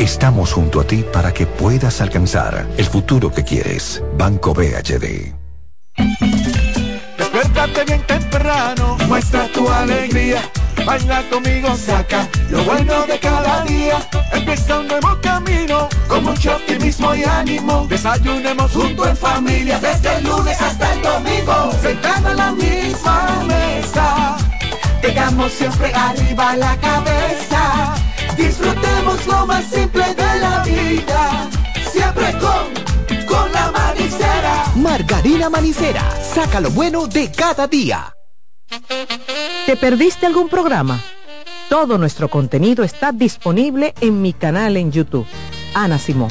Estamos 0.00 0.54
junto 0.54 0.80
a 0.80 0.84
ti 0.84 1.04
para 1.12 1.30
que 1.30 1.44
puedas 1.44 2.00
alcanzar 2.00 2.66
el 2.78 2.86
futuro 2.86 3.30
que 3.30 3.44
quieres. 3.44 4.02
Banco 4.16 4.54
BHD. 4.54 5.34
Despiértate 7.18 7.84
bien 7.84 8.02
temprano, 8.06 8.96
muestra 9.06 9.46
tu 9.48 9.68
alegría. 9.68 10.40
Baila 10.86 11.22
conmigo, 11.28 11.76
saca 11.76 12.26
lo 12.48 12.64
bueno 12.64 13.04
de 13.06 13.18
cada 13.18 13.62
día. 13.66 13.98
Empieza 14.32 14.80
un 14.80 14.88
nuevo 14.88 15.18
camino 15.20 15.86
con 16.08 16.24
mucho 16.24 16.56
optimismo 16.56 17.14
y 17.14 17.24
ánimo. 17.24 17.86
Desayunemos 17.86 18.72
junto 18.72 19.06
en 19.06 19.16
familia 19.18 19.78
desde 19.80 20.16
el 20.16 20.24
lunes 20.24 20.58
hasta 20.62 20.94
el 20.94 21.02
domingo. 21.02 21.72
Sentado 21.82 22.30
en 22.30 22.36
la 22.38 22.52
misma 22.52 23.44
mesa, 23.46 24.38
tengamos 25.02 25.52
siempre 25.52 25.92
arriba 25.92 26.56
la 26.56 26.74
cabeza. 26.78 27.49
Disfrutemos 29.20 29.26
lo 29.26 29.46
más 29.46 29.64
simple 29.66 30.14
de 30.14 30.40
la 30.40 30.64
vida, 30.64 31.50
siempre 31.92 32.32
con, 32.38 33.26
con 33.26 33.52
la 33.52 33.70
manicera. 33.70 34.64
Margarina 34.76 35.50
Manicera, 35.50 36.10
saca 36.22 36.60
lo 36.60 36.70
bueno 36.70 37.06
de 37.06 37.30
cada 37.30 37.66
día. 37.66 38.14
¿Te 39.66 39.76
perdiste 39.76 40.26
algún 40.26 40.48
programa? 40.48 41.00
Todo 41.68 41.98
nuestro 41.98 42.28
contenido 42.28 42.82
está 42.82 43.12
disponible 43.12 43.94
en 44.00 44.22
mi 44.22 44.32
canal 44.32 44.76
en 44.76 44.90
YouTube. 44.90 45.26
Ana 45.74 45.98
Simón. 45.98 46.30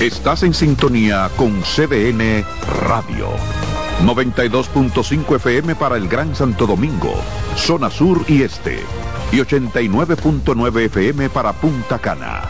Estás 0.00 0.42
en 0.42 0.52
sintonía 0.52 1.30
con 1.36 1.62
CDN 1.62 2.44
Radio. 2.86 3.28
92.5 4.02 5.36
FM 5.36 5.76
para 5.76 5.96
el 5.96 6.08
Gran 6.08 6.34
Santo 6.34 6.66
Domingo, 6.66 7.14
zona 7.56 7.90
sur 7.90 8.24
y 8.28 8.42
este. 8.42 8.80
Y 9.32 9.36
89.9 9.36 10.86
FM 10.86 11.30
para 11.30 11.52
Punta 11.52 11.98
Cana. 11.98 12.42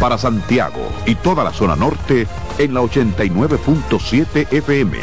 Para 0.00 0.18
Santiago 0.18 0.90
y 1.06 1.14
toda 1.14 1.44
la 1.44 1.52
zona 1.52 1.76
norte 1.76 2.26
en 2.58 2.74
la 2.74 2.80
89.7 2.80 4.52
FM. 4.52 4.98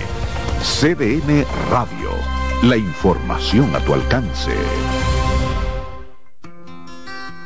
CDN 0.61 1.45
Radio. 1.72 2.11
La 2.64 2.77
información 2.77 3.76
a 3.76 3.80
tu 3.80 3.93
alcance. 3.93 4.52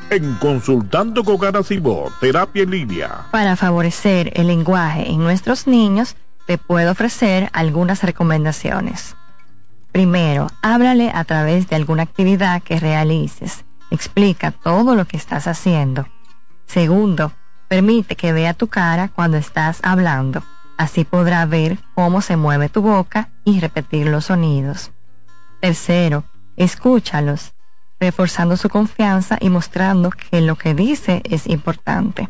En 0.10 0.36
Consultando 0.36 1.24
con 1.24 1.44
Ana 1.44 1.64
Simó, 1.64 2.12
Terapia 2.20 2.64
en 2.64 2.72
Línea. 2.72 3.28
Para 3.32 3.56
favorecer 3.56 4.32
el 4.36 4.48
lenguaje 4.48 5.10
en 5.10 5.20
nuestros 5.20 5.66
niños, 5.66 6.16
te 6.46 6.58
puedo 6.58 6.92
ofrecer 6.92 7.50
algunas 7.54 8.04
recomendaciones. 8.04 9.16
Primero, 9.92 10.48
háblale 10.62 11.12
a 11.14 11.24
través 11.24 11.68
de 11.68 11.76
alguna 11.76 12.04
actividad 12.04 12.62
que 12.62 12.80
realices. 12.80 13.66
Explica 13.92 14.52
todo 14.52 14.96
lo 14.96 15.06
que 15.06 15.18
estás 15.18 15.48
haciendo. 15.48 16.08
Segundo, 16.66 17.32
permite 17.68 18.16
que 18.16 18.34
vea 18.34 18.54
tu 18.54 18.68
cara 18.68 19.08
cuando 19.08 19.38
estás 19.38 19.80
hablando. 19.84 20.44
Así 20.78 21.06
podrá 21.06 21.46
ver 21.46 21.80
cómo 21.94 22.22
se 22.22 22.36
mueve 22.36 22.70
tu 22.70 22.82
boca 22.82 23.30
y 23.46 23.60
repetir 23.60 24.08
los 24.08 24.26
sonidos. 24.26 24.92
Tercero, 25.62 26.26
escúchalos, 26.58 27.54
reforzando 28.00 28.58
su 28.58 28.70
confianza 28.70 29.38
y 29.40 29.50
mostrando 29.50 30.10
que 30.10 30.42
lo 30.42 30.58
que 30.58 30.74
dice 30.74 31.22
es 31.24 31.48
importante. 31.48 32.30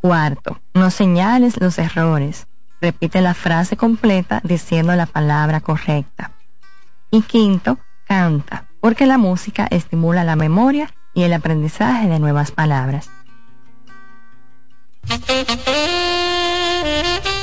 Cuarto, 0.00 0.60
no 0.74 0.90
señales 0.90 1.60
los 1.60 1.78
errores. 1.78 2.47
Repite 2.80 3.20
la 3.20 3.34
frase 3.34 3.76
completa 3.76 4.40
diciendo 4.44 4.94
la 4.94 5.06
palabra 5.06 5.60
correcta. 5.60 6.32
Y 7.10 7.22
quinto, 7.22 7.78
canta, 8.06 8.66
porque 8.80 9.06
la 9.06 9.18
música 9.18 9.66
estimula 9.70 10.24
la 10.24 10.36
memoria 10.36 10.92
y 11.14 11.22
el 11.22 11.32
aprendizaje 11.32 12.08
de 12.08 12.18
nuevas 12.20 12.52
palabras. 12.52 13.10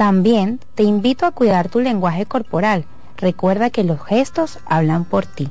También 0.00 0.60
te 0.76 0.82
invito 0.82 1.26
a 1.26 1.32
cuidar 1.32 1.68
tu 1.68 1.78
lenguaje 1.78 2.24
corporal. 2.24 2.86
Recuerda 3.18 3.68
que 3.68 3.84
los 3.84 4.02
gestos 4.02 4.58
hablan 4.64 5.04
por 5.04 5.26
ti. 5.26 5.50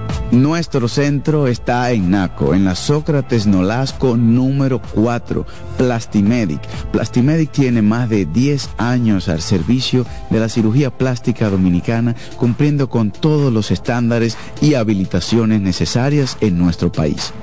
Nuestro 0.31 0.87
centro 0.87 1.47
está 1.47 1.91
en 1.91 2.09
Naco, 2.09 2.53
en 2.53 2.63
la 2.63 2.73
Sócrates 2.73 3.47
Nolasco 3.47 4.15
número 4.15 4.81
4, 4.95 5.45
Plastimedic. 5.77 6.65
Plastimedic 6.93 7.51
tiene 7.51 7.81
más 7.81 8.07
de 8.07 8.25
10 8.25 8.69
años 8.77 9.27
al 9.27 9.41
servicio 9.41 10.05
de 10.29 10.39
la 10.39 10.47
cirugía 10.47 10.89
plástica 10.89 11.49
dominicana, 11.49 12.15
cumpliendo 12.37 12.89
con 12.89 13.11
todos 13.11 13.51
los 13.51 13.71
estándares 13.71 14.37
y 14.61 14.75
habilitaciones 14.75 15.59
necesarias 15.59 16.37
en 16.39 16.57
nuestro 16.57 16.93
país. 16.93 17.33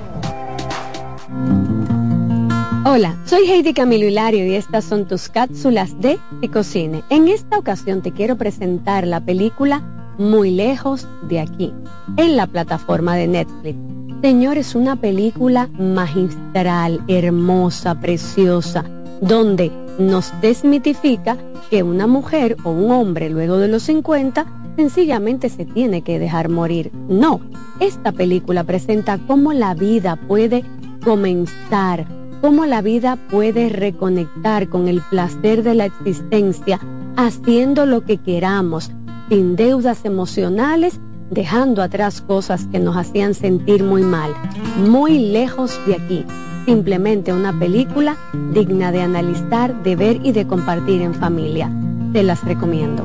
Hola, 2.85 3.19
soy 3.23 3.51
Heidi 3.51 3.73
Camilo 3.75 4.07
Hilario 4.07 4.47
y 4.47 4.55
estas 4.55 4.83
son 4.83 5.07
tus 5.07 5.29
cápsulas 5.29 6.01
de 6.01 6.17
Picocine. 6.41 7.03
En 7.11 7.27
esta 7.27 7.59
ocasión 7.59 8.01
te 8.01 8.13
quiero 8.13 8.35
presentar 8.35 9.05
la 9.05 9.19
película 9.21 9.83
Muy 10.19 10.51
lejos 10.51 11.07
de 11.29 11.39
aquí, 11.39 11.73
en 12.17 12.35
la 12.35 12.45
plataforma 12.45 13.15
de 13.15 13.25
Netflix. 13.25 13.77
Señor, 14.21 14.57
es 14.57 14.75
una 14.75 14.97
película 14.97 15.69
magistral, 15.79 16.99
hermosa, 17.07 17.97
preciosa, 18.01 18.83
donde 19.21 19.71
nos 19.97 20.33
desmitifica 20.41 21.37
que 21.69 21.83
una 21.83 22.05
mujer 22.05 22.57
o 22.65 22.71
un 22.71 22.91
hombre 22.91 23.29
luego 23.29 23.55
de 23.59 23.69
los 23.69 23.83
50 23.83 24.45
sencillamente 24.75 25.47
se 25.47 25.63
tiene 25.63 26.01
que 26.01 26.19
dejar 26.19 26.49
morir. 26.49 26.91
No, 27.07 27.39
esta 27.79 28.11
película 28.11 28.65
presenta 28.65 29.19
cómo 29.25 29.53
la 29.53 29.73
vida 29.73 30.17
puede 30.27 30.65
comenzar, 31.01 32.05
cómo 32.41 32.65
la 32.65 32.81
vida 32.81 33.17
puede 33.29 33.69
reconectar 33.69 34.67
con 34.67 34.89
el 34.89 34.99
placer 34.99 35.63
de 35.63 35.75
la 35.75 35.85
existencia 35.85 36.77
haciendo 37.15 37.85
lo 37.85 38.01
que 38.05 38.17
queramos, 38.17 38.91
sin 39.29 39.55
deudas 39.55 40.05
emocionales, 40.05 40.99
dejando 41.29 41.81
atrás 41.81 42.21
cosas 42.21 42.67
que 42.71 42.79
nos 42.79 42.97
hacían 42.97 43.33
sentir 43.33 43.83
muy 43.83 44.01
mal, 44.01 44.33
muy 44.77 45.31
lejos 45.31 45.79
de 45.85 45.95
aquí 45.95 46.25
simplemente 46.69 47.33
una 47.33 47.57
película 47.57 48.15
digna 48.53 48.91
de 48.91 49.01
analizar, 49.01 49.81
de 49.81 49.95
ver 49.95 50.19
y 50.23 50.33
de 50.33 50.45
compartir 50.45 51.01
en 51.01 51.15
familia. 51.15 51.71
Te 52.13 52.21
las 52.21 52.43
recomiendo. 52.43 53.03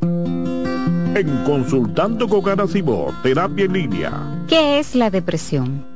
En 0.00 1.44
Consultando 1.44 2.26
con 2.26 2.42
Garacimo, 2.42 3.12
Terapia 3.22 3.66
en 3.66 3.72
Línea. 3.74 4.12
¿Qué 4.48 4.78
es 4.78 4.94
la 4.94 5.10
depresión? 5.10 5.95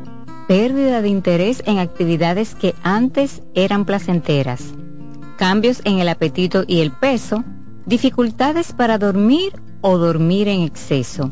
pérdida 0.47 1.01
de 1.01 1.09
interés 1.09 1.63
en 1.65 1.79
actividades 1.79 2.55
que 2.55 2.75
antes 2.83 3.41
eran 3.53 3.85
placenteras, 3.85 4.73
cambios 5.37 5.81
en 5.85 5.99
el 5.99 6.09
apetito 6.09 6.63
y 6.67 6.79
el 6.79 6.91
peso, 6.91 7.43
dificultades 7.85 8.73
para 8.73 8.97
dormir 8.97 9.53
o 9.81 9.97
dormir 9.97 10.47
en 10.47 10.61
exceso, 10.61 11.29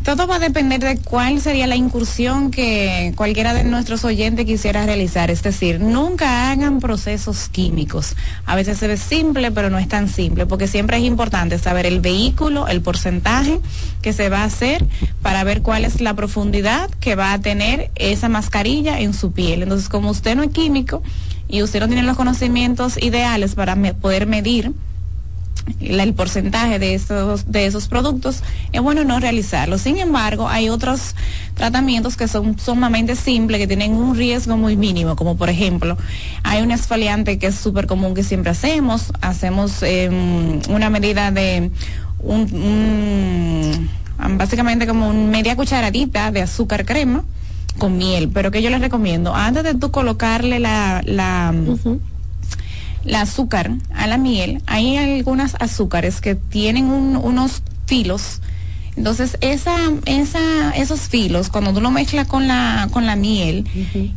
Todo 0.04 0.26
va 0.26 0.38
a 0.38 0.40
depender 0.40 0.80
de 0.80 0.98
cuál 0.98 1.40
sería 1.40 1.68
la 1.68 1.76
incursión 1.76 2.50
que 2.50 3.14
cualquiera 3.16 3.54
de 3.54 3.64
nuestros 3.64 4.04
oyentes 4.04 4.48
quisiera 4.48 4.84
realizar. 4.84 5.30
Es 5.30 5.44
decir, 5.44 5.80
nunca 5.80 6.50
hagan 6.50 6.80
procesos 6.80 7.50
químicos. 7.50 8.16
A 8.48 8.56
veces 8.56 8.80
se 8.80 8.88
ve 8.88 8.98
simple, 8.98 9.52
pero 9.52 9.70
no 9.70 9.78
es 9.78 9.88
tan 9.88 10.10
simple, 10.10 10.48
porque 10.48 10.68
siempre 10.68 10.98
es 10.98 11.04
importante 11.04 11.60
saber 11.60 11.86
el 11.86 12.00
vehículo, 12.00 12.68
el 12.68 12.82
porcentaje 12.82 13.60
que 14.02 14.12
se 14.12 14.30
va 14.30 14.40
a 14.40 14.46
hacer 14.46 14.84
para 15.22 15.44
ver 15.44 15.62
cuál 15.62 15.86
es 15.86 16.02
la 16.02 16.16
profundidad 16.16 16.90
que 17.00 17.14
va 17.14 17.32
a 17.32 17.40
tener 17.40 17.92
esa 17.94 18.28
mascarilla 18.28 19.00
en 19.00 19.14
su 19.14 19.32
piel. 19.34 19.62
Entonces, 19.62 19.88
como 19.88 20.10
usted 20.10 20.36
no 20.36 20.42
es 20.42 20.50
químico 20.50 21.04
y 21.48 21.62
usted 21.62 21.80
no 21.80 21.86
tiene 21.86 22.02
los 22.02 22.18
conocimientos 22.18 22.98
ideales 23.00 23.54
para 23.54 23.76
poder 23.94 24.26
medir, 24.26 24.74
el 25.80 26.14
porcentaje 26.14 26.80
de 26.80 26.94
esos, 26.94 27.52
de 27.52 27.66
esos 27.66 27.88
productos, 27.88 28.44
es 28.72 28.82
bueno 28.82 29.04
no 29.04 29.20
realizarlo. 29.20 29.78
Sin 29.78 29.98
embargo, 29.98 30.48
hay 30.48 30.70
otros 30.70 31.16
tratamientos 31.56 32.18
que 32.18 32.28
son 32.28 32.58
sumamente 32.60 33.16
simples, 33.16 33.60
que 33.60 33.68
tienen 33.68 33.94
un 33.94 34.16
riesgo 34.16 34.58
muy 34.58 34.76
mínimo, 34.76 35.16
como 35.16 35.38
por 35.38 35.50
ejemplo, 35.50 35.98
hay 36.44 36.62
un 36.62 36.72
esfoliante 36.72 37.38
que 37.38 37.48
es 37.48 37.56
súper 37.56 37.88
común 37.88 38.14
que 38.14 38.24
siempre 38.24 38.52
hacemos, 38.52 39.12
hacemos 39.22 39.84
em, 39.84 40.60
una 40.70 40.90
medida 40.90 41.32
de 41.32 41.72
un, 42.20 43.90
básicamente 44.38 44.88
como 44.88 45.10
una 45.10 45.30
media 45.30 45.56
cucharadita 45.56 46.32
de 46.32 46.42
azúcar 46.42 46.86
crema 46.86 47.24
con 47.78 47.98
miel, 47.98 48.30
pero 48.34 48.52
que 48.52 48.62
yo 48.62 48.70
les 48.70 48.82
recomiendo, 48.82 49.34
antes 49.34 49.64
de 49.64 49.74
tú 49.76 49.92
colocarle 49.92 50.60
la, 50.60 51.02
la 51.06 51.54
la 53.04 53.22
azúcar 53.22 53.72
a 53.94 54.08
la 54.08 54.18
miel, 54.18 54.62
hay 54.66 54.98
algunas 54.98 55.56
azúcares 55.60 56.22
que 56.22 56.36
tienen 56.36 56.86
unos 56.86 57.64
filos. 57.86 58.42
Entonces, 58.98 59.38
esa, 59.42 59.78
esa, 60.06 60.72
esos 60.72 61.02
filos, 61.02 61.50
cuando 61.50 61.74
tú 61.74 61.82
lo 61.82 61.92
mezclas 61.92 62.28
con 62.28 62.48
la, 62.48 62.90
con 62.92 63.06
la 63.06 63.16
miel 63.16 63.66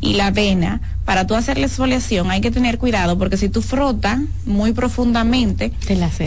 y 0.01 0.13
la 0.13 0.27
avena, 0.27 0.81
para 1.05 1.27
tú 1.27 1.35
hacer 1.35 1.57
la 1.59 1.67
exfoliación 1.67 2.31
hay 2.31 2.41
que 2.41 2.51
tener 2.51 2.79
cuidado 2.79 3.17
porque 3.17 3.37
si 3.37 3.47
tú 3.47 3.61
frotas 3.61 4.19
muy 4.45 4.73
profundamente 4.73 5.71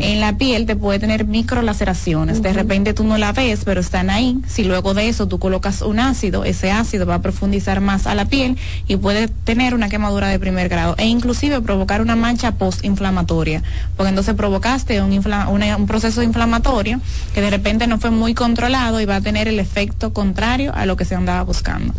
en 0.04 0.20
la 0.20 0.38
piel 0.38 0.66
te 0.66 0.76
puede 0.76 0.98
tener 0.98 1.26
microlaceraciones. 1.26 2.42
De 2.42 2.52
repente 2.52 2.94
tú 2.94 3.04
no 3.04 3.18
la 3.18 3.32
ves, 3.32 3.62
pero 3.64 3.80
están 3.80 4.08
ahí. 4.08 4.38
Si 4.46 4.64
luego 4.64 4.94
de 4.94 5.08
eso 5.08 5.26
tú 5.26 5.38
colocas 5.38 5.82
un 5.82 5.98
ácido, 5.98 6.44
ese 6.44 6.70
ácido 6.70 7.06
va 7.06 7.16
a 7.16 7.22
profundizar 7.22 7.80
más 7.80 8.06
a 8.06 8.14
la 8.14 8.26
piel 8.26 8.56
y 8.86 8.96
puede 8.96 9.28
tener 9.28 9.74
una 9.74 9.88
quemadura 9.88 10.28
de 10.28 10.38
primer 10.38 10.68
grado 10.68 10.94
e 10.98 11.06
inclusive 11.06 11.60
provocar 11.60 12.00
una 12.00 12.16
mancha 12.16 12.52
postinflamatoria, 12.52 13.62
porque 13.96 14.10
entonces 14.10 14.34
provocaste 14.34 15.02
un, 15.02 15.12
un 15.12 15.86
proceso 15.86 16.22
inflamatorio 16.22 17.00
que 17.34 17.40
de 17.40 17.50
repente 17.50 17.86
no 17.86 17.98
fue 17.98 18.10
muy 18.10 18.34
controlado 18.34 19.00
y 19.00 19.06
va 19.06 19.16
a 19.16 19.20
tener 19.20 19.48
el 19.48 19.58
efecto 19.58 20.12
contrario 20.12 20.72
a 20.74 20.86
lo 20.86 20.96
que 20.96 21.04
se 21.04 21.14
andaba 21.14 21.42
buscando. 21.42 21.94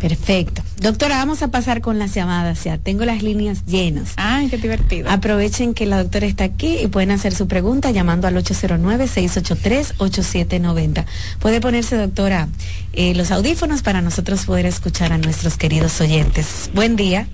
Perfecto. 0.00 0.62
Doctora, 0.80 1.16
vamos 1.16 1.42
a 1.42 1.48
pasar 1.48 1.80
con 1.80 1.98
las 1.98 2.14
llamadas 2.14 2.62
ya. 2.62 2.78
Tengo 2.78 3.04
las 3.04 3.20
líneas 3.22 3.66
llenas. 3.66 4.12
Ay, 4.16 4.48
qué 4.48 4.56
divertido. 4.56 5.10
Aprovechen 5.10 5.74
que 5.74 5.86
la 5.86 6.00
doctora 6.02 6.26
está 6.26 6.44
aquí 6.44 6.78
y 6.80 6.86
pueden 6.86 7.10
hacer 7.10 7.34
su 7.34 7.48
pregunta 7.48 7.90
llamando 7.90 8.28
al 8.28 8.36
809-683-8790. 8.36 11.04
Puede 11.40 11.60
ponerse, 11.60 11.96
doctora, 11.96 12.46
eh, 12.92 13.12
los 13.14 13.32
audífonos 13.32 13.82
para 13.82 14.00
nosotros 14.00 14.46
poder 14.46 14.66
escuchar 14.66 15.12
a 15.12 15.18
nuestros 15.18 15.56
queridos 15.56 16.00
oyentes. 16.00 16.70
Buen 16.74 16.94
día. 16.94 17.26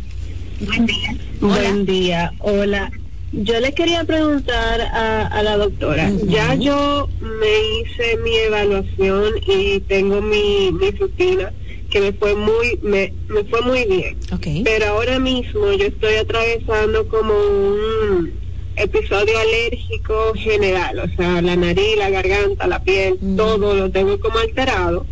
Buen 0.60 0.86
día. 0.86 1.14
Buen 1.40 1.84
día. 1.84 2.32
Hola. 2.38 2.90
Yo 3.32 3.58
le 3.58 3.74
quería 3.74 4.04
preguntar 4.04 4.80
a, 4.80 5.42
la 5.42 5.56
doctora, 5.56 6.08
ya 6.28 6.54
yo 6.54 7.08
me 7.20 7.80
hice 7.80 8.16
mi 8.18 8.36
evaluación 8.36 9.32
y 9.44 9.80
tengo 9.80 10.22
mi, 10.22 10.70
mi 10.70 10.92
rutina 10.92 11.52
que 11.94 12.00
me 12.00 12.12
fue 12.12 12.34
muy 12.34 12.76
me, 12.82 13.12
me 13.28 13.44
fue 13.44 13.60
muy 13.62 13.84
bien. 13.84 14.16
Pero 14.64 14.86
ahora 14.86 15.20
mismo 15.20 15.72
yo 15.74 15.86
estoy 15.86 16.14
atravesando 16.14 17.06
como 17.06 17.32
un 17.32 18.32
episodio 18.74 19.38
alérgico 19.38 20.32
general 20.34 20.98
o 20.98 21.16
sea 21.16 21.40
la 21.40 21.54
nariz 21.54 21.96
la 21.96 22.10
garganta 22.10 22.66
la 22.66 22.82
piel 22.82 23.16
mm. 23.20 23.36
todo 23.36 23.74
lo 23.74 23.92
tengo 23.92 24.18
como 24.18 24.38
alterado. 24.38 25.06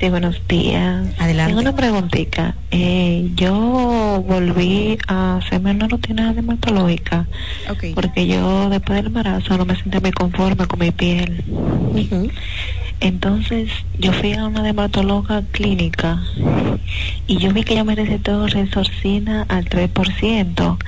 Sí, 0.00 0.08
buenos 0.10 0.40
días. 0.46 1.06
Adelante. 1.18 1.54
Tengo 1.54 1.60
una 1.60 1.76
preguntita. 1.76 2.54
Eh, 2.70 3.30
yo 3.34 4.22
volví 4.26 4.98
a 5.06 5.38
hacerme 5.38 5.70
una 5.70 5.88
rutina 5.88 6.32
dermatológica 6.34 7.26
porque 7.94 8.26
yo 8.26 8.68
después 8.68 8.96
del 8.96 9.06
embarazo 9.06 9.56
no 9.56 9.64
me 9.64 9.74
sentía 9.76 10.00
muy 10.00 10.12
conforme 10.12 10.66
con 10.66 10.78
mi 10.78 10.90
piel. 10.90 11.44
Entonces 13.00 13.70
yo 13.98 14.12
fui 14.12 14.34
a 14.34 14.44
una 14.46 14.62
dermatóloga 14.62 15.42
clínica 15.50 16.22
y 17.26 17.38
yo 17.38 17.52
vi 17.52 17.62
que 17.62 17.74
ella 17.74 17.84
me 17.84 17.94
recetó 17.94 18.46
resorcina 18.46 19.46
al 19.48 19.66
3% 19.66 20.78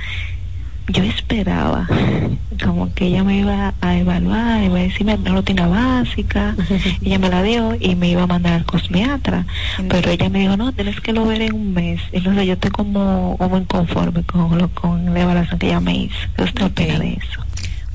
yo 0.89 1.03
esperaba 1.05 1.87
como 2.65 2.93
que 2.95 3.07
ella 3.07 3.23
me 3.25 3.39
iba 3.39 3.75
a 3.81 3.97
evaluar, 3.97 4.63
iba 4.63 4.79
a 4.79 4.83
decirme 4.83 5.15
una 5.15 5.33
rutina 5.33 5.67
básica, 5.67 6.57
ella 7.03 7.19
me 7.19 7.29
la 7.29 7.43
dio 7.43 7.77
y 7.79 7.95
me 7.95 8.09
iba 8.09 8.23
a 8.23 8.27
mandar 8.27 8.55
al 8.55 8.65
cosmiatra, 8.65 9.47
pero 9.89 10.11
ella 10.11 10.29
me 10.29 10.41
dijo, 10.41 10.57
no, 10.57 10.73
tienes 10.73 11.01
que 11.01 11.13
lo 11.13 11.27
ver 11.27 11.43
en 11.43 11.55
un 11.55 11.73
mes, 11.73 12.01
entonces 12.13 12.47
yo 12.47 12.55
estoy 12.55 12.71
como, 12.71 13.37
como 13.39 13.59
inconforme 13.59 14.23
con, 14.25 14.59
lo, 14.59 14.69
con 14.71 15.13
la 15.13 15.21
evaluación 15.21 15.59
que 15.59 15.67
ella 15.67 15.81
me 15.81 15.97
hizo, 15.97 16.17
¿qué 16.37 16.45
usted 16.45 16.65
opina 16.65 16.99
de 16.99 17.13
eso? 17.13 17.48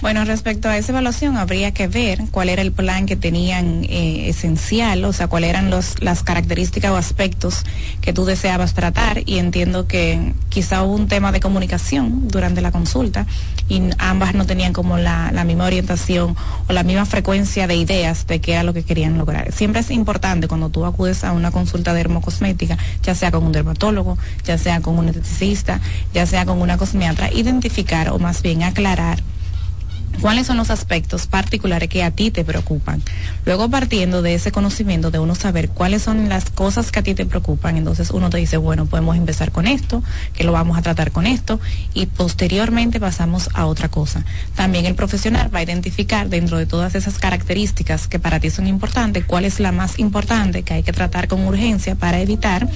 Bueno, 0.04 0.26
respecto 0.26 0.68
a 0.68 0.78
esa 0.78 0.92
evaluación, 0.92 1.38
habría 1.38 1.74
que 1.74 1.88
ver 1.88 2.24
cuál 2.30 2.50
era 2.50 2.62
el 2.62 2.74
plan 2.74 3.06
que 3.06 3.16
tenían 3.16 3.86
eh, 3.86 4.28
esencial, 4.28 5.06
o 5.06 5.14
sea, 5.14 5.28
cuáles 5.28 5.52
eran 5.52 5.70
los, 5.70 6.04
las 6.04 6.24
características 6.24 6.92
o 6.92 6.98
aspectos 6.98 7.64
que 8.02 8.12
tú 8.12 8.26
deseabas 8.26 8.74
tratar. 8.74 9.22
Y 9.26 9.38
entiendo 9.38 9.88
que 9.88 10.34
quizá 10.50 10.84
hubo 10.84 10.94
un 10.94 11.08
tema 11.08 11.32
de 11.32 11.40
comunicación 11.40 12.28
durante 12.28 12.60
la 12.60 12.74
consulta 12.74 13.26
y 13.70 13.82
ambas 13.98 14.36
no 14.36 14.46
tenían 14.46 14.74
como 14.74 14.98
la, 14.98 15.32
la 15.32 15.46
misma 15.46 15.68
orientación 15.68 16.36
o 16.68 16.74
la 16.74 16.84
misma 16.84 17.06
frecuencia 17.06 17.66
de 17.66 17.78
ideas 17.78 18.28
de 18.28 18.42
qué 18.42 18.52
era 18.52 18.64
lo 18.64 18.74
que 18.74 18.84
querían 18.84 19.18
lograr. 19.18 19.54
Siempre 19.54 19.80
es 19.80 19.90
importante 19.90 20.50
cuando 20.50 20.68
tú 20.68 20.84
acudes 20.84 21.24
a 21.24 21.32
una 21.32 21.52
consulta 21.52 21.94
dermocosmética, 21.94 22.78
ya 23.04 23.16
sea 23.16 23.32
con 23.32 23.46
un 23.46 23.54
dermatólogo, 23.54 24.18
ya 24.44 24.58
sea 24.58 24.82
con 24.82 25.00
un 25.00 25.08
esteticista, 25.08 25.80
ya 26.14 26.26
sea 26.26 26.46
con 26.46 26.60
una 26.60 26.78
cosmiatra, 26.78 27.32
identificar 27.32 28.10
o 28.10 28.20
más 28.20 28.42
bien 28.42 28.64
aclarar 28.64 29.24
cuáles 30.22 30.48
son 30.48 30.58
los 30.58 30.70
aspectos 30.70 31.28
particulares 31.28 31.90
que 31.90 32.04
a 32.04 32.12
ti 32.12 32.32
te 32.32 32.44
preocupan. 32.44 33.02
Luego 33.46 33.70
partiendo 33.70 34.22
de 34.22 34.36
ese 34.36 34.52
conocimiento 34.52 35.12
de 35.12 35.20
uno 35.20 35.36
saber 35.36 35.70
cuáles 35.70 36.04
son 36.04 36.30
las 36.30 36.50
cosas 36.50 36.92
que 36.92 37.00
a 37.00 37.04
ti 37.04 37.14
te 37.14 37.26
preocupan, 37.26 37.78
entonces 37.78 38.12
uno 38.12 38.30
te 38.30 38.38
dice, 38.38 38.58
bueno, 38.58 38.86
podemos 38.86 39.18
empezar 39.18 39.52
con 39.52 39.68
esto, 39.68 40.04
que 40.34 40.44
lo 40.44 40.52
vamos 40.52 40.78
a 40.78 40.82
tratar 40.82 41.12
con 41.12 41.28
esto 41.28 41.60
y 41.94 42.06
posteriormente 42.06 43.00
pasamos 43.00 43.50
a 43.54 43.66
otra 43.66 43.90
cosa. 43.90 44.26
También 44.56 44.86
el 44.86 44.96
profesional 44.96 45.54
va 45.54 45.60
a 45.60 45.64
identificar 45.64 46.30
dentro 46.30 46.58
de 46.58 46.66
todas 46.66 46.96
esas 46.96 47.18
características 47.18 48.08
que 48.08 48.20
para 48.20 48.40
ti 48.40 48.50
son 48.50 48.68
importantes, 48.68 49.26
cuál 49.26 49.46
es 49.46 49.60
la 49.60 49.72
más 49.72 50.00
importante 50.00 50.64
que 50.64 50.74
hay 50.74 50.84
que 50.84 50.94
tratar 50.94 51.28
con 51.28 51.46
urgencia 51.46 51.96
para 51.96 52.20
evitar 52.20 52.68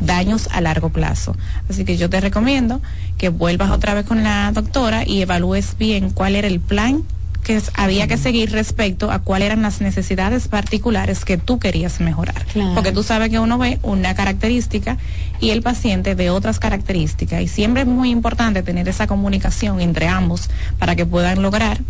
daños 0.00 0.48
a 0.52 0.60
largo 0.60 0.90
plazo. 0.90 1.36
Así 1.68 1.84
que 1.84 1.96
yo 1.96 2.10
te 2.10 2.20
recomiendo 2.20 2.80
que 3.16 3.28
vuelvas 3.28 3.70
otra 3.70 3.94
vez 3.94 4.06
con 4.06 4.22
la 4.22 4.50
doctora 4.52 5.04
y 5.06 5.22
evalúes 5.22 5.76
bien 5.78 6.10
cuál 6.10 6.36
era 6.36 6.46
el 6.46 6.60
plan 6.60 7.04
que 7.44 7.62
había 7.74 8.06
que 8.06 8.18
seguir 8.18 8.52
respecto 8.52 9.10
a 9.10 9.20
cuáles 9.20 9.46
eran 9.46 9.62
las 9.62 9.80
necesidades 9.80 10.48
particulares 10.48 11.24
que 11.24 11.38
tú 11.38 11.58
querías 11.58 11.98
mejorar. 11.98 12.44
Porque 12.74 12.92
tú 12.92 13.02
sabes 13.02 13.30
que 13.30 13.38
uno 13.38 13.56
ve 13.56 13.78
una 13.82 14.14
característica 14.14 14.98
y 15.40 15.50
el 15.50 15.62
paciente 15.62 16.14
ve 16.14 16.28
otras 16.28 16.58
características. 16.58 17.40
Y 17.40 17.48
siempre 17.48 17.82
es 17.82 17.88
muy 17.88 18.10
importante 18.10 18.62
tener 18.62 18.86
esa 18.88 19.06
comunicación 19.06 19.80
entre 19.80 20.08
ambos 20.08 20.50
para 20.78 20.94
que 20.94 21.06
puedan 21.06 21.40
lograr 21.40 21.80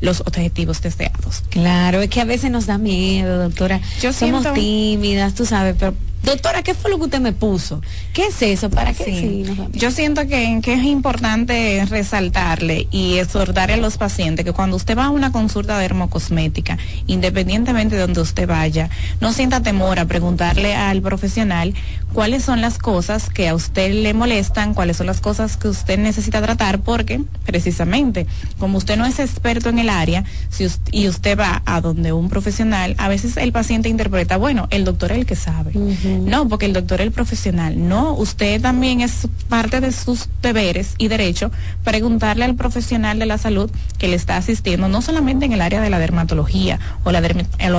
los 0.00 0.22
objetivos 0.22 0.80
deseados. 0.80 1.44
Claro, 1.50 2.00
es 2.00 2.10
que 2.10 2.20
a 2.20 2.24
veces 2.24 2.50
nos 2.50 2.66
da 2.66 2.78
miedo, 2.78 3.38
doctora. 3.38 3.80
Yo 4.00 4.12
Somos 4.12 4.52
tímidas, 4.54 5.34
tú 5.34 5.46
sabes, 5.46 5.76
pero 5.78 5.94
Doctora, 6.22 6.62
¿qué 6.62 6.74
fue 6.74 6.90
lo 6.90 6.98
que 6.98 7.04
usted 7.04 7.20
me 7.20 7.32
puso? 7.32 7.80
¿Qué 8.12 8.26
es 8.26 8.42
eso? 8.42 8.68
¿Para 8.68 8.92
qué? 8.92 9.44
Yo 9.72 9.90
siento 9.90 10.26
que, 10.26 10.60
es 10.64 10.84
importante 10.84 11.84
resaltarle 11.88 12.86
y 12.90 13.16
exhortarle 13.16 13.74
a 13.74 13.78
los 13.78 13.96
pacientes 13.96 14.44
que 14.44 14.52
cuando 14.52 14.76
usted 14.76 14.96
va 14.96 15.06
a 15.06 15.10
una 15.10 15.32
consulta 15.32 15.78
dermocosmética, 15.78 16.78
independientemente 17.06 17.96
de 17.96 18.02
donde 18.02 18.20
usted 18.20 18.46
vaya, 18.46 18.90
no 19.20 19.32
sienta 19.32 19.62
temor 19.62 19.98
a 19.98 20.04
preguntarle 20.04 20.74
al 20.74 21.00
profesional 21.00 21.74
cuáles 22.12 22.44
son 22.44 22.60
las 22.60 22.78
cosas 22.78 23.30
que 23.30 23.48
a 23.48 23.54
usted 23.54 23.92
le 23.92 24.12
molestan, 24.12 24.74
cuáles 24.74 24.98
son 24.98 25.06
las 25.06 25.20
cosas 25.20 25.56
que 25.56 25.68
usted 25.68 25.98
necesita 25.98 26.42
tratar, 26.42 26.80
porque 26.80 27.22
precisamente, 27.46 28.26
como 28.58 28.78
usted 28.78 28.96
no 28.96 29.06
es 29.06 29.18
experto 29.18 29.68
en 29.68 29.78
el 29.78 29.88
área 29.88 30.24
si 30.50 30.68
y 30.92 31.08
usted 31.08 31.38
va 31.38 31.62
a 31.64 31.80
donde 31.80 32.12
un 32.12 32.28
profesional, 32.28 32.94
a 32.98 33.08
veces 33.08 33.36
el 33.36 33.52
paciente 33.52 33.88
interpreta, 33.88 34.36
bueno, 34.36 34.68
el 34.70 34.84
doctor 34.84 35.12
es 35.12 35.18
el 35.18 35.26
que 35.26 35.36
sabe. 35.36 35.72
No, 36.18 36.48
porque 36.48 36.66
el 36.66 36.72
doctor 36.72 37.00
es 37.00 37.06
el 37.06 37.12
profesional. 37.12 37.88
No, 37.88 38.14
usted 38.14 38.60
también 38.60 39.00
es 39.00 39.28
parte 39.48 39.80
de 39.80 39.92
sus 39.92 40.28
deberes 40.42 40.94
y 40.98 41.08
derecho 41.08 41.50
preguntarle 41.84 42.44
al 42.44 42.54
profesional 42.54 43.18
de 43.18 43.26
la 43.26 43.38
salud 43.38 43.70
que 43.98 44.08
le 44.08 44.16
está 44.16 44.36
asistiendo, 44.36 44.88
no 44.88 45.02
solamente 45.02 45.44
en 45.44 45.52
el 45.52 45.60
área 45.60 45.80
de 45.80 45.90
la 45.90 45.98
dermatología 45.98 46.78
o 47.04 47.12
la, 47.12 47.20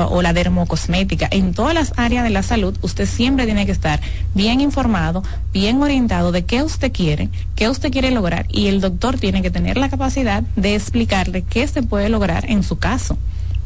o 0.08 0.22
la 0.22 0.34
dermocosmética, 0.34 1.28
en 1.32 1.54
todas 1.54 1.74
las 1.74 1.94
áreas 1.98 2.24
de 2.24 2.30
la 2.30 2.44
salud, 2.44 2.78
usted 2.82 3.08
siempre 3.08 3.46
tiene 3.46 3.66
que 3.66 3.72
estar 3.72 4.00
bien 4.34 4.62
informado, 4.62 5.24
bien 5.54 5.82
orientado 5.82 6.32
de 6.32 6.46
qué 6.46 6.64
usted 6.64 6.92
quiere, 6.92 7.30
qué 7.56 7.70
usted 7.70 7.92
quiere 7.92 8.12
lograr 8.12 8.46
y 8.50 8.68
el 8.68 8.82
doctor 8.82 9.20
tiene 9.20 9.42
que 9.42 9.52
tener 9.52 9.78
la 9.78 9.90
capacidad 9.90 10.44
de 10.56 10.76
explicarle 10.76 11.44
qué 11.44 11.68
se 11.68 11.84
puede 11.84 12.10
lograr 12.10 12.50
en 12.50 12.64
su 12.64 12.78
caso. 12.78 13.18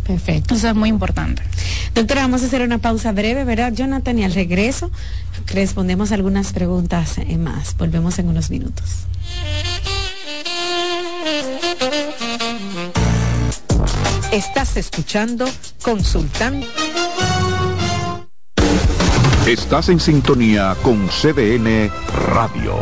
Perfecto. 0.06 0.54
Eso 0.54 0.70
es 0.70 0.76
muy 0.76 0.90
importante. 0.90 1.42
Doctora, 1.96 2.22
vamos 2.22 2.44
a 2.44 2.46
hacer 2.46 2.62
una 2.62 2.78
pausa 2.78 3.12
breve, 3.12 3.44
¿verdad, 3.44 3.74
Jonathan? 3.74 4.20
Y 4.20 4.24
al 4.24 4.34
regreso 4.34 4.92
respondemos 5.48 6.12
algunas 6.12 6.54
preguntas 6.54 7.20
más. 7.40 7.76
Volvemos 7.78 8.20
en 8.20 8.30
unos 8.30 8.52
minutos. 8.52 9.08
Estás 14.32 14.78
escuchando 14.78 15.50
Consultando. 15.82 16.68
Estás 19.48 19.90
en 19.90 20.00
sintonía 20.00 20.76
con 20.84 21.08
CDN 21.08 21.90
Radio. 22.34 22.76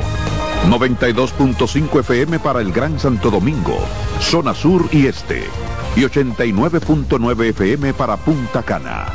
92.5 0.70 2.00
FM 2.00 2.40
para 2.40 2.62
el 2.62 2.72
Gran 2.72 3.00
Santo 3.00 3.30
Domingo, 3.30 3.78
zona 4.20 4.56
sur 4.56 4.88
y 4.92 5.08
este 5.08 5.44
y 5.96 6.02
89.9 6.02 7.50
FM 7.50 7.94
para 7.94 8.18
Punta 8.18 8.64
Cana. 8.64 9.06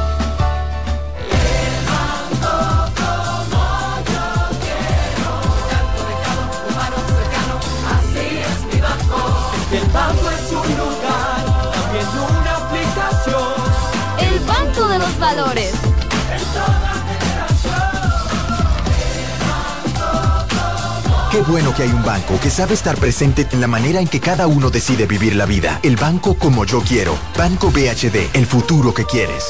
Qué 21.37 21.43
bueno 21.43 21.71
que 21.71 21.83
hay 21.83 21.89
un 21.89 22.03
banco 22.03 22.39
que 22.41 22.49
sabe 22.49 22.73
estar 22.73 22.97
presente 22.97 23.45
en 23.51 23.61
la 23.61 23.67
manera 23.67 23.99
en 23.99 24.07
que 24.07 24.19
cada 24.19 24.47
uno 24.47 24.71
decide 24.71 25.05
vivir 25.05 25.35
la 25.35 25.45
vida. 25.45 25.79
El 25.83 25.95
banco 25.95 26.33
como 26.33 26.65
yo 26.65 26.81
quiero. 26.81 27.15
Banco 27.37 27.69
BHD, 27.69 28.35
el 28.35 28.47
futuro 28.47 28.91
que 28.91 29.05
quieres. 29.05 29.45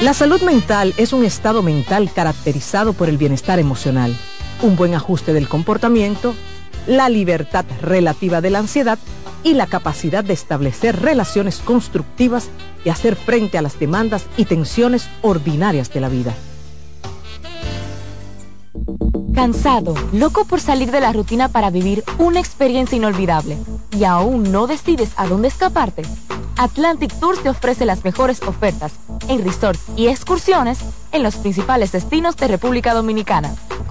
La 0.00 0.14
salud 0.14 0.40
mental 0.40 0.94
es 0.96 1.12
un 1.12 1.22
estado 1.22 1.62
mental 1.62 2.10
caracterizado 2.14 2.94
por 2.94 3.10
el 3.10 3.18
bienestar 3.18 3.58
emocional, 3.58 4.16
un 4.62 4.74
buen 4.74 4.94
ajuste 4.94 5.34
del 5.34 5.50
comportamiento, 5.50 6.34
la 6.86 7.10
libertad 7.10 7.66
relativa 7.82 8.40
de 8.40 8.48
la 8.48 8.60
ansiedad 8.60 8.98
y 9.44 9.52
la 9.52 9.66
capacidad 9.66 10.24
de 10.24 10.32
establecer 10.32 10.98
relaciones 10.98 11.58
constructivas 11.58 12.48
y 12.86 12.88
hacer 12.88 13.16
frente 13.16 13.58
a 13.58 13.62
las 13.62 13.78
demandas 13.78 14.24
y 14.38 14.46
tensiones 14.46 15.10
ordinarias 15.20 15.92
de 15.92 16.00
la 16.00 16.08
vida. 16.08 16.34
Cansado, 19.34 19.94
loco 20.12 20.44
por 20.44 20.60
salir 20.60 20.90
de 20.90 21.00
la 21.00 21.12
rutina 21.12 21.48
para 21.48 21.70
vivir 21.70 22.04
una 22.18 22.40
experiencia 22.40 22.96
inolvidable 22.96 23.56
y 23.90 24.04
aún 24.04 24.52
no 24.52 24.66
decides 24.66 25.12
a 25.16 25.26
dónde 25.26 25.48
escaparte. 25.48 26.02
Atlantic 26.58 27.12
Tours 27.18 27.42
te 27.42 27.48
ofrece 27.48 27.86
las 27.86 28.04
mejores 28.04 28.42
ofertas 28.42 28.92
en 29.28 29.42
resorts 29.42 29.82
y 29.96 30.08
excursiones 30.08 30.80
en 31.12 31.22
los 31.22 31.36
principales 31.36 31.92
destinos 31.92 32.36
de 32.36 32.48
República 32.48 32.94
Dominicana. 32.94 33.54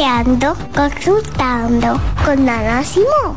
Escuchando, 0.00 0.56
consultando 0.74 2.00
con 2.24 2.48
Ana 2.48 2.82
Simón. 2.82 3.36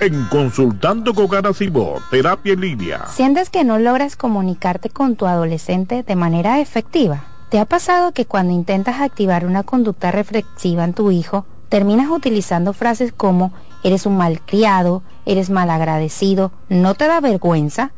En 0.00 0.24
Consultando 0.26 1.12
con 1.12 1.34
Ana 1.34 1.52
Simón, 1.52 2.00
terapia 2.08 2.52
en 2.52 2.60
línea. 2.60 3.06
¿Sientes 3.08 3.50
que 3.50 3.64
no 3.64 3.78
logras 3.78 4.14
comunicarte 4.14 4.90
con 4.90 5.16
tu 5.16 5.26
adolescente 5.26 6.04
de 6.04 6.14
manera 6.14 6.60
efectiva? 6.60 7.24
¿Te 7.48 7.58
ha 7.58 7.64
pasado 7.64 8.12
que 8.12 8.24
cuando 8.24 8.52
intentas 8.52 9.00
activar 9.00 9.46
una 9.46 9.64
conducta 9.64 10.12
reflexiva 10.12 10.84
en 10.84 10.94
tu 10.94 11.10
hijo, 11.10 11.46
terminas 11.68 12.10
utilizando 12.10 12.72
frases 12.72 13.12
como 13.12 13.52
eres 13.82 14.06
un 14.06 14.16
malcriado, 14.16 15.02
eres 15.26 15.50
malagradecido, 15.50 16.52
no 16.68 16.94
te 16.94 17.08
da 17.08 17.20
vergüenza? 17.20 17.90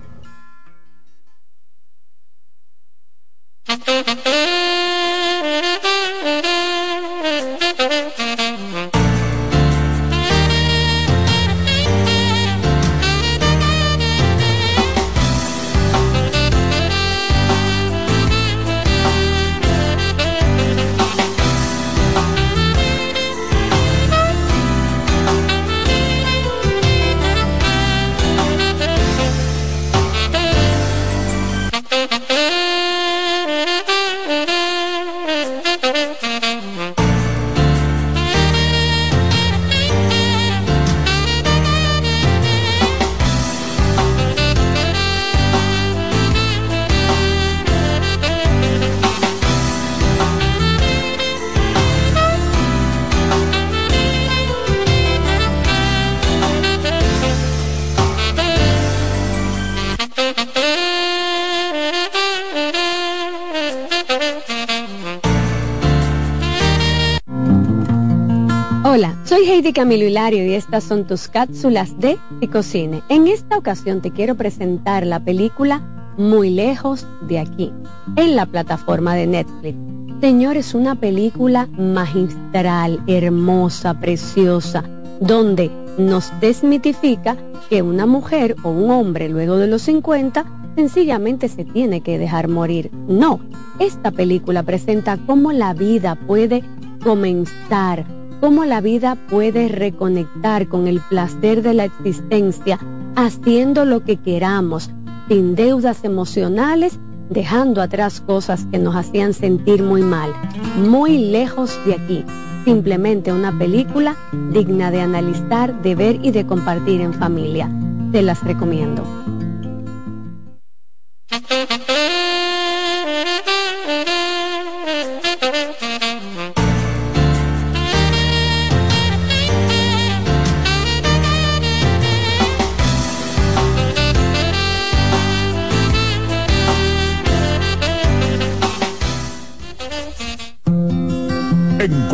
Soy 69.41 69.49
Heidi 69.49 69.73
Camilo 69.73 70.05
Hilario 70.05 70.45
y 70.45 70.53
estas 70.53 70.85
son 70.85 71.07
tus 71.07 71.29
cápsulas 71.29 71.99
de 71.99 72.19
Psicocine. 72.41 73.03
En 73.09 73.27
esta 73.27 73.57
ocasión 73.57 74.03
te 74.03 74.11
quiero 74.11 74.35
presentar 74.35 75.07
la 75.07 75.21
película 75.21 75.81
Muy 76.19 76.51
lejos 76.51 77.07
de 77.23 77.39
aquí, 77.39 77.73
en 78.17 78.37
la 78.37 78.45
plataforma 78.45 79.15
de 79.15 79.27
Netflix. 79.27 79.79
Señores, 80.21 80.75
una 80.75 80.95
película 80.95 81.69
magistral, 81.79 83.03
hermosa, 83.07 83.99
preciosa, 83.99 84.85
donde 85.21 85.71
nos 85.97 86.39
desmitifica 86.41 87.39
que 87.71 87.81
una 87.81 88.05
mujer 88.05 88.57
o 88.62 88.69
un 88.69 88.91
hombre 88.91 89.31
luego 89.31 89.57
de 89.57 89.69
los 89.69 89.81
50 89.83 90.45
sencillamente 90.77 91.49
se 91.49 91.65
tiene 91.65 92.03
que 92.03 92.19
dejar 92.19 92.49
morir. 92.49 92.91
No, 93.09 93.41
esta 93.79 94.11
película 94.11 94.62
presenta 94.65 95.17
cómo 95.27 95.51
la 95.53 95.73
vida 95.73 96.17
puede 96.27 96.62
comenzar 97.03 98.20
cómo 98.41 98.65
la 98.65 98.81
vida 98.81 99.17
puede 99.29 99.69
reconectar 99.69 100.69
con 100.69 100.87
el 100.87 101.01
placer 101.01 101.62
de 101.62 101.75
la 101.75 101.85
existencia 101.85 102.79
haciendo 103.17 103.85
lo 103.85 104.05
que 104.05 104.17
queramos, 104.17 104.91
sin 105.29 105.55
deudas 105.55 106.05
emocionales, 106.05 106.99
dejando 107.29 107.83
atrás 107.83 108.21
cosas 108.21 108.67
que 108.71 108.79
nos 108.79 108.97
hacían 108.97 109.35
sentir 109.35 109.83
muy 109.83 110.03
mal, 110.03 110.33
muy 110.77 111.19
lejos 111.19 111.79
de 111.87 111.95
aquí. 111.95 112.25
Simplemente 112.65 113.33
una 113.33 113.57
película 113.57 114.17
digna 114.53 114.91
de 114.91 115.01
analizar, 115.01 115.81
de 115.83 115.95
ver 115.95 116.19
y 116.23 116.31
de 116.31 116.47
compartir 116.47 117.01
en 117.01 117.15
familia. 117.15 117.71
Te 118.12 118.23
las 118.23 118.43
recomiendo. 118.45 119.05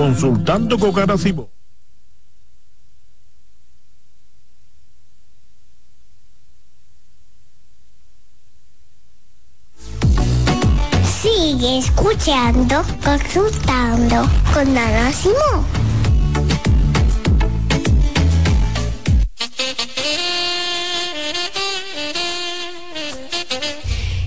Consultando 0.06 0.78
con 0.78 0.92
Simón. 1.18 1.48
Sigue 11.20 11.78
escuchando, 11.78 12.84
consultando 13.04 14.22
con 14.54 14.78
Ana 14.78 15.12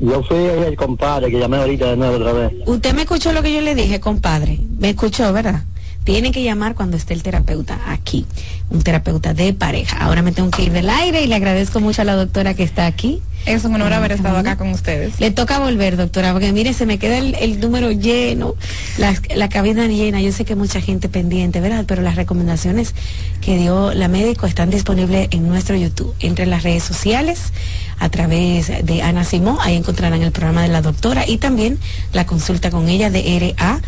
Yo 0.00 0.22
fui 0.24 0.38
el 0.38 0.76
compadre 0.76 1.30
que 1.30 1.38
llamé 1.38 1.58
ahorita 1.58 1.90
de 1.90 1.96
nuevo 1.96 2.16
otra 2.16 2.32
vez. 2.32 2.52
Usted 2.66 2.94
me 2.94 3.02
escuchó 3.02 3.32
lo 3.32 3.42
que 3.42 3.52
yo 3.52 3.60
le 3.60 3.74
dije, 3.74 4.00
compadre. 4.00 4.58
Me 4.78 4.90
escuchó, 4.90 5.32
¿verdad? 5.32 5.62
Tiene 6.04 6.32
que 6.32 6.42
llamar 6.42 6.74
cuando 6.74 6.98
esté 6.98 7.14
el 7.14 7.22
terapeuta 7.22 7.80
aquí, 7.86 8.26
un 8.68 8.82
terapeuta 8.82 9.32
de 9.32 9.54
pareja. 9.54 9.96
Ahora 10.04 10.20
me 10.20 10.32
tengo 10.32 10.50
que 10.50 10.64
ir 10.64 10.72
del 10.72 10.90
aire 10.90 11.22
y 11.22 11.26
le 11.26 11.34
agradezco 11.34 11.80
mucho 11.80 12.02
a 12.02 12.04
la 12.04 12.14
doctora 12.14 12.52
que 12.52 12.62
está 12.62 12.84
aquí. 12.84 13.22
Es 13.46 13.64
un 13.64 13.74
honor 13.74 13.92
haber 13.92 14.12
estado 14.12 14.36
acá 14.36 14.56
con 14.56 14.70
ustedes. 14.70 15.18
Le 15.18 15.30
toca 15.30 15.58
volver, 15.58 15.96
doctora, 15.96 16.32
porque 16.32 16.52
mire, 16.52 16.74
se 16.74 16.84
me 16.84 16.98
queda 16.98 17.18
el, 17.18 17.60
número 17.60 17.90
lleno, 17.90 18.54
la, 18.98 19.14
la, 19.34 19.48
cabina 19.48 19.86
llena. 19.86 20.20
Yo 20.20 20.32
sé 20.32 20.44
que 20.44 20.56
mucha 20.56 20.80
gente 20.80 21.08
pendiente, 21.08 21.60
¿verdad? 21.60 21.84
Pero 21.86 22.02
las 22.02 22.16
recomendaciones 22.16 22.94
que 23.40 23.56
dio 23.56 23.92
la 23.94 24.08
médico 24.08 24.46
están 24.46 24.70
disponibles 24.70 25.28
en 25.30 25.48
nuestro 25.48 25.76
YouTube, 25.76 26.14
entre 26.20 26.44
las 26.46 26.62
redes 26.62 26.84
sociales 26.84 27.52
a 27.98 28.08
través 28.08 28.72
de 28.84 29.02
Ana 29.02 29.24
Simón. 29.24 29.58
Ahí 29.60 29.76
encontrarán 29.76 30.22
el 30.22 30.32
programa 30.32 30.62
de 30.62 30.68
la 30.68 30.80
doctora 30.82 31.26
y 31.26 31.38
también 31.38 31.78
la 32.12 32.26
consulta 32.26 32.70
con 32.70 32.88
ella 32.88 33.10
de 33.10 33.54
RA. 33.56 33.80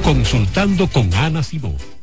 Consultando 0.02 0.88
con 0.88 1.14
Ana 1.14 1.42
Simón. 1.42 1.95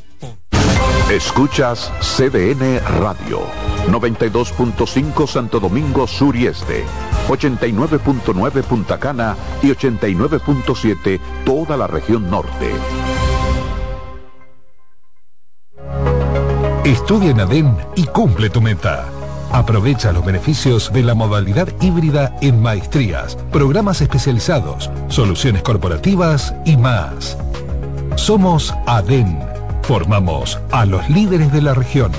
Escuchas 1.13 1.91
CDN 1.99 2.79
Radio, 2.99 3.41
92.5 3.87 5.27
Santo 5.27 5.59
Domingo 5.59 6.07
Sur 6.07 6.35
y 6.35 6.47
Este, 6.47 6.85
89.9 7.27 8.63
Punta 8.63 8.99
Cana 8.99 9.35
y 9.61 9.67
89.7 9.67 11.19
toda 11.45 11.77
la 11.77 11.85
región 11.85 12.31
norte. 12.31 12.71
Estudia 16.83 17.29
en 17.29 17.41
ADEN 17.41 17.77
y 17.95 18.05
cumple 18.05 18.49
tu 18.49 18.61
meta. 18.61 19.05
Aprovecha 19.51 20.11
los 20.13 20.25
beneficios 20.25 20.91
de 20.91 21.03
la 21.03 21.13
modalidad 21.13 21.67
híbrida 21.79 22.35
en 22.41 22.59
maestrías, 22.59 23.35
programas 23.51 24.01
especializados, 24.01 24.89
soluciones 25.09 25.61
corporativas 25.61 26.55
y 26.65 26.75
más. 26.75 27.37
Somos 28.15 28.73
ADEN 28.87 29.52
Formamos 29.83 30.59
a 30.71 30.85
los 30.85 31.09
líderes 31.09 31.51
de 31.51 31.61
la 31.61 31.73
región. 31.73 32.13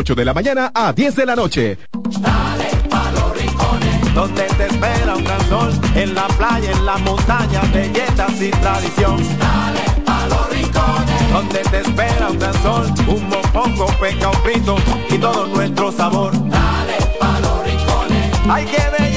8 0.00 0.14
de 0.14 0.24
la 0.24 0.32
mañana 0.32 0.72
a 0.74 0.94
10 0.94 1.14
de 1.14 1.26
la 1.26 1.36
noche. 1.36 1.78
Dale 2.20 2.70
pa 2.88 3.10
los 3.12 3.36
rincones, 3.36 4.14
donde 4.14 4.44
te 4.44 4.64
espera 4.64 5.14
un 5.14 5.24
gran 5.24 5.48
sol, 5.50 5.70
en 5.94 6.14
la 6.14 6.26
playa, 6.38 6.70
en 6.72 6.86
la 6.86 6.96
montaña, 6.96 7.60
belletas 7.70 8.40
y 8.40 8.50
tradición. 8.50 9.18
Dale 9.38 9.84
pa 10.06 10.26
los 10.26 10.48
rincones, 10.48 11.32
donde 11.34 11.58
te 11.58 11.80
espera 11.80 12.30
un 12.30 12.38
gran 12.38 12.62
sol, 12.62 12.86
un 13.08 13.28
mopongo, 13.28 13.86
peca, 14.00 14.30
un 14.30 14.42
frito 14.42 14.76
y 15.10 15.18
todo 15.18 15.46
nuestro 15.48 15.92
sabor. 15.92 16.32
Dale 16.48 16.96
pa 17.18 17.38
los 17.40 17.62
rincones, 17.66 18.40
hay 18.48 18.64
que 18.64 18.82
ver 18.92 19.09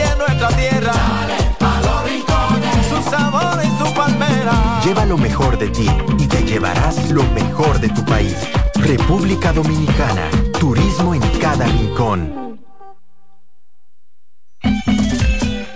Lleva 4.84 5.06
lo 5.06 5.18
mejor 5.18 5.58
de 5.58 5.70
ti 5.70 5.90
y 6.18 6.28
te 6.28 6.44
llevarás 6.44 7.10
lo 7.10 7.24
mejor 7.32 7.80
de 7.80 7.88
tu 7.90 8.04
país. 8.04 8.36
República 8.76 9.54
Dominicana, 9.54 10.30
turismo 10.60 11.16
en 11.16 11.22
cada 11.40 11.66
rincón. 11.66 12.60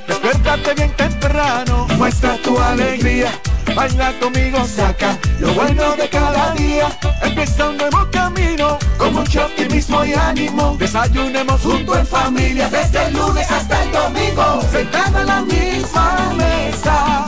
Levántate 0.08 0.74
bien 0.76 0.92
temprano, 0.98 1.88
muestra 1.98 2.36
tu 2.44 2.60
alegría. 2.60 3.32
Baila 3.76 4.12
conmigo, 4.20 4.66
saca 4.66 5.18
lo 5.40 5.54
bueno 5.54 5.96
de 5.96 6.10
cada 6.10 6.54
día. 6.56 6.90
Empieza 7.22 7.70
un 7.70 7.78
nuevo 7.78 8.08
camino, 8.12 8.78
con 8.98 9.14
mucho 9.14 9.46
optimismo 9.46 10.04
y 10.04 10.14
ánimo. 10.14 10.76
Desayunemos 10.78 11.62
junto 11.62 11.98
en 11.98 12.06
familia, 12.06 12.68
desde 12.70 13.06
el 13.06 13.14
lunes 13.14 13.50
hasta 13.50 13.84
el 13.84 13.92
domingo. 13.92 14.62
Sentado 14.70 15.22
en 15.22 15.28
la 15.28 15.42
misma 15.44 16.34
mesa, 16.36 17.26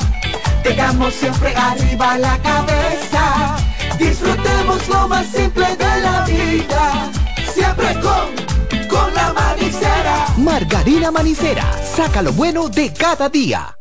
tengamos 0.70 1.14
siempre 1.14 1.56
arriba 1.56 2.18
la 2.18 2.38
cabeza. 2.40 3.58
Disfrutemos 3.98 4.88
lo 4.88 5.08
más 5.08 5.26
simple 5.28 5.66
de 5.76 6.02
la 6.02 6.26
vida, 6.26 7.12
siempre 7.52 7.94
con, 8.00 8.88
con 8.88 9.14
la 9.14 9.34
manicera. 9.34 10.28
Margarina 10.38 11.12
Manicera, 11.12 11.66
saca 11.84 12.22
lo 12.22 12.34
bueno 12.34 12.70
de 12.70 12.94
cada 12.94 13.30
día. 13.30 13.76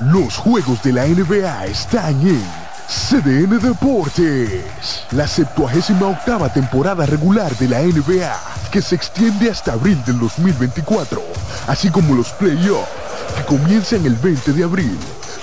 Los 0.00 0.36
juegos 0.36 0.80
de 0.82 0.92
la 0.92 1.06
NBA 1.06 1.66
están 1.66 2.20
en 2.20 2.44
CDN 2.86 3.58
Deportes. 3.58 5.04
La 5.10 5.26
78 5.26 6.08
octava 6.08 6.52
temporada 6.52 7.04
regular 7.04 7.54
de 7.56 7.68
la 7.68 7.80
NBA, 7.80 8.40
que 8.70 8.80
se 8.80 8.94
extiende 8.94 9.50
hasta 9.50 9.72
abril 9.72 10.00
del 10.06 10.20
2024, 10.20 11.20
así 11.66 11.90
como 11.90 12.14
los 12.14 12.30
playoffs, 12.30 12.88
que 13.36 13.44
comienzan 13.44 14.06
el 14.06 14.14
20 14.14 14.52
de 14.52 14.64
abril. 14.64 14.98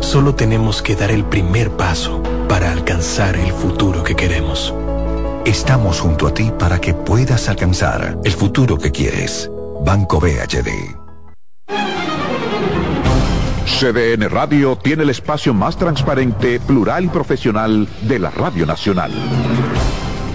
Solo 0.00 0.34
tenemos 0.34 0.82
que 0.82 0.94
dar 0.94 1.10
el 1.10 1.24
primer 1.24 1.70
paso 1.70 2.22
para 2.48 2.72
alcanzar 2.72 3.36
el 3.36 3.52
futuro 3.52 4.02
que 4.04 4.14
queremos. 4.14 4.74
Estamos 5.44 6.00
junto 6.00 6.26
a 6.26 6.34
ti 6.34 6.52
para 6.58 6.80
que 6.80 6.94
puedas 6.94 7.48
alcanzar 7.48 8.18
el 8.24 8.32
futuro 8.32 8.78
que 8.78 8.90
quieres. 8.90 9.50
Banco 9.84 10.20
BHD. 10.20 10.96
CDN 13.66 14.30
Radio 14.30 14.76
tiene 14.76 15.02
el 15.02 15.10
espacio 15.10 15.52
más 15.52 15.76
transparente, 15.76 16.60
plural 16.60 17.04
y 17.04 17.08
profesional 17.08 17.86
de 18.02 18.18
la 18.18 18.30
Radio 18.30 18.64
Nacional. 18.64 19.12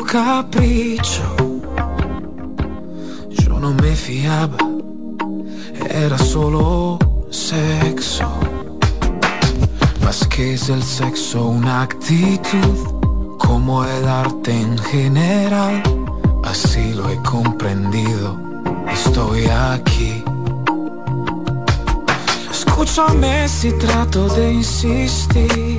Tu 0.00 0.06
capricho. 0.06 1.22
Yo 3.30 3.60
no 3.60 3.72
me 3.74 3.94
fiaba, 3.94 4.56
era 5.90 6.18
solo 6.18 6.98
sexo. 7.30 8.28
Más 10.04 10.26
que 10.28 10.54
es 10.54 10.68
el 10.68 10.82
sexo, 10.82 11.46
una 11.46 11.82
actitud, 11.82 12.78
como 13.38 13.84
el 13.84 14.08
arte 14.08 14.52
en 14.52 14.78
general. 14.78 15.82
Así 16.44 16.94
lo 16.94 17.08
he 17.10 17.16
comprendido, 17.22 18.38
estoy 18.90 19.44
aquí. 19.46 20.24
Escúchame 22.50 23.48
si 23.48 23.72
trato 23.72 24.28
de 24.28 24.52
insistir 24.54 25.69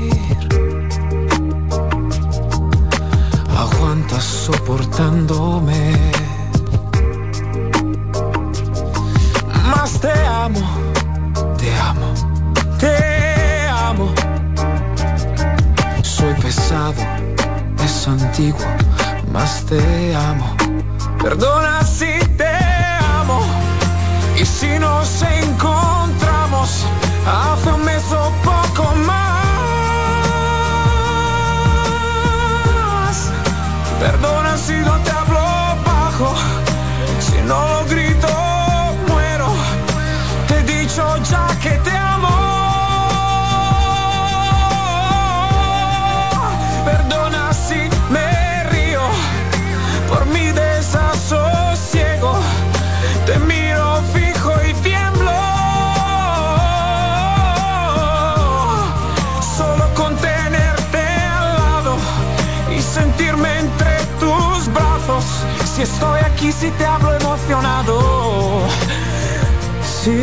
sí. 70.03 70.19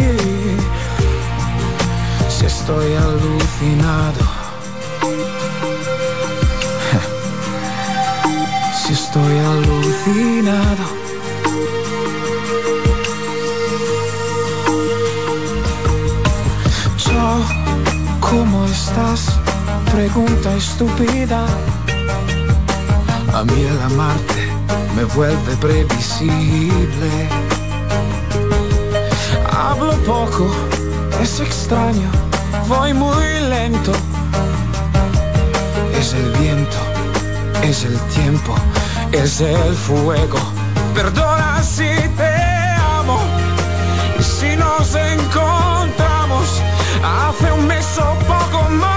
Si 2.28 2.46
estoy 2.46 2.94
alucinado. 2.94 4.22
Si 8.82 8.94
estoy 8.94 9.38
alucinado. 9.38 10.98
¿Cómo 18.20 18.66
estás? 18.66 19.38
Pregunta 19.90 20.54
estúpida. 20.54 21.46
A 23.34 23.44
mí 23.44 23.62
el 23.62 23.82
amarte 23.82 24.48
me 24.94 25.04
vuelve 25.04 25.56
previsible. 25.56 27.47
Hablo 29.80 29.94
poco, 29.98 30.50
es 31.22 31.38
extraño, 31.38 32.10
voy 32.66 32.92
muy 32.92 33.40
lento. 33.48 33.92
Es 35.96 36.14
el 36.14 36.32
viento, 36.32 36.76
es 37.62 37.84
el 37.84 37.96
tiempo, 38.08 38.56
es 39.12 39.40
el 39.40 39.76
fuego. 39.76 40.40
Perdona 40.94 41.62
si 41.62 41.86
te 42.16 42.34
amo, 42.98 43.20
si 44.18 44.56
nos 44.56 44.96
encontramos 44.96 46.60
hace 47.04 47.52
un 47.52 47.68
mes 47.68 47.86
o 47.98 48.14
poco 48.26 48.68
más. 48.70 48.88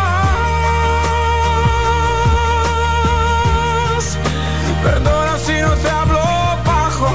Perdona 4.84 5.38
si 5.38 5.62
no 5.62 5.74
te 5.74 5.90
hablo 5.92 6.24
bajo, 6.66 7.08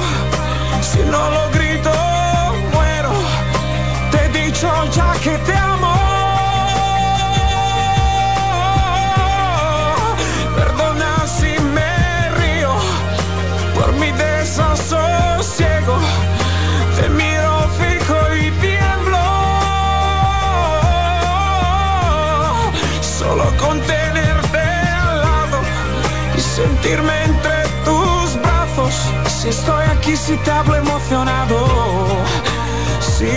si 0.81 0.99
no 0.99 1.31
lo 1.31 1.36
Si 29.39 29.49
estoy 29.49 29.85
aquí, 29.85 30.15
si 30.17 30.35
te 30.37 30.49
hablo 30.49 30.75
emocionado. 30.75 31.57
Sí, 32.99 33.27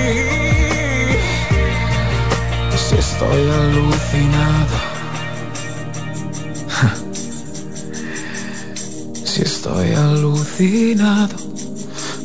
si 2.74 2.94
estoy 2.96 3.50
alucinado. 3.50 4.76
Si 9.24 9.42
estoy 9.42 9.92
alucinado. 9.92 11.36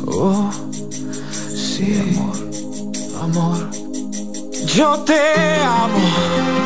Oh, 0.07 0.49
sí, 1.53 2.01
amor, 2.01 2.37
amor. 3.21 3.69
Yo 4.73 4.99
te 5.03 5.19
amo. 5.61 6.64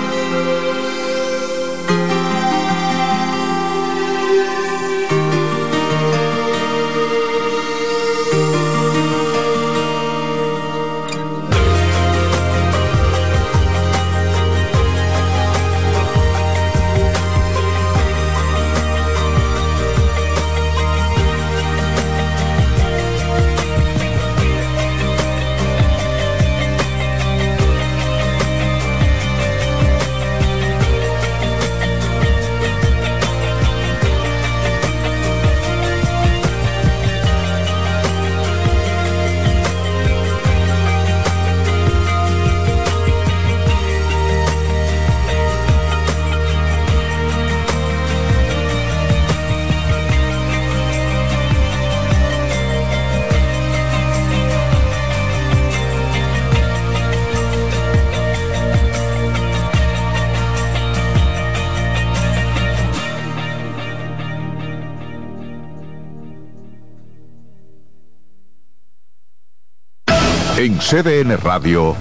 CDN 70.89 71.37
Radio, 71.43 71.95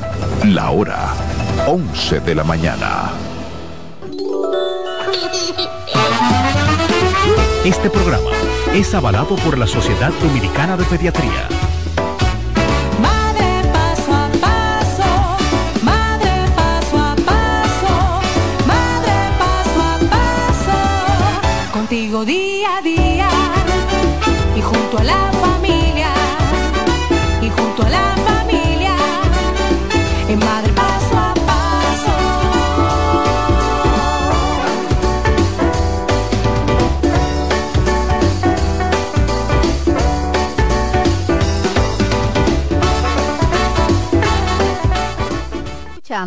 la 0.46 0.70
hora 0.70 1.12
11 1.66 2.20
de 2.20 2.34
la 2.34 2.42
mañana. 2.42 3.10
Este 7.66 7.90
programa 7.90 8.30
es 8.72 8.94
avalado 8.94 9.36
por 9.36 9.58
la 9.58 9.66
Sociedad 9.66 10.10
Dominicana 10.22 10.78
de 10.78 10.84
Pediatría. 10.84 11.57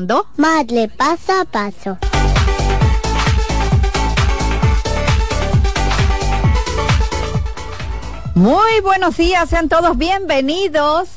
Escuchando 0.01 0.25
Madre 0.37 0.87
paso 0.87 1.31
a 1.33 1.45
paso. 1.45 1.97
Muy 8.33 8.79
buenos 8.81 9.17
días, 9.17 9.49
sean 9.49 9.69
todos 9.69 9.97
bienvenidos 9.97 11.09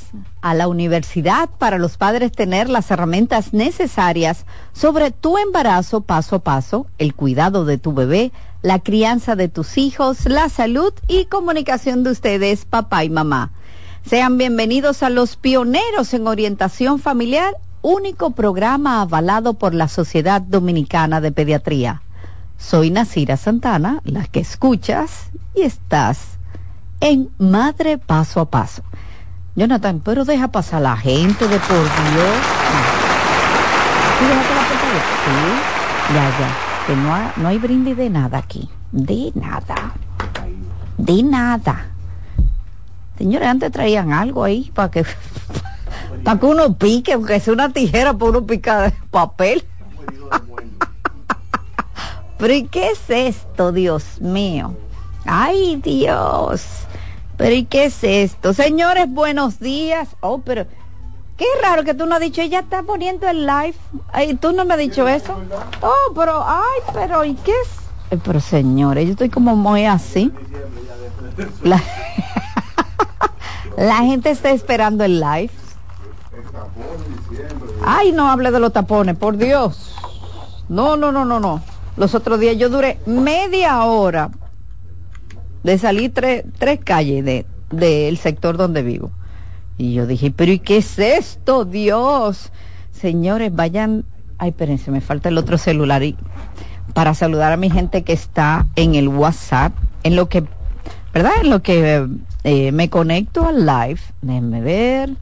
a 0.42 0.52
la 0.52 0.68
universidad 0.68 1.48
para 1.58 1.78
los 1.78 1.96
padres 1.96 2.32
tener 2.32 2.68
las 2.68 2.90
herramientas 2.90 3.54
necesarias 3.54 4.44
sobre 4.74 5.10
tu 5.10 5.38
embarazo 5.38 6.02
paso 6.02 6.36
a 6.36 6.38
paso, 6.40 6.86
el 6.98 7.14
cuidado 7.14 7.64
de 7.64 7.78
tu 7.78 7.94
bebé, 7.94 8.32
la 8.60 8.80
crianza 8.80 9.34
de 9.36 9.48
tus 9.48 9.78
hijos, 9.78 10.26
la 10.26 10.50
salud 10.50 10.92
y 11.08 11.24
comunicación 11.26 12.02
de 12.02 12.10
ustedes, 12.10 12.66
papá 12.66 13.04
y 13.04 13.08
mamá. 13.10 13.50
Sean 14.06 14.36
bienvenidos 14.36 15.02
a 15.02 15.08
los 15.08 15.36
pioneros 15.36 16.12
en 16.12 16.26
orientación 16.26 16.98
familiar, 16.98 17.54
único 17.84 18.30
programa 18.30 19.02
avalado 19.02 19.54
por 19.54 19.74
la 19.74 19.88
Sociedad 19.88 20.40
Dominicana 20.40 21.20
de 21.20 21.32
Pediatría. 21.32 22.00
Soy 22.56 22.90
Nasira 22.90 23.36
Santana, 23.36 24.00
la 24.04 24.24
que 24.24 24.40
escuchas 24.40 25.30
y 25.54 25.62
estás 25.62 26.38
en 27.00 27.28
Madre 27.36 27.98
Paso 27.98 28.40
a 28.40 28.50
Paso. 28.50 28.82
Jonathan, 29.54 30.00
pero 30.02 30.24
deja 30.24 30.48
pasar 30.48 30.78
a 30.78 30.80
la 30.80 30.96
gente 30.96 31.46
de 31.46 31.58
por 31.58 31.76
Dios. 31.76 32.36
¿Sí, 34.18 34.24
déjate 34.28 34.54
la? 34.54 34.62
Sí, 35.24 36.14
ya, 36.14 36.24
ya. 36.40 36.86
Que 36.86 36.96
no, 36.96 37.42
no 37.42 37.48
hay 37.48 37.58
brindis 37.58 37.98
de 37.98 38.08
nada 38.08 38.38
aquí. 38.38 38.70
De 38.92 39.30
nada. 39.34 39.92
De 40.96 41.22
nada. 41.22 41.86
Señores, 43.18 43.46
antes 43.46 43.70
traían 43.70 44.14
algo 44.14 44.42
ahí 44.42 44.70
para 44.74 44.90
que 44.90 45.04
para 46.22 46.38
que 46.38 46.46
uno 46.46 46.76
pique, 46.76 47.12
aunque 47.12 47.40
sea 47.40 47.52
una 47.52 47.72
tijera 47.72 48.12
para 48.12 48.30
uno 48.30 48.46
picar 48.46 48.92
papel. 49.10 49.64
Pero 52.38 52.52
¿y 52.52 52.64
qué 52.64 52.90
es 52.90 53.00
esto, 53.08 53.72
Dios 53.72 54.20
mío? 54.20 54.76
Ay, 55.24 55.76
Dios. 55.76 56.66
Pero 57.36 57.54
¿y 57.54 57.64
qué 57.64 57.86
es 57.86 58.04
esto? 58.04 58.52
Señores, 58.52 59.08
buenos 59.08 59.58
días. 59.58 60.08
Oh, 60.20 60.38
pero 60.38 60.66
qué 61.36 61.46
raro 61.62 61.82
que 61.82 61.94
tú 61.94 62.06
no 62.06 62.14
has 62.14 62.20
dicho, 62.20 62.42
ella 62.42 62.60
está 62.60 62.82
poniendo 62.82 63.28
el 63.28 63.46
live. 63.46 63.74
Tú 64.40 64.52
no 64.52 64.64
me 64.64 64.74
has 64.74 64.80
dicho 64.80 65.08
eso. 65.08 65.34
Oh, 65.80 66.12
pero, 66.14 66.44
ay, 66.46 66.80
pero 66.92 67.24
¿y 67.24 67.34
qué 67.34 67.52
es? 67.52 68.20
Pero 68.22 68.40
señores, 68.40 69.06
yo 69.06 69.12
estoy 69.12 69.30
como 69.30 69.56
muy 69.56 69.86
así. 69.86 70.30
La 73.76 73.96
gente 74.02 74.30
está 74.30 74.50
esperando 74.50 75.04
el 75.04 75.20
live. 75.20 75.50
Ay, 77.84 78.12
no 78.12 78.30
hable 78.30 78.50
de 78.50 78.60
los 78.60 78.72
tapones, 78.72 79.16
por 79.16 79.36
Dios. 79.36 79.94
No, 80.68 80.96
no, 80.96 81.12
no, 81.12 81.24
no, 81.24 81.40
no. 81.40 81.62
los 81.96 82.14
otros 82.14 82.40
días 82.40 82.56
yo 82.56 82.68
duré 82.68 82.98
media 83.06 83.84
hora 83.84 84.30
de 85.62 85.78
salir 85.78 86.12
tres, 86.12 86.44
tres 86.58 86.80
calles 86.82 87.24
de, 87.24 87.46
del 87.70 88.16
sector 88.18 88.56
donde 88.56 88.82
vivo. 88.82 89.10
Y 89.76 89.94
yo 89.94 90.06
dije, 90.06 90.30
pero 90.30 90.52
¿y 90.52 90.58
qué 90.58 90.78
es 90.78 90.98
esto, 90.98 91.64
Dios? 91.64 92.52
Señores, 92.92 93.54
vayan, 93.54 94.04
ay, 94.38 94.50
espérense, 94.50 94.90
me 94.90 95.00
falta 95.00 95.28
el 95.28 95.38
otro 95.38 95.58
celular 95.58 96.02
y 96.02 96.16
para 96.92 97.14
saludar 97.14 97.52
a 97.52 97.56
mi 97.56 97.70
gente 97.70 98.04
que 98.04 98.12
está 98.12 98.66
en 98.76 98.94
el 98.94 99.08
WhatsApp, 99.08 99.72
en 100.04 100.16
lo 100.16 100.28
que, 100.28 100.44
¿verdad? 101.12 101.32
En 101.42 101.50
lo 101.50 101.60
que 101.62 102.06
eh, 102.44 102.72
me 102.72 102.88
conecto 102.88 103.46
al 103.46 103.66
live, 103.66 104.00
déjenme 104.22 104.60
ver, 104.60 105.16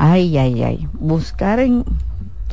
ay, 0.00 0.38
ay, 0.38 0.62
ay, 0.62 0.88
buscar 0.94 1.60
en, 1.60 1.84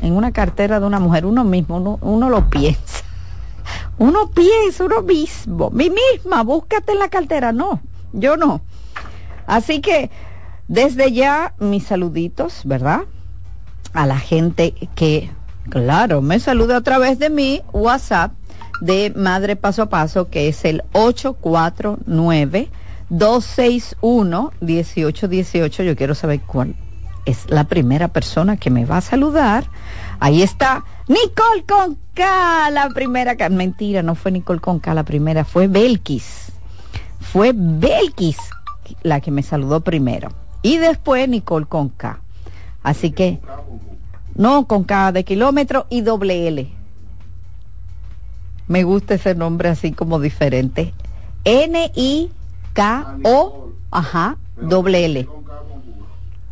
en 0.02 0.12
una 0.12 0.32
cartera 0.32 0.80
de 0.80 0.86
una 0.86 1.00
mujer, 1.00 1.24
uno 1.24 1.44
mismo, 1.44 1.78
uno, 1.78 1.98
uno 2.02 2.28
lo 2.28 2.50
piensa. 2.50 3.04
Uno 3.98 4.30
piensa, 4.30 4.84
uno 4.84 5.02
mismo, 5.02 5.70
mi 5.70 5.90
misma, 5.90 6.42
búscate 6.42 6.92
en 6.92 7.00
la 7.00 7.08
cartera, 7.08 7.52
no, 7.52 7.82
yo 8.12 8.36
no. 8.38 8.62
Así 9.46 9.80
que 9.80 10.10
desde 10.68 11.12
ya 11.12 11.52
mis 11.58 11.84
saluditos, 11.84 12.62
¿verdad? 12.64 13.00
A 13.92 14.06
la 14.06 14.18
gente 14.18 14.72
que, 14.94 15.30
claro, 15.68 16.22
me 16.22 16.38
saluda 16.38 16.78
a 16.78 16.80
través 16.80 17.18
de 17.18 17.28
mi 17.28 17.60
WhatsApp 17.72 18.32
de 18.80 19.12
Madre 19.14 19.56
Paso 19.56 19.82
a 19.82 19.88
Paso, 19.90 20.30
que 20.30 20.48
es 20.48 20.64
el 20.64 20.84
849 20.92 22.70
261 23.10 24.52
1818. 24.60 25.82
Yo 25.82 25.96
quiero 25.96 26.14
saber 26.14 26.40
cuál 26.40 26.74
es 27.28 27.50
la 27.50 27.64
primera 27.64 28.08
persona 28.08 28.56
que 28.56 28.70
me 28.70 28.86
va 28.86 28.96
a 28.96 29.02
saludar. 29.02 29.68
Ahí 30.18 30.42
está 30.42 30.84
Nicole 31.08 31.64
Conca, 31.68 32.70
la 32.70 32.88
primera. 32.88 33.36
Mentira, 33.50 34.02
no 34.02 34.14
fue 34.14 34.32
Nicole 34.32 34.60
Conca 34.60 34.94
la 34.94 35.04
primera, 35.04 35.44
fue 35.44 35.66
Belkis. 35.66 36.52
Fue 37.20 37.52
Belkis 37.54 38.38
la 39.02 39.20
que 39.20 39.30
me 39.30 39.42
saludó 39.42 39.80
primero. 39.80 40.30
Y 40.62 40.78
después 40.78 41.28
Nicole 41.28 41.66
Conca. 41.66 42.20
Así 42.82 43.10
que, 43.10 43.40
no, 44.34 44.66
con 44.66 44.84
K 44.84 45.12
de 45.12 45.24
kilómetro 45.24 45.86
y 45.90 46.00
doble 46.00 46.48
L. 46.48 46.72
Me 48.68 48.84
gusta 48.84 49.14
ese 49.14 49.34
nombre 49.34 49.68
así 49.68 49.92
como 49.92 50.18
diferente. 50.18 50.94
N-I-K-O, 51.44 52.32
ajá, 53.90 54.38
doble 54.56 55.04
L. 55.04 55.28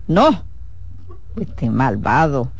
No, 0.08 0.44
este 1.40 1.70
malvado. 1.70 2.50